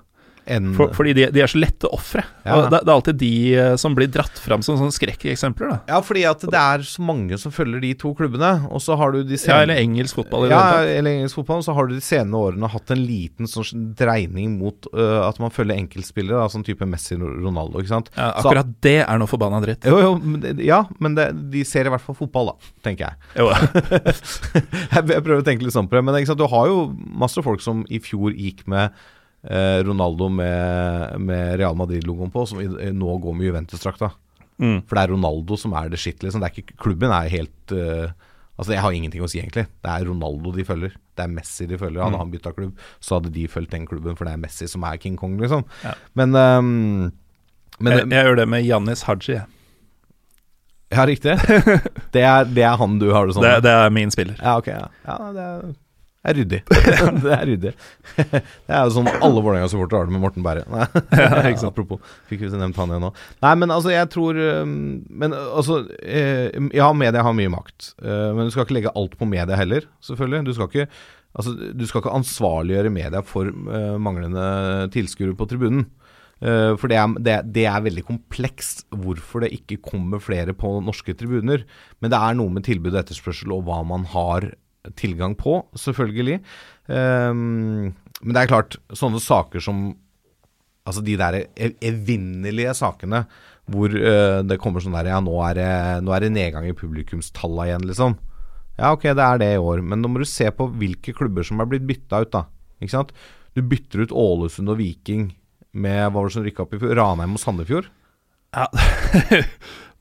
En, 0.52 0.72
For, 0.76 0.92
fordi 0.96 1.14
de, 1.18 1.26
de 1.34 1.44
er 1.44 1.50
så 1.52 1.60
lette 1.62 1.90
ofre. 1.94 2.24
Ja. 2.44 2.58
Det, 2.66 2.82
det 2.82 2.90
er 2.90 2.94
alltid 2.94 3.20
de 3.22 3.32
eh, 3.56 3.76
som 3.80 3.96
blir 3.98 4.10
dratt 4.12 4.40
fram 4.42 4.64
som 4.66 4.78
sånne 4.80 4.94
skrekkeksempler, 4.96 5.74
ja, 5.90 6.00
fordi 6.04 6.24
at 6.28 6.44
det 6.44 6.60
er 6.60 6.84
så 6.88 7.04
mange 7.06 7.38
som 7.42 7.54
følger 7.54 7.84
de 7.84 7.94
to 8.02 8.14
klubbene, 8.18 8.52
og 8.72 8.82
så 8.84 8.98
har 9.00 9.14
du 9.16 9.22
de 9.28 9.38
Ja, 9.40 9.62
eller 9.64 9.80
engelsk 9.82 10.18
fotball 10.20 10.48
i 10.48 10.52
ja, 10.52 10.64
eller 10.84 11.22
engelsk 11.22 11.40
fotball, 11.40 11.64
så 11.66 11.76
har 11.78 11.88
du 11.90 11.96
de 11.96 12.04
senere 12.04 12.52
årene 12.52 12.70
hatt 12.72 12.94
en 12.94 13.04
liten 13.06 13.50
sånn 13.50 13.88
dreining 13.98 14.58
mot 14.60 14.90
uh, 14.96 15.22
at 15.28 15.40
man 15.42 15.54
følger 15.54 15.78
enkeltspillere, 15.78 16.42
da, 16.42 16.50
sånn 16.52 16.66
type 16.68 16.88
Messi 16.90 17.18
Ronaldo, 17.20 17.82
ikke 17.82 17.94
sant. 17.94 18.12
Ja, 18.18 18.32
Så- 18.36 18.50
akkurat 18.52 18.74
det 18.84 18.98
er 19.06 19.22
noe 19.22 19.30
forbanna 19.32 19.62
dritt. 19.64 19.88
Jo, 19.88 20.02
jo, 20.02 20.12
men 20.20 20.62
ja, 20.66 20.84
men 21.00 21.16
det, 21.18 21.30
de 21.54 21.64
ser 21.68 21.88
i 21.88 21.94
hvert 21.94 22.04
fall 22.04 22.18
fotball, 22.18 22.54
da, 22.54 22.74
tenker 22.86 23.12
jeg. 23.12 23.32
Jo, 23.42 23.50
jeg 24.96 25.24
prøver 25.24 25.40
å 25.42 25.48
tenke 25.48 25.66
litt 25.66 25.76
sånn 25.76 25.90
på 25.92 25.98
det, 25.98 26.06
men 26.08 26.20
du 26.32 26.48
har 26.50 26.70
jo 26.70 26.84
masse 26.98 27.42
folk 27.46 27.62
som 27.64 27.84
i 27.90 28.00
fjor 28.04 28.34
gikk 28.34 28.66
med 28.72 28.94
Ronaldo 29.88 30.28
med, 30.30 31.16
med 31.20 31.56
Real 31.60 31.74
Madrid-logoen 31.80 32.30
på, 32.34 32.44
som 32.46 32.60
nå 32.62 33.16
går 33.24 33.34
med 33.38 33.48
Juventus-drakta. 33.50 34.12
mm. 34.62 34.84
For 34.86 34.96
det 35.00 35.04
er 35.08 35.14
Ronaldo 35.16 35.58
som 35.58 35.74
er 35.74 35.90
det 35.90 35.98
shit, 36.00 36.22
liksom. 36.22 36.44
Det 36.44 36.52
er 36.52 36.62
ikke, 36.62 36.76
klubben 36.78 37.10
er 37.16 37.32
helt 37.34 37.74
uh, 37.74 38.12
Altså, 38.62 38.76
jeg 38.76 38.82
har 38.84 38.94
ingenting 38.94 39.24
å 39.26 39.28
si, 39.32 39.40
egentlig. 39.42 39.64
Det 39.82 39.90
er 39.90 40.04
Ronaldo 40.06 40.52
de 40.54 40.62
følger. 40.68 40.92
Det 41.18 41.24
er 41.24 41.32
Messi 41.34 41.66
de 41.66 41.78
følger. 41.82 42.04
Hadde 42.04 42.14
Mm. 42.14 42.20
han 42.22 42.34
bytta 42.36 42.52
klubb, 42.54 42.76
så 43.02 43.16
hadde 43.18 43.32
de 43.34 43.48
fulgt 43.50 43.72
den 43.74 43.88
klubben, 43.90 44.14
for 44.20 44.28
det 44.28 44.36
er 44.36 44.42
Messi 44.44 44.68
som 44.70 44.84
er 44.86 45.00
King 45.02 45.16
Kong, 45.18 45.40
liksom. 45.42 45.64
Ja. 45.82 45.96
Men, 46.14 46.36
um, 46.36 47.12
men 47.80 47.96
jeg, 47.96 48.06
jeg 48.12 48.28
gjør 48.28 48.38
det 48.44 48.48
med 48.54 48.62
Jannis 48.68 49.02
Haji. 49.08 49.40
jeg. 49.40 49.48
Ja, 50.92 51.06
riktig. 51.08 51.34
Det 52.14 52.22
er, 52.28 52.44
det 52.52 52.64
er 52.68 52.76
han 52.78 53.00
du 53.00 53.08
har 53.16 53.26
det 53.26 53.34
sånn 53.38 53.46
Det, 53.48 53.54
det 53.64 53.72
er 53.72 53.90
min 53.96 54.12
spiller. 54.12 54.36
Ja, 54.44 54.58
ok. 54.60 54.68
Ja, 54.68 54.90
ja 55.08 55.18
det 55.34 55.46
er, 55.48 55.62
er 56.28 56.38
ryddig. 56.38 56.60
det 57.24 57.32
er 57.34 57.46
ryddig. 57.50 57.72
Det 58.68 58.76
er 58.76 58.84
jo 58.86 58.94
sånn 58.96 59.10
alle 59.12 59.42
Vålerenga-supportere 59.42 60.04
har 60.04 60.10
det 60.10 60.16
med 60.16 60.24
Morten 60.24 60.46
Berre. 60.46 60.66
Nei, 60.70 60.86
ikke 61.50 61.64
sant. 61.64 61.72
Apropos, 61.72 62.02
fikk 62.30 62.44
vi 62.44 62.52
nevnt 62.54 62.78
han 62.78 62.94
igjen 62.94 63.06
nå. 63.08 63.14
Nei, 63.46 63.54
men 63.64 63.74
altså, 63.74 63.94
jeg 63.94 64.10
tror 64.14 64.38
um, 64.62 64.76
Men 65.24 65.34
altså 65.38 65.82
eh, 66.04 66.52
Ja, 66.78 66.92
media 66.98 67.24
har 67.26 67.34
mye 67.38 67.52
makt. 67.54 67.94
eh, 68.04 68.30
men 68.36 68.48
du 68.48 68.54
skal 68.54 68.68
ikke 68.68 68.78
legge 68.78 68.94
alt 68.98 69.18
på 69.18 69.30
media 69.30 69.58
heller, 69.60 69.88
selvfølgelig. 70.06 70.46
Du 70.50 70.54
skal 70.58 70.70
ikke 70.72 70.88
Altså, 71.32 71.54
du 71.56 71.86
skal 71.88 72.02
ikke 72.02 72.12
ansvarliggjøre 72.12 72.90
media 72.92 73.22
for 73.24 73.48
eh, 73.48 73.94
manglende 74.04 74.90
tilskuere 74.92 75.38
på 75.40 75.48
tribunen. 75.48 75.86
For 76.42 76.90
det 76.90 76.96
er, 76.98 77.12
det, 77.22 77.34
det 77.54 77.64
er 77.70 77.84
veldig 77.86 78.02
komplekst 78.08 78.80
hvorfor 78.98 79.44
det 79.44 79.52
ikke 79.54 79.78
kommer 79.86 80.18
flere 80.18 80.56
på 80.58 80.72
norske 80.82 81.14
tribuner. 81.14 81.62
Men 82.02 82.12
det 82.12 82.18
er 82.18 82.36
noe 82.40 82.50
med 82.50 82.66
tilbud 82.66 82.96
og 82.96 83.04
etterspørsel 83.04 83.54
og 83.54 83.68
hva 83.68 83.78
man 83.86 84.08
har 84.10 84.48
tilgang 84.98 85.36
på, 85.38 85.60
selvfølgelig. 85.78 86.40
Um, 86.88 87.92
men 88.22 88.34
det 88.36 88.44
er 88.44 88.52
klart, 88.52 88.80
sånne 88.98 89.22
saker 89.24 89.64
som 89.64 89.92
Altså 90.82 91.04
de 91.06 91.14
der 91.14 91.36
ev- 91.62 91.76
evinnelige 91.86 92.72
sakene 92.74 93.20
hvor 93.70 93.94
uh, 93.94 94.40
det 94.42 94.58
kommer 94.60 94.82
sånn 94.82 94.96
der 94.98 95.12
Ja, 95.12 95.20
nå 95.22 95.36
er, 95.46 95.60
det, 95.60 95.68
nå 96.02 96.14
er 96.16 96.24
det 96.26 96.32
nedgang 96.34 96.66
i 96.66 96.74
publikumstallene 96.74 97.68
igjen, 97.70 97.86
liksom. 97.86 98.16
Ja, 98.80 98.90
ok, 98.96 99.06
det 99.14 99.22
er 99.28 99.38
det 99.44 99.52
i 99.54 99.60
år, 99.62 99.84
men 99.86 100.02
nå 100.02 100.10
må 100.10 100.24
du 100.24 100.26
se 100.26 100.50
på 100.50 100.66
hvilke 100.82 101.14
klubber 101.14 101.46
som 101.46 101.62
er 101.62 101.70
blitt 101.70 101.86
bytta 101.86 102.24
ut, 102.26 102.32
da. 102.34 102.48
Ikke 102.82 102.96
sant? 102.96 103.14
Du 103.54 103.62
bytter 103.62 104.08
ut 104.08 104.16
Ålesund 104.24 104.74
og 104.74 104.82
Viking 104.82 105.30
med 105.78 106.02
hva 106.02 106.16
var 106.18 106.28
det 106.32 106.36
som 106.36 106.48
rykka 106.50 106.66
opp 106.66 106.74
i 106.76 106.82
fjor? 106.82 106.96
Ranheim 106.98 107.38
og 107.38 107.44
Sandefjord. 107.46 107.92
Ja. 108.58 108.66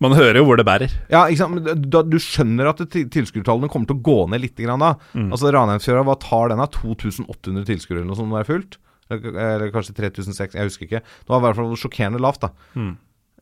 Man 0.00 0.16
hører 0.16 0.40
jo 0.40 0.46
hvor 0.48 0.56
det 0.56 0.64
bærer. 0.64 0.92
Ja, 1.12 1.26
ikke 1.28 1.42
sant? 1.42 1.66
Da, 1.92 2.00
du 2.06 2.16
skjønner 2.22 2.70
at 2.70 2.80
tilskuertallene 2.88 3.68
kommer 3.72 3.90
til 3.90 3.98
å 3.98 4.04
gå 4.06 4.16
ned 4.32 4.40
litt 4.46 4.56
grann 4.56 4.80
da. 4.80 4.94
Mm. 5.12 5.28
Altså 5.28 5.52
Ranheimsfjøra, 5.52 6.06
hva 6.08 6.16
tar 6.22 6.52
den 6.52 6.62
av? 6.64 6.72
2800 6.72 7.68
tilskuere 7.68 8.00
eller 8.00 8.08
noe 8.08 8.18
sånt 8.18 8.32
når 8.32 8.40
det 8.40 8.46
er 8.46 8.50
fullt? 8.54 8.80
Eller, 9.10 9.38
eller 9.44 9.72
kanskje 9.74 9.96
3600, 9.98 10.56
jeg 10.56 10.70
husker 10.70 10.88
ikke. 10.88 11.02
Det 11.04 11.32
var 11.32 11.42
i 11.42 11.46
hvert 11.48 11.60
fall 11.60 11.78
sjokkerende 11.82 12.22
lavt, 12.22 12.46
da. 12.46 12.52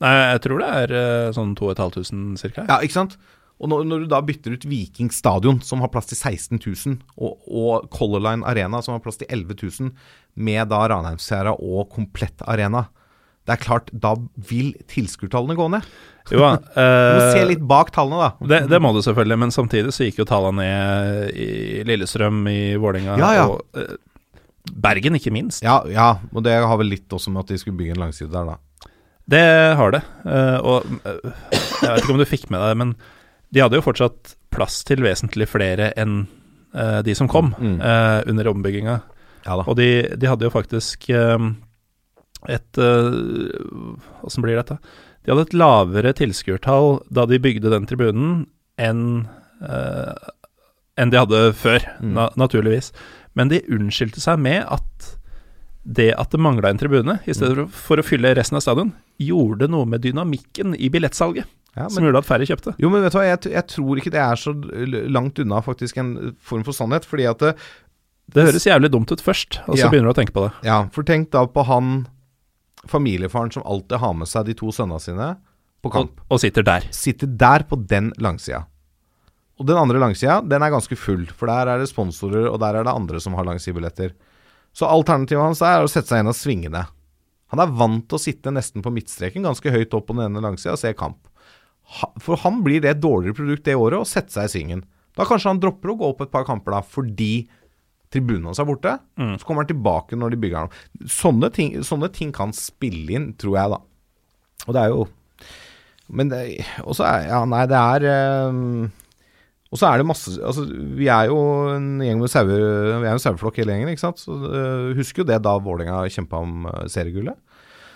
Nei, 0.03 0.13
jeg 0.33 0.43
tror 0.45 0.63
det 0.63 0.71
er 0.83 0.95
eh, 0.99 1.33
sånn 1.37 1.55
2500 1.59 2.41
cirka. 2.43 2.67
Ja, 2.71 2.79
ikke 2.83 2.97
sant? 2.97 3.19
Og 3.59 3.71
når, 3.71 3.87
når 3.91 4.05
du 4.05 4.11
da 4.11 4.21
bytter 4.23 4.55
ut 4.55 4.67
Viking 4.71 5.11
stadion, 5.15 5.59
som 5.67 5.83
har 5.83 5.91
plass 5.91 6.11
til 6.11 6.19
16 6.19 6.61
000, 6.63 7.01
og, 7.19 7.49
og 7.51 7.89
Color 7.95 8.23
Line 8.23 8.47
Arena, 8.47 8.83
som 8.85 8.95
har 8.95 9.03
plass 9.03 9.19
til 9.19 9.31
11 9.35 9.59
000, 9.63 9.91
med 10.39 10.71
da 10.71 10.85
Ranheimsfjæra 10.91 11.57
og 11.59 11.91
komplett 11.95 12.45
arena 12.47 12.87
Det 13.49 13.55
er 13.57 13.61
klart, 13.65 13.89
da 13.97 14.11
vil 14.51 14.75
tilskuertallene 14.93 15.55
gå 15.57 15.67
ned. 15.73 15.87
Jo, 16.29 16.43
uh, 16.45 16.59
Du 16.77 17.17
må 17.17 17.31
se 17.33 17.41
eh, 17.41 17.47
litt 17.49 17.63
bak 17.65 17.89
tallene, 17.95 18.27
da. 18.29 18.49
det, 18.51 18.59
det 18.69 18.81
må 18.85 18.91
du 18.93 19.01
selvfølgelig, 19.01 19.39
men 19.41 19.55
samtidig 19.55 19.95
så 19.97 20.05
gikk 20.05 20.19
jo 20.21 20.27
tallene 20.29 20.67
ned 20.67 21.31
i 21.41 21.49
Lillestrøm, 21.89 22.43
i 22.53 22.59
Vålerenga 22.77 23.17
Ja, 23.17 23.31
ja. 23.39 23.47
og 23.49 23.65
uh, 23.79 23.97
Bergen, 24.69 25.17
ikke 25.17 25.33
minst. 25.33 25.63
Ja, 25.65 25.79
ja, 25.89 26.11
og 26.37 26.45
det 26.45 26.59
har 26.61 26.77
vel 26.77 26.91
litt 26.93 27.09
også 27.17 27.33
med 27.33 27.47
at 27.47 27.55
de 27.55 27.61
skulle 27.63 27.79
bygge 27.81 27.95
en 27.97 28.03
langside 28.05 28.29
der, 28.35 28.51
da. 28.53 28.91
Det 29.29 29.45
har 29.81 29.95
det. 29.97 30.03
uh, 30.29 30.59
og 30.61 30.91
jeg 31.09 31.89
vet 31.89 32.03
ikke 32.05 32.13
om 32.19 32.21
du 32.21 32.29
fikk 32.29 32.45
med 32.53 32.61
deg, 32.61 32.77
men 32.85 32.93
de 33.49 33.63
hadde 33.65 33.81
jo 33.81 33.87
fortsatt 33.89 34.35
plass 34.53 34.83
til 34.85 35.01
vesentlig 35.05 35.49
flere 35.49 35.95
enn 35.97 36.27
de 37.05 37.15
som 37.17 37.27
kom 37.33 37.55
Mm. 37.57 37.79
under 38.29 38.49
ombygginga. 38.53 38.99
Ja. 39.47 39.55
Og 39.65 39.73
de, 39.79 39.87
de 40.21 40.29
hadde 40.29 40.45
jo 40.45 40.51
faktisk 40.53 41.07
eh, 41.17 41.39
et 42.47 42.79
eh, 42.79 44.25
Åssen 44.25 44.43
blir 44.45 44.57
dette? 44.61 44.79
De 45.25 45.33
hadde 45.33 45.47
et 45.49 45.55
lavere 45.59 46.13
tilskuertall 46.17 47.01
da 47.13 47.27
de 47.27 47.39
bygde 47.43 47.71
den 47.73 47.87
tribunen, 47.91 48.47
enn 48.79 49.27
eh, 49.63 50.15
enn 50.99 51.11
de 51.11 51.19
hadde 51.21 51.41
før, 51.55 51.85
Mm. 52.01 52.13
na 52.15 52.29
naturligvis. 52.37 52.93
Men 53.35 53.49
de 53.49 53.61
unnskyldte 53.71 54.21
seg 54.23 54.39
med 54.39 54.65
at 54.67 55.15
det 55.87 56.13
at 56.19 56.31
det 56.31 56.41
mangla 56.41 56.69
en 56.71 56.79
tribune, 56.79 57.19
i 57.27 57.33
stedet 57.33 57.57
Mm. 57.57 57.69
for 57.71 57.97
å 57.97 58.05
fylle 58.05 58.35
resten 58.37 58.57
av 58.57 58.63
stadion, 58.63 58.93
gjorde 59.19 59.69
noe 59.71 59.85
med 59.87 60.03
dynamikken 60.03 60.75
i 60.79 60.89
billettsalget, 60.91 61.45
Ja, 61.77 61.89
som 61.89 62.03
gjorde 62.05 62.19
at 62.19 62.27
færre 62.27 62.47
kjøpte. 62.47 62.75
jo, 62.79 62.91
men 62.91 63.03
vet 63.03 63.13
du 63.13 63.19
hva, 63.19 63.25
jeg, 63.37 63.53
jeg 63.53 63.67
tror 63.69 63.97
ikke 63.97 64.11
det 64.11 64.21
er 64.21 64.35
så 64.37 64.53
langt 65.09 65.39
unna 65.39 65.61
faktisk 65.63 65.97
en 65.99 66.35
form 66.41 66.65
for 66.65 66.73
sannhet. 66.73 67.05
Fordi 67.07 67.29
at 67.31 67.39
det, 67.39 67.55
Det 68.31 68.45
høres 68.45 68.67
jævlig 68.67 68.91
dumt 68.91 69.11
ut 69.13 69.21
først, 69.23 69.61
og 69.69 69.77
så 69.79 69.85
Ja. 69.85 69.89
begynner 69.91 70.13
du 70.13 70.21
å 70.21 70.25
tenke 70.25 70.33
på 70.35 70.45
det. 70.49 70.53
Ja, 70.65 70.89
for 70.93 71.03
tenk 71.05 71.31
da 71.31 71.47
på 71.47 71.65
han 71.65 72.07
familiefaren 72.91 73.53
som 73.55 73.67
alltid 73.67 74.01
har 74.03 74.17
med 74.17 74.31
seg 74.31 74.49
de 74.49 74.57
to 74.59 74.73
sønnene 74.75 75.03
sine 75.03 75.29
på 75.85 75.93
kamp. 75.95 76.21
og 76.29 76.41
sitter 76.43 76.67
der. 76.67 76.89
Sitter 76.95 77.31
der 77.31 77.65
på 77.69 77.79
den 77.89 78.13
langsida. 78.19 78.65
Og 79.59 79.67
den 79.67 79.79
andre 79.79 79.99
langsida, 79.99 80.41
den 80.41 80.63
er 80.63 80.71
ganske 80.71 80.97
full, 80.97 81.27
for 81.35 81.51
der 81.51 81.73
er 81.73 81.81
det 81.83 81.91
sponsorer, 81.91 82.47
og 82.47 82.61
der 82.63 82.79
er 82.79 82.87
det 82.87 82.95
andre 82.95 83.21
som 83.21 83.35
har 83.35 83.47
langsidebilletter. 83.47 84.15
Så 84.73 84.87
alternativet 84.87 85.43
hans 85.43 85.63
er 85.67 85.83
å 85.83 85.91
sette 85.91 86.13
seg 86.13 86.21
i 86.21 86.23
en 86.23 86.31
av 86.31 86.39
svingene. 86.39 86.85
Han 87.51 87.63
er 87.65 87.73
vant 87.75 88.05
til 88.07 88.19
å 88.19 88.23
sitte 88.23 88.53
nesten 88.55 88.85
på 88.85 88.93
midtstreken, 88.95 89.47
ganske 89.47 89.73
høyt 89.73 89.95
opp 89.97 90.07
på 90.07 90.15
den 90.15 90.29
ene 90.29 90.45
langsida, 90.45 90.77
og 90.77 90.83
se 90.83 90.93
kamp. 90.95 91.25
For 92.23 92.39
han 92.45 92.61
blir 92.63 92.85
det 92.85 92.93
et 92.93 93.03
dårligere 93.03 93.39
produkt 93.39 93.65
det 93.67 93.75
året 93.79 94.03
å 94.03 94.09
sette 94.09 94.35
seg 94.35 94.47
i 94.47 94.53
svingen. 94.53 94.85
Da 95.19 95.27
kanskje 95.27 95.51
han 95.51 95.63
dropper 95.63 95.91
å 95.91 95.97
gå 95.99 96.11
opp 96.13 96.21
et 96.23 96.31
par 96.31 96.47
kamper 96.47 96.77
da, 96.77 96.83
fordi 96.85 97.49
tribunen 98.13 98.49
hans 98.51 98.61
er 98.63 98.69
borte. 98.69 98.95
Så 99.39 99.47
kommer 99.47 99.65
han 99.65 99.71
tilbake 99.73 100.17
når 100.19 100.35
de 100.35 100.41
bygger 100.43 100.67
noe. 100.67 101.09
Sånne 101.13 101.51
ting, 101.55 101.77
sånne 101.87 102.11
ting 102.15 102.33
kan 102.35 102.55
spille 102.57 103.17
inn, 103.19 103.33
tror 103.41 103.59
jeg, 103.59 103.75
da. 103.77 103.83
Og 104.67 104.75
det 104.75 104.85
er 104.85 104.95
jo 104.95 105.05
Men 106.11 106.31
det 106.33 106.39
Og 106.83 106.97
så 106.99 107.07
er 107.09 107.29
Ja, 107.31 107.43
nei, 107.49 107.65
det 107.71 107.79
er 107.79 108.49
um, 108.51 108.89
Og 109.71 109.81
så 109.81 109.91
er 109.91 110.01
det 110.01 110.09
masse 110.09 110.35
Altså, 110.43 110.65
vi 110.99 111.11
er 111.13 111.29
jo 111.31 111.39
en 111.77 112.01
gjeng 112.03 112.23
med 112.23 112.33
sauer 112.33 112.55
Vi 112.59 113.07
er 113.07 113.13
en 113.13 113.23
saueflokk 113.23 113.61
hele 113.61 113.77
gjengen, 113.77 113.93
ikke 113.93 114.07
sant. 114.07 114.23
Så 114.23 114.35
uh, 114.35 114.95
Husker 114.99 115.23
jo 115.23 115.29
det 115.31 115.43
da 115.45 115.59
Vålerenga 115.63 116.03
kjempa 116.13 116.43
om 116.45 116.67
uh, 116.71 116.87
seriegullet. 116.91 117.39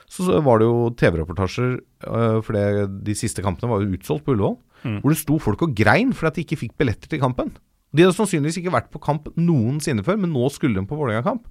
Så, 0.07 0.27
så 0.29 0.43
var 0.45 0.61
det 0.61 0.69
jo 0.69 0.91
TV-reportasjer, 1.01 1.77
uh, 2.05 2.39
for 2.45 2.53
det, 2.53 2.89
de 3.07 3.15
siste 3.17 3.41
kampene 3.45 3.71
var 3.71 3.81
jo 3.81 3.97
utsolgt 3.97 4.27
på 4.27 4.35
Ullevål, 4.35 4.59
hvor 4.83 5.15
det 5.15 5.21
sto 5.21 5.39
folk 5.41 5.63
og 5.65 5.77
grein 5.79 6.11
fordi 6.13 6.29
at 6.29 6.37
de 6.37 6.43
ikke 6.45 6.59
fikk 6.65 6.75
billetter 6.77 7.09
til 7.09 7.23
kampen. 7.23 7.53
De 7.93 8.05
hadde 8.07 8.17
sannsynligvis 8.17 8.61
ikke 8.63 8.73
vært 8.73 8.93
på 8.93 9.01
kamp 9.05 9.29
noensinne 9.37 10.05
før, 10.07 10.21
men 10.23 10.33
nå 10.33 10.49
skulle 10.53 10.81
de 10.81 10.89
på 10.89 10.97
Vålerenga-kamp. 10.97 11.45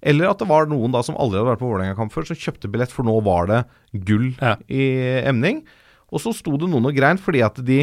Eller 0.00 0.30
at 0.30 0.40
det 0.40 0.48
var 0.48 0.68
noen 0.68 0.92
da 0.92 1.02
som 1.04 1.16
aldri 1.20 1.40
hadde 1.40 1.50
vært 1.52 1.62
på 1.62 1.70
Vålerenga-kamp 1.70 2.12
før, 2.14 2.28
som 2.28 2.38
kjøpte 2.40 2.70
billett, 2.72 2.92
for 2.92 3.06
nå 3.08 3.16
var 3.24 3.48
det 3.50 3.62
gull 4.08 4.30
Ja. 4.40 4.56
i 4.68 4.84
emning. 5.28 5.64
Og 6.10 6.22
så 6.24 6.32
sto 6.36 6.56
det 6.58 6.68
noen 6.68 6.88
og 6.88 6.96
grein 6.96 7.20
fordi 7.20 7.42
at 7.44 7.60
de 7.64 7.82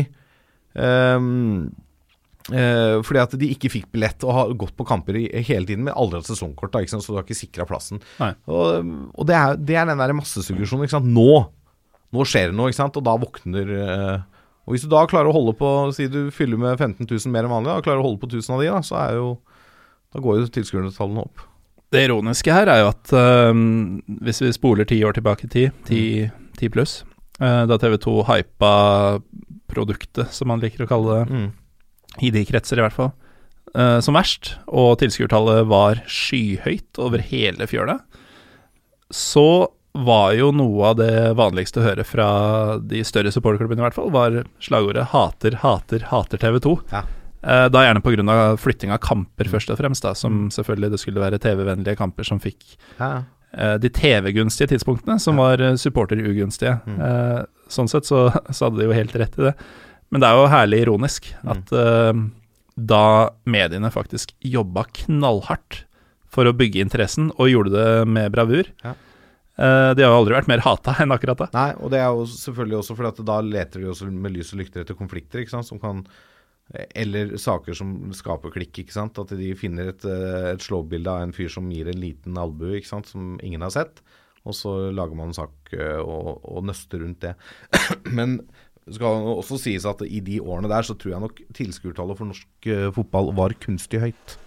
um, 0.77 1.67
eh, 2.51 2.97
fordi 3.05 3.21
at 3.21 3.35
de 3.39 3.51
ikke 3.53 3.71
fikk 3.71 3.91
billett 3.93 4.25
og 4.27 4.33
har 4.35 4.55
gått 4.59 4.75
på 4.77 4.85
kamper 4.87 5.19
i, 5.19 5.27
hele 5.47 5.65
tiden, 5.69 5.85
men 5.87 5.95
aldri 5.97 6.19
hatt 6.21 6.29
sesongkort, 6.29 6.73
da, 6.73 6.83
så 6.85 7.01
du 7.05 7.17
har 7.19 7.25
ikke 7.25 7.37
sikra 7.37 7.67
plassen. 7.69 8.01
Og, 8.19 8.91
og 9.13 9.29
det, 9.29 9.37
er, 9.37 9.57
det 9.57 9.77
er 9.79 9.89
den 9.89 10.01
der 10.01 10.17
massesuggesjonen. 10.17 10.89
Nå 11.13 11.29
Nå 12.15 12.23
skjer 12.23 12.53
det 12.53 12.55
noe, 12.55 12.71
og 12.71 13.01
da 13.03 13.13
våkner 13.19 13.71
eh, 13.75 14.36
Og 14.67 14.75
hvis 14.75 14.83
du 14.83 14.91
da 14.91 15.05
klarer 15.07 15.31
å 15.31 15.35
holde 15.35 15.53
på 15.55 15.67
Si 15.95 16.09
du 16.11 16.27
fyller 16.35 16.59
med 16.59 16.75
15 16.75 17.07
000 17.07 17.31
mer 17.31 17.47
enn 17.47 17.53
vanlig, 17.53 17.71
da, 17.71 17.77
og 17.79 17.85
klarer 17.87 18.01
å 18.03 18.07
holde 18.09 18.19
på 18.19 18.27
1000 18.27 18.51
av 18.57 18.63
de, 18.63 18.67
da, 18.73 18.81
så 18.83 18.97
er 18.99 19.13
jo 19.15 19.29
Da 20.11 20.23
går 20.23 20.41
jo 20.41 20.49
tilskuertallene 20.57 21.23
opp. 21.23 21.45
Det 21.95 22.01
ironiske 22.03 22.51
her 22.51 22.67
er 22.67 22.81
jo 22.83 22.89
at 22.91 23.13
uh, 23.15 23.51
hvis 24.25 24.41
vi 24.43 24.49
spoler 24.55 24.87
ti 24.89 24.97
år 25.07 25.15
tilbake 25.15 25.47
i 25.47 25.51
tid, 25.53 25.77
ti, 25.87 26.01
ti 26.59 26.67
pluss, 26.73 26.97
øh, 27.39 27.63
da 27.69 27.77
TV 27.79 27.95
2 28.03 28.15
hypa 28.27 28.71
produktet, 29.71 30.33
som 30.35 30.51
man 30.51 30.59
liker 30.63 30.83
å 30.83 30.89
kalle 30.89 31.15
det, 31.21 31.31
Mm. 31.31 31.47
i 32.27 32.31
de 32.35 32.43
kretser 32.49 32.79
i 32.79 32.83
hvert 32.83 32.95
fall, 32.97 33.13
uh, 33.75 33.99
som 34.03 34.15
verst, 34.19 34.57
og 34.67 34.97
tilskuertallet 34.99 35.67
var 35.71 36.03
skyhøyt 36.11 36.99
over 36.99 37.23
hele 37.23 37.67
fjøla, 37.71 38.01
så 39.13 39.47
var 40.05 40.33
jo 40.37 40.51
noe 40.55 40.91
av 40.91 40.95
det 40.99 41.33
vanligste 41.37 41.81
å 41.81 41.85
høre 41.87 42.03
fra 42.05 42.27
de 42.79 43.01
større 43.07 43.31
supporterklubbene 43.33 43.81
i 43.81 43.85
hvert 43.87 43.95
fall, 43.97 44.09
var 44.13 44.43
slagordet 44.61 45.07
'hater, 45.13 45.55
hater, 45.63 45.99
hater 46.11 46.37
TV 46.37 46.59
2'. 46.59 46.79
Ja. 46.91 47.03
Eh, 47.43 47.69
Da 47.69 47.83
gjerne 47.85 48.01
pga. 48.01 48.57
flytting 48.57 48.91
av 48.91 48.99
kamper, 48.99 49.45
først 49.45 49.69
og 49.71 49.77
fremst, 49.77 50.01
da, 50.03 50.13
som 50.13 50.49
selvfølgelig 50.49 50.91
det 50.91 50.99
skulle 50.99 51.21
være 51.21 51.39
TV-vennlige 51.39 51.95
kamper 51.97 52.23
som 52.25 52.39
fikk 52.39 52.77
Ja. 52.99 53.23
eh, 53.53 53.77
de 53.77 53.89
TV-gunstige 53.89 54.67
tidspunktene, 54.69 55.19
som 55.19 55.37
var 55.37 55.59
eh, 55.61 55.73
supporter-ugunstige. 55.77 56.81
Mm. 56.85 57.45
Sånn 57.69 57.87
sett 57.89 58.03
så, 58.05 58.29
så 58.51 58.65
hadde 58.69 58.77
de 58.79 58.85
jo 58.85 58.93
helt 58.93 59.13
rett 59.15 59.39
i 59.39 59.43
det. 59.43 59.55
Men 60.11 60.21
det 60.21 60.27
er 60.29 60.35
jo 60.35 60.47
herlig 60.47 60.81
ironisk 60.85 61.33
Mm. 61.43 61.51
at 61.51 61.71
eh, 61.73 62.13
da 62.77 63.29
mediene 63.45 63.89
faktisk 63.91 64.33
jobba 64.43 64.85
knallhardt 64.93 65.83
for 66.29 66.45
å 66.45 66.53
bygge 66.53 66.81
interessen, 66.83 67.31
og 67.39 67.49
gjorde 67.49 67.71
det 67.71 68.07
med 68.07 68.31
bravur 68.31 68.65
Ja. 68.83 68.93
Eh, 69.57 69.91
De 69.97 70.05
har 70.05 70.13
jo 70.13 70.21
aldri 70.21 70.37
vært 70.37 70.49
mer 70.51 70.63
hata 70.65 70.95
enn 71.03 71.13
akkurat 71.15 71.43
det. 71.43 71.49
Nei, 71.55 71.69
og 71.81 71.93
det 71.93 72.01
er 72.01 72.09
jo 72.13 72.25
selvfølgelig 72.31 72.79
også 72.79 72.97
fordi 72.97 73.11
at 73.13 73.21
da 73.29 73.37
leter 73.45 73.83
de 73.83 73.91
også 73.91 74.09
med 74.11 74.35
lys 74.35 74.53
og 74.53 74.61
lykter 74.61 74.83
etter 74.83 74.97
konflikter, 74.99 75.43
ikke 75.43 75.55
sant, 75.57 75.69
som 75.69 75.81
kan 75.81 76.05
Eller 76.99 77.37
saker 77.39 77.73
som 77.79 78.11
skaper 78.11 78.51
klikk, 78.51 78.81
ikke 78.81 78.91
sant. 78.91 79.19
At 79.21 79.31
de 79.39 79.53
finner 79.55 79.93
et, 79.93 80.03
eh, 80.03 80.53
et 80.53 80.63
slåbilde 80.63 81.07
av 81.07 81.23
en 81.23 81.35
fyr 81.35 81.47
som 81.49 81.69
gir 81.71 81.87
en 81.87 82.01
liten 82.01 82.37
albue, 82.37 82.81
som 82.83 83.37
ingen 83.39 83.63
har 83.63 83.71
sett. 83.71 84.01
Og 84.43 84.55
så 84.55 84.73
lager 84.91 85.15
man 85.15 85.31
en 85.31 85.37
sak 85.37 85.71
eh, 85.71 85.99
og, 85.99 86.43
og 86.43 86.65
nøster 86.67 86.99
rundt 87.03 87.23
det. 87.23 87.35
Men 88.17 88.41
skal 88.91 89.31
også 89.37 89.59
sies 89.59 89.87
at 89.87 90.03
i 90.03 90.19
de 90.23 90.39
årene 90.39 90.69
der 90.71 90.83
så 90.83 90.95
tror 90.95 91.13
jeg 91.13 91.23
nok 91.23 91.39
tilskuertallet 91.55 92.19
for 92.19 92.29
norsk 92.29 92.69
fotball 92.95 93.33
var 93.35 93.55
kunstig 93.63 93.99
høyt. 94.03 94.37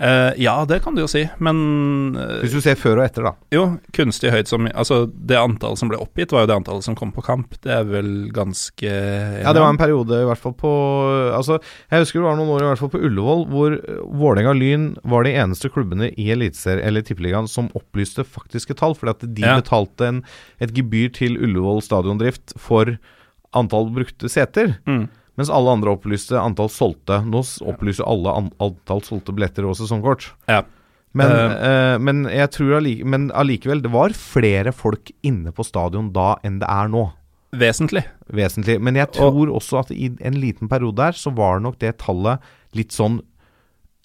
Eh, 0.00 0.32
ja, 0.40 0.54
det 0.64 0.78
kan 0.80 0.94
du 0.96 1.02
jo 1.02 1.08
si, 1.12 1.26
men 1.44 1.58
uh, 2.16 2.38
Hvis 2.40 2.54
du 2.56 2.60
ser 2.64 2.78
før 2.80 3.02
og 3.02 3.04
etter, 3.04 3.26
da. 3.26 3.32
jo, 3.52 3.66
kunstig 3.92 4.30
høyt 4.32 4.48
som 4.48 4.64
Altså, 4.70 5.02
det 5.12 5.36
antallet 5.36 5.76
som 5.76 5.90
ble 5.92 5.98
oppgitt, 6.00 6.32
var 6.32 6.46
jo 6.46 6.48
det 6.48 6.56
antallet 6.56 6.86
som 6.86 6.96
kom 6.96 7.10
på 7.12 7.20
kamp. 7.26 7.52
Det 7.60 7.68
er 7.74 7.84
vel 7.84 8.08
ganske 8.32 8.88
Ja, 8.88 9.52
det 9.52 9.60
var 9.60 9.68
en 9.74 9.80
periode 9.82 10.22
i 10.22 10.24
hvert 10.24 10.40
fall 10.40 10.54
på 10.56 10.70
Altså, 11.36 11.58
jeg 11.92 12.00
husker 12.06 12.22
det 12.22 12.28
var 12.30 12.40
noen 12.40 12.54
år 12.54 12.64
i 12.64 12.70
hvert 12.70 12.80
fall 12.80 12.92
på 12.94 13.02
Ullevål 13.10 13.44
hvor 13.52 13.76
eh, 13.76 14.00
Vålerenga 14.22 14.56
Lyn 14.56 14.88
var 15.04 15.28
de 15.28 15.34
eneste 15.36 15.68
klubbene 15.74 16.08
i 16.16 16.30
Eliteserien 16.32 16.86
eller 16.88 17.04
Tippeligaen 17.04 17.50
som 17.52 17.68
opplyste 17.76 18.24
faktiske 18.24 18.78
tall, 18.80 18.96
fordi 18.96 19.12
at 19.18 19.28
de 19.36 19.44
Ja. 19.50 19.58
betalte 19.60 20.08
en, 20.08 20.24
et 20.64 20.72
gebyr 20.76 21.12
til 21.12 21.36
Ullevål 21.36 21.84
stadiondrift 21.84 22.56
for 22.56 22.96
antall 23.52 23.90
brukte 23.92 24.28
seter, 24.32 24.78
Mm. 24.88 25.08
Mens 25.40 25.52
alle 25.52 25.72
andre 25.72 25.94
opplyste 25.96 26.36
antall 26.38 26.68
solgte. 26.72 27.22
Nå 27.24 27.40
opplyser 27.72 28.06
alle 28.08 28.36
an 28.36 28.52
antall 28.62 29.00
solgte 29.06 29.34
billetter 29.36 29.66
og 29.68 29.78
sesongkort. 29.80 30.28
Ja. 30.50 30.62
Men, 31.16 31.32
uh, 31.32 31.96
men 31.98 32.22
jeg 32.30 32.52
tror 32.54 32.76
allike, 32.78 33.06
men 33.08 33.30
allikevel, 33.34 33.80
det 33.82 33.90
var 33.90 34.14
flere 34.14 34.70
folk 34.76 35.10
inne 35.26 35.50
på 35.50 35.66
stadion 35.66 36.12
da 36.14 36.36
enn 36.46 36.60
det 36.62 36.68
er 36.70 36.92
nå 36.92 37.08
Vesentlig. 37.50 38.04
vesentlig. 38.30 38.76
Men 38.78 38.94
jeg 38.94 39.10
tror 39.16 39.50
også 39.50 39.80
at 39.80 39.90
i 39.90 40.12
en 40.22 40.36
liten 40.38 40.70
periode 40.70 41.00
der, 41.00 41.16
så 41.18 41.32
var 41.34 41.58
nok 41.58 41.80
det 41.82 41.96
tallet 41.98 42.38
litt 42.78 42.94
sånn 42.94 43.18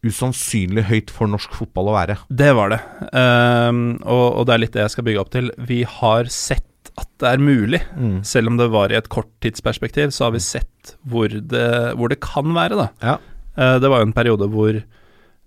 usannsynlig 0.05 0.85
høyt 0.89 1.13
for 1.13 1.29
norsk 1.29 1.53
fotball 1.57 1.91
å 1.91 1.95
være. 1.95 2.15
Det 2.29 2.51
var 2.57 2.73
det. 2.73 2.79
Ehm, 3.17 3.83
og, 4.01 4.25
og 4.39 4.47
det 4.47 4.55
er 4.55 4.61
litt 4.63 4.73
det 4.75 4.83
jeg 4.85 4.95
skal 4.95 5.07
bygge 5.07 5.21
opp 5.21 5.31
til. 5.33 5.51
Vi 5.69 5.83
har 5.99 6.29
sett 6.33 6.65
at 6.99 7.09
det 7.21 7.31
er 7.31 7.41
mulig. 7.43 7.81
Selv 8.27 8.51
om 8.51 8.57
det 8.59 8.69
var 8.73 8.91
i 8.93 8.97
et 8.99 9.09
kort 9.11 9.29
tidsperspektiv, 9.43 10.13
så 10.15 10.27
har 10.27 10.35
vi 10.35 10.43
sett 10.43 10.95
hvor 11.07 11.31
det, 11.31 11.67
hvor 11.97 12.11
det 12.11 12.19
kan 12.23 12.53
være, 12.55 12.77
da. 12.79 12.87
Ja. 13.03 13.15
Eh, 13.57 13.77
det 13.81 13.91
var 13.91 14.01
jo 14.03 14.09
en 14.09 14.15
periode 14.17 14.49
hvor 14.51 14.77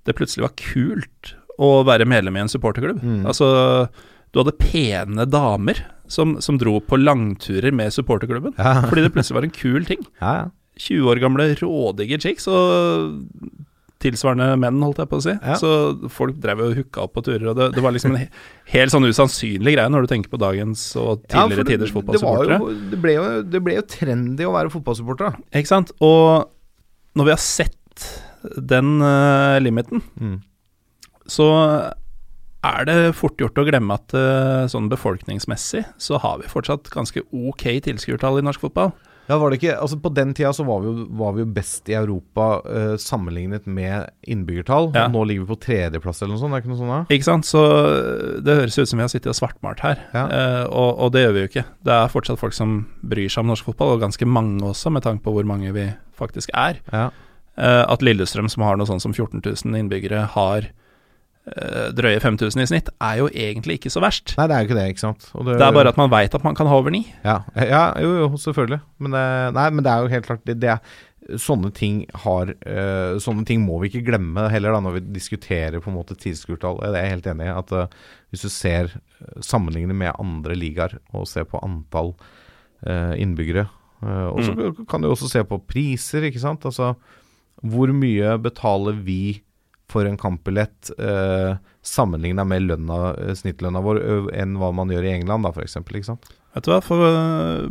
det 0.09 0.17
plutselig 0.17 0.47
var 0.47 0.57
kult 0.59 1.35
å 1.59 1.83
være 1.87 2.07
medlem 2.09 2.39
i 2.39 2.45
en 2.45 2.51
supporterklubb. 2.53 3.03
Mm. 3.03 3.23
Altså, 3.29 3.49
du 4.33 4.41
hadde 4.41 4.57
pene 4.61 5.27
damer 5.29 5.83
som, 6.09 6.37
som 6.45 6.59
dro 6.61 6.79
på 6.81 6.99
langturer 7.01 7.75
med 7.75 7.93
supporterklubben. 7.95 8.55
Ja. 8.59 8.81
Fordi 8.89 9.05
det 9.05 9.13
plutselig 9.15 9.39
var 9.41 9.49
en 9.49 9.59
kul 9.59 9.89
ting. 9.89 10.07
Ja, 10.23 10.37
ja. 10.45 10.49
20 10.79 11.09
år 11.11 11.19
gamle 11.19 11.45
rådige 11.59 12.21
chicks 12.23 12.45
og 12.47 13.17
tilsvarende 13.99 14.53
menn, 14.63 14.77
holdt 14.85 15.01
jeg 15.03 15.09
på 15.11 15.19
å 15.19 15.23
si. 15.25 15.33
Ja. 15.43 15.55
Så 15.59 15.71
folk 16.15 16.37
drev 16.39 16.61
og 16.63 16.77
hooka 16.79 17.03
opp 17.03 17.15
på 17.17 17.23
turer, 17.27 17.49
og 17.51 17.57
det, 17.59 17.71
det 17.75 17.83
var 17.83 17.91
liksom 17.97 18.13
en 18.15 18.21
he- 18.23 18.29
helt 18.75 18.93
sånn 18.95 19.09
usannsynlig 19.09 19.75
greie 19.75 19.91
når 19.91 20.07
du 20.07 20.13
tenker 20.13 20.31
på 20.31 20.39
dagens 20.39 20.85
og 20.97 21.25
Ja, 21.27 21.47
tidligere 21.49 21.65
det- 21.65 21.73
tiders 21.73 21.91
det, 21.91 21.97
fotballsupportere. 21.99 22.91
det, 22.93 23.01
ble 23.03 23.15
jo, 23.17 23.25
det 23.43 23.63
ble 23.67 23.75
jo 23.81 23.83
trendy 23.83 24.47
å 24.47 24.53
være 24.55 24.71
fotballsupporter. 24.71 25.33
da. 25.33 25.59
Ikke 25.59 25.73
sant? 25.73 25.91
Og 26.01 26.47
når 27.19 27.25
vi 27.25 27.35
har 27.35 27.43
sett 27.43 28.07
den 28.57 29.01
uh, 29.03 29.59
limiten, 29.59 30.03
Mm. 30.21 30.37
så 31.27 31.49
er 32.65 32.85
det 32.89 33.15
fort 33.15 33.37
gjort 33.39 33.59
å 33.59 33.65
glemme 33.67 33.95
at 33.95 34.15
uh, 34.15 34.67
sånn 34.71 34.89
befolkningsmessig 34.91 35.85
så 35.99 36.19
har 36.23 36.39
vi 36.39 36.47
fortsatt 36.51 36.89
ganske 36.95 37.23
ok 37.33 37.67
tilskuertall 37.87 38.39
i 38.41 38.43
norsk 38.47 38.61
fotball. 38.61 38.93
Ja, 39.29 39.37
var 39.39 39.53
det 39.53 39.59
ikke 39.59 39.75
Altså 39.77 39.99
På 40.01 40.09
den 40.15 40.31
tida 40.37 40.51
så 40.57 40.65
var 40.65 40.81
vi 40.81 40.89
jo, 40.89 41.05
var 41.21 41.35
vi 41.37 41.43
jo 41.43 41.49
best 41.53 41.89
i 41.93 41.97
Europa 41.99 42.47
uh, 42.65 42.95
sammenlignet 43.01 43.67
med 43.69 44.09
innbyggertall. 44.25 44.91
Ja. 44.97 45.07
Nå 45.13 45.25
ligger 45.29 45.45
vi 45.45 45.53
på 45.53 45.59
tredjeplass 45.67 46.23
eller 46.23 46.35
noe 46.35 46.41
sånt. 46.43 46.55
Det 46.55 46.61
er 46.61 46.65
ikke 46.65 46.73
noe 46.73 46.81
sånt 46.81 46.95
da? 46.95 47.01
Ikke 47.17 47.29
sant? 47.29 47.49
Så 47.49 47.63
øh, 47.63 48.41
det 48.45 48.57
høres 48.63 48.79
ut 48.79 48.89
som 48.89 49.01
vi 49.01 49.05
har 49.05 49.13
sittet 49.13 49.33
og 49.35 49.39
svartmalt 49.39 49.85
her, 49.85 50.01
Ja. 50.17 50.25
uh, 50.33 50.65
og, 50.73 50.91
og 51.05 51.13
det 51.15 51.27
gjør 51.27 51.35
vi 51.37 51.45
jo 51.45 51.51
ikke. 51.53 51.67
Det 51.85 51.95
er 51.95 52.13
fortsatt 52.13 52.41
folk 52.41 52.57
som 52.57 52.79
bryr 53.05 53.29
seg 53.29 53.45
om 53.45 53.53
norsk 53.53 53.69
fotball, 53.69 53.95
og 53.97 54.05
ganske 54.07 54.29
mange 54.29 54.65
også, 54.65 54.93
med 54.95 55.05
tanke 55.05 55.25
på 55.27 55.35
hvor 55.37 55.49
mange 55.49 55.73
vi 55.77 55.91
faktisk 56.19 56.53
er. 56.57 56.81
Ja. 56.93 57.09
Uh, 57.59 57.85
at 57.91 58.03
Lillestrøm, 58.07 58.49
som 58.49 58.63
har 58.65 58.79
noe 58.79 58.89
sånt 58.89 59.03
som 59.05 59.13
14 59.13 59.43
000 59.45 59.77
innbyggere, 59.83 60.25
har 60.35 60.69
eh, 60.69 60.75
drøye 61.97 62.21
5000 62.23 62.63
i 62.63 62.69
snitt, 62.71 62.89
er 63.03 63.19
jo 63.21 63.29
egentlig 63.33 63.79
ikke 63.79 63.93
så 63.93 64.03
verst. 64.05 64.35
Nei, 64.39 64.47
det 64.51 64.57
er 64.57 64.63
jo 64.63 64.69
ikke 64.69 64.79
det, 64.79 64.87
ikke 64.95 65.05
sant. 65.05 65.29
Og 65.35 65.47
Det 65.49 65.59
er 65.59 65.75
bare 65.75 65.93
at 65.93 66.01
man 66.01 66.13
veit 66.13 66.35
at 66.37 66.47
man 66.47 66.57
kan 66.59 66.71
ha 66.71 66.79
over 66.79 66.95
ni. 66.95 67.05
Ja, 67.25 67.41
ja 67.57 67.83
jo, 68.03 68.15
jo, 68.23 68.31
selvfølgelig. 68.41 68.81
Men 68.99 69.17
det, 69.17 69.27
nei, 69.59 69.69
men 69.75 69.87
det 69.87 69.93
er 69.93 70.05
jo 70.05 70.13
helt 70.13 70.29
klart 70.29 70.45
det, 70.49 70.59
det 70.63 70.75
er, 70.77 70.97
Sånne 71.37 71.69
ting 71.77 71.99
har 72.23 72.49
uh, 72.55 73.19
Sånne 73.21 73.43
ting 73.45 73.61
må 73.61 73.75
vi 73.83 73.91
ikke 73.91 74.07
glemme 74.07 74.47
heller 74.49 74.73
da 74.73 74.79
når 74.81 74.95
vi 74.95 75.03
diskuterer 75.19 75.83
på 75.85 75.91
en 75.91 75.99
måte 75.99 76.17
tilskuertall. 76.17 76.79
Det 76.81 76.95
er 76.95 77.05
jeg 77.05 77.15
helt 77.19 77.29
enig 77.35 77.49
i. 77.51 77.53
At 77.53 77.75
uh, 77.77 78.07
hvis 78.33 78.45
du 78.45 78.51
ser 78.53 78.93
eh, 78.93 79.41
sammenligner 79.45 79.97
med 79.97 80.17
andre 80.21 80.57
ligaer 80.59 80.99
og 81.17 81.29
ser 81.29 81.47
på 81.49 81.61
antall 81.65 82.15
uh, 82.87 83.15
innbyggere 83.17 83.65
eh, 83.65 84.27
Og 84.29 84.43
så 84.45 84.73
kan 84.91 85.03
du 85.03 85.11
også 85.11 85.31
se 85.33 85.45
på 85.49 85.61
priser, 85.69 86.29
ikke 86.29 86.43
sant. 86.43 86.67
Altså 86.69 86.95
hvor 87.59 87.91
mye 87.91 88.37
betaler 88.39 89.01
vi 89.03 89.41
for 89.89 90.05
en 90.09 90.19
kampbillett 90.21 90.91
eh, 91.01 91.55
sammenligna 91.87 92.45
med 92.45 92.67
lønna, 92.69 92.99
eh, 93.17 93.35
snittlønna 93.39 93.81
vår 93.85 94.03
enn 94.37 94.57
hva 94.61 94.69
man 94.77 94.91
gjør 94.93 95.07
i 95.09 95.15
England, 95.17 95.47
da, 95.49 95.53
f.eks. 95.57 95.79
Ikke 95.81 96.05
sant? 96.11 96.29
Vet 96.57 96.67
du 96.67 96.73
hva, 96.75 96.81
for 96.85 97.05
øh, 97.09 97.69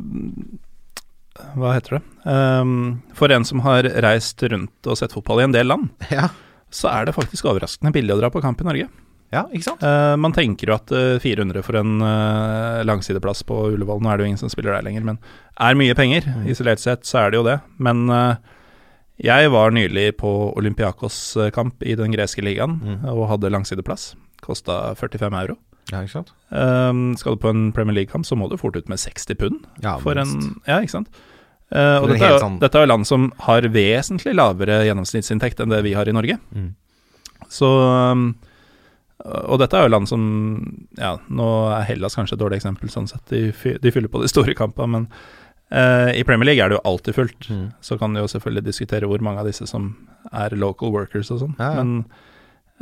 Hva 1.58 1.74
heter 1.76 1.98
det? 2.00 2.04
Um, 2.26 3.02
for 3.18 3.30
en 3.34 3.46
som 3.46 3.62
har 3.66 3.86
reist 4.06 4.42
rundt 4.50 4.90
og 4.90 4.98
sett 4.98 5.14
fotball 5.14 5.44
i 5.44 5.48
en 5.50 5.54
del 5.56 5.70
land, 5.70 5.92
Ja. 6.14 6.32
så 6.74 6.90
er 6.90 7.06
det 7.08 7.14
faktisk 7.18 7.46
overraskende 7.52 7.94
billig 7.94 8.16
å 8.16 8.22
dra 8.24 8.32
på 8.34 8.42
kamp 8.42 8.62
i 8.64 8.68
Norge. 8.68 8.88
ja, 9.32 9.44
ikke 9.54 9.68
sant? 9.70 9.84
Uh, 9.86 10.16
man 10.18 10.34
tenker 10.34 10.72
jo 10.72 10.76
at 10.80 10.92
uh, 10.96 11.20
400 11.22 11.62
for 11.68 11.78
en 11.78 12.02
eh, 12.02 12.82
langsideplass 12.88 13.44
på 13.48 13.58
Ullevål, 13.76 14.02
nå 14.02 14.10
er 14.10 14.18
det 14.18 14.26
jo 14.26 14.32
ingen 14.34 14.42
som 14.42 14.50
spiller 14.52 14.74
der 14.78 14.86
lenger, 14.88 15.04
men 15.06 15.18
er 15.60 15.78
mye 15.78 15.96
penger. 16.00 16.26
Isolert 16.50 16.80
sett 16.82 17.06
så 17.06 17.22
er 17.26 17.32
det 17.34 17.42
jo 17.42 17.46
det. 17.46 17.58
Men 17.84 18.06
eh, 18.10 18.38
jeg 19.24 19.50
var 19.52 19.72
nylig 19.74 20.12
på 20.18 20.32
Olympiakos-kamp 20.58 21.82
i 21.84 21.96
den 21.96 22.12
greske 22.14 22.44
ligaen 22.46 22.80
Mm. 22.82 23.06
og 23.10 23.28
hadde 23.30 23.50
langsideplass. 23.52 24.16
Kosta 24.42 24.94
45 24.96 25.34
euro. 25.42 25.58
Ja, 25.92 26.02
ikke 26.04 26.12
sant? 26.20 26.32
Um, 26.52 27.16
skal 27.18 27.36
du 27.36 27.40
på 27.42 27.50
en 27.50 27.72
Premier 27.72 27.96
League-kamp, 27.96 28.26
så 28.26 28.36
må 28.38 28.50
du 28.50 28.58
fort 28.58 28.76
ut 28.76 28.90
med 28.90 29.00
60 29.00 29.36
pund. 29.40 29.66
Ja, 29.82 29.98
for 29.98 30.18
en, 30.20 30.60
ja, 30.68 30.80
ikke 30.82 30.92
sant? 30.92 31.08
Uh, 31.72 32.00
og 32.04 32.10
dette 32.10 32.24
er, 32.24 32.38
sånn- 32.40 32.60
dette 32.60 32.76
er 32.76 32.86
jo 32.86 32.92
land 32.94 33.08
som 33.08 33.32
har 33.40 33.62
vesentlig 33.62 34.36
lavere 34.36 34.86
gjennomsnittsinntekt 34.88 35.60
enn 35.60 35.70
det 35.70 35.82
vi 35.84 35.94
har 35.94 36.08
i 36.08 36.12
Norge. 36.16 36.38
Mm. 36.56 36.76
Så 37.50 37.68
um, 38.12 38.36
Og 39.26 39.58
dette 39.60 39.74
er 39.76 39.88
jo 39.88 39.92
land 39.92 40.08
som 40.08 40.88
Ja, 40.98 41.18
nå 41.30 41.48
er 41.74 41.84
Hellas 41.90 42.16
kanskje 42.16 42.34
et 42.38 42.40
dårlig 42.40 42.60
eksempel, 42.62 42.90
sånn 42.90 43.08
sett. 43.10 43.26
De, 43.32 43.52
de 43.82 43.92
fyller 43.92 44.08
på 44.12 44.22
de 44.22 44.28
store 44.32 44.54
kampene, 44.56 44.88
men 44.88 45.08
eh, 45.72 46.12
i 46.20 46.24
Premier 46.28 46.52
League 46.52 46.64
er 46.64 46.72
det 46.72 46.78
jo 46.80 46.86
alltid 46.88 47.18
fullt. 47.18 47.50
Mm. 47.50 47.68
Så 47.82 47.98
kan 48.00 48.14
du 48.14 48.22
jo 48.22 48.32
selvfølgelig 48.32 48.66
diskutere 48.70 49.10
hvor 49.10 49.24
mange 49.24 49.44
av 49.44 49.50
disse 49.50 49.68
som 49.70 49.94
er 50.32 50.56
local 50.58 50.94
workers 50.96 51.32
og 51.34 51.44
sånn. 51.44 51.56
Ja, 51.60 51.72
ja. 51.78 51.84
Men 51.84 52.04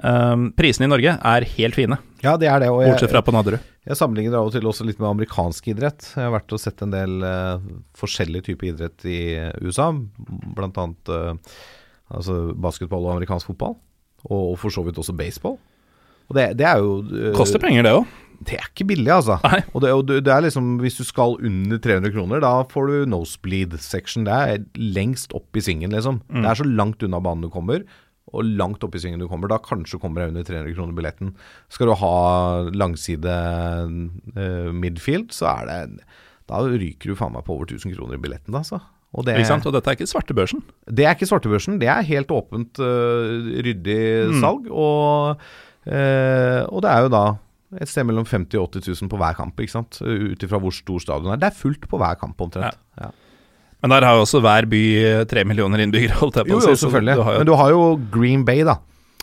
um, 0.02 0.50
prisene 0.58 0.90
i 0.90 0.92
Norge 0.92 1.16
er 1.18 1.48
helt 1.56 1.78
fine, 1.78 2.00
Ja, 2.24 2.36
det 2.42 2.50
er 2.50 2.64
det. 2.64 2.72
Jeg, 2.72 2.96
bortsett 2.96 3.14
fra 3.14 3.22
på 3.26 3.36
Nadderud. 3.36 3.64
jeg 3.86 4.00
sammenligner 4.00 4.40
av 4.40 4.50
og 4.50 4.56
til 4.56 4.66
også 4.66 4.88
litt 4.88 5.00
med 5.02 5.12
amerikansk 5.12 5.70
idrett. 5.76 6.10
Jeg 6.16 6.26
har 6.26 6.34
vært 6.34 6.56
og 6.58 6.62
sett 6.62 6.82
en 6.86 6.94
del 6.96 7.22
uh, 7.22 7.62
forskjellige 7.98 8.50
typer 8.50 8.74
idrett 8.74 9.06
i 9.10 9.20
USA, 9.62 9.92
blant 10.58 10.78
annet 10.82 11.14
eh, 11.14 11.56
altså 12.10 12.54
basketball 12.54 13.06
og 13.06 13.16
amerikansk 13.18 13.54
fotball. 13.54 13.78
Og, 14.26 14.52
og 14.52 14.60
for 14.60 14.74
så 14.74 14.82
vidt 14.86 14.98
også 14.98 15.14
baseball. 15.18 15.60
Og 16.30 16.38
det, 16.38 16.56
det 16.58 16.66
er 16.66 16.82
jo 16.82 16.98
eh, 17.06 17.34
Koster 17.38 17.62
penger, 17.62 17.86
det 17.86 17.94
òg. 17.94 18.14
Det 18.44 18.58
er 18.60 18.66
ikke 18.72 18.88
billig, 18.90 19.12
altså. 19.14 19.38
Nei. 19.44 19.62
Og, 19.74 19.82
det, 19.84 19.92
og 19.96 20.06
det 20.10 20.28
er 20.34 20.42
liksom 20.46 20.80
Hvis 20.84 20.98
du 21.00 21.04
skal 21.08 21.38
under 21.40 21.78
300 21.80 22.12
kroner, 22.16 22.42
da 22.44 22.64
får 22.72 22.88
du 22.92 22.96
nosebleed 23.14 23.78
section. 23.80 24.26
Det 24.28 24.34
er 24.34 24.66
lengst 24.76 25.32
opp 25.38 25.56
i 25.56 25.64
svingen, 25.64 25.92
liksom. 25.96 26.22
Mm. 26.30 26.42
Det 26.44 26.50
er 26.52 26.60
så 26.62 26.68
langt 26.68 27.04
unna 27.06 27.20
banen 27.24 27.46
du 27.46 27.50
kommer, 27.54 27.84
og 28.34 28.44
langt 28.58 28.84
opp 28.84 28.96
i 28.98 29.00
svingen 29.00 29.22
du 29.22 29.28
kommer. 29.32 29.48
Da 29.48 29.60
kanskje 29.64 30.00
kommer 30.02 30.22
jeg 30.26 30.34
under 30.34 30.44
300 30.44 30.74
kroner 30.76 30.98
billetten. 30.98 31.36
Skal 31.72 31.88
du 31.88 31.96
ha 32.02 32.16
langside 32.74 33.36
uh, 33.86 34.72
midfield, 34.76 35.32
så 35.36 35.48
er 35.62 35.70
det 35.70 36.04
Da 36.50 36.60
ryker 36.66 37.10
du 37.10 37.16
faen 37.18 37.34
meg 37.34 37.46
på 37.48 37.56
over 37.56 37.66
1000 37.72 37.96
kroner 37.96 38.18
i 38.20 38.22
billetten, 38.22 38.52
da, 38.54 38.62
altså. 38.66 38.82
Og 39.16 39.24
det, 39.24 39.38
Ikke 39.40 39.48
sant? 39.48 39.66
Og 39.70 39.72
dette 39.72 39.88
er 39.88 39.96
ikke 39.96 40.10
svartebørsen. 40.12 40.60
det 40.92 41.06
er 41.08 41.14
ikke 41.16 41.30
svartebørsen, 41.30 41.78
det 41.80 41.88
er 41.88 42.04
helt 42.04 42.28
åpent, 42.36 42.82
uh, 42.84 43.48
ryddig 43.64 44.02
Mm. 44.34 44.42
salg. 44.44 44.68
Og, 44.70 45.40
uh, 45.88 46.62
og 46.68 46.82
det 46.84 46.92
er 46.92 47.06
jo 47.06 47.10
da 47.14 47.24
et 47.82 47.90
sted 47.90 48.06
mellom 48.08 48.26
50 48.28 48.54
000 48.56 48.64
og 48.64 48.72
80 48.78 49.02
000 49.02 49.10
på 49.12 49.18
hver 49.20 49.36
kamp, 49.36 49.60
ikke 49.60 49.74
sant. 49.74 49.98
Ut 50.06 50.44
ifra 50.46 50.60
hvor 50.62 50.72
stor 50.76 51.00
stadion 51.04 51.34
er. 51.34 51.40
Det 51.42 51.50
er 51.50 51.56
fullt 51.58 51.88
på 51.92 51.98
hver 52.00 52.16
kamp, 52.22 52.40
omtrent. 52.46 52.78
Ja. 53.02 53.10
Men 53.84 53.92
der 53.92 54.06
har 54.08 54.16
jo 54.18 54.24
også 54.26 54.40
hver 54.42 54.66
by 54.72 54.82
eh, 55.04 55.24
tre 55.30 55.44
millioner 55.46 55.82
innbyggere, 55.84 56.16
holdt 56.22 56.38
jeg 56.42 56.48
på 56.50 56.58
å 56.58 56.62
si. 56.64 56.72
jo, 56.74 56.80
selvfølgelig. 56.86 57.16
Du 57.20 57.24
jo, 57.26 57.38
Men 57.42 57.50
du 57.50 57.56
har 57.60 57.74
jo 57.76 57.82
Green 58.14 58.46
Bay, 58.48 58.64
da. 58.66 58.78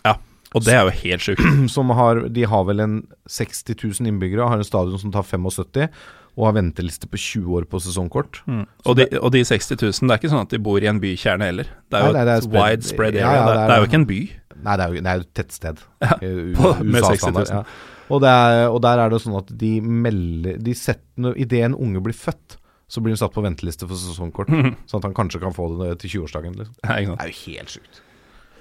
ja, 0.04 0.16
og 0.54 0.66
det 0.66 0.74
er 0.76 0.82
jo 0.86 0.92
helt 1.02 1.24
sjukt. 1.24 1.42
Som 1.76 1.90
har, 1.96 2.24
de 2.28 2.44
har 2.50 2.66
vel 2.68 2.82
en 2.84 2.98
60 3.30 3.72
000 3.78 4.10
innbyggere, 4.12 4.50
har 4.52 4.60
en 4.60 4.66
stadion 4.68 5.00
som 5.00 5.14
tar 5.14 5.24
75 5.24 5.88
og 6.32 6.46
har 6.48 6.54
venteliste 6.56 7.04
på 7.12 7.18
20 7.20 7.56
år 7.58 7.64
på 7.68 7.76
sesongkort. 7.84 8.38
Mm. 8.48 8.62
Og, 8.88 8.94
de, 8.96 9.04
og 9.20 9.32
de 9.34 9.42
60 9.44 9.74
000, 9.76 10.08
det 10.08 10.14
er 10.14 10.20
ikke 10.22 10.30
sånn 10.32 10.46
at 10.46 10.52
de 10.54 10.60
bor 10.64 10.80
i 10.80 10.88
en 10.88 11.00
bykjerne 11.02 11.44
heller. 11.50 11.68
Det 11.92 11.98
er 11.98 12.06
jo 12.06 12.12
Nei, 12.12 12.14
nei, 12.16 12.22
det 12.24 12.32
er 12.32 12.38
et 12.40 12.46
spread- 12.46 12.70
widespread 12.76 13.18
area. 13.18 13.24
ja, 13.26 13.32
ja, 13.34 13.42
det 13.42 13.52
er, 13.52 13.66
det 13.68 13.74
er 13.74 13.82
jo 13.82 13.88
ikke 13.90 13.98
en 14.00 14.06
by. 14.08 14.20
Nei, 14.62 14.76
det 14.78 14.84
er 14.86 14.94
jo, 14.94 15.02
det 15.04 15.10
er 15.12 15.18
jo 15.18 15.26
et 15.26 15.32
tettsted. 15.36 15.82
Ja, 16.06 16.16
på- 16.22 16.72
med 16.86 17.02
USA-standard, 17.02 17.50
60 17.50 17.52
000. 17.52 17.58
Ja. 17.58 17.91
Og, 18.10 18.20
det 18.24 18.28
er, 18.32 18.66
og 18.72 18.80
der 18.82 18.98
er 19.04 19.12
det 19.12 19.20
sånn 19.22 19.38
at 19.38 19.52
de 19.58 19.76
melder 19.80 20.58
de 20.62 20.74
setter, 20.74 21.06
når- 21.22 21.38
Idet 21.44 21.62
en 21.68 21.74
unge 21.78 22.02
blir 22.02 22.16
født, 22.16 22.56
så 22.92 23.00
blir 23.00 23.14
hun 23.14 23.20
satt 23.22 23.32
på 23.32 23.44
venteliste 23.44 23.86
for 23.88 23.96
sesongkort. 23.96 24.50
Sånn 24.86 24.98
at 25.00 25.06
han 25.08 25.14
kanskje 25.16 25.40
kan 25.40 25.54
få 25.56 25.70
det 25.80 25.94
til 26.02 26.18
20-årsdagen. 26.18 26.58
Liksom. 26.58 26.74
Det 26.82 26.90
er 26.92 27.06
jo 27.06 27.38
helt 27.46 27.72
sjukt. 27.72 28.02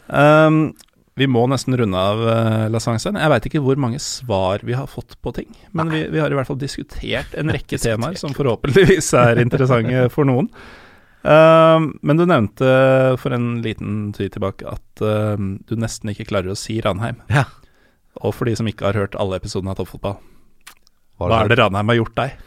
Um, 0.07 0.61
vi 1.19 1.27
må 1.27 1.43
nesten 1.51 1.75
runde 1.77 1.99
av 1.99 2.21
uh, 2.23 2.69
La 2.71 2.79
Jeg 2.79 3.31
veit 3.33 3.45
ikke 3.49 3.61
hvor 3.63 3.75
mange 3.79 3.99
svar 3.99 4.63
vi 4.63 4.73
har 4.73 4.87
fått 4.87 5.17
på 5.21 5.33
ting, 5.35 5.49
men 5.75 5.91
vi, 5.91 6.05
vi 6.07 6.19
har 6.23 6.31
i 6.31 6.37
hvert 6.37 6.47
fall 6.47 6.59
diskutert 6.61 7.35
en 7.35 7.51
rekke 7.51 7.75
Diskutert. 7.75 7.99
temaer 7.99 8.15
som 8.19 8.33
forhåpentligvis 8.33 9.11
er 9.19 9.41
interessante 9.43 10.07
for 10.15 10.23
noen. 10.29 10.47
Um, 11.21 11.91
men 12.01 12.17
du 12.17 12.23
nevnte 12.25 12.69
for 13.21 13.35
en 13.35 13.59
liten 13.61 14.07
tid 14.15 14.31
tilbake 14.33 14.65
at 14.71 15.03
uh, 15.03 15.35
du 15.37 15.75
nesten 15.77 16.09
ikke 16.15 16.25
klarer 16.31 16.55
å 16.55 16.57
si 16.57 16.79
Ranheim. 16.81 17.19
Ja. 17.29 17.43
Og 18.19 18.35
for 18.35 18.49
de 18.49 18.55
som 18.59 18.67
ikke 18.67 18.89
har 18.89 18.99
hørt 18.99 19.17
alle 19.19 19.39
episodene 19.39 19.71
av 19.71 19.79
Toppfotball, 19.79 20.19
Hva 21.21 21.29
hva 21.29 21.43
er 21.43 21.51
det 21.51 21.59
Ranheim 21.61 21.91
har 21.93 22.01
gjort 22.01 22.17
deg? 22.17 22.39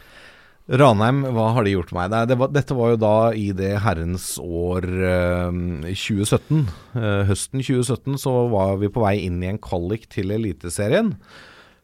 Ranheim, 0.80 1.18
hva 1.36 1.50
har 1.52 1.66
de 1.66 1.74
gjort 1.74 1.90
meg? 1.92 2.08
Nei, 2.12 2.22
det 2.28 2.38
var, 2.40 2.48
dette 2.52 2.76
var 2.76 2.94
jo 2.94 3.00
da 3.02 3.16
i 3.36 3.50
det 3.56 3.74
herrens 3.84 4.30
år 4.40 4.86
eh, 4.88 5.58
2017. 5.92 6.62
Eh, 6.96 7.24
høsten 7.28 7.60
2017 7.60 8.16
så 8.22 8.32
var 8.52 8.78
vi 8.80 8.88
på 8.92 9.02
vei 9.04 9.18
inn 9.26 9.42
i 9.44 9.50
en 9.50 9.60
kvalik 9.60 10.08
til 10.12 10.32
Eliteserien. 10.32 11.12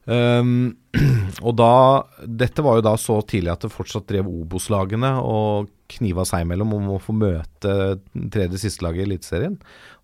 Um, 0.09 0.79
og 1.47 1.53
da 1.61 1.73
Dette 2.25 2.65
var 2.65 2.79
jo 2.79 2.87
da 2.87 2.95
så 2.99 3.19
tidlig 3.29 3.53
at 3.53 3.67
det 3.67 3.71
fortsatt 3.71 4.09
drev 4.09 4.31
Obos-lagene 4.33 5.13
og 5.21 5.69
kniva 5.91 6.25
seg 6.29 6.45
imellom 6.45 6.75
om 6.77 6.91
å 6.95 7.01
få 7.03 7.15
møte 7.17 7.75
tredje 8.33 8.63
siste 8.63 8.85
laget 8.87 9.05
i 9.05 9.09
Eliteserien. 9.09 9.57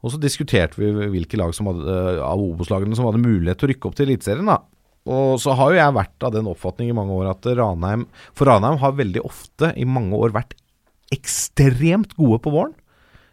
Og 0.02 0.12
så 0.12 0.20
diskuterte 0.22 0.80
vi 0.80 0.90
hvilke 1.14 1.38
lag 1.40 1.54
som 1.56 1.70
hadde, 1.70 1.98
av 2.22 2.42
Obos-lagene 2.42 2.98
som 2.98 3.08
hadde 3.08 3.22
mulighet 3.22 3.60
til 3.60 3.68
å 3.68 3.72
rykke 3.72 3.90
opp 3.90 3.98
til 3.98 4.10
Eliteserien. 4.10 4.50
og 5.06 5.38
så 5.42 5.54
har 5.54 5.72
jo 5.72 5.80
jeg 5.80 5.98
vært 5.98 6.26
av 6.26 6.32
den 6.34 6.50
oppfatning 6.50 6.90
i 6.90 6.96
mange 6.96 7.14
år 7.14 7.30
at 7.30 7.46
Ranheim 7.46 8.08
For 8.34 8.46
Ranheim 8.50 8.80
har 8.82 8.98
veldig 8.98 9.22
ofte 9.22 9.72
i 9.76 9.84
mange 9.86 10.18
år 10.18 10.34
vært 10.34 10.56
ekstremt 11.14 12.16
gode 12.18 12.40
på 12.42 12.50
våren 12.50 12.74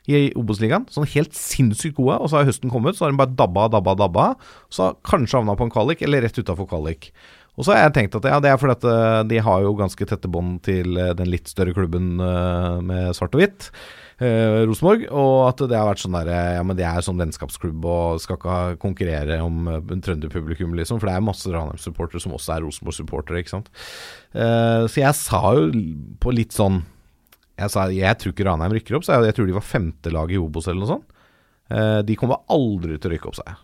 i 0.10 0.34
Obos-ligaen. 0.36 0.86
Sånn 0.92 1.08
helt 1.14 1.36
sinnssykt 1.38 1.96
gode. 1.98 2.18
Og 2.20 2.30
så 2.30 2.40
har 2.40 2.50
høsten 2.50 2.72
kommet, 2.72 2.98
så 2.98 3.06
har 3.06 3.14
de 3.14 3.20
bare 3.22 3.36
dabba, 3.38 3.70
dabba, 3.72 3.96
dabba. 4.00 4.28
Så 4.74 4.90
har 4.90 5.00
kanskje 5.08 5.40
havna 5.40 5.56
på 5.60 5.68
en 5.68 5.74
kvalik, 5.74 6.04
eller 6.04 6.26
rett 6.26 6.40
utafor 6.40 6.68
kvalik. 6.70 7.12
Og 7.54 7.66
så 7.66 7.74
har 7.74 7.84
jeg 7.84 7.96
tenkt 7.98 8.16
at 8.18 8.26
ja, 8.26 8.40
det 8.42 8.50
er 8.50 8.62
fordi 8.62 8.78
at 8.80 8.86
eh, 8.90 9.20
de 9.30 9.42
har 9.46 9.66
jo 9.66 9.76
ganske 9.78 10.08
tette 10.10 10.30
bånd 10.32 10.58
til 10.66 10.98
eh, 10.98 11.12
den 11.18 11.30
litt 11.30 11.52
større 11.52 11.76
klubben 11.76 12.16
eh, 12.18 12.80
med 12.82 13.12
svart 13.18 13.36
og 13.38 13.44
hvitt. 13.44 13.70
Eh, 14.24 14.64
Rosenborg, 14.68 15.08
og 15.10 15.50
at 15.50 15.62
det 15.70 15.78
har 15.78 15.88
vært 15.90 16.04
sånn 16.04 16.16
der 16.16 16.30
Ja, 16.30 16.64
men 16.66 16.78
det 16.78 16.86
er 16.86 17.04
sånn 17.06 17.20
vennskapsklubb 17.20 17.86
og 17.90 18.22
skal 18.22 18.38
ikke 18.38 18.58
konkurrere 18.82 19.40
om 19.44 19.68
uh, 19.68 19.80
trønderpublikum, 20.06 20.76
liksom. 20.78 21.02
For 21.02 21.10
det 21.10 21.16
er 21.18 21.26
masse 21.26 21.50
Ranheim-supportere 21.50 22.22
som 22.24 22.36
også 22.38 22.56
er 22.56 22.66
Rosenborg-supportere, 22.68 23.42
ikke 23.42 23.56
sant. 23.56 23.72
Eh, 24.34 24.86
så 24.86 25.02
jeg 25.02 25.20
sa 25.20 25.42
jo 25.58 25.68
på 26.24 26.34
litt 26.34 26.56
sånn 26.56 26.82
Jeg 27.60 27.70
sa 27.70 27.86
jeg 27.94 28.18
tror 28.22 28.34
ikke 28.34 28.48
Ranheim 28.48 28.74
rykker 28.78 28.98
opp, 28.98 29.06
så 29.06 29.18
jeg, 29.18 29.32
jeg 29.32 29.38
tror 29.40 29.50
de 29.50 29.58
var 29.58 29.68
femte 29.68 30.14
lag 30.14 30.32
i 30.34 30.40
Obos 30.42 30.70
eller 30.70 30.86
noe 30.86 30.94
sånt. 30.96 31.28
Eh, 31.74 32.00
de 32.06 32.18
kommer 32.20 32.46
aldri 32.54 32.98
til 32.98 33.12
å 33.12 33.14
rykke 33.14 33.30
opp, 33.30 33.38
sa 33.42 33.50
jeg. 33.50 33.62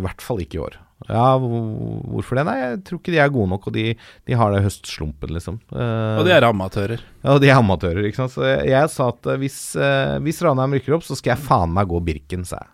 I 0.00 0.04
hvert 0.04 0.24
fall 0.24 0.42
ikke 0.42 0.58
i 0.58 0.64
år. 0.66 0.80
Ja, 1.04 1.36
hvorfor 1.36 2.38
det? 2.38 2.44
Nei, 2.48 2.54
jeg 2.62 2.78
tror 2.88 2.98
ikke 3.02 3.12
de 3.12 3.18
er 3.20 3.32
gode 3.34 3.50
nok, 3.52 3.66
og 3.68 3.74
de, 3.76 3.82
de 4.26 4.36
har 4.40 4.54
det 4.54 4.62
høstslumpen, 4.64 5.34
liksom. 5.36 5.58
Eh, 5.68 6.14
Og 6.16 6.24
de 6.24 6.32
er 6.32 6.46
amatører. 6.48 7.02
Ja, 7.20 7.34
de 7.42 7.50
er 7.52 7.58
amatører, 7.60 8.00
ikke 8.08 8.22
sant. 8.22 8.32
Så 8.32 8.46
jeg, 8.48 8.70
jeg 8.72 8.92
sa 8.94 9.10
at 9.12 9.28
eh, 9.28 9.36
hvis, 9.42 9.58
eh, 9.76 10.14
hvis 10.24 10.40
Ranheim 10.46 10.78
rykker 10.78 10.96
opp, 10.96 11.04
så 11.04 11.18
skal 11.18 11.34
jeg 11.34 11.44
faen 11.44 11.74
meg 11.76 11.90
gå 11.92 12.00
Birken, 12.06 12.46
sa 12.48 12.62
jeg. 12.62 12.72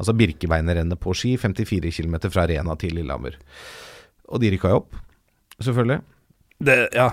Altså 0.00 0.14
Birkebeinerrennet 0.16 0.96
på 1.02 1.12
ski, 1.18 1.34
54 1.42 1.90
km 1.98 2.14
fra 2.30 2.46
Rena 2.48 2.78
til 2.80 2.94
Lillehammer. 2.96 3.34
Og 4.30 4.40
de 4.40 4.54
rykka 4.54 4.70
jo 4.72 4.78
opp, 4.84 4.94
selvfølgelig. 5.58 5.98
Det, 6.64 6.78
ja, 6.96 7.10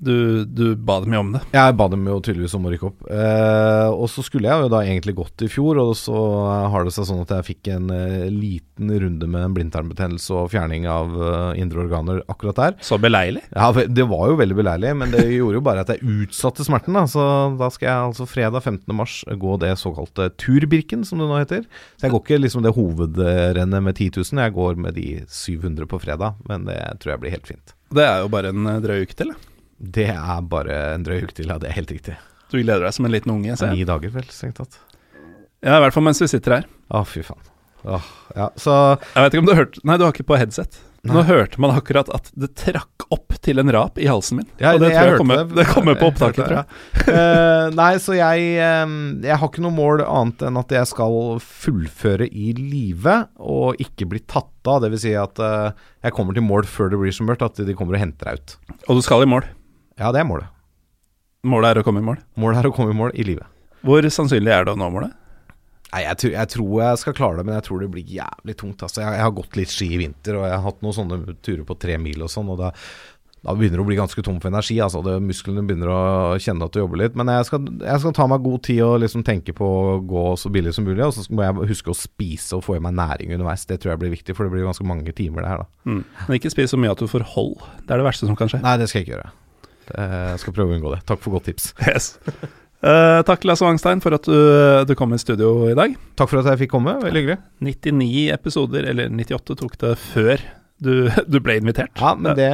du, 0.00 0.44
du 0.48 0.72
ba 0.76 0.98
dem 1.04 1.12
jo 1.12 1.20
om 1.20 1.32
det. 1.34 1.42
Jeg 1.52 1.74
ba 1.76 1.86
dem 1.92 2.06
jo 2.08 2.16
tydeligvis 2.24 2.54
om 2.56 2.64
å 2.64 2.70
rykke 2.72 2.88
opp. 2.88 3.02
Eh, 3.12 3.88
og 3.92 4.06
så 4.08 4.24
skulle 4.24 4.48
jeg 4.48 4.64
jo 4.64 4.70
da 4.72 4.80
egentlig 4.80 5.14
gått 5.18 5.44
i 5.44 5.48
fjor, 5.52 5.80
og 5.82 5.92
så 5.98 6.16
har 6.72 6.86
det 6.86 6.94
seg 6.96 7.08
sånn 7.10 7.20
at 7.26 7.34
jeg 7.36 7.48
fikk 7.50 7.70
en 7.74 7.92
eh, 7.92 8.28
liten 8.32 8.88
runde 9.02 9.28
med 9.28 9.44
en 9.44 9.56
blindtarmbetennelse 9.58 10.32
og 10.40 10.48
fjerning 10.54 10.86
av 10.88 11.12
eh, 11.12 11.60
indre 11.60 11.84
organer 11.84 12.22
akkurat 12.32 12.62
der. 12.62 12.78
Så 12.86 12.96
beleilig. 13.02 13.42
Ja, 13.52 13.68
det 13.76 14.06
var 14.08 14.30
jo 14.32 14.38
veldig 14.40 14.56
beleilig, 14.62 14.94
men 15.02 15.12
det 15.12 15.26
gjorde 15.38 15.60
jo 15.60 15.66
bare 15.68 15.84
at 15.84 15.92
jeg 15.92 16.16
utsatte 16.24 16.64
smerten. 16.64 16.96
Da. 16.96 17.04
Så 17.10 17.26
da 17.60 17.68
skal 17.74 17.90
jeg 17.90 18.06
altså 18.12 18.28
fredag 18.30 18.64
15. 18.64 18.86
mars 18.96 19.18
gå 19.28 19.58
det 19.60 19.74
såkalte 19.82 20.30
Turbirken, 20.40 21.04
som 21.04 21.20
det 21.20 21.28
nå 21.28 21.42
heter. 21.42 21.68
Så 21.98 22.08
jeg 22.08 22.16
går 22.16 22.24
ikke 22.24 22.40
liksom 22.40 22.64
det 22.64 22.72
hovedrennet 22.78 23.84
med 23.84 24.00
10 24.00 24.24
000, 24.24 24.44
jeg 24.46 24.56
går 24.56 24.80
med 24.80 24.96
de 24.96 25.10
700 25.28 25.90
på 25.92 26.00
fredag. 26.00 26.40
Men 26.48 26.64
det 26.70 26.80
tror 27.02 27.14
jeg 27.14 27.24
blir 27.26 27.36
helt 27.36 27.52
fint. 27.52 27.76
Det 27.90 28.04
er 28.06 28.20
jo 28.22 28.30
bare 28.30 28.52
en 28.54 28.66
eh, 28.70 28.82
drøy 28.82 29.04
uke 29.04 29.16
til. 29.18 29.34
da. 29.34 29.49
Det 29.80 30.10
er 30.12 30.42
bare 30.44 30.76
en 30.94 31.06
drøy 31.06 31.24
uke 31.24 31.38
til, 31.38 31.48
ja. 31.48 31.56
Det 31.60 31.70
er 31.70 31.78
helt 31.78 31.94
riktig. 31.94 32.18
Du 32.50 32.58
gleder 32.58 32.84
deg 32.84 32.96
som 32.96 33.06
en 33.08 33.14
liten 33.14 33.32
unge. 33.32 33.56
Ni 33.72 33.86
dager, 33.88 34.12
vel, 34.12 34.28
strengt 34.34 34.60
tatt. 34.60 34.76
Ja, 35.64 35.78
i 35.78 35.80
hvert 35.84 35.96
fall 35.96 36.04
mens 36.04 36.20
vi 36.20 36.28
sitter 36.28 36.58
her. 36.58 36.68
Å, 36.92 37.04
fy 37.08 37.24
faen. 37.24 37.40
Åh, 37.88 38.06
ja, 38.36 38.50
så 38.60 38.72
Jeg 39.14 39.24
vet 39.24 39.32
ikke 39.32 39.40
om 39.40 39.46
du 39.48 39.52
har 39.54 39.62
hørt 39.62 39.76
Nei, 39.88 39.94
du 39.96 40.02
har 40.04 40.12
ikke 40.12 40.26
på 40.28 40.36
headset. 40.36 40.82
Nå 41.08 41.22
hørte 41.24 41.56
man 41.62 41.72
akkurat 41.72 42.10
at 42.12 42.26
det 42.36 42.50
trakk 42.60 43.06
opp 43.08 43.32
til 43.40 43.56
en 43.62 43.70
rap 43.72 43.96
i 43.96 44.04
halsen 44.04 44.42
min. 44.42 44.48
Ja, 44.60 44.74
og 44.74 44.82
det, 44.82 44.90
jeg 44.92 45.00
tror 45.00 45.14
jeg 45.14 45.20
kommer, 45.22 45.38
det. 45.48 45.56
det 45.56 45.64
kommer 45.70 45.96
på 45.96 46.10
opptaket, 46.10 46.42
tror 46.44 46.58
jeg. 46.58 46.66
Eh, 47.10 47.70
nei, 47.72 47.94
så 48.02 48.14
jeg 48.14 48.50
um, 48.84 48.98
Jeg 49.24 49.38
har 49.40 49.48
ikke 49.48 49.62
noe 49.64 49.74
mål 49.74 50.02
annet 50.04 50.44
enn 50.46 50.58
at 50.60 50.74
jeg 50.76 50.90
skal 50.90 51.40
fullføre 51.40 52.28
i 52.28 52.52
live 52.58 53.16
og 53.40 53.80
ikke 53.80 54.10
bli 54.12 54.20
tatt 54.28 54.68
av. 54.68 54.84
Det 54.84 54.92
vil 54.92 55.02
si 55.06 55.14
at 55.16 55.40
uh, 55.40 55.72
jeg 56.04 56.14
kommer 56.18 56.36
til 56.36 56.44
mål 56.44 56.68
før 56.68 56.92
det 56.92 57.00
blir 57.00 57.16
så 57.16 57.24
mørkt 57.26 57.46
at 57.48 57.64
de 57.64 57.78
kommer 57.78 57.96
og 57.96 58.04
henter 58.04 58.28
deg 58.28 58.44
ut. 58.44 58.76
Og 58.84 59.00
du 59.00 59.02
skal 59.06 59.24
i 59.24 59.30
mål. 59.32 59.48
Ja, 60.00 60.10
det 60.16 60.22
er 60.22 60.28
målet. 60.28 60.48
Målet 61.46 61.70
er 61.74 61.80
å 61.80 61.86
komme 61.86 62.00
i 62.02 62.04
mål. 62.04 62.18
Målet 62.40 62.60
er 62.62 62.68
å 62.70 62.74
komme 62.76 62.92
i 62.94 62.96
mål 62.98 63.14
i 63.20 63.24
livet. 63.24 63.46
Hvor 63.84 64.04
sannsynlig 64.12 64.52
er 64.52 64.66
det 64.68 64.74
å 64.74 64.80
nå 64.80 64.90
målet? 64.92 65.12
Nei, 65.90 66.02
jeg, 66.04 66.18
tror- 66.22 66.34
jeg 66.36 66.48
tror 66.52 66.74
jeg 66.84 66.98
skal 67.02 67.14
klare 67.18 67.38
det, 67.40 67.44
men 67.48 67.56
jeg 67.56 67.64
tror 67.66 67.80
det 67.82 67.88
blir 67.90 68.10
jævlig 68.18 68.54
tungt. 68.60 68.82
Altså, 68.86 69.00
jeg, 69.02 69.14
jeg 69.16 69.24
har 69.26 69.32
gått 69.34 69.56
litt 69.58 69.72
ski 69.72 69.88
i 69.96 70.02
vinter, 70.04 70.36
og 70.38 70.44
jeg 70.46 70.54
har 70.54 70.66
hatt 70.68 70.84
noen 70.84 70.94
sånne 71.00 71.38
turer 71.42 71.64
på 71.66 71.76
tre 71.82 71.96
mil 71.98 72.22
og 72.22 72.30
sånn, 72.30 72.52
og 72.52 72.60
da, 72.60 72.68
da 73.40 73.54
begynner 73.58 73.80
det 73.80 73.82
å 73.82 73.88
bli 73.88 73.96
ganske 73.98 74.22
tom 74.22 74.38
for 74.38 74.52
energi. 74.52 74.76
Altså, 74.84 75.00
det, 75.02 75.16
musklene 75.24 75.64
begynner 75.66 75.90
å 75.90 75.98
kjenne 76.44 76.68
at 76.68 76.76
du 76.76 76.78
jobber 76.84 77.00
litt. 77.02 77.16
Men 77.18 77.32
jeg 77.34 77.48
skal, 77.48 77.66
jeg 77.82 78.04
skal 78.04 78.14
ta 78.20 78.28
meg 78.30 78.44
god 78.46 78.62
tid 78.68 78.84
og 78.86 79.00
liksom 79.02 79.24
tenke 79.26 79.56
på 79.56 79.66
å 79.80 79.98
gå 80.12 80.24
så 80.44 80.52
billig 80.54 80.76
som 80.76 80.86
mulig, 80.86 81.02
og 81.08 81.16
så 81.16 81.26
må 81.34 81.42
jeg 81.48 81.72
huske 81.72 81.90
å 81.90 81.98
spise 81.98 82.60
og 82.60 82.66
få 82.68 82.78
i 82.78 82.84
meg 82.86 82.94
næring 83.00 83.34
underveis. 83.34 83.66
Det 83.66 83.80
tror 83.82 83.96
jeg 83.96 84.04
blir 84.04 84.14
viktig, 84.14 84.36
for 84.38 84.46
det 84.46 84.54
blir 84.54 84.68
ganske 84.68 84.86
mange 84.86 85.10
timer, 85.16 85.42
det 85.42 85.54
her, 85.56 85.64
da. 85.66 85.90
Mm. 85.90 86.02
Men 86.28 86.38
ikke 86.38 86.54
spis 86.54 86.70
så 86.76 86.78
mye 86.78 86.94
at 86.94 87.02
du 87.02 87.10
får 87.10 87.26
hold. 87.34 87.56
Det 87.82 87.96
er 87.96 88.04
det 88.04 88.10
verste 88.12 88.30
som 88.30 88.38
kan 88.38 88.52
skje. 88.52 88.62
Nei, 88.62 88.76
det 88.78 88.86
skal 88.92 89.02
jeg 89.02 89.08
ikke 89.10 89.16
gjøre. 89.18 89.32
Jeg 89.96 90.40
skal 90.42 90.56
prøve 90.56 90.72
å 90.74 90.78
unngå 90.78 90.94
det. 90.94 91.02
Takk 91.08 91.22
for 91.24 91.36
godt 91.36 91.48
tips. 91.50 91.72
Yes. 91.88 92.14
Uh, 92.80 93.20
takk, 93.28 93.42
Lasse 93.44 93.66
Wangstein, 93.66 94.00
for 94.00 94.16
at 94.16 94.24
du, 94.24 94.38
du 94.88 94.94
kom 94.96 95.12
i 95.12 95.18
studio 95.20 95.66
i 95.68 95.74
dag. 95.76 95.96
Takk 96.16 96.30
for 96.32 96.40
at 96.40 96.48
jeg 96.54 96.62
fikk 96.64 96.72
komme. 96.78 96.96
Veldig 97.02 97.20
hyggelig. 97.24 97.38
99 97.66 98.30
episoder, 98.36 98.88
eller 98.88 99.10
98, 99.12 99.58
tok 99.60 99.76
det 99.82 99.90
før 100.00 100.46
du, 100.80 100.92
du 101.32 101.36
ble 101.44 101.58
invitert. 101.60 101.92
Ja, 102.00 102.14
men 102.16 102.32
det, 102.38 102.48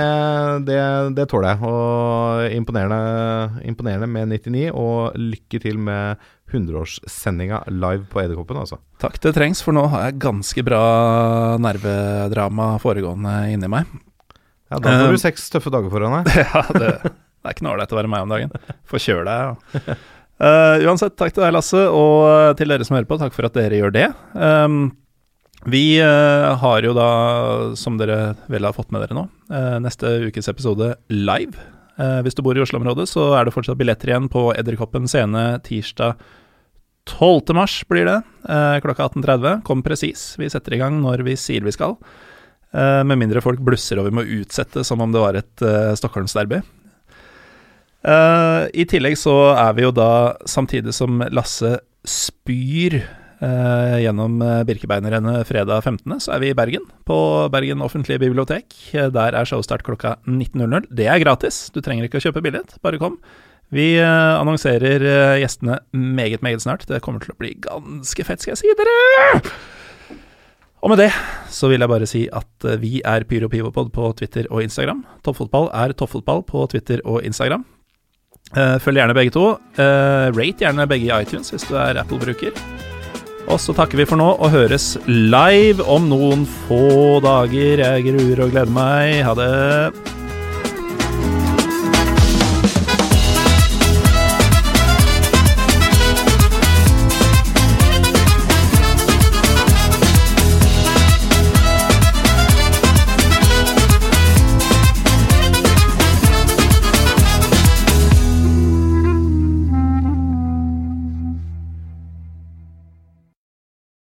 det, 0.67 0.81
det 1.15 1.29
tåler 1.31 1.53
jeg. 1.55 1.63
Og 1.71 2.57
imponerende, 2.57 3.61
imponerende 3.71 4.09
med 4.11 4.33
99, 4.35 4.65
og 4.75 5.15
lykke 5.21 5.61
til 5.63 5.79
med 5.79 6.25
100-årssendinga 6.51 7.63
live 7.75 8.05
på 8.11 8.21
Edderkoppen, 8.23 8.59
altså. 8.65 8.81
Takk, 9.03 9.21
det 9.23 9.33
trengs, 9.39 9.63
for 9.67 9.75
nå 9.79 9.87
har 9.95 10.09
jeg 10.09 10.19
ganske 10.27 10.63
bra 10.67 10.83
nervedrama 11.63 12.73
foregående 12.83 13.37
inni 13.55 13.71
meg. 13.71 13.87
Ja, 14.71 14.81
Da 14.83 14.91
får 14.91 15.07
Eh, 15.07 15.15
du 15.15 15.23
seks 15.23 15.47
tøffe 15.55 15.71
dager 15.71 15.91
foran 15.93 16.25
deg. 16.25 16.35
ja, 16.51 16.63
det, 16.75 16.93
det 17.47 17.53
er 17.53 17.57
ikke 17.57 17.67
noe 17.69 17.79
å 17.79 17.99
være 18.01 18.11
meg 18.11 18.27
om 18.27 18.35
dagen. 18.35 18.53
Forkjøl 18.91 19.25
deg. 19.29 19.73
Ja. 19.87 19.97
Uh, 20.37 20.83
uansett, 20.85 21.15
takk 21.17 21.33
til 21.33 21.47
deg, 21.47 21.55
Lasse, 21.57 21.87
og 21.89 22.59
til 22.59 22.69
dere 22.69 22.85
som 22.85 22.99
hører 22.99 23.09
på, 23.09 23.17
takk 23.23 23.33
for 23.33 23.49
at 23.49 23.55
dere 23.57 23.79
gjør 23.79 23.95
det. 23.95 24.11
Um, 24.35 24.91
vi 25.65 25.97
uh, 26.03 26.53
har 26.61 26.85
jo 26.85 26.93
da, 26.99 27.07
som 27.79 27.97
dere 27.97 28.35
vel 28.53 28.69
har 28.69 28.77
fått 28.77 28.93
med 28.93 29.07
dere 29.07 29.17
nå, 29.17 29.25
uh, 29.49 29.79
neste 29.81 30.13
ukes 30.29 30.53
episode 30.53 30.93
live. 31.09 31.57
Eh, 31.97 32.19
hvis 32.25 32.37
du 32.37 32.43
bor 32.45 32.57
i 32.57 32.61
Oslo-området, 32.61 33.09
så 33.09 33.31
er 33.39 33.47
det 33.47 33.55
fortsatt 33.55 33.79
billetter 33.81 34.13
igjen 34.13 34.29
på 34.33 34.51
Edderkoppen 34.57 35.09
scene 35.09 35.45
tirsdag 35.65 36.21
12. 37.09 37.55
mars 37.57 37.79
blir 37.89 38.05
det, 38.09 38.19
eh, 38.51 38.79
klokka 38.85 39.09
18.30. 39.09 39.63
Kom 39.65 39.83
presis, 39.83 40.35
vi 40.37 40.51
setter 40.51 40.75
i 40.75 40.81
gang 40.83 41.01
når 41.01 41.25
vi 41.25 41.37
sier 41.37 41.65
vi 41.65 41.73
skal. 41.73 41.97
Eh, 42.75 43.03
med 43.05 43.17
mindre 43.17 43.41
folk 43.41 43.61
blusser 43.61 43.99
og 43.99 44.11
vi 44.11 44.17
må 44.19 44.27
utsette 44.43 44.85
som 44.85 45.01
om 45.01 45.13
det 45.13 45.23
var 45.23 45.35
et 45.35 45.57
Stockholmsderby. 45.97 46.61
Eh, 48.07 48.65
I 48.83 48.87
tillegg 48.87 49.17
så 49.19 49.35
er 49.59 49.73
vi 49.77 49.87
jo 49.87 49.93
da, 49.95 50.37
samtidig 50.47 50.95
som 50.95 51.25
Lasse 51.35 51.79
spyr 52.07 53.01
uh, 53.43 53.97
gjennom 53.99 54.37
uh, 54.39 54.61
Birkebeinerrennet 54.69 55.49
fredag 55.49 55.83
15., 55.83 56.21
så 56.23 56.37
er 56.37 56.45
vi 56.45 56.53
i 56.53 56.55
Bergen, 56.57 56.85
på 57.09 57.17
Bergen 57.51 57.83
offentlige 57.83 58.23
bibliotek. 58.23 58.77
Eh, 58.95 59.09
Der 59.11 59.35
er 59.35 59.49
showstart 59.49 59.83
klokka 59.83 60.17
19.00. 60.23 60.87
Det 60.95 61.09
er 61.11 61.23
gratis, 61.25 61.67
du 61.75 61.83
trenger 61.83 62.07
ikke 62.07 62.21
å 62.23 62.27
kjøpe 62.29 62.45
billett, 62.47 62.77
bare 62.87 63.03
kom. 63.03 63.19
Vi 63.75 63.97
eh, 63.99 64.35
annonserer 64.39 65.03
eh, 65.03 65.41
gjestene 65.43 65.81
meget, 65.91 66.47
meget 66.47 66.63
snart. 66.63 66.87
Det 66.87 67.03
kommer 67.03 67.25
til 67.25 67.35
å 67.35 67.41
bli 67.43 67.57
ganske 67.67 68.29
fett, 68.29 68.45
skal 68.45 68.55
jeg 68.55 68.63
si 68.63 68.77
dere! 68.79 69.41
Og 70.87 70.93
med 70.93 71.01
det 71.03 71.11
så 71.51 71.67
vil 71.73 71.83
jeg 71.83 71.91
bare 71.91 72.07
si 72.07 72.27
at 72.31 72.67
eh, 72.71 72.79
vi 72.79 73.01
er 73.03 73.27
Pyro 73.27 73.51
Pivopod 73.51 73.91
på 73.91 74.13
Twitter 74.21 74.47
og 74.53 74.63
Instagram. 74.63 75.03
Toppfotball 75.27 75.73
er 75.75 75.97
toppfotball 75.99 76.47
på 76.47 76.69
Twitter 76.71 77.03
og 77.03 77.27
Instagram. 77.27 77.67
Eh, 78.55 78.77
følg 78.83 79.01
gjerne 79.01 79.17
begge 79.17 79.35
to. 79.35 79.47
Eh, 79.77 80.29
rate 80.37 80.65
gjerne 80.65 80.87
begge 80.89 81.09
i 81.09 81.15
iTunes 81.23 81.51
hvis 81.53 81.67
du 81.69 81.75
er 81.81 81.99
Apple-bruker. 82.03 82.55
Og 83.47 83.61
så 83.63 83.75
takker 83.77 84.01
vi 84.01 84.07
for 84.09 84.19
nå 84.19 84.33
og 84.35 84.51
høres 84.55 84.97
live 85.07 85.85
om 85.87 86.09
noen 86.11 86.47
få 86.67 87.19
dager. 87.23 87.83
Jeg 87.83 88.07
gruer 88.09 88.47
og 88.47 88.55
gleder 88.55 88.75
meg. 88.75 89.21
Ha 89.27 89.35
det. 89.39 90.16